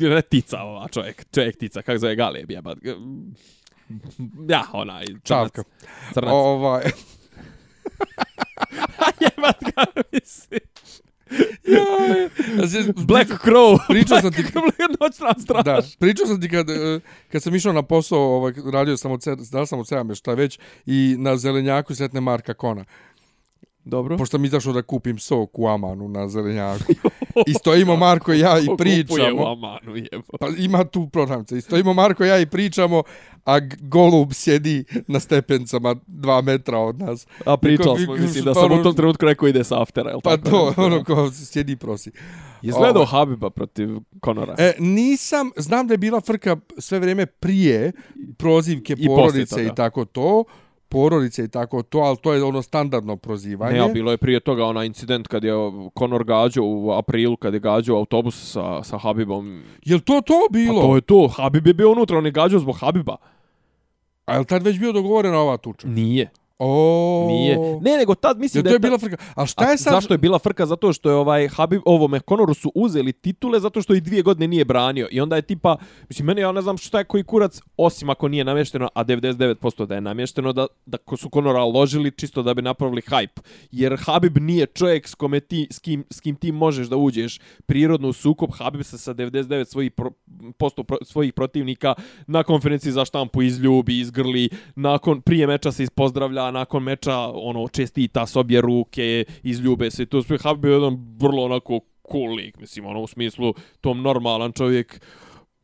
Retica 0.00 0.62
ova 0.62 0.88
čovjek, 0.88 1.26
čovjek 1.34 1.56
tica, 1.56 1.82
kako 1.82 1.98
zove 1.98 2.16
Galeb, 2.16 2.50
jebat. 2.50 2.78
Ja, 4.48 4.62
onaj, 4.72 5.06
crnac. 5.06 5.22
Čavka. 5.24 5.62
Crnac. 6.14 6.32
Ovaj... 6.32 6.84
jebat 9.20 9.56
ga, 9.60 9.84
mislim. 10.12 10.60
Black 13.06 13.30
Crow. 13.44 13.78
Pričao 13.88 14.20
sam 14.20 14.32
ti 14.32 14.42
noćna 15.00 15.34
straž. 15.38 15.64
Da, 15.64 15.82
pričao 15.98 16.26
sam 16.26 16.40
ti 16.40 16.48
kad, 16.48 16.70
e, 16.70 17.00
kad 17.32 17.42
sam 17.42 17.54
išao 17.54 17.72
na 17.72 17.82
posao, 17.82 18.20
ovaj, 18.20 18.52
radio 18.72 18.96
sam 18.96 19.12
od, 19.12 19.22
da 19.52 19.66
sam 19.66 19.78
od 19.78 19.86
7 19.86 20.14
šta 20.14 20.34
već, 20.34 20.58
i 20.86 21.16
na 21.18 21.36
zelenjaku 21.36 21.94
sretne 21.94 22.20
Marka 22.20 22.54
Kona. 22.54 22.84
Dobro. 23.84 24.16
Pošto 24.16 24.38
mi 24.38 24.46
izašao 24.46 24.72
da 24.72 24.82
kupim 24.82 25.18
sok 25.18 25.58
u 25.58 25.68
Amanu 25.68 26.08
na 26.08 26.28
zelenjaku. 26.28 26.92
I 27.50 27.54
stojimo 27.54 27.96
Marko 27.96 28.32
i 28.32 28.38
ja 28.38 28.58
i 28.58 28.66
pričamo. 28.78 29.42
u 29.42 29.46
Amanu, 29.46 29.96
jebo. 29.96 30.38
Pa 30.40 30.48
ima 30.58 30.84
tu 30.84 31.08
programce. 31.08 31.58
I 31.58 31.60
stojimo 31.60 31.94
Marko 31.94 32.24
i 32.24 32.28
ja 32.28 32.38
i 32.38 32.46
pričamo, 32.46 33.02
a 33.44 33.58
golub 33.80 34.32
sjedi 34.32 34.84
na 35.06 35.20
stepencama 35.20 35.96
dva 36.06 36.40
metra 36.40 36.78
od 36.78 36.98
nas. 36.98 37.26
A 37.44 37.56
pričali 37.56 38.04
smo, 38.04 38.16
mislim, 38.16 38.44
da 38.48 38.54
sam 38.54 38.72
u 38.72 38.82
tom 38.82 38.94
trenutku 38.94 39.24
rekao 39.24 39.48
ide 39.48 39.64
sa 39.64 39.82
aftera, 39.82 40.10
jel 40.10 40.20
pa 40.20 40.36
tako? 40.36 40.44
Pa 40.44 40.50
to, 40.50 40.82
ono 40.82 41.04
ko 41.04 41.30
sjedi 41.30 41.76
prosi. 41.76 42.10
Izgledao 42.62 43.02
Ovo. 43.02 43.04
Habiba 43.04 43.50
protiv 43.50 43.88
Konora? 44.20 44.54
E, 44.58 44.72
nisam, 44.78 45.50
znam 45.56 45.86
da 45.86 45.94
je 45.94 45.98
bila 45.98 46.20
frka 46.20 46.56
sve 46.78 46.98
vrijeme 46.98 47.26
prije 47.26 47.92
prozivke 48.36 48.94
I 48.98 49.06
porodice 49.06 49.66
i 49.66 49.74
tako 49.74 50.04
to 50.04 50.44
porodice 50.88 51.44
i 51.44 51.48
tako 51.48 51.82
to, 51.82 51.98
ali 51.98 52.16
to 52.16 52.32
je 52.32 52.44
ono 52.44 52.62
standardno 52.62 53.16
prozivanje. 53.16 53.80
Ne, 53.80 53.92
bilo 53.92 54.10
je 54.10 54.16
prije 54.16 54.40
toga 54.40 54.64
onaj 54.64 54.86
incident 54.86 55.28
kad 55.28 55.44
je 55.44 55.52
Conor 55.98 56.24
gađao 56.24 56.64
u 56.64 56.92
aprilu, 56.92 57.36
kad 57.36 57.54
je 57.54 57.60
gađao 57.60 57.96
autobus 57.96 58.52
sa, 58.52 58.82
sa 58.82 58.98
Habibom. 58.98 59.62
Je 59.84 60.00
to 60.00 60.20
to 60.20 60.48
bilo? 60.50 60.80
Pa 60.80 60.86
to 60.86 60.94
je 60.94 61.00
to, 61.00 61.28
Habib 61.28 61.66
je 61.66 61.74
bio 61.74 61.92
unutra, 61.92 62.18
on 62.18 62.24
je 62.24 62.32
gađao 62.32 62.60
zbog 62.60 62.76
Habiba. 62.80 63.16
A 64.24 64.32
je 64.32 64.38
li 64.38 64.44
tad 64.44 64.62
već 64.62 64.78
bio 64.78 64.92
dogovorena 64.92 65.38
ova 65.38 65.56
tuča? 65.56 65.88
Nije. 65.88 66.30
O, 66.58 67.24
Nije. 67.28 67.58
Ne, 67.80 67.96
nego 67.96 68.14
tad 68.14 68.38
mislim 68.38 68.58
Ja, 68.58 68.62
da 68.62 68.68
to 68.68 68.72
je 68.72 68.76
je 68.76 68.78
bila 68.78 68.98
frka. 68.98 69.16
A 69.34 69.46
šta 69.46 69.70
je 69.70 69.78
sad? 69.78 69.92
Zašto 69.92 70.14
je 70.14 70.18
bila 70.18 70.38
frka? 70.38 70.66
Zato 70.66 70.92
što 70.92 71.10
je 71.10 71.14
ovaj 71.14 71.48
Habib, 71.48 71.80
ovome 71.84 72.20
Konoru 72.20 72.54
su 72.54 72.72
uzeli 72.74 73.12
titule 73.12 73.60
zato 73.60 73.82
što 73.82 73.94
i 73.94 74.00
dvije 74.00 74.22
godine 74.22 74.48
nije 74.48 74.64
branio. 74.64 75.08
I 75.10 75.20
onda 75.20 75.36
je 75.36 75.42
tipa, 75.42 75.76
mislim, 76.08 76.26
meni 76.26 76.40
ja 76.40 76.52
ne 76.52 76.62
znam 76.62 76.78
šta 76.78 76.98
je 76.98 77.04
koji 77.04 77.24
kurac, 77.24 77.60
osim 77.76 78.10
ako 78.10 78.28
nije 78.28 78.44
namješteno, 78.44 78.88
a 78.94 79.04
99% 79.04 79.86
da 79.86 79.94
je 79.94 80.00
namješteno, 80.00 80.52
da, 80.52 80.66
da 80.86 80.98
su 81.16 81.30
Konora 81.30 81.64
ložili 81.64 82.10
čisto 82.10 82.42
da 82.42 82.54
bi 82.54 82.62
napravili 82.62 83.02
hype. 83.02 83.40
Jer 83.70 83.96
Habib 84.00 84.38
nije 84.38 84.66
čovjek 84.66 85.08
s, 85.08 85.14
kome 85.14 85.40
ti, 85.40 85.68
s, 85.70 85.78
kim, 85.78 86.04
s 86.10 86.20
kim 86.20 86.36
ti 86.36 86.52
možeš 86.52 86.86
da 86.86 86.96
uđeš 86.96 87.40
prirodno 87.66 88.08
u 88.08 88.12
sukob. 88.12 88.50
Habib 88.58 88.82
se 88.82 88.98
sa 88.98 89.14
99 89.14 89.64
svojih 89.64 89.90
pro, 89.90 90.10
posto 90.56 90.82
pro, 90.82 90.96
svojih 91.02 91.32
protivnika 91.32 91.94
na 92.26 92.42
konferenciji 92.42 92.92
za 92.92 93.04
štampu 93.04 93.42
izljubi, 93.42 94.00
izgrli, 94.00 94.48
nakon 94.76 95.20
prije 95.20 95.46
meča 95.46 95.72
se 95.72 95.82
ispozdravlja, 95.82 96.45
nakon 96.50 96.82
meča 96.82 97.18
ono 97.18 97.68
čestita 97.68 98.26
s 98.26 98.36
obje 98.36 98.60
ruke, 98.60 99.24
izljube 99.42 99.90
se. 99.90 100.06
To 100.06 100.22
sve 100.22 100.38
Habib 100.42 100.64
je 100.64 100.72
jedan 100.72 101.16
vrlo 101.18 101.44
onako 101.44 101.80
cool 102.12 102.34
lik, 102.34 102.58
mislim, 102.58 102.86
ono 102.86 103.00
u 103.00 103.06
smislu 103.06 103.54
tom 103.80 104.02
normalan 104.02 104.52
čovjek. 104.52 105.00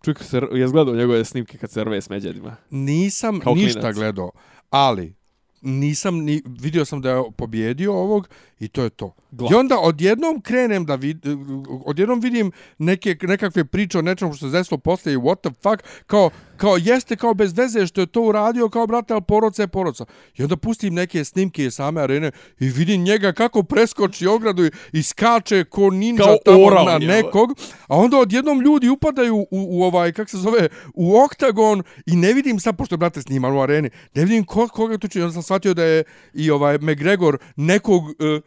Čovjek 0.05 0.23
se 0.23 0.41
je 0.53 0.69
gledao 0.69 0.95
njegove 0.95 1.25
snimke 1.25 1.59
kad 1.59 1.71
se 1.71 1.85
rve 1.85 2.01
s 2.01 2.09
međedima. 2.09 2.57
Nisam 2.71 3.41
Kao 3.41 3.55
ništa 3.55 3.81
klinac. 3.81 3.97
gledao, 3.97 4.31
ali 4.71 5.15
nisam 5.63 6.19
ni 6.19 6.43
vidio 6.47 6.85
sam 6.85 7.01
da 7.01 7.11
je 7.11 7.23
pobjedio 7.37 7.93
ovog 7.95 8.29
i 8.59 8.69
to 8.69 8.83
je 8.83 8.91
to. 8.91 9.15
Glat. 9.31 9.53
I 9.53 9.55
onda 9.55 9.79
odjednom 9.79 10.41
krenem 10.41 10.85
da 10.85 10.95
vid, 10.95 11.27
odjednom 11.85 12.21
vidim 12.21 12.53
neke 12.79 13.17
nekakve 13.23 13.65
priče 13.65 13.99
o 13.99 14.03
nečemu 14.03 14.35
što 14.35 14.47
se 14.47 14.59
desilo 14.59 14.79
posle 14.79 15.13
i 15.13 15.17
what 15.17 15.41
the 15.41 15.51
fuck 15.63 16.07
kao 16.07 16.31
kao 16.63 16.77
jeste 16.77 17.17
kao 17.17 17.35
bez 17.35 17.59
veze 17.59 17.87
što 17.87 18.01
je 18.01 18.07
to 18.07 18.23
uradio 18.23 18.69
kao 18.69 18.87
brate 18.87 19.15
al 19.15 19.21
poroca 19.21 19.63
je 19.63 19.69
poroca. 19.69 20.05
I 20.37 20.43
onda 20.43 20.57
pustim 20.57 20.95
neke 20.95 21.25
snimke 21.25 21.65
iz 21.65 21.75
same 21.75 22.01
arene 22.01 22.31
i 22.61 22.69
vidim 22.69 23.03
njega 23.03 23.33
kako 23.33 23.63
preskoči 23.63 24.27
ogradu 24.27 24.65
i, 24.65 24.71
i 24.93 25.03
skače 25.03 25.65
ko 25.65 25.91
ninja 25.91 26.25
Kao 26.25 26.37
tamo 26.45 26.67
orao 26.67 26.85
na 26.85 26.99
nekog. 26.99 27.51
A 27.89 27.97
onda 27.97 28.17
odjednom 28.19 28.61
ljudi 28.61 28.89
upadaju 28.89 29.37
u, 29.37 29.47
u 29.51 29.83
ovaj, 29.83 30.13
kak 30.13 30.31
se 30.31 30.37
zove, 30.37 30.69
u 30.95 31.21
oktagon 31.25 31.83
i 32.07 32.17
ne 32.17 32.33
vidim 32.33 32.61
sad, 32.61 32.77
pošto 32.77 32.95
je 32.95 32.99
brate 32.99 33.23
sniman 33.23 33.53
u 33.53 33.61
areni, 33.61 33.91
ne 34.15 34.25
vidim 34.25 34.45
ko, 34.45 34.69
koga 34.69 34.99
tu 34.99 35.09
čini. 35.09 35.25
Onda 35.25 35.33
sam 35.33 35.43
shvatio 35.43 35.75
da 35.75 35.85
je 35.85 36.05
i 36.35 36.51
ovaj 36.51 36.79
McGregor 36.79 37.39
nekog... 37.57 38.03
Uh, 38.05 38.43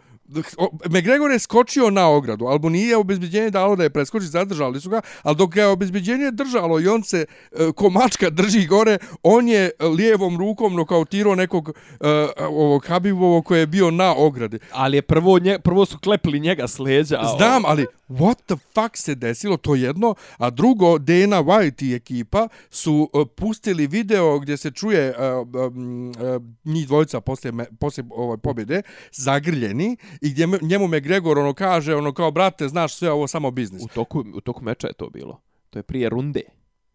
McGregor 0.90 1.32
je 1.32 1.40
skočio 1.40 1.90
na 1.90 2.10
ogradu, 2.10 2.46
ali 2.46 2.60
mu 2.60 2.70
nije 2.70 2.98
obezbeđenje 2.98 3.50
dalo 3.50 3.76
da 3.76 3.84
je 3.84 3.90
preskoči, 3.90 4.26
zadržali 4.26 4.82
su 4.82 4.90
ga, 4.90 5.02
ali 5.24 5.36
dok 5.36 5.50
ga 5.50 5.62
je 5.62 5.68
obezbeđenje 5.68 6.32
držalo 6.32 6.80
i 6.80 6.88
on 6.88 7.04
se 7.04 7.26
e, 7.52 7.72
ko 7.76 7.90
mačka 7.90 8.30
drži 8.30 8.66
gore, 8.66 8.98
on 9.24 9.48
je 9.48 9.72
lijevom 9.98 10.38
rukom 10.38 10.76
nokautirao 10.76 11.36
nekog 11.36 11.70
e, 11.70 12.08
ovog 12.40 12.86
Habibovog 12.86 13.46
koji 13.46 13.60
je 13.60 13.68
bio 13.68 13.92
na 13.92 14.16
ogradi. 14.18 14.60
Ali 14.72 14.98
je 14.98 15.02
prvo, 15.02 15.40
nje, 15.40 15.60
prvo 15.60 15.86
su 15.86 15.98
klepili 16.00 16.40
njega 16.40 16.68
s 16.68 16.80
leđa. 16.80 17.22
Znam, 17.38 17.66
ali 17.66 17.86
what 18.10 18.36
the 18.46 18.56
fuck 18.74 18.98
se 18.98 19.16
desilo, 19.16 19.58
to 19.58 19.76
jedno, 19.76 20.16
a 20.38 20.50
drugo, 20.50 20.98
Dana 20.98 21.44
White 21.44 21.86
i 21.86 21.96
ekipa 21.96 22.48
su 22.70 23.10
uh, 23.14 23.28
pustili 23.36 23.88
video 23.88 24.40
gdje 24.40 24.58
se 24.58 24.72
čuje 24.72 25.10
uh, 25.10 25.48
um, 25.68 26.10
uh, 26.10 26.42
njih 26.66 26.88
dvojica 26.88 27.22
poslije, 27.22 27.52
me, 27.52 27.66
poslije 27.80 28.06
ove 28.10 28.38
pobjede, 28.38 28.82
zagrljeni, 29.12 29.98
i 30.22 30.30
gdje 30.30 30.48
me- 30.48 30.60
njemu 30.62 30.88
McGregor 30.88 31.40
ono 31.40 31.54
kaže, 31.54 31.96
ono 31.96 32.14
kao, 32.14 32.32
brate, 32.32 32.68
znaš 32.68 32.96
sve 32.96 33.12
ovo 33.12 33.28
samo 33.28 33.52
biznis. 33.52 33.84
U 33.84 33.88
toku, 33.88 34.24
u 34.34 34.42
toku 34.42 34.64
meča 34.64 34.88
je 34.88 34.94
to 34.94 35.10
bilo. 35.10 35.42
To 35.70 35.80
je 35.80 35.84
prije 35.84 36.10
runde. 36.10 36.42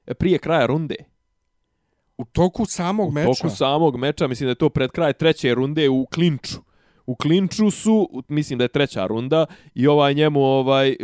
E, 0.06 0.14
Prije 0.14 0.38
kraja 0.38 0.66
runde. 0.66 0.94
U 2.18 2.24
toku 2.24 2.66
samog 2.66 3.08
U 3.08 3.12
meča. 3.12 3.32
toku 3.34 3.50
samog 3.50 3.96
meča, 3.96 4.26
mislim 4.26 4.46
da 4.46 4.50
je 4.50 4.54
to 4.54 4.68
pred 4.68 4.90
kraj 4.90 5.12
treće 5.12 5.54
runde 5.54 5.88
u 5.88 6.06
klinču. 6.06 6.58
U 7.10 7.14
klinču 7.14 7.70
su, 7.70 8.22
mislim 8.28 8.58
da 8.58 8.64
je 8.64 8.68
treća 8.68 9.06
runda, 9.06 9.46
i 9.74 9.86
ovaj 9.86 10.14
njemu 10.14 10.44
ovaj 10.44 10.96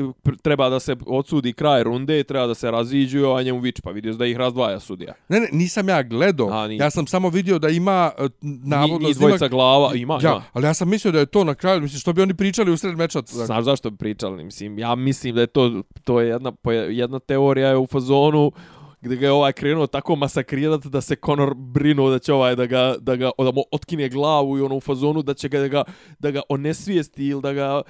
treba 0.42 0.68
da 0.68 0.80
se 0.80 0.96
odsudi 1.06 1.52
kraj 1.52 1.82
runde, 1.82 2.24
treba 2.24 2.46
da 2.46 2.54
se 2.54 2.70
raziđu 2.70 3.18
i 3.18 3.22
ovaj 3.22 3.44
njemu 3.44 3.60
viče, 3.60 3.82
pa 3.82 3.90
vidio 3.90 4.12
si 4.12 4.18
da 4.18 4.26
ih 4.26 4.36
razdvaja 4.36 4.80
sudija. 4.80 5.14
Ne, 5.28 5.40
ne, 5.40 5.48
nisam 5.52 5.88
ja 5.88 6.02
gledao. 6.02 6.48
A, 6.50 6.68
nije. 6.68 6.78
Ja 6.78 6.90
sam 6.90 7.06
samo 7.06 7.28
vidio 7.28 7.58
da 7.58 7.68
ima 7.68 8.12
uh, 8.18 8.30
navodno 8.64 9.08
Ni, 9.08 9.14
dvojica 9.14 9.48
glava, 9.48 9.94
ima, 9.94 10.18
Ja, 10.22 10.30
ima. 10.30 10.42
ali 10.52 10.66
ja 10.66 10.74
sam 10.74 10.88
mislio 10.90 11.12
da 11.12 11.18
je 11.18 11.26
to 11.26 11.44
na 11.44 11.54
kraju, 11.54 11.80
mislim, 11.80 12.00
što 12.00 12.12
bi 12.12 12.22
oni 12.22 12.34
pričali 12.34 12.72
u 12.72 12.76
sred 12.76 12.96
meča. 12.96 13.22
Znaš 13.26 13.64
zašto 13.64 13.90
bi 13.90 13.96
pričali? 13.96 14.44
Mislim, 14.44 14.78
ja 14.78 14.94
mislim 14.94 15.34
da 15.34 15.40
je 15.40 15.46
to, 15.46 15.82
to 16.04 16.20
je 16.20 16.28
jedna, 16.28 16.52
jedna 16.90 17.18
teorija 17.18 17.68
je 17.68 17.76
u 17.76 17.86
fazonu 17.86 18.52
gdje 19.00 19.16
ga 19.16 19.26
je 19.26 19.32
ovaj 19.32 19.52
krenuo 19.52 19.86
tako 19.86 20.16
masakrirati 20.16 20.88
da 20.88 21.00
se 21.00 21.16
Conor 21.26 21.54
brinuo 21.54 22.10
da 22.10 22.18
će 22.18 22.32
ovaj 22.32 22.56
da 22.56 22.66
ga, 22.66 22.94
da 23.00 23.16
ga 23.16 23.30
da 23.38 23.50
mu 23.52 23.62
otkine 23.70 24.08
glavu 24.08 24.58
i 24.58 24.60
ono 24.60 24.76
u 24.76 24.80
fazonu 24.80 25.22
da 25.22 25.34
će 25.34 25.48
ga 25.48 25.60
da 25.60 25.68
ga, 25.68 25.84
da 26.18 26.30
ga 26.30 26.42
onesvijesti 26.48 27.26
ili 27.26 27.42
da 27.42 27.52
ga 27.52 27.82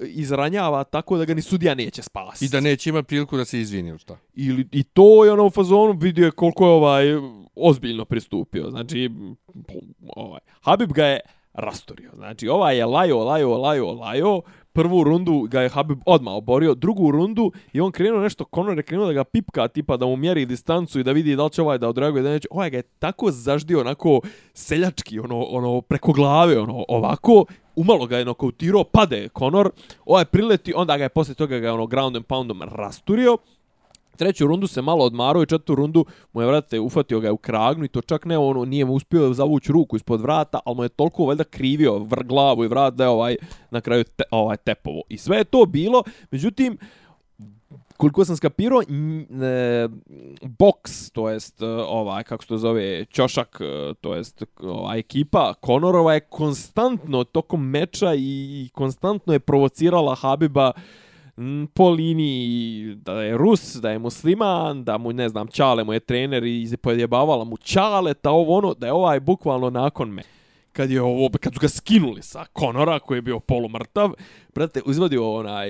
izranjava 0.00 0.84
tako 0.84 1.18
da 1.18 1.24
ga 1.24 1.34
ni 1.34 1.42
sudija 1.42 1.74
neće 1.74 2.02
spasiti. 2.02 2.44
I 2.44 2.48
da 2.48 2.60
neće 2.60 2.90
imati 2.90 3.06
priliku 3.06 3.36
da 3.36 3.44
se 3.44 3.60
izvini 3.60 3.88
ili 3.88 3.98
šta. 3.98 4.16
Ili, 4.34 4.68
I 4.72 4.82
to 4.82 5.24
je 5.24 5.32
ono 5.32 5.46
u 5.46 5.50
fazonu 5.50 5.98
vidio 5.98 6.24
je 6.24 6.30
koliko 6.30 6.66
je 6.66 6.72
ovaj 6.72 7.06
ozbiljno 7.56 8.04
pristupio. 8.04 8.70
Znači, 8.70 9.10
ovaj, 10.16 10.40
Habib 10.60 10.92
ga 10.92 11.06
je 11.06 11.20
rastorio. 11.52 12.10
Znači, 12.14 12.48
ovaj 12.48 12.76
je 12.76 12.86
lajo, 12.86 13.18
lajo, 13.18 13.58
lajo, 13.58 13.92
lajo. 13.92 14.40
Prvu 14.72 15.04
rundu 15.04 15.42
ga 15.50 15.60
je 15.60 15.68
Habib 15.68 15.98
odmah 16.06 16.34
oborio. 16.34 16.74
Drugu 16.74 17.10
rundu 17.10 17.52
i 17.72 17.80
on 17.80 17.92
krenuo 17.92 18.20
nešto, 18.20 18.44
Conor 18.54 18.78
je 18.78 18.82
krenuo 18.82 19.06
da 19.06 19.12
ga 19.12 19.24
pipka, 19.24 19.68
tipa 19.68 19.96
da 19.96 20.06
mu 20.06 20.16
mjeri 20.16 20.46
distancu 20.46 21.00
i 21.00 21.04
da 21.04 21.12
vidi 21.12 21.36
da 21.36 21.44
li 21.44 21.50
će 21.50 21.62
ovaj 21.62 21.78
da 21.78 21.88
odreaguje, 21.88 22.22
da 22.22 22.30
neće. 22.30 22.48
Ovaj 22.50 22.70
ga 22.70 22.76
je 22.76 22.82
tako 22.82 23.30
zaždio, 23.30 23.80
onako 23.80 24.20
seljački, 24.54 25.18
ono, 25.18 25.42
ono 25.42 25.80
preko 25.80 26.12
glave, 26.12 26.60
ono, 26.60 26.84
ovako. 26.88 27.44
Umalo 27.76 28.06
ga 28.06 28.18
je 28.18 28.24
nokautirao, 28.24 28.84
pade 28.84 29.28
Conor. 29.38 29.70
Ovaj 30.06 30.24
prileti, 30.24 30.72
onda 30.76 30.96
ga 30.96 31.04
je 31.04 31.08
posle 31.08 31.34
toga 31.34 31.58
ga 31.58 31.66
je 31.66 31.72
ono 31.72 31.86
ground 31.86 32.16
and 32.16 32.26
poundom 32.26 32.62
rasturio. 32.62 33.36
Treću 34.16 34.46
rundu 34.46 34.66
se 34.66 34.82
malo 34.82 35.04
odmarao 35.04 35.42
i 35.42 35.46
četvrtu 35.46 35.74
rundu 35.74 36.04
mu 36.32 36.40
je, 36.40 36.46
vrate, 36.46 36.80
ufatio 36.80 37.20
ga 37.20 37.28
je 37.28 37.32
u 37.32 37.36
kragnu 37.36 37.84
i 37.84 37.88
to 37.88 38.00
čak 38.00 38.24
ne, 38.24 38.38
ono, 38.38 38.64
nije 38.64 38.84
mu 38.84 38.94
uspio 38.94 39.32
zavući 39.32 39.72
ruku 39.72 39.96
ispod 39.96 40.20
vrata, 40.20 40.60
al 40.64 40.74
mu 40.74 40.82
je 40.82 40.88
toliko 40.88 41.24
valjda 41.24 41.44
krivio 41.44 41.98
vr 41.98 42.24
glavu 42.24 42.64
i 42.64 42.68
vrat 42.68 42.94
da 42.94 43.04
je 43.04 43.10
ovaj, 43.10 43.36
na 43.70 43.80
kraju 43.80 44.04
te, 44.04 44.24
ovaj 44.30 44.56
tepovo. 44.56 45.02
I 45.08 45.18
sve 45.18 45.36
je 45.36 45.44
to 45.44 45.66
bilo, 45.66 46.02
međutim, 46.30 46.78
koliko 47.96 48.24
sam 48.24 48.36
skapirao, 48.36 48.82
e, 48.82 48.84
box, 50.42 51.10
to 51.12 51.30
jest 51.30 51.62
e, 51.62 51.66
ovaj, 51.66 52.24
kako 52.24 52.42
se 52.44 52.48
to 52.48 52.58
zove, 52.58 53.04
ćošak, 53.04 53.58
e, 53.60 53.94
to 54.00 54.14
jest 54.14 54.42
ova 54.60 54.96
ekipa 54.96 55.54
Konorova 55.54 56.14
je 56.14 56.20
konstantno 56.20 57.24
tokom 57.24 57.68
meča 57.68 58.14
i 58.14 58.68
konstantno 58.72 59.32
je 59.32 59.40
provocirala 59.40 60.14
Habiba 60.14 60.72
m, 61.36 61.66
po 61.74 61.90
liniji 61.90 62.94
da 62.94 63.22
je 63.22 63.36
Rus, 63.36 63.74
da 63.74 63.90
je 63.90 63.98
musliman, 63.98 64.84
da 64.84 64.98
mu, 64.98 65.12
ne 65.12 65.28
znam, 65.28 65.46
Čale 65.46 65.84
mu 65.84 65.92
je 65.92 66.00
trener 66.00 66.44
i 66.44 66.76
podjebavala 66.82 67.44
mu 67.44 67.56
Čale, 67.56 68.14
ta 68.14 68.30
ovo 68.30 68.58
ono, 68.58 68.74
da 68.74 68.86
je 68.86 68.92
ovaj 68.92 69.20
bukvalno 69.20 69.70
nakon 69.70 70.10
me. 70.10 70.22
Kad 70.72 70.90
je 70.90 71.02
ovo, 71.02 71.28
kad 71.40 71.54
su 71.54 71.60
ga 71.60 71.68
skinuli 71.68 72.22
sa 72.22 72.44
Konora 72.52 72.98
koji 72.98 73.18
je 73.18 73.22
bio 73.22 73.40
polumrtav, 73.40 74.12
brate, 74.54 74.80
izvadio 74.86 75.32
onaj 75.32 75.68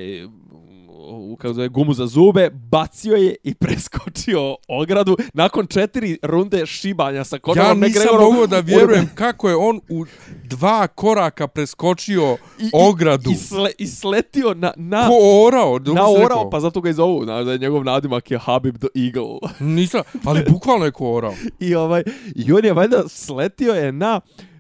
kako 1.39 1.55
zove, 1.55 1.69
gumu 1.69 1.95
za 1.95 2.07
zube, 2.07 2.51
bacio 2.51 3.17
je 3.17 3.35
i 3.45 3.55
preskočio 3.63 4.57
ogradu 4.69 5.17
nakon 5.35 5.67
četiri 5.67 6.19
runde 6.23 6.67
šibanja 6.67 7.25
sa 7.25 7.39
Conorom 7.39 7.67
Ja 7.69 7.75
nisam 7.75 8.03
McGregorom. 8.03 8.33
mogao 8.33 8.47
da 8.47 8.61
vjerujem 8.61 9.11
kako 9.15 9.49
je 9.49 9.57
on 9.57 9.81
u 9.89 10.05
dva 10.45 10.87
koraka 10.87 11.49
preskočio 11.49 12.37
I, 12.59 12.71
ogradu. 12.73 13.31
I, 13.31 13.33
i, 13.33 13.37
sle, 13.37 13.71
i 13.79 13.87
sletio 13.87 14.55
na, 14.55 14.73
na, 14.77 15.09
Ko 15.09 15.47
orao? 15.47 15.79
da 15.79 15.93
na 15.93 16.09
orao, 16.09 16.51
pa 16.51 16.61
zato 16.61 16.81
ga 16.81 16.91
i 16.91 16.93
zovu, 16.93 17.25
znaš, 17.25 17.45
da 17.45 17.53
je 17.53 17.59
njegov 17.59 17.85
nadimak 17.85 18.31
je 18.31 18.39
Habib 18.39 18.77
the 18.79 18.89
Eagle. 18.95 19.39
Nisam, 19.61 20.01
ali 20.25 20.45
bukvalno 20.51 20.85
je 20.85 20.91
ko 20.91 21.13
orao. 21.15 21.35
I 21.61 21.75
ovaj 21.75 22.03
i 22.35 22.53
on 22.53 22.65
je 22.65 22.73
valjda 22.73 23.09
sletio 23.09 23.73
je 23.73 23.93
na 23.93 24.21
uh, 24.25 24.52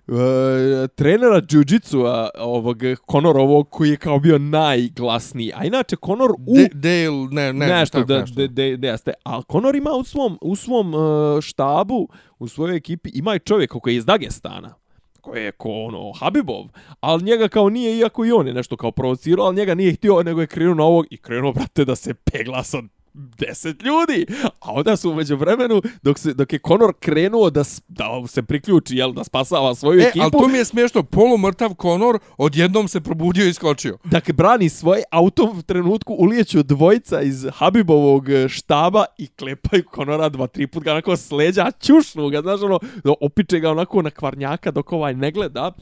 trenera 0.94 1.40
jiu-jitsu 1.40 2.30
ovog 2.38 2.78
Conorovog 3.10 3.70
koji 3.70 3.90
je 3.90 3.96
kao 3.96 4.18
bio 4.18 4.38
najglasniji. 4.38 5.52
A 5.54 5.64
inače 5.64 5.96
Conor 6.06 6.30
u 6.30 6.54
De, 6.54 6.68
Dale, 6.72 7.28
ne, 7.30 7.52
ne, 7.52 7.66
nešto 7.66 8.04
da 8.04 8.20
nešto. 8.20 8.34
de, 8.36 8.48
de, 8.48 8.76
de, 8.76 8.88
jeste. 8.88 9.12
A 9.24 9.42
Conor 9.52 9.76
ima 9.76 9.90
u 9.90 10.04
svom 10.04 10.38
u 10.40 10.56
svom 10.56 10.94
uh, 10.94 11.40
štabu, 11.40 12.08
u 12.38 12.48
svojoj 12.48 12.76
ekipi 12.76 13.10
ima 13.14 13.34
i 13.34 13.38
čovjek 13.38 13.70
koji 13.70 13.94
je 13.94 13.96
iz 13.96 14.04
Dagestana 14.04 14.74
koji 15.22 15.44
je 15.44 15.52
ko 15.52 15.68
ono 15.70 16.12
Habibov, 16.12 16.64
ali 17.00 17.24
njega 17.24 17.48
kao 17.48 17.68
nije, 17.68 17.98
iako 17.98 18.24
i 18.24 18.32
on 18.32 18.46
je 18.46 18.54
nešto 18.54 18.76
kao 18.76 18.90
provocirao, 18.90 19.46
ali 19.46 19.56
njega 19.56 19.74
nije 19.74 19.94
htio, 19.94 20.22
nego 20.22 20.40
je 20.40 20.46
krenuo 20.46 20.74
na 20.74 20.84
ovog 20.84 21.06
i 21.10 21.16
krenuo, 21.16 21.52
brate, 21.52 21.84
da 21.84 21.96
se 21.96 22.14
pegla 22.14 22.64
sa 22.64 22.82
deset 23.14 23.82
ljudi. 23.82 24.26
A 24.60 24.72
onda 24.72 24.96
su 24.96 25.10
umeđu 25.10 25.36
vremenu, 25.36 25.82
dok, 26.02 26.18
se, 26.18 26.34
dok 26.34 26.52
je 26.52 26.58
Conor 26.68 26.92
krenuo 27.00 27.50
da, 27.50 27.62
da 27.88 28.26
se 28.26 28.42
priključi, 28.42 28.96
jel, 28.96 29.12
da 29.12 29.24
spasava 29.24 29.74
svoju 29.74 30.00
E, 30.00 30.02
ekipu, 30.02 30.22
ali 30.22 30.30
to 30.30 30.48
mi 30.48 30.58
je 30.58 30.64
smiješno, 30.64 31.02
polumrtav 31.02 31.74
Conor 31.82 32.18
odjednom 32.36 32.88
se 32.88 33.00
probudio 33.00 33.46
i 33.46 33.48
iskočio. 33.48 33.98
Dakle, 34.04 34.32
brani 34.32 34.68
svoj 34.68 35.02
auto 35.10 35.54
u 35.58 35.62
trenutku 35.62 36.14
ulijeću 36.14 36.62
dvojica 36.62 37.22
iz 37.22 37.46
Habibovog 37.54 38.28
e, 38.28 38.48
štaba 38.48 39.04
i 39.18 39.26
klepaju 39.26 39.84
Konora 39.90 40.28
dva, 40.28 40.46
tri 40.46 40.66
put 40.66 40.82
ga 40.82 40.92
onako 40.92 41.16
s 41.16 41.30
leđa, 41.30 41.70
čušnu 41.80 42.28
ga, 42.28 42.40
znaš, 42.42 42.60
ono, 42.62 42.78
opiče 43.20 43.60
ga 43.60 43.70
onako 43.70 44.02
na 44.02 44.10
kvarnjaka 44.10 44.70
dok 44.70 44.92
ovaj 44.92 45.14
ne 45.14 45.30
gleda. 45.30 45.72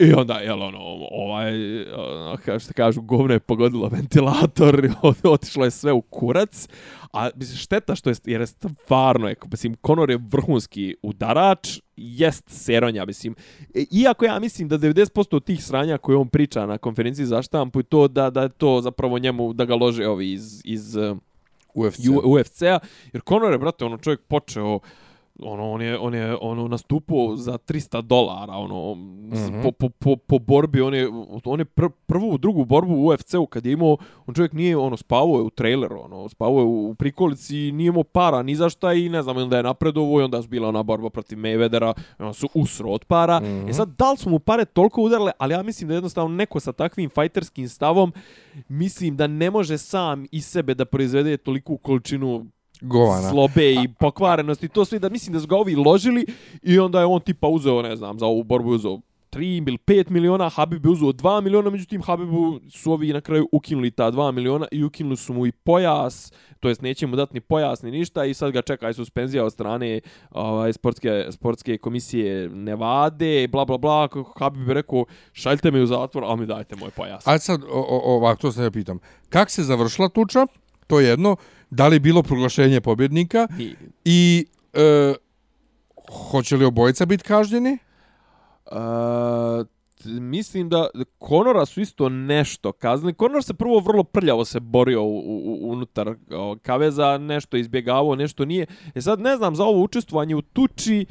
I 0.00 0.12
onda, 0.12 0.34
jel, 0.34 0.62
ono, 0.62 0.78
ovaj, 1.10 1.82
ono, 1.92 2.36
kao 2.44 2.58
što 2.58 2.72
kažu, 2.72 3.00
govno 3.00 3.34
je 3.34 3.40
pogodilo 3.40 3.88
ventilator, 3.88 4.88
otišlo 5.24 5.64
je 5.64 5.70
sve 5.70 5.92
u 5.92 6.00
kurac, 6.00 6.68
a 7.12 7.30
mislim, 7.34 7.58
šteta 7.58 7.94
što 7.94 8.10
je, 8.10 8.16
jer 8.24 8.40
je 8.40 8.46
stvarno, 8.46 9.28
je, 9.28 9.34
mislim, 9.50 9.76
Conor 9.86 10.10
je 10.10 10.18
vrhunski 10.30 10.96
udarač, 11.02 11.80
jest 11.96 12.44
seronja, 12.48 13.04
mislim, 13.04 13.34
E, 13.74 13.84
iako 13.90 14.24
ja 14.24 14.38
mislim 14.38 14.68
da 14.68 14.78
90% 14.78 15.36
od 15.36 15.44
tih 15.44 15.64
sranja 15.64 15.98
koje 15.98 16.16
on 16.16 16.28
priča 16.28 16.66
na 16.66 16.78
konferenciji 16.78 17.26
za 17.26 17.42
štampu 17.42 17.80
i 17.80 17.84
to 17.84 18.08
da, 18.08 18.30
da 18.30 18.42
je 18.42 18.48
to 18.48 18.80
zapravo 18.80 19.18
njemu, 19.18 19.52
da 19.52 19.64
ga 19.64 19.74
lože 19.74 20.08
ovi 20.08 20.32
iz, 20.32 20.62
iz 20.64 20.96
UFC. 21.74 21.98
U- 22.08 22.32
UFC-a, 22.32 22.78
jer 23.12 23.22
Conor 23.28 23.52
je, 23.52 23.58
brate, 23.58 23.84
ono 23.84 23.98
čovjek 23.98 24.20
počeo 24.20 24.78
ono 25.42 25.70
on 25.70 25.82
je 25.82 25.98
on 25.98 26.14
je 26.14 26.36
ono 26.40 26.68
nastupao 26.68 27.36
za 27.36 27.52
300 27.52 28.02
dolara 28.02 28.52
ono 28.52 28.94
mm 28.94 29.32
-hmm. 29.32 29.62
po, 29.62 29.72
po, 29.72 29.88
po, 29.88 30.16
po 30.16 30.38
borbi 30.38 30.80
on 30.80 30.94
je 30.94 31.08
on 31.44 31.58
je 31.58 31.64
pr, 31.64 31.84
prvu 32.06 32.38
drugu 32.38 32.64
borbu 32.64 32.94
u 32.94 33.06
UFC-u 33.06 33.46
kad 33.46 33.66
je 33.66 33.72
imao 33.72 33.96
on 34.26 34.34
čovjek 34.34 34.52
nije 34.52 34.76
ono 34.76 34.96
spavao 34.96 35.36
je 35.36 35.42
u 35.42 35.50
traileru 35.50 36.00
ono 36.04 36.28
spavao 36.28 36.58
je 36.58 36.64
u, 36.64 36.90
u 36.90 36.94
prikolici 36.94 37.56
i 37.58 37.72
nije 37.72 37.88
imao 37.88 38.04
para 38.04 38.42
ni 38.42 38.56
za 38.56 38.68
šta 38.68 38.92
i 38.92 39.08
ne 39.08 39.22
znam 39.22 39.36
onda 39.36 39.56
je 39.56 39.62
napredovao 39.62 40.20
i 40.20 40.24
onda 40.24 40.36
je 40.36 40.48
bila 40.48 40.68
ona 40.68 40.82
borba 40.82 41.10
protiv 41.10 41.38
Mayweathera 41.38 41.92
i 42.20 42.22
on 42.22 42.34
su 42.34 42.48
usro 42.54 42.90
od 42.90 43.04
para 43.04 43.40
mm 43.40 43.44
-hmm. 43.44 43.70
e 43.70 43.72
sad 43.72 43.88
da 43.98 44.10
li 44.10 44.16
su 44.16 44.30
mu 44.30 44.38
pare 44.38 44.64
toliko 44.64 45.02
udarile 45.02 45.32
ali 45.38 45.54
ja 45.54 45.62
mislim 45.62 45.88
da 45.88 45.94
jednostavno 45.94 46.36
neko 46.36 46.60
sa 46.60 46.72
takvim 46.72 47.10
fajterskim 47.10 47.68
stavom 47.68 48.12
mislim 48.68 49.16
da 49.16 49.26
ne 49.26 49.50
može 49.50 49.78
sam 49.78 50.26
iz 50.32 50.46
sebe 50.46 50.74
da 50.74 50.84
proizvede 50.84 51.36
toliku 51.36 51.76
količinu 51.76 52.46
Govana. 52.80 53.30
slobe 53.30 53.72
i 53.72 53.88
pokvarenosti, 54.00 54.68
to 54.68 54.84
sve 54.84 54.98
da 54.98 55.08
mislim 55.08 55.32
da 55.32 55.40
su 55.40 55.46
ga 55.46 55.56
ovi 55.56 55.74
ložili 55.76 56.26
i 56.62 56.78
onda 56.78 57.00
je 57.00 57.06
on 57.06 57.20
tipa 57.20 57.48
uzeo, 57.48 57.82
ne 57.82 57.96
znam, 57.96 58.18
za 58.18 58.26
ovu 58.26 58.42
borbu 58.44 58.70
uzeo 58.70 58.98
3 59.30 59.42
ili 59.58 59.78
5 59.78 60.10
miliona, 60.10 60.48
Habib 60.48 60.86
je 60.86 60.92
uzeo 60.92 61.08
2 61.08 61.40
miliona, 61.40 61.70
međutim 61.70 62.02
Habibu 62.02 62.60
su 62.70 62.92
ovi 62.92 63.12
na 63.12 63.20
kraju 63.20 63.48
ukinuli 63.52 63.90
ta 63.90 64.10
2 64.12 64.32
miliona 64.32 64.66
i 64.72 64.84
ukinuli 64.84 65.16
su 65.16 65.32
mu 65.32 65.46
i 65.46 65.52
pojas, 65.52 66.32
to 66.60 66.68
jest 66.68 66.82
neće 66.82 67.06
mu 67.06 67.16
dati 67.16 67.34
ni 67.34 67.40
pojas 67.40 67.82
ni 67.82 67.90
ništa 67.90 68.24
i 68.24 68.34
sad 68.34 68.52
ga 68.52 68.62
čeka 68.62 68.90
i 68.90 68.94
suspenzija 68.94 69.44
od 69.44 69.52
strane 69.52 70.00
ovaj, 70.30 70.72
sportske, 70.72 71.26
sportske 71.30 71.78
komisije 71.78 72.48
Nevade, 72.48 73.48
bla 73.48 73.64
bla 73.64 73.78
bla, 73.78 74.08
kako 74.08 74.34
Habib 74.38 74.68
je 74.68 74.74
rekao 74.74 75.04
šaljte 75.32 75.70
me 75.70 75.82
u 75.82 75.86
zatvor, 75.86 76.24
a 76.24 76.36
mi 76.36 76.46
dajte 76.46 76.76
moj 76.76 76.90
pojas. 76.90 77.26
A 77.26 77.38
sad, 77.38 77.62
o- 77.62 77.66
o- 77.88 78.16
ovako, 78.16 78.40
to 78.42 78.52
se 78.52 78.62
ja 78.62 78.70
pitam. 78.70 78.98
Kak 79.28 79.50
se 79.50 79.62
završila 79.62 80.08
tuča? 80.08 80.46
To 80.86 81.00
je 81.00 81.08
jedno. 81.08 81.36
Da 81.70 81.88
li 81.88 81.96
je 81.96 82.00
bilo 82.00 82.22
proglašenje 82.22 82.80
pobjednika? 82.80 83.48
I, 83.58 83.74
I 84.04 84.46
e, 84.72 85.14
hoće 86.30 86.56
li 86.56 86.64
obojica 86.64 87.06
biti 87.06 87.24
kažnjeni? 87.24 87.78
Uh, 88.70 88.76
mislim 90.04 90.68
da 90.68 90.88
Konora 91.18 91.66
su 91.66 91.80
isto 91.80 92.08
nešto 92.08 92.72
kaznili. 92.72 93.14
Konor 93.14 93.44
se 93.44 93.54
prvo 93.54 93.80
vrlo 93.80 94.04
prljavo 94.04 94.44
se 94.44 94.60
borio 94.60 95.02
u, 95.02 95.18
u, 95.18 95.72
unutar 95.72 96.14
o, 96.30 96.56
kaveza, 96.62 97.18
nešto 97.18 97.56
izbjegavao, 97.56 98.16
nešto 98.16 98.44
nije. 98.44 98.66
E 98.94 99.00
sad 99.00 99.20
ne 99.20 99.36
znam 99.36 99.56
za 99.56 99.64
ovo 99.64 99.82
učestvovanje 99.82 100.34
u 100.36 100.42
tuči, 100.42 101.06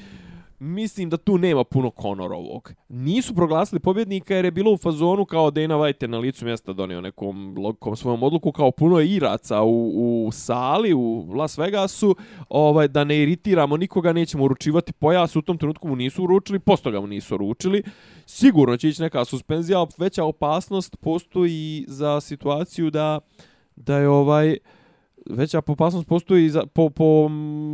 mislim 0.59 1.09
da 1.09 1.17
tu 1.17 1.37
nema 1.37 1.63
puno 1.63 1.91
Konorovog. 1.91 2.73
Nisu 2.89 3.35
proglasili 3.35 3.79
pobjednika 3.79 4.35
jer 4.35 4.45
je 4.45 4.51
bilo 4.51 4.71
u 4.71 4.77
fazonu 4.77 5.25
kao 5.25 5.51
Dana 5.51 5.75
White 5.75 6.07
na 6.07 6.17
licu 6.17 6.45
mjesta 6.45 6.73
donio 6.73 7.01
nekom 7.01 7.55
logikom 7.57 7.95
svojom 7.95 8.23
odluku 8.23 8.51
kao 8.51 8.71
puno 8.71 8.99
je 8.99 9.07
iraca 9.07 9.61
u, 9.61 10.25
u 10.27 10.31
sali 10.31 10.93
u 10.93 11.33
Las 11.35 11.57
Vegasu 11.57 12.15
ovaj, 12.49 12.87
da 12.87 13.03
ne 13.03 13.17
iritiramo 13.17 13.77
nikoga, 13.77 14.13
nećemo 14.13 14.43
uručivati 14.43 14.93
pojas, 14.93 15.35
u 15.35 15.41
tom 15.41 15.57
trenutku 15.57 15.87
mu 15.87 15.95
nisu 15.95 16.23
uručili, 16.23 16.59
posto 16.59 16.91
ga 16.91 17.01
mu 17.01 17.07
nisu 17.07 17.35
uručili. 17.35 17.83
Sigurno 18.25 18.77
će 18.77 18.89
ići 18.89 19.01
neka 19.01 19.25
suspenzija, 19.25 19.85
veća 19.97 20.23
opasnost 20.23 20.95
postoji 21.01 21.85
za 21.87 22.21
situaciju 22.21 22.89
da 22.89 23.19
da 23.75 23.97
je 23.97 24.09
ovaj 24.09 24.57
veća 25.25 25.61
opasnost 25.67 26.07
postoji 26.07 26.49
za, 26.49 26.65
po, 26.65 26.89
po 26.89 27.29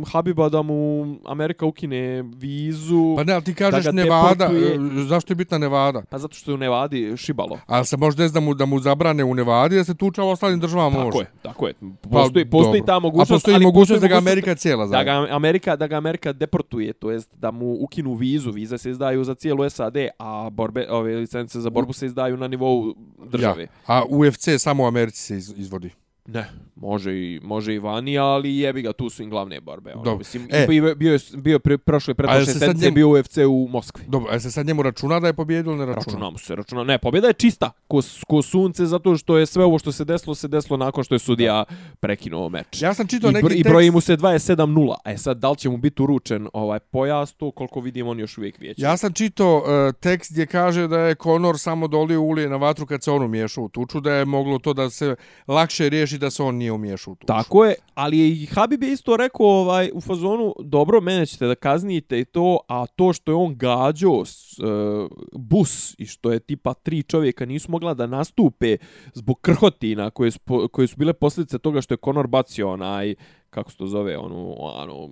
Habiba 0.06 0.48
da 0.48 0.62
mu 0.62 0.76
Amerika 1.24 1.66
ukine 1.66 2.22
vizu. 2.36 3.14
Pa 3.16 3.24
ne, 3.24 3.32
ali 3.32 3.44
ti 3.44 3.52
Da 3.52 3.56
kažeš 3.60 3.92
Nevada. 3.92 4.48
deportuje. 4.48 4.74
e, 5.00 5.04
Zašto 5.04 5.32
je 5.32 5.36
bitna 5.36 5.58
Nevada? 5.58 6.02
Pa 6.10 6.18
zato 6.18 6.34
što 6.34 6.50
je 6.50 6.54
u 6.54 6.58
Nevadi 6.58 7.16
šibalo. 7.16 7.58
A 7.66 7.84
se 7.84 7.96
može 7.96 8.16
desiti 8.16 8.34
da 8.34 8.40
mu, 8.40 8.54
da 8.54 8.66
mu 8.66 8.78
zabrane 8.78 9.24
u 9.24 9.34
Nevadi, 9.34 9.76
da 9.76 9.84
se 9.84 9.94
tuča 9.94 10.22
u 10.22 10.28
ostalim 10.28 10.60
državama 10.60 10.98
može. 10.98 11.06
Tako 11.08 11.20
je, 11.20 11.26
tako 11.42 11.66
je. 11.66 11.74
Postoji, 12.02 12.44
postoji 12.44 12.80
dobro. 12.80 12.86
ta 12.86 12.98
mogućnost, 12.98 13.30
A 13.30 13.34
postoji 13.34 13.54
ali 13.54 13.64
mogućnost 13.64 14.02
da 14.02 14.08
ga 14.08 14.16
Amerika 14.16 14.54
cijela 14.54 14.84
da 14.84 14.88
zajedno. 14.88 15.26
ga 15.26 15.34
Amerika 15.34 15.76
da 15.76 15.86
ga 15.86 15.96
Amerika 15.96 16.32
deportuje, 16.32 16.92
to 16.92 17.10
jest 17.10 17.30
da 17.34 17.50
mu 17.50 17.72
ukinu 17.74 18.14
vizu, 18.14 18.50
vize 18.50 18.78
se 18.78 18.90
izdaju 18.90 19.24
za 19.24 19.34
cijelu 19.34 19.70
SAD, 19.70 19.96
a 20.18 20.50
borbe 20.50 20.86
ove 20.90 21.16
licence 21.16 21.60
za 21.60 21.70
borbu 21.70 21.92
se 21.92 22.06
izdaju 22.06 22.36
na 22.36 22.48
nivou 22.48 22.94
države. 23.24 23.62
Ja. 23.62 23.68
A 23.86 24.02
UFC 24.08 24.48
samo 24.58 24.84
u 24.84 24.86
Americi 24.86 25.22
se 25.22 25.36
iz, 25.36 25.54
izvodi. 25.56 25.90
Ne, 26.26 26.46
može 26.76 27.12
i 27.14 27.40
može 27.42 27.74
i 27.74 27.78
vani, 27.78 28.18
ali 28.18 28.58
jebi 28.58 28.82
ga, 28.82 28.92
tu 28.92 29.10
su 29.10 29.22
im 29.22 29.30
glavne 29.30 29.60
borbe. 29.60 29.92
Ono, 29.92 30.02
Dobro. 30.02 30.18
mislim, 30.18 30.48
E. 30.50 30.62
e. 30.62 30.66
bio, 30.66 30.94
bio, 30.94 31.12
je- 31.12 31.18
bio 31.34 31.58
pre, 31.58 31.78
prošle 31.78 32.12
A 32.12 32.14
pretprošle 32.14 32.38
jel 32.38 32.46
se 32.46 32.52
sad 32.52 32.60
sedmice 32.60 32.84
njemu- 32.84 32.94
bio 32.94 33.10
UFC 33.10 33.36
u 33.38 33.68
Moskvi. 33.70 34.04
Dobro, 34.08 34.28
a 34.32 34.40
se 34.40 34.50
sad 34.50 34.66
njemu 34.66 34.82
računa 34.82 35.20
da 35.20 35.26
je 35.26 35.32
pobjedio 35.32 35.70
ili 35.70 35.78
ne 35.78 35.86
računa? 35.86 36.04
Računamo 36.06 36.38
se, 36.38 36.56
računamo. 36.56 36.84
Ne, 36.84 36.98
pobjeda 36.98 37.26
je 37.26 37.32
čista, 37.34 37.70
ko, 37.88 38.00
ko 38.26 38.42
sunce, 38.42 38.86
zato 38.86 39.16
što 39.16 39.36
je 39.36 39.46
sve 39.46 39.64
ovo 39.64 39.78
što 39.78 39.92
se 39.92 40.04
desilo, 40.04 40.34
se 40.34 40.48
desilo 40.48 40.76
nakon 40.76 41.04
što 41.04 41.14
je 41.14 41.18
sudija 41.18 41.64
prekinuo 42.00 42.48
meč. 42.48 42.82
Ja 42.82 42.94
sam 42.94 43.06
čitao 43.08 43.30
I, 43.30 43.32
neki 43.32 43.44
br 43.44 43.52
I 43.52 43.54
tekst... 43.54 43.68
broji 43.68 43.90
mu 43.90 44.00
se 44.00 44.16
27-0. 44.16 44.94
E 45.04 45.16
sad, 45.16 45.38
da 45.38 45.50
li 45.50 45.56
će 45.56 45.68
mu 45.68 45.76
biti 45.76 46.02
uručen 46.02 46.48
ovaj 46.52 46.78
pojas, 46.80 47.32
to 47.32 47.50
koliko 47.50 47.80
vidim 47.80 48.08
on 48.08 48.18
još 48.18 48.38
uvijek 48.38 48.58
vijeće. 48.58 48.82
Ja 48.82 48.96
sam 48.96 49.12
čitao 49.12 49.56
uh, 49.56 49.64
tekst 49.94 50.32
gdje 50.32 50.46
kaže 50.46 50.88
da 50.88 50.98
je 50.98 51.14
Conor 51.14 51.58
samo 51.58 51.88
dolio 51.88 52.20
ulije 52.20 52.48
na 52.48 52.56
vatru 52.56 52.86
kad 52.86 53.02
se 53.02 53.10
on 53.10 53.22
umiješao 53.22 53.64
u 53.64 53.68
tuču, 53.68 54.00
da 54.00 54.12
je 54.12 54.24
moglo 54.24 54.58
to 54.58 54.72
da 54.72 54.90
se 54.90 55.16
lakše 55.48 55.88
riješi 55.88 56.15
Znači 56.16 56.26
da 56.26 56.30
se 56.30 56.42
on 56.42 56.54
nije 56.54 56.72
umiješao 56.72 57.12
u 57.12 57.14
tušu. 57.14 57.26
Tako 57.26 57.64
je, 57.64 57.74
ali 57.94 58.18
je 58.18 58.28
i 58.28 58.46
Habib 58.46 58.82
je 58.82 58.92
isto 58.92 59.16
rekao 59.16 59.46
ovaj, 59.46 59.90
u 59.94 60.00
fazonu, 60.00 60.54
dobro, 60.64 61.00
mene 61.00 61.26
ćete 61.26 61.46
da 61.46 61.54
kaznite 61.54 62.20
i 62.20 62.24
to, 62.24 62.58
a 62.68 62.86
to 62.86 63.12
što 63.12 63.32
je 63.32 63.36
on 63.36 63.56
gađao 63.56 64.24
s, 64.24 64.58
uh, 64.58 65.10
bus 65.32 65.94
i 65.98 66.06
što 66.06 66.32
je 66.32 66.40
tipa 66.40 66.74
tri 66.74 67.02
čovjeka 67.02 67.46
nisu 67.46 67.70
mogla 67.70 67.94
da 67.94 68.06
nastupe 68.06 68.76
zbog 69.14 69.40
krhotina 69.40 70.10
koje 70.10 70.30
su, 70.30 70.38
koje 70.72 70.88
su 70.88 70.96
bile 70.96 71.12
posljedice 71.12 71.58
toga 71.58 71.80
što 71.80 71.94
je 71.94 71.98
Conor 72.04 72.26
bacio 72.26 72.70
onaj, 72.72 73.14
kako 73.50 73.70
se 73.70 73.76
to 73.76 73.86
zove, 73.86 74.18
onu, 74.18 74.54
ono, 74.58 75.08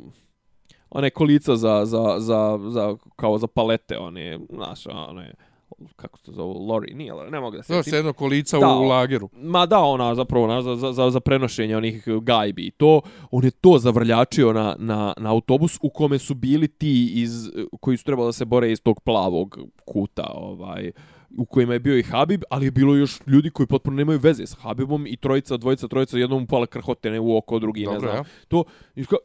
one 0.90 1.10
kolica 1.10 1.56
za, 1.56 1.84
za, 1.84 2.16
za, 2.18 2.58
za, 2.70 2.96
kao 3.16 3.38
za 3.38 3.46
palete, 3.46 3.98
one, 3.98 4.38
znaš, 4.50 4.86
one, 4.86 5.34
kako 5.96 6.18
se 6.18 6.32
zove, 6.32 6.54
lori, 6.58 6.94
nije 6.94 7.12
lori, 7.12 7.30
ne 7.30 7.40
mogu 7.40 7.56
da 7.56 7.62
se 7.62 7.82
se 7.82 7.96
jedno 7.96 8.12
kolica 8.12 8.58
Da, 8.58 8.74
u, 8.74 8.82
lageru. 8.82 9.28
Ma 9.32 9.66
da, 9.66 9.78
ona 9.78 10.14
zapravo 10.14 10.44
ona, 10.44 10.62
za, 10.62 10.92
za, 10.92 11.10
za 11.10 11.20
prenošenje 11.20 11.76
onih 11.76 12.04
gajbi 12.22 12.62
i 12.62 12.70
to, 12.70 13.00
on 13.30 13.44
je 13.44 13.50
to 13.50 13.78
zavrljačio 13.78 14.52
na, 14.52 14.76
na, 14.78 15.14
na 15.16 15.30
autobus 15.30 15.78
u 15.82 15.90
kome 15.90 16.18
su 16.18 16.34
bili 16.34 16.68
ti 16.68 17.12
iz, 17.14 17.50
koji 17.80 17.96
su 17.96 18.04
trebali 18.04 18.28
da 18.28 18.32
se 18.32 18.44
bore 18.44 18.72
iz 18.72 18.80
tog 18.82 19.00
plavog 19.00 19.58
kuta, 19.84 20.30
ovaj, 20.34 20.92
u 21.36 21.44
kojima 21.44 21.72
je 21.72 21.78
bio 21.78 21.98
i 21.98 22.02
Habib, 22.02 22.42
ali 22.50 22.66
je 22.66 22.70
bilo 22.70 22.94
još 22.94 23.20
ljudi 23.26 23.50
koji 23.50 23.66
potpuno 23.66 23.96
nemaju 23.96 24.18
veze 24.18 24.46
s 24.46 24.54
Habibom 24.54 25.06
i 25.06 25.16
trojica, 25.16 25.56
dvojica, 25.56 25.88
trojica, 25.88 26.18
jednom 26.18 26.40
mu 26.40 26.46
pala 26.46 26.66
krhotene 26.66 27.20
u 27.20 27.36
oko, 27.36 27.58
drugi, 27.58 27.80
ne 27.80 27.86
Dobro, 27.86 28.00
znam. 28.00 28.16
ja. 28.16 28.24
To, 28.48 28.64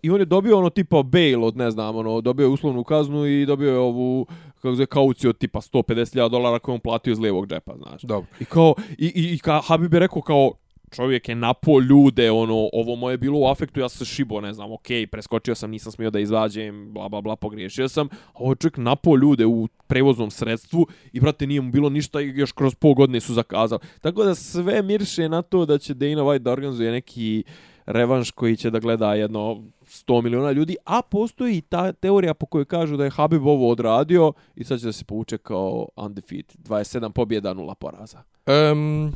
i 0.02 0.10
on 0.10 0.19
je 0.19 0.26
dobio 0.26 0.57
ono 0.57 0.69
tipa 0.69 1.03
bail 1.03 1.44
od, 1.44 1.57
ne 1.57 1.72
znam, 1.72 1.95
ono, 1.95 2.22
dobio 2.22 2.44
je 2.44 2.48
uslovnu 2.48 2.84
kaznu 2.84 3.26
i 3.26 3.45
dobio 3.45 3.72
je 3.72 3.77
ovu, 3.77 4.26
kako 4.56 4.72
se 4.72 4.76
zove, 4.76 4.86
kauciju 4.86 5.30
od 5.30 5.38
tipa 5.38 5.61
150.000 5.61 6.30
dolara 6.30 6.60
koju 6.60 6.73
on 6.76 6.81
platio 6.81 7.11
iz 7.11 7.19
lijevog 7.19 7.48
džepa, 7.48 7.73
znaš. 7.77 8.02
Dobro. 8.02 8.27
I 8.40 8.45
kao, 8.45 8.76
i, 8.98 9.06
i, 9.06 9.34
i 9.34 9.40
ka, 9.40 9.61
Habib 9.64 9.94
je 9.94 9.99
rekao 9.99 10.22
kao, 10.22 10.52
čovjek 10.90 11.30
je 11.30 11.36
napo 11.36 11.80
ljude, 11.80 12.32
ono, 12.32 12.70
ovo 12.74 12.95
moje 12.95 13.18
bilo 13.18 13.40
u 13.40 13.48
afektu, 13.48 13.80
ja 13.80 13.90
sam 13.90 14.06
se 14.06 14.14
šibo, 14.14 14.41
ne 14.41 14.53
znam, 14.53 14.72
okej, 14.72 15.07
preskočio 15.07 15.56
sam, 15.56 15.72
nisam 15.72 15.91
smio 15.91 16.10
da 16.10 16.20
izvađem, 16.20 16.94
bla, 16.94 17.10
bla, 17.10 17.22
bla, 17.22 17.36
pogriješio 17.36 17.90
sam, 17.90 18.07
a 18.07 18.32
ovo 18.34 18.52
je 18.52 18.56
čovjek 18.56 18.78
napo 18.78 19.16
ljude 19.16 19.45
u 19.45 19.68
prevoznom 19.88 20.32
sredstvu 20.32 20.88
i, 21.14 21.20
brate, 21.20 21.48
nije 21.48 21.61
mu 21.61 21.72
bilo 21.72 21.90
ništa 21.90 22.22
i 22.22 22.34
još 22.36 22.52
kroz 22.52 22.76
pol 22.76 22.94
godine 22.94 23.20
su 23.20 23.34
zakazali. 23.34 23.82
Tako 24.02 24.24
da 24.24 24.36
sve 24.36 24.82
mirše 24.82 25.30
na 25.30 25.41
to 25.41 25.66
da 25.66 25.78
će 25.78 25.94
Dana 25.94 26.22
White 26.22 26.40
da 26.40 26.52
organizuje 26.52 26.91
neki 26.91 27.44
revanš 27.86 28.32
koji 28.32 28.57
će 28.57 28.70
da 28.70 28.80
gleda 28.80 29.14
jedno 29.14 29.64
100 29.82 30.22
miliona 30.22 30.52
ljudi, 30.52 30.76
a 30.86 31.02
postoji 31.02 31.57
i 31.57 31.61
ta 31.61 31.91
teorija 31.91 32.34
po 32.34 32.45
kojoj 32.45 32.66
kažu 32.66 32.98
da 32.98 33.03
je 33.03 33.10
Habib 33.10 33.45
ovo 33.45 33.72
odradio 33.72 34.34
i 34.56 34.64
sad 34.64 34.80
će 34.80 34.86
da 34.86 34.91
se 34.91 35.06
povuče 35.06 35.38
kao 35.38 35.88
undefeated, 35.95 36.57
27 36.57 37.11
pobjeda, 37.11 37.53
0 37.53 37.74
poraza. 37.74 38.24
Um, 38.72 39.14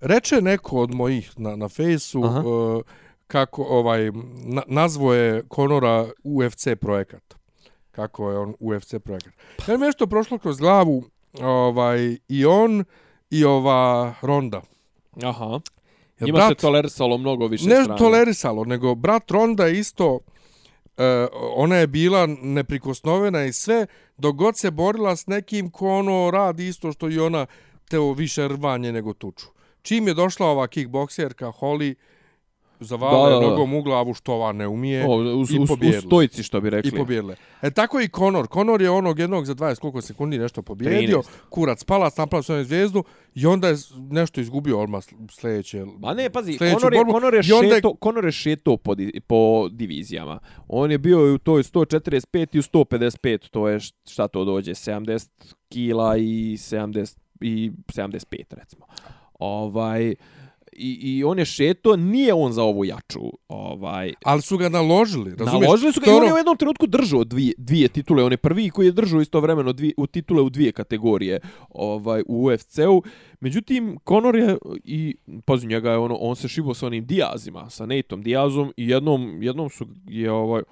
reče 0.00 0.40
neko 0.40 0.76
od 0.76 0.94
mojih 0.94 1.32
na, 1.36 1.56
na 1.56 1.68
fejsu, 1.68 2.20
uh, 2.20 2.82
kako 3.26 3.62
ovaj 3.62 4.10
na, 4.44 4.62
nazvo 4.66 5.14
je 5.14 5.42
Konora 5.48 6.08
UFC 6.24 6.68
projekat. 6.80 7.34
Kako 7.90 8.30
je 8.30 8.38
on 8.38 8.54
UFC 8.60 8.94
projekat. 9.04 9.32
Ja 9.68 9.76
mi 9.76 9.84
je 9.84 9.88
nešto 9.88 10.06
prošlo 10.06 10.38
kroz 10.38 10.58
glavu 10.58 11.04
ovaj 11.40 12.16
i 12.28 12.46
on 12.46 12.84
i 13.30 13.44
ova 13.44 14.14
Ronda. 14.22 14.62
Aha. 15.22 15.60
Jer 16.20 16.26
Njima 16.26 16.48
se 16.48 16.54
tolerisalo 16.54 17.18
mnogo 17.18 17.46
više 17.46 17.68
ne 17.68 17.82
strane. 17.82 17.98
tolerisalo, 17.98 18.64
nego 18.64 18.94
brat 18.94 19.30
Ronda 19.30 19.66
je 19.66 19.78
isto 19.78 20.18
e, 20.96 21.26
ona 21.54 21.76
je 21.76 21.86
bila 21.86 22.26
neprikosnovena 22.26 23.44
i 23.44 23.52
sve, 23.52 23.86
dok 24.16 24.36
god 24.36 24.58
se 24.58 24.70
borila 24.70 25.16
s 25.16 25.26
nekim 25.26 25.70
ko 25.70 25.88
ono 25.88 26.30
radi 26.30 26.68
isto 26.68 26.92
što 26.92 27.10
i 27.10 27.18
ona 27.18 27.46
teo 27.88 28.12
više 28.12 28.48
rvanje 28.48 28.92
nego 28.92 29.12
tuču. 29.12 29.46
Čim 29.82 30.08
je 30.08 30.14
došla 30.14 30.46
ova 30.46 30.66
kickbokserka 30.66 31.46
Holly, 31.50 31.94
zavala 32.80 33.12
Da, 33.20 33.34
je 33.34 33.40
da, 33.40 33.40
da. 33.40 33.50
nogom 33.50 33.74
u 33.74 33.82
glavu 33.82 34.14
što 34.14 34.34
ova 34.34 34.52
ne 34.52 34.68
umije 34.68 35.04
O, 35.04 35.16
u, 35.16 35.22
i 35.22 35.58
u, 35.58 35.62
u 35.62 35.66
stojci, 36.00 36.42
što 36.42 36.60
bi 36.60 36.66
I 36.66 36.70
rekli. 36.70 36.90
pobjedile. 36.92 37.36
E 37.62 37.70
tako 37.70 38.00
i 38.00 38.08
Conor. 38.08 38.46
Conor 38.48 38.82
je 38.82 38.90
onog 38.90 39.18
jednog 39.18 39.46
za 39.46 39.54
20 39.54 39.78
koliko 39.78 40.00
sekundi 40.00 40.38
nešto 40.38 40.62
pobjedio. 40.62 41.18
13. 41.18 41.26
Kurac 41.50 41.84
palac, 41.84 42.16
napravio 42.16 42.42
svoju 42.42 42.64
zvijezdu 42.64 43.04
i 43.34 43.46
onda 43.46 43.68
je 43.68 43.76
nešto 44.10 44.40
izgubio 44.40 44.80
odmah 44.80 45.02
sljedeće. 45.30 45.84
Ma 45.98 46.14
ne, 46.14 46.30
pazi, 46.30 46.58
Conor 46.58 46.92
je, 46.92 46.98
borbu. 46.98 47.12
Conor 47.12 47.34
je, 47.34 47.40
I 47.44 47.52
onda 47.52 47.74
je- 47.74 47.82
Conor 48.02 48.24
je 48.24 48.32
šeto 48.32 48.76
po, 48.76 48.94
di, 48.94 49.20
po 49.20 49.68
divizijama. 49.68 50.38
On 50.68 50.90
je 50.90 50.98
bio 50.98 51.18
i 51.20 51.32
u 51.32 51.38
toj 51.38 51.62
145 51.62 52.16
i 52.52 52.58
u 52.58 52.62
155, 52.62 53.48
to 53.48 53.68
je 53.68 53.78
šta 54.06 54.28
to 54.28 54.44
dođe, 54.44 54.70
70 54.72 55.28
kila 55.68 56.16
i 56.16 56.22
70 56.52 57.18
i 57.40 57.70
75 57.88 58.20
recimo. 58.50 58.86
Ovaj 59.40 60.14
i, 60.72 60.92
i 61.02 61.24
on 61.24 61.38
je 61.38 61.44
šeto, 61.44 61.96
nije 61.96 62.34
on 62.34 62.52
za 62.52 62.62
ovu 62.62 62.84
jaču. 62.84 63.20
Ovaj, 63.48 64.12
Ali 64.24 64.42
su 64.42 64.58
ga 64.58 64.68
naložili, 64.68 65.30
razumiješ? 65.30 65.62
Naložili 65.62 65.92
su 65.92 66.00
ga 66.00 66.04
To 66.04 66.10
i 66.10 66.14
on 66.14 66.18
ono- 66.18 66.26
je 66.26 66.34
u 66.34 66.36
jednom 66.36 66.56
trenutku 66.56 66.86
držao 66.86 67.24
dvije, 67.24 67.54
dvije 67.56 67.88
titule. 67.88 68.24
On 68.24 68.32
je 68.32 68.36
prvi 68.36 68.70
koji 68.70 68.86
je 68.86 68.92
držao 68.92 69.20
istovremeno 69.20 69.72
dvije, 69.72 69.94
u 69.96 70.06
titule 70.06 70.42
u 70.42 70.50
dvije 70.50 70.72
kategorije 70.72 71.40
ovaj, 71.70 72.22
u 72.26 72.44
UFC-u. 72.44 73.02
Međutim, 73.40 73.98
Conor 74.08 74.36
je, 74.36 74.58
i 74.84 75.16
pazi 75.44 75.66
njega 75.66 75.90
je 75.90 75.98
ono, 75.98 76.14
on 76.14 76.36
se 76.36 76.48
šibo 76.48 76.74
sa 76.74 76.86
onim 76.86 77.06
Diazima, 77.06 77.70
sa 77.70 77.86
Nateom 77.86 78.22
Diazom 78.22 78.72
i 78.76 78.88
jednom, 78.88 79.42
jednom 79.42 79.70
su 79.70 79.86
je 80.08 80.30
ovaj, 80.30 80.62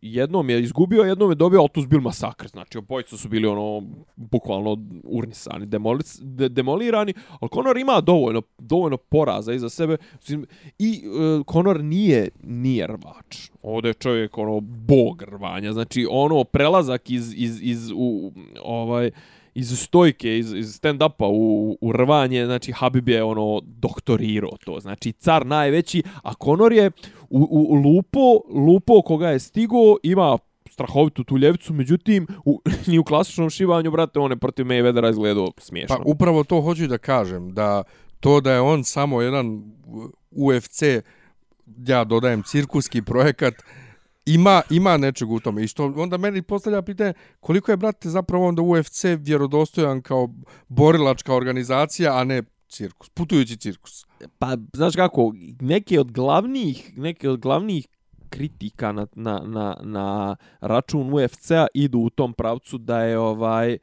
jednom 0.00 0.50
je 0.50 0.62
izgubio, 0.62 1.02
jednom 1.02 1.30
je 1.30 1.34
dobio, 1.34 1.60
ali 1.60 1.68
tu 1.68 1.82
su 1.82 1.88
bili 1.88 2.02
masakr. 2.02 2.48
Znači, 2.48 2.78
obojica 2.78 3.16
su 3.16 3.28
bili 3.28 3.46
ono, 3.46 3.82
bukvalno 4.16 4.76
urnisani, 5.04 5.66
demolic, 5.66 6.18
de, 6.20 6.48
demolirani, 6.48 7.14
ali 7.40 7.50
Conor 7.54 7.78
ima 7.78 8.00
dovoljno, 8.00 8.42
dovoljno 8.58 8.96
poraza 8.96 9.52
iza 9.52 9.68
sebe 9.68 9.96
Mislim, 10.20 10.46
i 10.78 11.02
e, 11.04 11.42
Conor 11.52 11.84
nije, 11.84 12.28
nije 12.42 12.86
rvač. 12.86 13.50
Ovdje 13.62 13.88
je 13.88 13.94
čovjek 13.94 14.38
ono, 14.38 14.60
bog 14.60 15.22
rvanja. 15.22 15.72
Znači, 15.72 16.06
ono, 16.10 16.44
prelazak 16.44 17.10
iz, 17.10 17.34
iz, 17.36 17.62
iz 17.62 17.90
u, 17.94 18.32
ovaj, 18.62 19.10
iz 19.56 19.78
stojke, 19.78 20.38
iz, 20.38 20.54
iz 20.54 20.80
stand-upa 20.80 21.26
u, 21.26 21.78
u 21.80 21.92
rvanje, 21.92 22.46
znači 22.46 22.72
Habib 22.72 23.08
je 23.08 23.22
ono 23.22 23.60
doktorirao 23.64 24.56
to, 24.64 24.80
znači 24.80 25.12
car 25.12 25.46
najveći, 25.46 26.02
a 26.22 26.32
Conor 26.44 26.72
je 26.72 26.90
u, 27.30 27.48
u, 27.50 27.74
lupo, 27.74 28.40
lupo 28.66 29.02
koga 29.02 29.28
je 29.28 29.38
stigo, 29.38 29.96
ima 30.02 30.38
strahovitu 30.70 31.24
tu 31.24 31.38
ljevicu, 31.38 31.74
međutim, 31.74 32.26
u, 32.44 32.60
ni 32.90 32.98
u 32.98 33.04
klasičnom 33.04 33.50
šivanju, 33.50 33.90
brate, 33.90 34.18
on 34.18 34.30
je 34.30 34.36
protiv 34.36 34.66
Mayweathera 34.66 35.10
izgledao 35.10 35.52
smiješno. 35.58 35.96
Pa 35.96 36.02
upravo 36.06 36.44
to 36.44 36.60
hoću 36.60 36.86
da 36.86 36.98
kažem, 36.98 37.54
da 37.54 37.82
to 38.20 38.40
da 38.40 38.52
je 38.52 38.60
on 38.60 38.84
samo 38.84 39.22
jedan 39.22 39.62
UFC, 40.30 40.82
ja 41.86 42.04
dodajem 42.04 42.42
cirkuski 42.42 43.02
projekat, 43.02 43.54
ima 44.26 44.62
ima 44.70 44.96
nečeg 44.96 45.30
u 45.30 45.40
tome. 45.40 45.64
I 45.64 45.68
što 45.68 45.92
onda 45.96 46.16
meni 46.16 46.42
postavlja 46.42 46.82
pitanje 46.82 47.12
koliko 47.40 47.70
je 47.70 47.76
brate 47.76 48.08
zapravo 48.08 48.48
onda 48.48 48.62
UFC 48.62 49.04
vjerodostojan 49.18 50.02
kao 50.02 50.28
borilačka 50.68 51.34
organizacija, 51.34 52.18
a 52.18 52.24
ne 52.24 52.42
cirkus, 52.76 53.10
putujući 53.10 53.56
cirkus. 53.56 54.06
Pa, 54.38 54.56
znaš 54.72 54.96
kako, 54.96 55.32
neke 55.60 56.00
od 56.00 56.12
glavnih, 56.12 56.98
neke 56.98 57.30
od 57.30 57.40
glavnih 57.40 57.86
kritika 58.30 58.92
na, 58.92 59.06
na, 59.14 59.42
na, 59.46 59.76
na 59.82 60.36
račun 60.60 61.12
UFC-a 61.12 61.66
idu 61.74 61.98
u 61.98 62.10
tom 62.10 62.32
pravcu 62.32 62.78
da 62.78 63.02
je 63.02 63.18
ovaj 63.18 63.78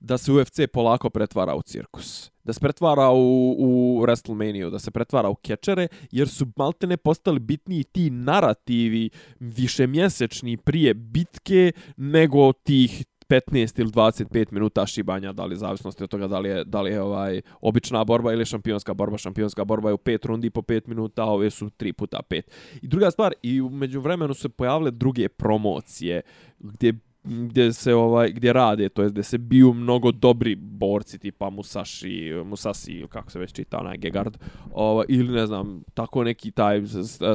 da 0.00 0.18
se 0.18 0.32
UFC 0.32 0.60
polako 0.72 1.10
pretvara 1.10 1.54
u 1.54 1.62
cirkus. 1.62 2.32
Da 2.44 2.52
se 2.52 2.60
pretvara 2.60 3.10
u, 3.10 3.54
u 3.58 4.02
WrestleMania, 4.02 4.70
da 4.70 4.78
se 4.78 4.90
pretvara 4.90 5.28
u 5.28 5.34
kečere, 5.34 5.88
jer 6.10 6.28
su 6.28 6.46
maltene 6.56 6.96
postali 6.96 7.40
bitniji 7.40 7.84
ti 7.84 8.10
narativi 8.10 9.10
višemjesečni 9.40 10.56
prije 10.56 10.94
bitke 10.94 11.72
nego 11.96 12.52
tih 12.52 13.04
15 13.32 13.80
ili 13.80 13.90
25 13.90 14.52
minuta 14.52 14.86
šibanja, 14.86 15.32
da 15.32 15.44
li 15.44 15.56
zavisnosti 15.56 16.04
od 16.04 16.10
toga 16.10 16.26
da 16.26 16.38
li 16.38 16.48
je, 16.48 16.64
da 16.64 16.82
li 16.82 16.90
je 16.90 17.02
ovaj 17.02 17.40
obična 17.60 18.04
borba 18.04 18.32
ili 18.32 18.44
šampionska 18.44 18.94
borba. 18.94 19.18
Šampionska 19.18 19.64
borba 19.64 19.88
je 19.88 19.94
u 19.94 19.98
5 19.98 20.26
rundi 20.26 20.50
po 20.50 20.62
5 20.62 20.88
minuta, 20.88 21.22
a 21.22 21.26
ove 21.26 21.50
su 21.50 21.70
3 21.70 21.92
puta 21.92 22.20
5. 22.30 22.42
I 22.82 22.88
druga 22.88 23.10
stvar, 23.10 23.32
i 23.42 23.60
u 23.60 23.70
međuvremenu 23.70 24.34
su 24.34 24.40
se 24.40 24.48
pojavile 24.48 24.90
druge 24.90 25.28
promocije 25.28 26.20
gdje 26.58 26.92
gdje 27.24 27.72
se 27.72 27.94
ovaj 27.94 28.32
gdje 28.32 28.52
rade 28.52 28.88
to 28.88 29.02
jest 29.02 29.12
gdje 29.12 29.22
se 29.22 29.38
biju 29.38 29.72
mnogo 29.72 30.12
dobri 30.12 30.54
borci 30.56 31.18
tipa 31.18 31.50
Musashi 31.50 32.32
Musashi 32.44 32.92
ili 32.92 33.08
kako 33.08 33.30
se 33.30 33.38
već 33.38 33.52
čita 33.52 33.78
onaj 33.78 33.96
Gegard 33.96 34.36
ovaj 34.72 35.06
ili 35.08 35.32
ne 35.34 35.46
znam 35.46 35.82
tako 35.94 36.24
neki 36.24 36.50
taj 36.50 36.82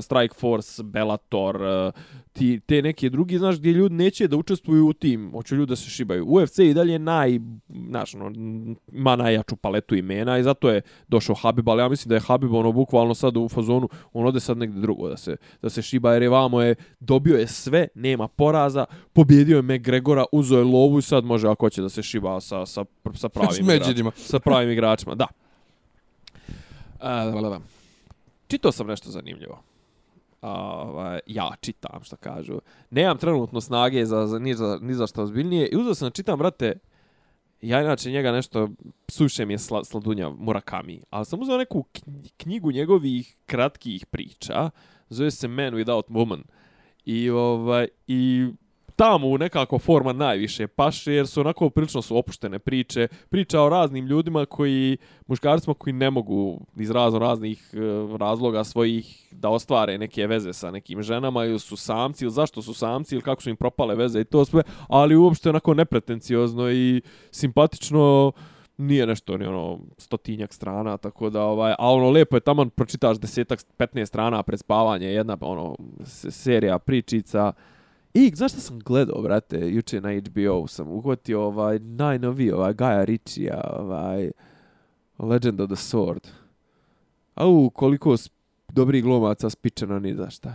Strike 0.01 0.35
Force 0.39 0.83
Bellator 0.83 1.55
eh, 1.55 1.91
ti 2.37 2.59
te 2.59 2.81
neke 2.81 3.09
drugi 3.09 3.37
znaš 3.37 3.57
gdje 3.57 3.71
ljudi 3.71 3.95
neće 3.95 4.27
da 4.27 4.37
učestvuju 4.37 4.87
u 4.87 4.93
tim 4.93 5.31
hoće 5.31 5.55
ljudi 5.55 5.69
da 5.69 5.75
se 5.75 5.89
šibaju 5.89 6.25
UFC 6.27 6.59
i 6.59 6.73
dalje 6.73 6.99
naj 6.99 7.39
znaš 7.89 8.15
ono 8.15 8.31
ima 8.91 9.15
najjaču 9.15 9.55
paletu 9.55 9.95
imena 9.95 10.37
i 10.37 10.43
zato 10.43 10.69
je 10.69 10.81
došao 11.07 11.35
Habib 11.35 11.69
ali 11.69 11.81
ja 11.81 11.89
mislim 11.89 12.09
da 12.09 12.15
je 12.15 12.21
Habib 12.21 12.53
ono 12.53 12.71
bukvalno 12.71 13.15
sad 13.15 13.37
u 13.37 13.49
fazonu 13.49 13.89
on 14.13 14.25
ode 14.25 14.39
sad 14.39 14.57
negdje 14.57 14.81
drugo 14.81 15.09
da 15.09 15.17
se 15.17 15.37
da 15.61 15.69
se 15.69 15.81
šiba 15.81 16.13
jer 16.13 16.21
je 16.21 16.29
vamo 16.29 16.61
je 16.61 16.75
dobio 16.99 17.37
je 17.37 17.47
sve 17.47 17.87
nema 17.95 18.27
poraza 18.27 18.85
pobjedio 19.13 19.55
je 19.55 19.61
McGregora 19.61 20.25
uzeo 20.31 20.57
je 20.57 20.63
lovu 20.63 20.99
i 20.99 21.01
sad 21.01 21.23
može 21.23 21.47
ako 21.47 21.65
hoće 21.65 21.81
da 21.81 21.89
se 21.89 22.03
šiba 22.03 22.41
sa 22.41 22.65
sa 22.65 22.85
sa 23.13 23.29
pravim 23.35 23.69
igračima 23.69 24.11
sa 24.15 24.39
pravim 24.39 24.71
igračima 24.71 25.15
da 25.21 25.27
da, 27.01 27.41
da. 27.41 27.59
Čitao 28.47 28.71
sam 28.71 28.87
nešto 28.87 29.09
zanimljivo. 29.09 29.63
A, 30.41 30.81
ovaj, 30.87 31.19
ja 31.25 31.51
čitam, 31.61 32.03
što 32.03 32.15
kažu. 32.15 32.59
Nemam 32.89 33.17
trenutno 33.17 33.61
snage 33.61 34.05
za, 34.05 34.27
za, 34.27 34.39
ni, 34.39 34.53
za, 34.53 34.79
ni 34.81 34.93
za 34.93 35.07
što 35.07 35.21
ozbiljnije. 35.21 35.67
I 35.67 35.77
uzeo 35.77 35.95
sam 35.95 36.05
da 36.05 36.13
čitam, 36.13 36.39
brate, 36.39 36.79
ja 37.61 37.81
inače 37.81 38.11
njega 38.11 38.31
nešto, 38.31 38.69
suše 39.07 39.45
mi 39.45 39.53
je 39.53 39.57
sla, 39.57 39.83
sladunja 39.83 40.29
Murakami, 40.29 41.01
ali 41.09 41.25
sam 41.25 41.41
uzeo 41.41 41.57
neku 41.57 41.85
knjigu 42.37 42.71
njegovih 42.71 43.37
kratkih 43.45 44.05
priča, 44.05 44.69
zove 45.09 45.31
se 45.31 45.47
Man 45.47 45.73
Without 45.73 46.07
Woman. 46.09 46.41
I, 47.05 47.29
ovaj, 47.29 47.87
i 48.07 48.47
tamo 48.97 49.37
nekako 49.37 49.79
forma 49.79 50.13
najviše 50.13 50.67
paše, 50.67 51.13
jer 51.13 51.27
su 51.27 51.41
onako 51.41 51.69
prilično 51.69 52.01
su 52.01 52.17
opuštene 52.17 52.59
priče. 52.59 53.07
Priča 53.29 53.61
o 53.61 53.69
raznim 53.69 54.05
ljudima 54.05 54.45
koji, 54.45 54.97
muškarcima 55.27 55.73
koji 55.73 55.93
ne 55.93 56.09
mogu 56.09 56.59
iz 56.75 56.91
razno 56.91 57.19
raznih 57.19 57.73
e, 57.73 57.77
razloga 58.17 58.63
svojih 58.63 59.27
da 59.31 59.49
ostvare 59.49 59.97
neke 59.97 60.27
veze 60.27 60.53
sa 60.53 60.71
nekim 60.71 61.01
ženama 61.01 61.45
ili 61.45 61.59
su 61.59 61.75
samci 61.75 62.25
ili 62.25 62.31
zašto 62.31 62.61
su 62.61 62.73
samci 62.73 63.15
ili 63.15 63.21
kako 63.21 63.41
su 63.41 63.49
im 63.49 63.55
propale 63.55 63.95
veze 63.95 64.21
i 64.21 64.25
to 64.25 64.45
sve, 64.45 64.63
ali 64.87 65.15
uopšte 65.15 65.49
onako 65.49 65.73
nepretenciozno 65.73 66.71
i 66.71 67.01
simpatično 67.31 68.31
nije 68.77 69.05
nešto 69.05 69.37
ni 69.37 69.45
ono 69.45 69.79
stotinjak 69.97 70.53
strana 70.53 70.97
tako 70.97 71.29
da 71.29 71.43
ovaj 71.43 71.71
a 71.71 71.93
ono 71.93 72.09
lepo 72.09 72.37
je 72.37 72.41
taman 72.41 72.69
pročitaš 72.69 73.17
desetak 73.19 73.59
15 73.77 74.05
strana 74.05 74.43
pred 74.43 74.59
spavanje 74.59 75.07
jedna 75.07 75.37
ono 75.41 75.75
serija 76.29 76.79
pričica 76.79 77.53
I 78.17 78.31
znaš 78.35 78.51
šta 78.51 78.61
sam 78.61 78.79
gledao, 78.79 79.21
brate, 79.21 79.69
juče 79.69 80.01
na 80.01 80.09
HBO 80.19 80.67
sam 80.67 80.91
uhvatio 80.91 81.41
ovaj 81.41 81.79
najnoviji, 81.79 82.51
ovaj 82.51 82.73
Gaja 82.73 83.03
Ritchija, 83.03 83.61
ovaj 83.79 84.31
Legend 85.19 85.61
of 85.61 85.67
the 85.67 85.75
Sword. 85.75 86.27
Au, 87.35 87.69
koliko 87.69 88.15
dobrih 88.69 89.03
glumaca 89.03 89.49
spičeno 89.49 89.99
ni 89.99 90.15
za 90.15 90.29
šta. 90.29 90.53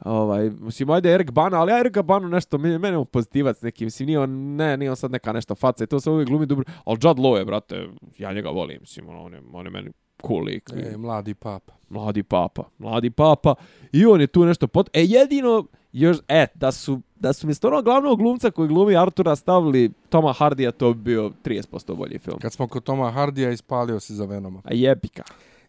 Ovaj, 0.00 0.50
mislim, 0.50 0.90
ajde 0.90 1.14
Erik 1.14 1.30
Bana, 1.30 1.60
ali 1.60 1.72
ja 1.72 1.80
Erika 1.80 2.02
Banu 2.02 2.28
nešto, 2.28 2.58
meni, 2.58 2.86
je 2.88 2.98
on 2.98 3.06
pozitivac 3.06 3.62
neki, 3.62 3.84
mislim, 3.84 4.06
nije 4.06 4.18
on, 4.20 4.30
ne, 4.56 4.76
nije 4.76 4.90
on 4.90 4.96
sad 4.96 5.10
neka 5.10 5.32
nešto 5.32 5.54
faca 5.54 5.84
i 5.84 5.86
to 5.86 6.00
se 6.00 6.10
uvijek 6.10 6.28
glumi 6.28 6.46
dobro, 6.46 6.64
ali 6.84 6.98
Judd 7.02 7.18
Law 7.18 7.36
je, 7.36 7.44
brate, 7.44 7.88
ja 8.18 8.32
njega 8.32 8.48
volim, 8.48 8.78
mislim, 8.80 9.08
on 9.08 9.32
je, 9.32 9.42
on 9.52 9.66
je 9.66 9.70
meni 9.70 9.90
cool 10.26 10.44
lik. 10.44 10.70
E, 10.76 10.96
mladi 10.96 11.34
papa. 11.34 11.72
Mladi 11.88 12.22
papa, 12.22 12.64
mladi 12.78 13.10
papa. 13.10 13.54
I 13.92 14.06
on 14.06 14.20
je 14.20 14.26
tu 14.26 14.44
nešto 14.44 14.66
pot... 14.66 14.90
E, 14.92 15.04
jedino, 15.04 15.66
još, 16.00 16.16
e, 16.28 16.46
da 16.54 16.72
su, 16.72 17.00
da 17.20 17.32
su 17.32 17.46
mjesto 17.46 17.68
onog 17.68 17.84
glavnog 17.84 18.18
glumca 18.18 18.50
koji 18.50 18.68
glumi 18.68 18.96
Artura 18.96 19.36
stavili 19.36 19.90
Toma 20.08 20.32
Hardija, 20.32 20.72
to 20.72 20.94
bi 20.94 21.02
bio 21.02 21.30
30% 21.44 21.96
bolji 21.96 22.18
film. 22.18 22.38
Kad 22.38 22.52
smo 22.52 22.68
kod 22.68 22.84
Toma 22.84 23.10
Hardija 23.10 23.50
ispalio 23.50 24.00
se 24.00 24.14
za 24.14 24.24
Venoma. 24.24 24.62
A 24.64 24.74
jebika. 24.74 25.22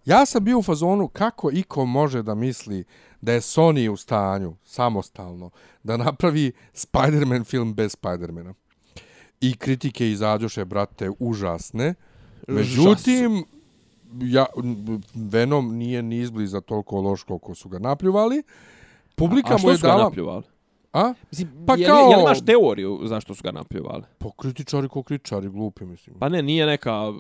Ja 0.06 0.26
sam 0.26 0.44
bio 0.44 0.60
u 0.60 0.64
fazonu 0.64 1.08
kako 1.08 1.52
iko 1.52 1.86
može 1.86 2.24
da 2.24 2.36
misli 2.36 2.84
da 3.22 3.34
je 3.34 3.42
Sony 3.42 3.90
u 3.90 3.98
stanju, 3.98 4.56
samostalno, 4.64 5.50
da 5.84 5.98
napravi 5.98 6.52
Spider-Man 6.74 7.44
film 7.44 7.74
bez 7.74 7.96
Spider-mana. 8.02 8.54
I 9.42 9.58
kritike 9.58 10.12
izađoše, 10.12 10.66
brate, 10.66 11.12
užasne. 11.20 11.94
Međutim, 12.48 13.46
ja, 14.22 14.46
Venom 15.14 15.76
nije 15.76 16.02
ni 16.02 16.18
izbliza 16.18 16.62
toliko 16.62 17.02
loš 17.02 17.24
koliko 17.24 17.56
su 17.56 17.70
ga 17.70 17.80
napljuvali. 17.80 18.44
Publika 19.18 19.56
a 19.56 19.58
mu 19.64 19.70
je 19.70 19.78
što 19.78 19.88
su 19.88 19.88
ga 19.88 20.22
dala... 20.22 20.42
A? 20.94 21.14
Mislim, 21.32 21.50
Pa 21.66 21.76
je, 21.76 21.86
kao- 21.86 22.06
li, 22.06 22.12
je 22.12 22.18
li 22.18 22.24
imaš 22.24 22.46
teoriju 22.46 23.00
zašto 23.04 23.36
su 23.36 23.44
ga 23.44 23.52
napljuvali? 23.52 24.04
Po 24.18 24.32
kritičari 24.32 24.90
ko 24.90 25.04
kritičari, 25.04 25.50
glupi 25.50 25.86
mislim. 25.86 26.16
Pa 26.20 26.30
ne, 26.30 26.42
nije 26.42 26.66
neka 26.66 27.14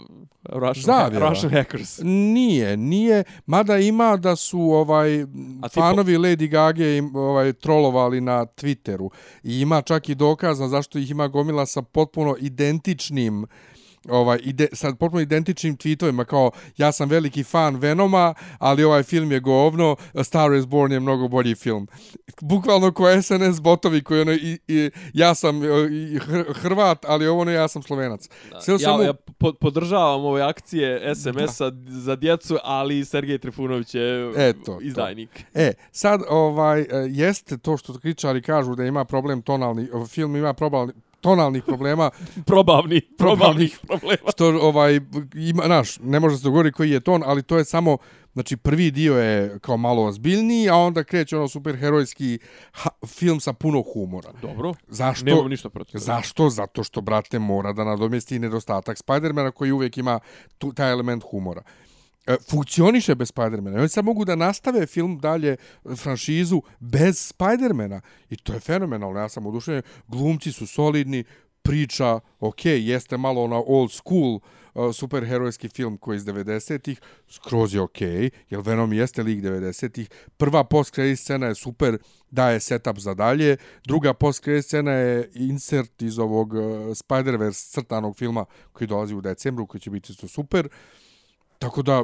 Russian, 0.43 0.83
Zavjera. 0.83 1.29
Russian 1.29 1.51
hackers. 1.51 1.99
Nije, 2.03 2.77
nije, 2.77 3.23
mada 3.45 3.77
ima 3.77 4.17
da 4.17 4.35
su 4.35 4.59
ovaj 4.59 5.21
A 5.61 5.69
fanovi 5.73 6.17
Lady 6.17 6.49
Gaga 6.49 6.87
im 6.87 7.15
ovaj 7.15 7.53
trolovali 7.53 8.21
na 8.21 8.45
Twitteru 8.45 9.09
i 9.43 9.59
ima 9.61 9.81
čak 9.81 10.09
i 10.09 10.15
dokazano 10.15 10.69
zašto 10.69 10.99
ih 10.99 11.11
ima 11.11 11.27
gomila 11.27 11.65
sa 11.65 11.81
potpuno 11.81 12.35
identičnim 12.39 13.45
ovaj 14.09 14.39
ide 14.43 14.67
sa 14.73 14.91
potpuno 14.99 15.21
identičnim 15.21 15.77
tweetovima 15.77 16.25
kao 16.25 16.51
ja 16.77 16.91
sam 16.91 17.09
veliki 17.09 17.43
fan 17.43 17.75
Venoma, 17.75 18.33
ali 18.59 18.83
ovaj 18.83 19.03
film 19.03 19.31
je 19.31 19.39
govno, 19.39 19.95
A 20.13 20.23
Star 20.23 20.53
is 20.53 20.65
Born 20.65 20.93
je 20.93 20.99
mnogo 20.99 21.27
bolji 21.27 21.55
film. 21.55 21.87
Bukvalno 22.41 22.91
ko 22.91 23.21
SNS 23.21 23.61
botovi 23.61 24.03
koji 24.03 24.21
ono 24.21 24.31
i, 24.33 24.59
i 24.67 24.91
ja 25.13 25.35
sam 25.35 25.63
e, 25.63 25.67
i 25.89 26.19
Hr- 26.19 26.53
Hrvat, 26.53 27.05
ali 27.07 27.27
ovo 27.27 27.43
ne 27.43 27.53
ja 27.53 27.67
sam 27.67 27.83
Slovenac. 27.83 28.29
Sve 28.61 28.73
Ja, 28.73 28.79
samo 28.79 29.03
ja 29.03 29.13
po, 29.13 29.53
podržavam 29.53 30.25
ove 30.25 30.41
akcije 30.41 31.15
SMS-a 31.15 31.71
za 31.87 32.15
djecu, 32.15 32.57
ali 32.63 33.05
Sergej 33.05 33.37
Trifunović 33.37 33.95
je 33.95 34.31
Eto, 34.37 34.59
to. 34.65 34.79
izdajnik. 34.81 35.43
E, 35.53 35.73
sad 35.91 36.21
ovaj 36.29 36.81
e, 36.81 36.85
jeste 37.09 37.57
to 37.57 37.77
što 37.77 37.99
kritičari 37.99 38.41
kažu 38.41 38.75
da 38.75 38.85
ima 38.85 39.05
problem 39.05 39.41
tonalni 39.41 39.87
film 40.09 40.35
ima 40.35 40.53
problem 40.53 40.91
tonalnih 41.21 41.63
problema 41.63 42.09
Probavni, 42.45 43.01
Probavnih. 43.17 43.79
problema. 43.87 44.31
što 44.31 44.47
ovaj 44.47 44.99
ima 45.35 45.67
naš 45.67 45.99
ne 45.99 46.19
može 46.19 46.37
se 46.37 46.43
dogovoriti 46.43 46.73
koji 46.75 46.91
je 46.91 46.99
ton, 46.99 47.23
ali 47.25 47.43
to 47.43 47.57
je 47.57 47.65
samo 47.65 47.97
znači 48.33 48.57
prvi 48.57 48.91
dio 48.91 49.17
je 49.17 49.59
kao 49.59 49.77
malo 49.77 50.05
ozbiljniji, 50.05 50.69
a 50.69 50.75
onda 50.75 51.03
kreće 51.03 51.37
ono 51.37 51.47
superherojski 51.47 52.39
film 53.07 53.39
sa 53.39 53.53
puno 53.53 53.83
humora. 53.93 54.31
Dobro, 54.41 54.73
Zašto? 54.87 55.25
nemam 55.25 55.47
ništa 55.49 55.69
protiv. 55.69 55.97
Zašto? 55.97 56.49
Zato 56.49 56.83
što, 56.83 57.01
brate, 57.01 57.39
mora 57.39 57.73
da 57.73 57.83
nadomesti 57.83 58.39
nedostatak 58.39 58.97
Spidermana 58.97 59.51
koji 59.51 59.71
uvijek 59.71 59.97
ima 59.97 60.19
tu, 60.57 60.73
taj 60.73 60.91
element 60.91 61.23
humora. 61.31 61.61
E, 62.27 62.35
funkcioniše 62.49 63.15
bez 63.15 63.29
Spidermana. 63.29 63.79
Oni 63.79 63.89
sad 63.89 64.05
mogu 64.05 64.25
da 64.25 64.35
nastave 64.35 64.85
film 64.85 65.19
dalje, 65.19 65.51
e, 65.85 65.95
franšizu, 65.95 66.61
bez 66.79 67.27
Spidermana. 67.27 68.01
I 68.29 68.35
to 68.35 68.53
je 68.53 68.59
fenomenalno. 68.59 69.19
Ja 69.19 69.29
sam 69.29 69.45
oduševljen. 69.45 69.83
Glumci 70.07 70.51
su 70.51 70.67
solidni, 70.67 71.23
priča, 71.67 72.19
ok, 72.39 72.65
jeste 72.65 73.17
malo 73.17 73.43
ona 73.43 73.61
old 73.67 73.91
school 73.91 74.35
uh, 74.35 74.95
superherojski 74.95 75.69
film 75.69 75.97
koji 75.97 76.15
je 76.15 76.17
iz 76.17 76.25
90-ih, 76.25 77.01
skroz 77.29 77.73
je 77.73 77.81
ok, 77.81 78.01
jer 78.49 78.61
Venom 78.63 78.93
jeste 78.93 79.23
lik 79.23 79.43
90-ih. 79.43 80.09
Prva 80.37 80.63
post 80.63 80.95
scena 81.15 81.47
je 81.47 81.55
super, 81.55 81.97
daje 82.31 82.59
setup 82.59 82.99
za 82.99 83.13
dalje. 83.13 83.57
Druga 83.85 84.13
post 84.13 84.47
scena 84.63 84.91
je 84.91 85.29
insert 85.33 86.01
iz 86.01 86.19
ovog 86.19 86.53
uh, 86.53 86.61
Spider-Verse 86.95 87.71
crtanog 87.71 88.17
filma 88.17 88.45
koji 88.71 88.87
dolazi 88.87 89.15
u 89.15 89.21
decembru, 89.21 89.67
koji 89.67 89.81
će 89.81 89.89
biti 89.89 90.11
isto 90.11 90.27
super. 90.27 90.69
Tako 91.59 91.81
da, 91.81 92.03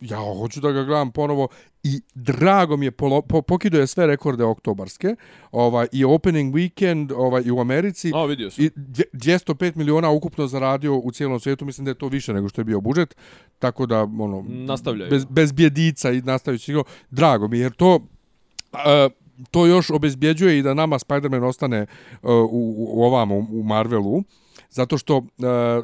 ja 0.00 0.18
hoću 0.34 0.60
da 0.60 0.72
ga 0.72 0.82
gledam 0.82 1.10
ponovo 1.10 1.48
i 1.82 2.00
drago 2.14 2.76
mi 2.76 2.84
je 2.84 2.90
polo, 2.90 3.22
po, 3.22 3.42
pokido 3.42 3.78
je 3.78 3.86
sve 3.86 4.06
rekorde 4.06 4.44
oktobarske 4.44 5.16
ovaj 5.52 5.86
i 5.92 6.04
opening 6.04 6.54
weekend 6.54 7.12
ovaj 7.16 7.42
i 7.42 7.50
u 7.50 7.60
Americi 7.60 8.12
A, 8.14 8.24
vidio 8.24 8.50
sam. 8.50 8.64
i 8.64 8.70
dvje- 8.76 9.04
205 9.12 9.76
miliona 9.76 10.10
ukupno 10.10 10.46
zaradio 10.46 10.96
u 10.96 11.10
cijelom 11.10 11.40
svijetu 11.40 11.64
mislim 11.64 11.84
da 11.84 11.90
je 11.90 11.94
to 11.94 12.08
više 12.08 12.32
nego 12.32 12.48
što 12.48 12.60
je 12.60 12.64
bio 12.64 12.80
budžet 12.80 13.16
tako 13.58 13.86
da 13.86 14.02
ono 14.02 14.44
Nastavljaju. 14.48 15.10
bez 15.10 15.24
bez 15.24 15.52
bjedica 15.52 16.10
i 16.10 16.22
nastavići 16.22 16.72
go 16.72 16.82
drago 17.10 17.48
mi 17.48 17.58
je, 17.58 17.62
jer 17.62 17.72
to 17.72 18.00
a, 18.72 19.08
to 19.50 19.66
još 19.66 19.90
obezbjeđuje 19.90 20.58
i 20.58 20.62
da 20.62 20.74
nama 20.74 20.98
Spider-Man 20.98 21.44
ostane 21.44 21.82
uh, 21.82 21.88
u, 22.30 22.74
u 22.88 23.02
ovamo 23.04 23.36
u 23.36 23.62
Marvelu 23.62 24.22
zato 24.70 24.98
što 24.98 25.16
uh, 25.16 25.24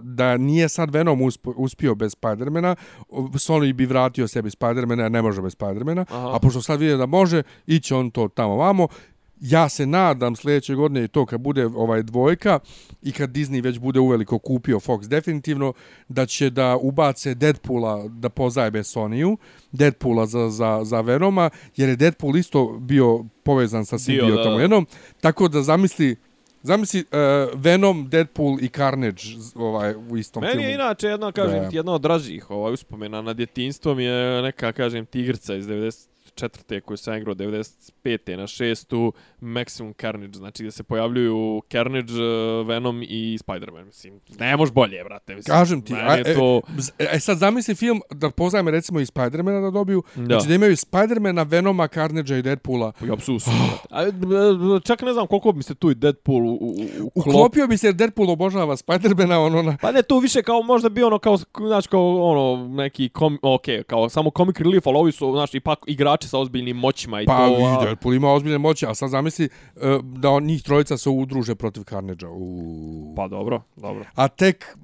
da 0.03 0.37
nije 0.37 0.69
sad 0.69 0.91
Venom 0.91 1.23
usp 1.23 1.47
uspio 1.57 1.95
bez 1.95 2.13
Spidermana, 2.13 2.77
Sony 3.11 3.73
bi 3.73 3.87
vratio 3.87 4.29
sebi 4.29 4.51
Spidermana, 4.51 5.05
a 5.05 5.09
ne 5.09 5.23
može 5.23 5.43
bez 5.43 5.53
Spidermana, 5.53 6.05
Aha. 6.09 6.31
a 6.35 6.39
pošto 6.39 6.63
sad 6.63 6.81
vidi 6.81 6.97
da 6.97 7.07
može, 7.07 7.43
iće 7.67 7.95
on 7.95 8.11
to 8.11 8.29
tamo 8.29 8.57
vamo. 8.57 8.89
Ja 9.41 9.69
se 9.69 9.87
nadam 9.87 10.37
sljedeće 10.37 10.75
godine 10.75 11.05
i 11.05 11.09
to 11.09 11.27
kad 11.27 11.41
bude 11.41 11.67
ovaj 11.67 12.03
dvojka 12.03 12.59
i 13.03 13.13
kad 13.13 13.31
Disney 13.31 13.63
već 13.63 13.79
bude 13.79 14.01
uveliko 14.01 14.39
kupio 14.39 14.81
Fox 14.81 15.09
definitivno, 15.09 15.73
da 16.09 16.27
će 16.27 16.51
da 16.51 16.77
ubace 16.77 17.35
Deadpoola 17.35 18.09
da 18.09 18.29
pozajbe 18.29 18.79
Sonyu, 18.79 19.37
Deadpoola 19.73 20.27
za, 20.27 20.51
za, 20.51 20.81
za 20.85 21.01
Venoma, 21.01 21.51
jer 21.77 21.89
je 21.89 21.97
Deadpool 21.97 22.37
isto 22.37 22.79
bio 22.81 23.25
povezan 23.43 23.85
sa 23.85 23.99
simbiotom 23.99 24.55
da. 24.55 24.61
jednom, 24.61 24.87
tako 25.21 25.49
da 25.49 25.63
zamisli 25.63 26.17
Zamisli 26.63 27.01
uh, 27.01 27.07
Venom, 27.55 28.09
Deadpool 28.09 28.59
i 28.61 28.69
Carnage 28.69 29.23
ovaj 29.55 29.95
u 30.11 30.17
istom 30.17 30.41
Meni 30.41 30.53
filmu. 30.53 30.69
je 30.69 30.75
inače 30.75 31.07
jedna, 31.07 31.33
kažem 31.33 31.63
Da. 31.63 31.69
ti, 31.69 31.77
jedna 31.77 31.93
od 31.93 32.01
dražih 32.01 32.51
ovaj, 32.51 32.73
uspomena 32.73 33.23
na 33.23 33.33
djetinstvom 33.33 34.01
je 34.01 34.43
neka, 34.43 34.73
kažem, 34.73 35.07
tigrica 35.07 35.55
iz 35.55 35.67
94. 35.67 36.09
koju 36.81 36.97
sam 36.97 37.15
igrao 37.15 37.35
95. 37.35 38.37
na 38.37 38.43
6. 38.43 39.13
Maximum 39.41 39.95
Carnage, 40.01 40.39
znači 40.39 40.63
gdje 40.63 40.71
se 40.71 40.83
pojavljuju 40.83 41.63
Carnage, 41.73 42.13
eh, 42.13 42.65
Venom 42.67 43.03
i 43.03 43.39
Spider-Man, 43.39 43.85
mislim, 43.87 44.21
ne 44.39 44.57
može 44.57 44.73
bolje, 44.73 45.05
brate, 45.05 45.35
mislim. 45.35 45.57
Kažem 45.57 45.83
ti, 45.83 45.95
a, 45.95 46.19
e, 46.19 46.35
to... 46.35 46.61
E 46.99 47.21
sad 47.21 47.39
zamisli 47.39 47.75
film 47.75 48.01
da 48.11 48.31
poznajemo 48.31 48.71
recimo 48.71 49.01
i 49.01 49.07
Spidermana 49.07 49.61
da 49.61 49.71
dobiju, 49.71 50.03
Da. 50.17 50.25
znači 50.25 50.49
da 50.49 50.55
imaju 50.55 50.77
Spidermana, 50.77 51.43
Venoma, 51.43 51.89
Carnagea 51.89 52.39
i 52.39 52.43
Deadpoola. 52.43 52.93
Ja. 53.01 53.15
A, 53.91 54.03
e, 54.03 54.13
čak 54.85 55.03
ne 55.03 55.13
znam 55.13 55.27
koliko 55.27 55.53
bi 55.53 55.63
se 55.63 55.75
tu 55.75 55.91
i 55.91 55.95
Deadpool 55.95 56.47
u, 56.47 56.55
u, 56.55 56.75
u 57.15 57.23
klop... 57.23 57.27
Uklopio 57.27 57.67
bi 57.67 57.77
se 57.77 57.87
jer 57.87 57.95
Deadpool 57.95 58.31
obožava 58.31 58.77
Spidermana, 58.77 59.41
ono 59.41 59.63
na... 59.63 59.77
Pa 59.81 59.93
ne, 59.93 60.03
tu 60.03 60.19
više 60.19 60.43
kao 60.43 60.63
možda 60.63 60.89
bi 60.89 61.03
ono 61.03 61.19
kao, 61.19 61.37
znači 61.67 61.89
kao 61.89 62.31
ono, 62.31 62.69
neki, 62.69 63.09
kom, 63.09 63.39
ok, 63.43 63.63
kao 63.87 64.09
samo 64.09 64.31
comic 64.37 64.57
relief, 64.61 64.87
ali 64.87 64.97
ovi 64.97 65.13
su, 65.13 65.33
znači, 65.33 65.57
ipak 65.57 65.79
igrači 65.87 66.29
sa 66.29 66.39
ozbiljnim 66.39 66.77
moćima 66.77 67.23
i 67.23 67.27
Pa 67.27 67.37
to... 67.37 67.55
a- 67.55 67.83
i 67.83 67.85
Deadpool 67.87 68.15
ima 68.15 68.33
ozbiljne 68.33 68.59
moći, 68.59 68.87
a 68.87 68.95
sad 68.95 69.11
zamisli 69.11 69.36
e, 69.45 69.49
da 70.03 70.31
on, 70.31 70.45
njih 70.45 70.63
trojica 70.63 70.99
se 70.99 71.11
udruže 71.11 71.55
protiv 71.55 71.83
Carnagea. 71.85 72.29
U... 72.31 73.15
Pa 73.17 73.29
dobro, 73.29 73.63
dobro. 73.77 74.05
A 74.15 74.29
tek, 74.29 74.77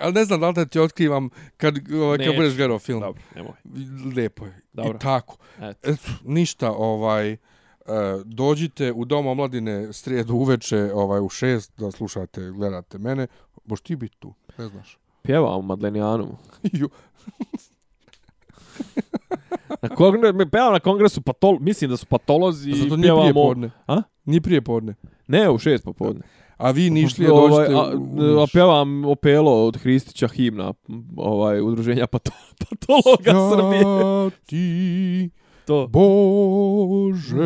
ali 0.00 0.12
ne 0.12 0.24
znam 0.24 0.40
da 0.40 0.48
li 0.48 0.54
da 0.54 0.66
ti 0.66 0.80
otkrivam 0.80 1.30
kad, 1.56 1.74
ovaj, 1.92 2.18
kad 2.18 2.36
budeš 2.36 2.56
gledao 2.56 2.78
film. 2.78 3.00
Dobro, 3.00 3.22
nemoj. 3.34 3.52
Lijepo 4.14 4.46
je. 4.46 4.60
Dobro. 4.72 4.96
I 4.96 4.98
tako. 4.98 5.36
Eto. 5.60 5.90
Eto, 5.90 6.10
ništa, 6.24 6.72
ovaj, 6.72 7.32
e, 7.32 7.38
dođite 8.24 8.92
u 8.92 9.04
Dom 9.04 9.26
omladine 9.26 9.92
srijedu 9.92 10.34
uveče 10.34 10.90
ovaj, 10.94 11.20
u 11.20 11.28
šest 11.28 11.72
da 11.76 11.90
slušate, 11.90 12.50
gledate 12.50 12.98
mene. 12.98 13.26
Boš 13.64 13.80
ti 13.80 13.96
biti 13.96 14.16
tu, 14.18 14.34
ne 14.58 14.68
znaš. 14.68 14.98
Pjevam 15.22 15.66
Madlenijanu. 15.66 16.36
Na 19.82 19.88
kongresu, 19.88 20.36
mi 20.36 20.50
pevam 20.50 20.72
na 20.72 20.80
kongresu 20.80 21.22
patol, 21.22 21.58
mislim 21.60 21.90
da 21.90 21.96
su 21.96 22.06
patolozi 22.06 22.70
A 22.72 22.76
zato 22.76 22.96
nije 22.96 23.12
prije 23.12 23.14
pjevamo... 23.14 23.32
podne. 23.32 23.70
A? 23.86 24.02
Nije 24.24 24.40
prije 24.40 24.60
podne. 24.60 24.94
Ne, 25.26 25.50
u 25.50 25.58
šest 25.58 25.84
popodne. 25.84 26.22
A 26.56 26.70
vi 26.70 26.90
nišlije 26.90 27.32
Ovaj, 27.32 27.68
dođete 27.68 27.74
a, 27.74 28.42
a, 28.42 28.46
pjevam 28.52 29.04
Opelo 29.04 29.66
od 29.66 29.76
Hristića 29.76 30.28
himna, 30.28 30.72
ovaj, 31.16 31.60
udruženja 31.60 32.06
pato, 32.06 32.30
patologa 32.70 33.50
Srbije. 33.50 33.84
Svjati 33.84 35.30
To. 35.70 35.86
Bože, 35.86 37.36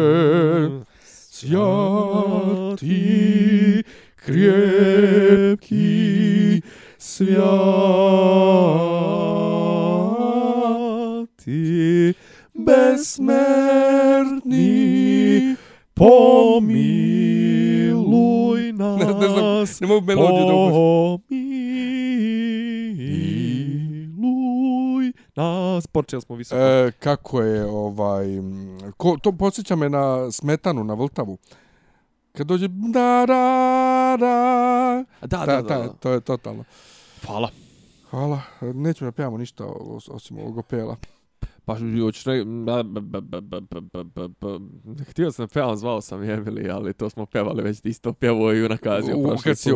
svjati, 1.04 2.82
krepki, 4.16 5.82
svjati, 6.98 7.44
besmrtni, 14.54 15.56
pomiluj 15.94 16.64
nas. 18.72 19.00
Ne, 19.00 19.06
ne 19.06 19.28
znam, 19.28 19.44
ne 19.80 19.86
mogu 19.86 20.06
melodiju 20.06 20.40
da. 20.40 20.52
Pomiluj 23.74 25.12
nas. 25.36 25.86
Počeli 25.86 26.22
smo 26.22 26.36
visoko. 26.36 26.60
E, 26.60 26.92
kako 26.92 27.40
je 27.40 27.64
ovaj 27.64 28.26
ko, 28.96 29.16
to 29.22 29.32
podsjeća 29.32 29.76
me 29.76 29.88
na 29.88 30.30
smetanu 30.32 30.84
na 30.84 30.94
Vltavu. 30.94 31.38
Kad 32.32 32.46
dođe 32.46 32.68
da 32.68 33.24
da 33.26 34.16
da 34.20 35.04
da, 35.20 35.46
da, 35.46 35.62
da, 35.62 35.88
to 35.90 36.10
je 36.10 36.20
totalno. 36.20 36.64
Hvala. 37.26 37.50
Hvala. 38.10 38.40
Nećemo 38.62 39.10
da 39.10 39.14
pevamo 39.14 39.38
ništa 39.38 39.64
os- 39.64 40.08
osim 40.08 40.38
ovog 40.38 40.58
opela. 40.58 40.96
Pa 41.64 41.76
hoćeš 42.02 42.26
ne... 42.26 42.44
Htio 45.08 45.32
sam 45.32 45.48
pevam, 45.48 45.76
zvao 45.76 46.00
sam 46.00 46.20
Emily, 46.20 46.70
ali 46.72 46.92
to 46.92 47.10
smo 47.10 47.26
pevali 47.26 47.62
već 47.62 47.80
isto 47.84 48.12
pjevo 48.12 48.52
i 48.52 48.68
na 48.68 48.76
kazi. 48.76 49.12
U, 49.12 49.36
kad 49.44 49.58
si... 49.58 49.70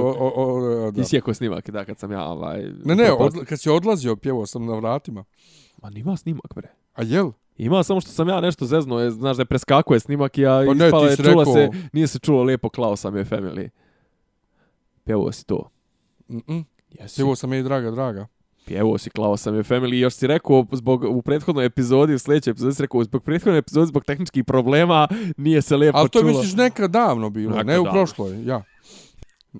Ti 0.95 1.05
si 1.05 1.17
jako 1.17 1.35
snimak, 1.35 1.71
da, 1.71 1.85
kad 1.85 1.99
sam 1.99 2.13
ja... 2.13 2.25
Ovaj, 2.25 2.63
ne, 2.85 2.95
ne, 2.95 3.09
kad 3.49 3.61
si 3.61 3.71
odlazio, 3.71 4.17
pjevao 4.17 4.47
sam 4.47 4.67
na 4.67 4.75
vratima. 4.75 5.25
Ma 5.83 5.91
nima 5.91 6.17
snimak, 6.17 6.55
bre. 6.55 6.69
A 6.95 7.03
jel? 7.03 7.31
Ima 7.57 7.83
samo 7.83 8.01
što 8.01 8.11
sam 8.11 8.29
ja 8.29 8.41
nešto 8.41 8.67
zeznuo, 8.67 9.01
je, 9.01 9.11
znaš 9.11 9.37
da 9.37 9.41
je 9.41 9.47
preskako 9.47 9.95
je 9.95 10.01
snimak 10.01 10.39
i 10.39 10.41
ja 10.41 10.63
pa 10.67 10.85
ispala, 10.85 11.09
je, 11.09 11.17
čula 11.17 11.29
rekao... 11.29 11.55
se, 11.55 11.71
nije 11.93 12.07
se 12.07 12.19
čulo 12.19 12.43
lijepo 12.43 12.69
klao 12.69 12.97
sam 12.97 13.17
je 13.17 13.25
family. 13.25 13.69
Pjevo 15.05 15.33
si 15.33 15.47
to. 15.47 15.71
Mm 16.29 16.39
-mm. 16.39 16.65
Jesi. 16.91 17.17
Pjevo 17.17 17.37
sam 17.37 17.53
je 17.53 17.61
i 17.61 17.63
draga, 17.63 17.91
draga. 17.91 18.27
Pjevao 18.69 18.99
si, 18.99 19.11
klao 19.11 19.37
sam 19.37 19.55
je 19.55 19.63
family 19.63 19.95
i 19.95 20.01
još 20.01 20.15
si 20.15 20.27
rekao 20.27 20.67
zbog, 20.73 21.05
u 21.05 21.23
prethodnoj 21.23 21.65
epizodi, 21.65 22.15
u 22.15 22.19
sljedećoj 22.19 22.51
epizodi 22.51 22.75
si 22.75 22.83
rekao 22.83 23.05
zbog 23.05 23.25
prethodne 23.25 23.59
epizode, 23.59 23.87
zbog 23.87 24.05
tehničkih 24.05 24.45
problema, 24.45 25.09
nije 25.37 25.63
se 25.63 25.77
lijepo 25.77 25.99
Ali 25.99 26.09
to 26.09 26.21
čulo. 26.21 26.33
misliš 26.33 26.55
nekad 26.55 26.91
davno 26.91 27.31
bilo, 27.31 27.51
Nekad 27.51 27.67
ne 27.67 27.81
u 27.81 27.85
davno. 27.85 27.93
prošloj, 27.93 28.45
ja. 28.45 28.63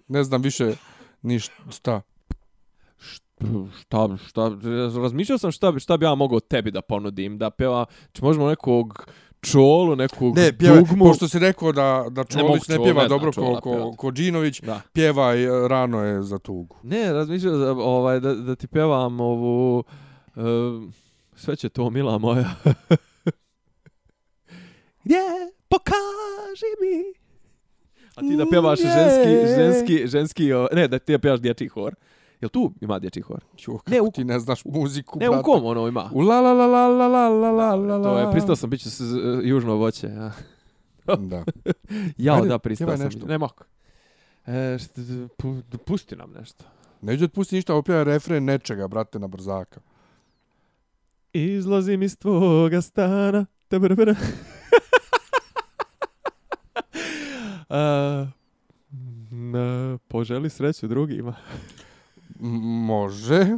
Ne 0.09 0.25
znam 0.25 0.43
više 0.43 0.73
ni 1.23 1.39
šta. 1.71 2.01
šta, 3.81 4.17
šta, 4.19 4.51
razmišljao 4.97 5.39
sam 5.39 5.53
šta, 5.53 5.73
bi- 5.73 5.81
šta 5.81 5.97
bi 5.97 6.05
ja 6.05 6.15
mogao 6.15 6.41
tebi 6.41 6.71
da 6.71 6.81
ponudim, 6.83 7.39
da 7.39 7.51
peva, 7.51 7.85
či 8.13 8.25
možemo 8.25 8.49
nekog 8.49 9.07
čolu, 9.51 9.97
nekog 9.97 10.37
Ne, 10.37 10.53
pjevaj, 10.53 10.79
dugmu. 10.79 11.05
pošto 11.05 11.29
si 11.29 11.39
rekao 11.39 11.73
da, 11.73 12.07
da 12.11 12.21
Ne 12.21 12.27
Čolić 12.27 12.69
ne, 12.69 12.75
Čolo, 12.75 12.85
pjeva 12.85 13.03
ne 13.03 13.09
znam 13.09 13.19
dobro 13.19 13.33
ko, 13.33 13.35
Čola 13.35 13.61
ko, 13.61 13.71
pjevat. 13.71 13.97
ko 13.97 14.11
Džinović, 14.11 14.61
Da. 14.61 14.81
pjevaj 14.93 15.45
e, 15.45 15.69
rano 15.69 16.05
je 16.05 16.23
za 16.23 16.39
tugu. 16.39 16.77
Ne, 16.83 17.13
razmišljao 17.13 17.57
da, 17.57 17.73
ovaj, 17.73 18.21
da, 18.21 18.35
da 18.35 18.55
ti 18.55 18.67
pevam 18.67 19.21
ovu... 19.21 19.85
Uh, 20.37 20.43
sve 21.37 21.57
će 21.57 21.69
to, 21.69 21.91
mila 21.91 22.19
moja. 22.19 22.51
Gdje? 25.05 25.19
Pokaži 25.69 26.71
mi. 26.81 27.05
A 28.17 28.21
ti 28.21 28.37
da 28.37 28.45
Gdje? 28.77 28.89
ženski, 28.89 29.55
ženski, 29.57 30.07
ženski, 30.07 30.45
ne, 30.73 30.89
da 30.89 30.99
ti 30.99 31.13
da 31.13 31.19
pevaš 31.19 31.41
dječji 31.41 31.69
hor. 31.69 31.95
Jel 32.41 32.49
tu 32.49 32.73
ima 32.81 32.99
dječji 32.99 33.23
hor? 33.23 33.45
Jo, 33.59 33.79
Ne, 33.87 34.01
u- 34.01 34.11
ti 34.11 34.25
ne 34.25 34.39
znaš 34.39 34.65
muziku, 34.65 35.19
Ne, 35.19 35.29
u 35.29 35.33
brate. 35.33 35.45
kom 35.45 35.65
ono 35.65 35.89
ima? 35.89 36.11
U 36.13 36.21
la 36.21 36.41
la 36.41 36.53
la 36.53 36.67
la 36.67 36.87
la 36.89 37.07
la 37.09 37.29
la 37.29 37.51
la 37.51 37.75
la 37.75 37.97
la. 37.97 38.03
To 38.05 38.19
je, 38.19 38.31
pristao 38.33 38.57
sam, 38.57 38.71
bit 38.71 38.81
će 38.81 38.91
s- 38.91 39.01
s- 39.01 39.15
južno 39.43 39.75
voće. 39.75 40.07
Ja, 40.09 40.33
Da. 41.19 41.45
Jao, 42.19 42.37
Ajde, 42.37 42.49
da, 42.49 42.59
pristao 42.59 42.97
sam. 42.97 43.05
nešto. 43.05 43.27
Ne 43.27 43.39
mogu. 43.39 43.65
E, 44.47 44.51
št- 44.51 45.29
pu- 45.39 45.63
pusti 45.79 46.17
nam 46.17 46.31
nešto. 46.33 46.65
Neću 47.03 47.21
da 47.21 47.27
ti 47.27 47.33
pusti 47.33 47.55
ništa, 47.57 47.75
opjeva 47.75 48.03
refren 48.03 48.45
nečega, 48.45 48.89
brate, 48.89 49.19
na 49.19 49.27
brzaka. 49.27 49.81
Izlazim 51.33 52.03
iz 52.03 52.19
tvoga 52.19 52.81
stana. 52.81 53.47
Tabrabara. 53.69 54.15
A, 57.71 58.27
na, 59.31 59.99
poželi 60.09 60.51
sreću 60.51 60.89
drugima. 60.89 61.35
Može. 62.41 63.47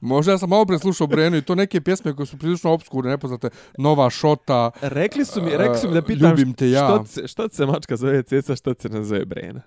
Može, 0.00 0.30
ja 0.30 0.38
sam 0.38 0.48
malo 0.48 0.66
pre 0.66 0.78
slušao 0.78 1.06
Brenu 1.06 1.36
i 1.36 1.42
to 1.42 1.54
neke 1.54 1.80
pjesme 1.80 2.16
koje 2.16 2.26
su 2.26 2.38
prilično 2.38 2.72
obskurne, 2.72 3.10
nepoznate. 3.10 3.48
Nova 3.78 4.10
šota, 4.10 4.70
Rekli 4.80 5.24
su 5.24 5.42
mi, 5.42 5.50
rekli 5.56 5.78
su 5.78 5.88
mi 5.88 5.94
da 5.94 6.02
pitam 6.02 6.30
Ljubim 6.30 6.54
te 6.54 6.70
ja. 6.70 6.86
šta, 6.86 7.04
se, 7.06 7.28
šta 7.28 7.48
se 7.48 7.66
mačka 7.66 7.96
zove 7.96 8.22
ceca, 8.22 8.56
šta 8.56 8.74
se 8.78 8.88
ne 8.88 9.04
zove 9.04 9.24
Brena. 9.24 9.60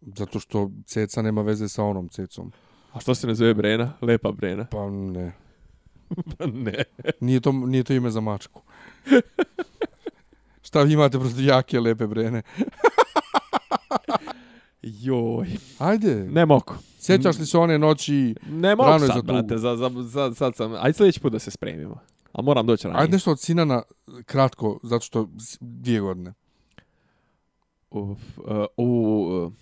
zato 0.00 0.40
što 0.40 0.70
ceca 0.86 1.22
nema 1.22 1.42
veze 1.42 1.68
sa 1.68 1.84
onom 1.84 2.08
cecom. 2.08 2.52
A 2.92 3.00
što 3.00 3.14
se 3.14 3.26
ne 3.26 3.34
zove 3.34 3.54
Brena? 3.54 3.92
Lepa 4.00 4.32
Brena. 4.32 4.64
Pa 4.70 4.90
ne. 4.90 5.32
Pa 6.38 6.46
ne. 6.46 6.84
Nije 7.20 7.40
to, 7.40 7.52
nije 7.52 7.84
to 7.84 7.92
ime 7.92 8.10
za 8.10 8.20
mačku. 8.20 8.62
Šta 10.66 10.82
vi 10.82 10.92
imate 10.92 11.18
protiv 11.18 11.44
jake, 11.44 11.80
lepe 11.80 12.06
Brene? 12.06 12.42
Joj. 14.82 15.46
Ajde, 15.78 16.14
Ne 16.14 16.46
mogu. 16.46 16.74
sjećaš 16.98 17.38
li 17.38 17.46
se 17.46 17.58
one 17.58 17.78
noći? 17.78 18.34
Ne 18.42 18.76
mogu 18.76 18.88
Rano 18.88 18.98
sad, 18.98 19.06
za 19.06 19.14
tugu. 19.14 19.26
brate. 19.26 19.58
Za, 19.58 19.76
za, 19.76 19.90
za, 19.96 20.34
sad 20.34 20.56
sam... 20.56 20.74
Ajde 20.74 20.92
sljedeći 20.92 21.20
put 21.20 21.32
da 21.32 21.38
se 21.38 21.50
spremimo. 21.50 21.98
A 22.32 22.42
moram 22.42 22.66
doći 22.66 22.86
ranije. 22.86 23.00
Ajde 23.00 23.12
nešto 23.12 23.30
od 23.30 23.40
Sinana, 23.40 23.82
kratko, 24.26 24.80
zato 24.82 25.00
što 25.00 25.28
dvije 25.60 26.00
godine. 26.00 26.34
Uf, 27.90 28.18
uh, 28.38 28.44
u... 28.76 29.52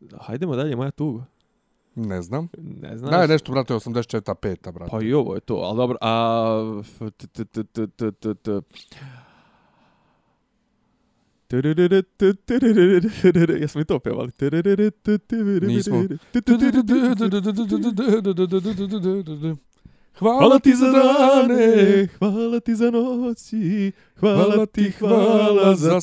Uh, 0.00 0.16
hajdemo 0.20 0.56
dalje, 0.56 0.76
moja 0.76 0.90
tuga. 0.90 1.24
Ne 1.94 2.22
znam. 2.22 2.48
Ne 2.58 2.98
znam. 2.98 3.10
Daj 3.10 3.28
nešto, 3.28 3.52
brate, 3.52 3.74
84. 3.74 4.34
peta, 4.34 4.72
brate. 4.72 4.90
Pa 4.90 5.02
i 5.02 5.12
ovo 5.12 5.34
je 5.34 5.40
to, 5.40 5.54
ali 5.54 5.76
dobro. 5.76 5.96
A... 6.00 6.82
t- 7.16 7.26
t- 7.26 7.44
t- 7.44 7.64
t- 7.64 7.86
t- 7.86 8.12
t- 8.12 8.34
t- 8.34 8.60
Jesmo 13.60 13.80
i 13.80 13.84
to 13.84 13.98
pevali? 13.98 14.32
Nismo. 15.62 16.04
Hvala 20.18 20.58
ti 20.58 20.76
za 20.76 20.86
dane, 20.90 22.08
hvala 22.18 22.60
ti 22.60 22.74
za 22.74 22.90
noći, 22.90 23.92
hvala 24.20 24.66
ti, 24.66 24.90
hvala 24.90 25.74
za... 25.74 26.00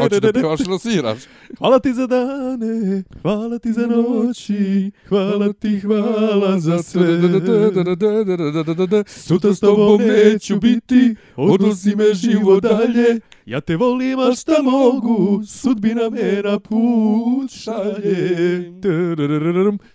Hoću 0.00 0.20
da 0.20 0.32
pjevaš 0.32 0.60
ili 0.60 0.78
sviraš? 0.78 1.22
Hvala 1.58 1.78
ti 1.78 1.92
za 1.92 2.06
dane, 2.06 3.02
hvala 3.22 3.58
ti 3.58 3.72
za 3.72 3.86
noći, 3.86 4.90
hvala 5.08 5.52
ti, 5.52 5.80
hvala 5.80 6.60
za 6.60 6.82
sve. 6.82 7.20
Sutra 9.06 9.54
s 9.54 9.60
tobom 9.60 10.02
neću 10.02 10.60
biti, 10.60 11.16
odnosi 11.36 11.96
me 11.96 12.14
živo 12.14 12.60
dalje. 12.60 13.20
Ja 13.46 13.60
te 13.60 13.76
volim, 13.76 14.18
a 14.18 14.34
šta 14.34 14.62
mogu, 14.62 15.42
sudbina 15.46 16.10
me 16.10 16.42
na 16.44 16.58
put 16.58 17.50
šalje. 17.50 18.72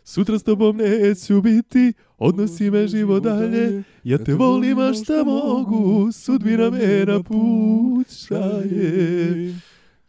Sutra 0.03 0.39
s 0.39 0.43
tobom 0.43 0.77
neću 0.77 1.41
biti, 1.41 1.93
odnosi 2.17 2.71
me 2.71 2.87
živo 2.87 3.19
dalje. 3.19 3.83
Ja 4.03 4.17
te 4.17 4.33
volim, 4.33 4.79
a 4.79 4.93
šta 4.93 5.23
mogu, 5.23 6.11
sudbina 6.11 6.69
me 6.69 7.05
na 7.05 7.23
put 7.23 8.07
šalje. 8.27 9.55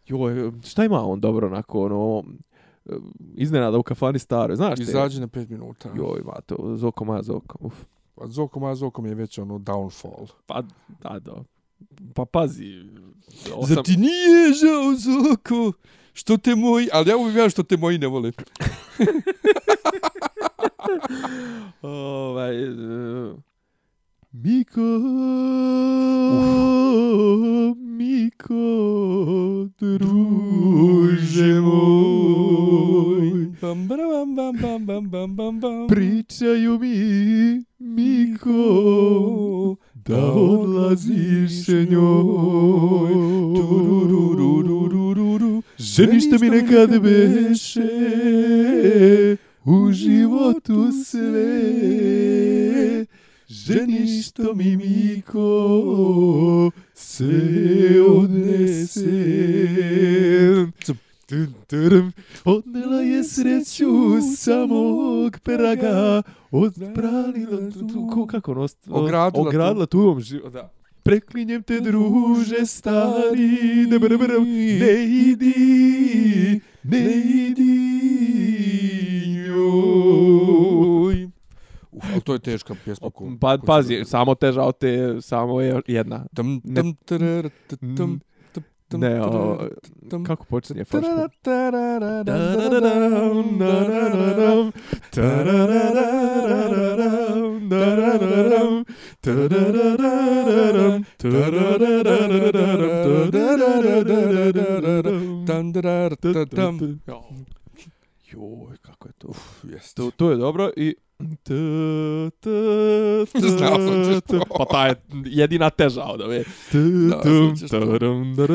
Joj, 0.06 0.52
šta 0.64 0.84
ima 0.84 1.06
on 1.06 1.20
dobro 1.20 1.46
onako, 1.46 1.84
ono, 1.84 2.22
iznenada 3.34 3.78
u 3.78 3.82
kafani 3.82 4.18
staro, 4.18 4.56
znaš 4.56 4.76
te? 4.76 4.82
Izađi 4.82 5.20
na 5.20 5.26
5 5.26 5.50
minuta. 5.50 5.88
Joj, 5.96 6.20
mato, 6.24 6.76
zoko 6.76 7.04
moja 7.04 7.22
zoko, 7.22 7.58
uf. 7.60 7.84
Pa 8.14 8.26
Zoko 8.26 8.60
moja 8.60 8.74
Zoko 8.74 9.02
mi 9.02 9.08
je 9.08 9.14
već 9.14 9.38
ono 9.38 9.58
downfall. 9.58 10.26
Pa, 10.46 10.62
da, 11.02 11.18
da. 11.18 11.44
Pa 12.14 12.24
pazi, 12.24 12.84
Zar 13.68 13.82
ti 13.84 13.96
nije 13.96 14.52
žao 14.52 14.94
Zoko? 14.94 15.72
Što 16.12 16.36
te 16.36 16.54
moji... 16.54 16.88
Ali 16.92 17.10
ja 17.10 17.16
uvijek 17.16 17.50
što 17.50 17.62
te 17.62 17.76
moji 17.76 17.98
ne 17.98 18.06
vole. 18.06 18.32
ovaj, 21.82 22.68
uh, 22.68 23.38
Miko, 24.32 24.80
Miko, 27.76 28.54
druže 29.78 31.60
moj, 31.60 33.32
Bam, 33.60 33.88
bam, 33.88 34.34
bam, 34.34 34.56
bam, 34.56 34.86
bam, 34.86 35.10
bam, 35.10 35.36
bam, 35.36 35.60
bam. 35.60 35.88
pričaju 35.88 36.78
mi, 36.78 37.64
Miko, 37.78 38.56
da 40.06 40.32
odlaziš 40.32 41.64
se 41.64 41.86
njoj. 41.90 43.12
Tururururururu. 43.56 45.62
Ženište 45.78 46.38
mi 46.40 46.50
nekad 46.50 47.00
beše 47.00 47.88
u 49.64 49.92
životu 49.92 50.90
sve. 51.04 51.62
Ženišto 53.48 54.54
mi 54.54 54.76
Miko 54.76 56.70
sve 56.94 58.02
odnese. 58.08 59.02
Odnela 62.44 63.00
je 63.00 63.24
sreću 63.24 64.20
samog 64.36 65.38
praga, 65.38 66.22
odbranila 66.52 67.70
tu, 67.70 67.80
tu, 67.82 68.06
ko- 68.06 68.26
kako 68.26 68.52
ono, 68.52 68.66
Ogradila 68.88 69.30
tu. 69.32 69.48
ogradila 69.48 69.86
tuom 69.86 70.20
život, 70.20 70.52
da. 70.52 70.70
Preklinjem 71.02 71.62
te 71.62 71.80
druže 71.80 72.62
stari, 72.64 73.48
ne, 73.84 73.98
ne, 73.98 74.08
ne, 74.08 74.38
ne 74.78 74.94
idi, 75.04 75.54
ne 76.84 77.00
idi, 77.42 77.72
joj. 79.46 81.28
Uf, 81.92 82.04
ali 82.06 82.20
to 82.20 82.32
je 82.32 82.38
teška 82.40 82.74
pjesma. 82.76 83.10
ko- 83.10 83.36
Pa, 83.36 83.58
pazi, 83.58 83.94
sam- 83.96 84.04
samo 84.06 84.34
teža 84.34 84.72
te, 84.72 84.92
samo 85.20 85.60
je 85.60 85.82
jedna. 85.88 86.24
Tam, 86.34 86.60
ne- 86.64 86.74
tam, 86.74 86.94
tarara, 86.96 87.48
ta- 87.48 87.76
tam, 87.76 87.78
tam, 87.78 87.96
tam, 87.96 88.20
Ne, 88.98 89.22
o, 89.22 89.58
kako 90.26 90.44
počinje 90.44 90.84
Forsberg? 90.84 91.30
Joj, 108.32 108.76
kako 108.82 109.08
je 109.08 109.12
to. 109.18 109.28
Uf, 109.28 109.64
jest. 109.64 109.96
To, 109.96 110.10
to 110.10 110.30
je 110.30 110.36
dobro 110.36 110.70
i 110.76 110.96
Znao 113.34 113.78
sam 113.78 114.04
ćeš. 114.04 114.20
Pa 114.58 114.64
ta 114.64 114.86
je 114.86 114.94
jedina 115.24 115.70
teža 115.70 116.04
od 116.04 116.20
ove. 116.20 116.44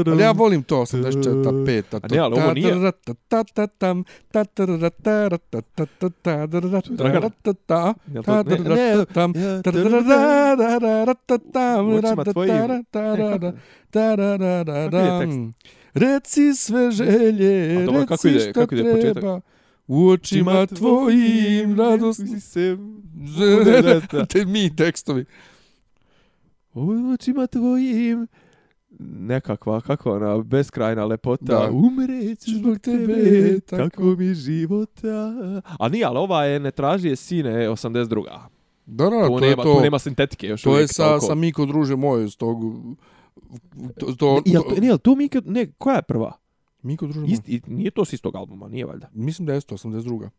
Ali 0.07 0.23
ja 0.23 0.31
volim 0.31 0.63
to 0.63 0.75
84 0.77 1.65
peta. 1.65 1.99
A 2.03 2.07
ne, 2.07 2.17
ali 2.17 2.33
ovo 2.33 2.53
nije. 2.53 2.73
Dragan. 6.87 7.21
Reci 15.93 16.53
sve 16.55 16.91
želje, 16.91 17.85
reci 18.01 18.29
ide- 18.29 18.39
šta 18.41 18.53
kako 18.53 18.75
ide 18.75 18.83
početak? 18.85 19.13
treba. 19.13 19.41
U 19.87 20.07
očima 20.07 20.65
tvojim 20.65 21.77
radost... 21.77 22.19
si 22.19 22.39
se... 22.39 22.77
Te 24.29 24.45
mi 24.45 24.75
tekstovi. 24.75 25.25
U 26.73 27.11
očima 27.13 27.47
tvojim 27.47 28.27
nekakva, 28.99 29.81
kako 29.81 30.15
ona, 30.15 30.37
beskrajna 30.37 31.05
lepota. 31.05 31.45
Da. 31.45 31.69
Umreću 31.71 32.51
Zbog 32.51 32.79
tebe, 32.79 33.59
tako. 33.59 33.89
tako 33.89 34.03
mi 34.03 34.33
života. 34.33 35.33
A 35.79 35.89
nije, 35.89 36.05
ali 36.05 36.17
ova 36.17 36.43
je 36.43 36.59
ne 36.59 36.71
traži 36.71 37.07
je 37.07 37.15
sine 37.15 37.69
82. 37.69 38.23
Da, 38.85 39.09
da, 39.09 39.27
to 39.27 39.39
je 39.39 39.49
nema, 39.49 39.63
to. 39.63 39.73
tu 39.75 39.81
nema 39.81 39.99
sintetike 39.99 40.47
još 40.47 40.61
To 40.61 40.79
je 40.79 40.87
sa, 40.87 41.07
toliko. 41.07 41.25
sa 41.25 41.35
Miko 41.35 41.65
druže 41.65 41.95
moje, 41.95 42.29
s 42.29 42.35
tog... 42.35 42.57
To, 43.99 44.13
to, 44.17 44.41
Jel, 44.45 44.63
to, 44.63 44.81
nije, 44.81 44.97
to 44.97 45.15
Mika, 45.15 45.41
ne, 45.45 45.71
koja 45.77 45.95
je 45.95 46.01
prva? 46.01 46.31
Miko 46.81 47.05
druže 47.05 47.19
moje. 47.19 47.31
Ist, 47.31 47.49
i, 47.49 47.61
nije 47.67 47.91
to 47.91 48.05
s 48.05 48.13
istog 48.13 48.35
albuma, 48.35 48.67
nije 48.67 48.85
valjda. 48.85 49.09
Mislim 49.13 49.45
da 49.45 49.53
je 49.53 49.61
to 49.61 49.75
82. 49.75 50.29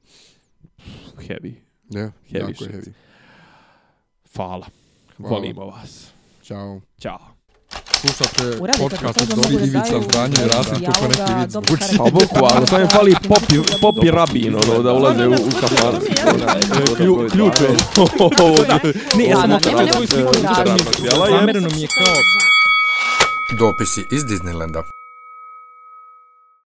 Heavy. 1.16 1.54
Ne, 1.90 2.12
Heavy 2.30 2.40
jako 2.40 2.64
shit. 2.64 2.74
heavy. 2.74 2.92
Hvala. 4.36 4.66
Hvala. 5.16 5.34
Volimo 5.34 5.64
vas. 5.64 6.10
Ćao. 6.42 6.80
Ćao. 7.00 7.38
Slušate 8.00 8.58
podcast 8.78 9.20
od 9.20 9.28
da 9.28 9.64
Ivica 9.64 10.00
Zdanje 10.10 10.34
i 10.44 10.48
Rasim 10.48 10.84
kako 10.86 11.08
neki 11.08 11.16
dijaloga, 11.16 11.40
vid 11.40 11.50
dobro 11.50 11.76
zvuči. 11.76 11.98
Pa 11.98 12.04
boku, 12.04 12.54
ali 12.54 12.66
sam 12.66 12.80
je 12.80 12.88
fali 12.88 13.14
popi, 13.28 13.56
popi 13.80 14.10
rabin, 14.10 14.54
ono, 14.54 14.82
da 14.82 14.92
ulaze 14.92 15.28
u, 15.28 15.32
u 15.32 15.50
kafan. 15.60 15.94
Klju, 16.96 17.28
ključ 17.32 17.60
je. 17.60 17.68
Ne, 19.18 19.24
ja 19.24 19.36
sam 19.36 19.60
sliku 20.06 20.32
je. 21.02 21.10
Zamereno 21.30 21.68
mi 21.74 21.82
je 21.82 21.88
kao 21.88 22.14
Dopisi 23.58 24.06
iz 24.10 24.24
Disneylanda. 24.24 24.97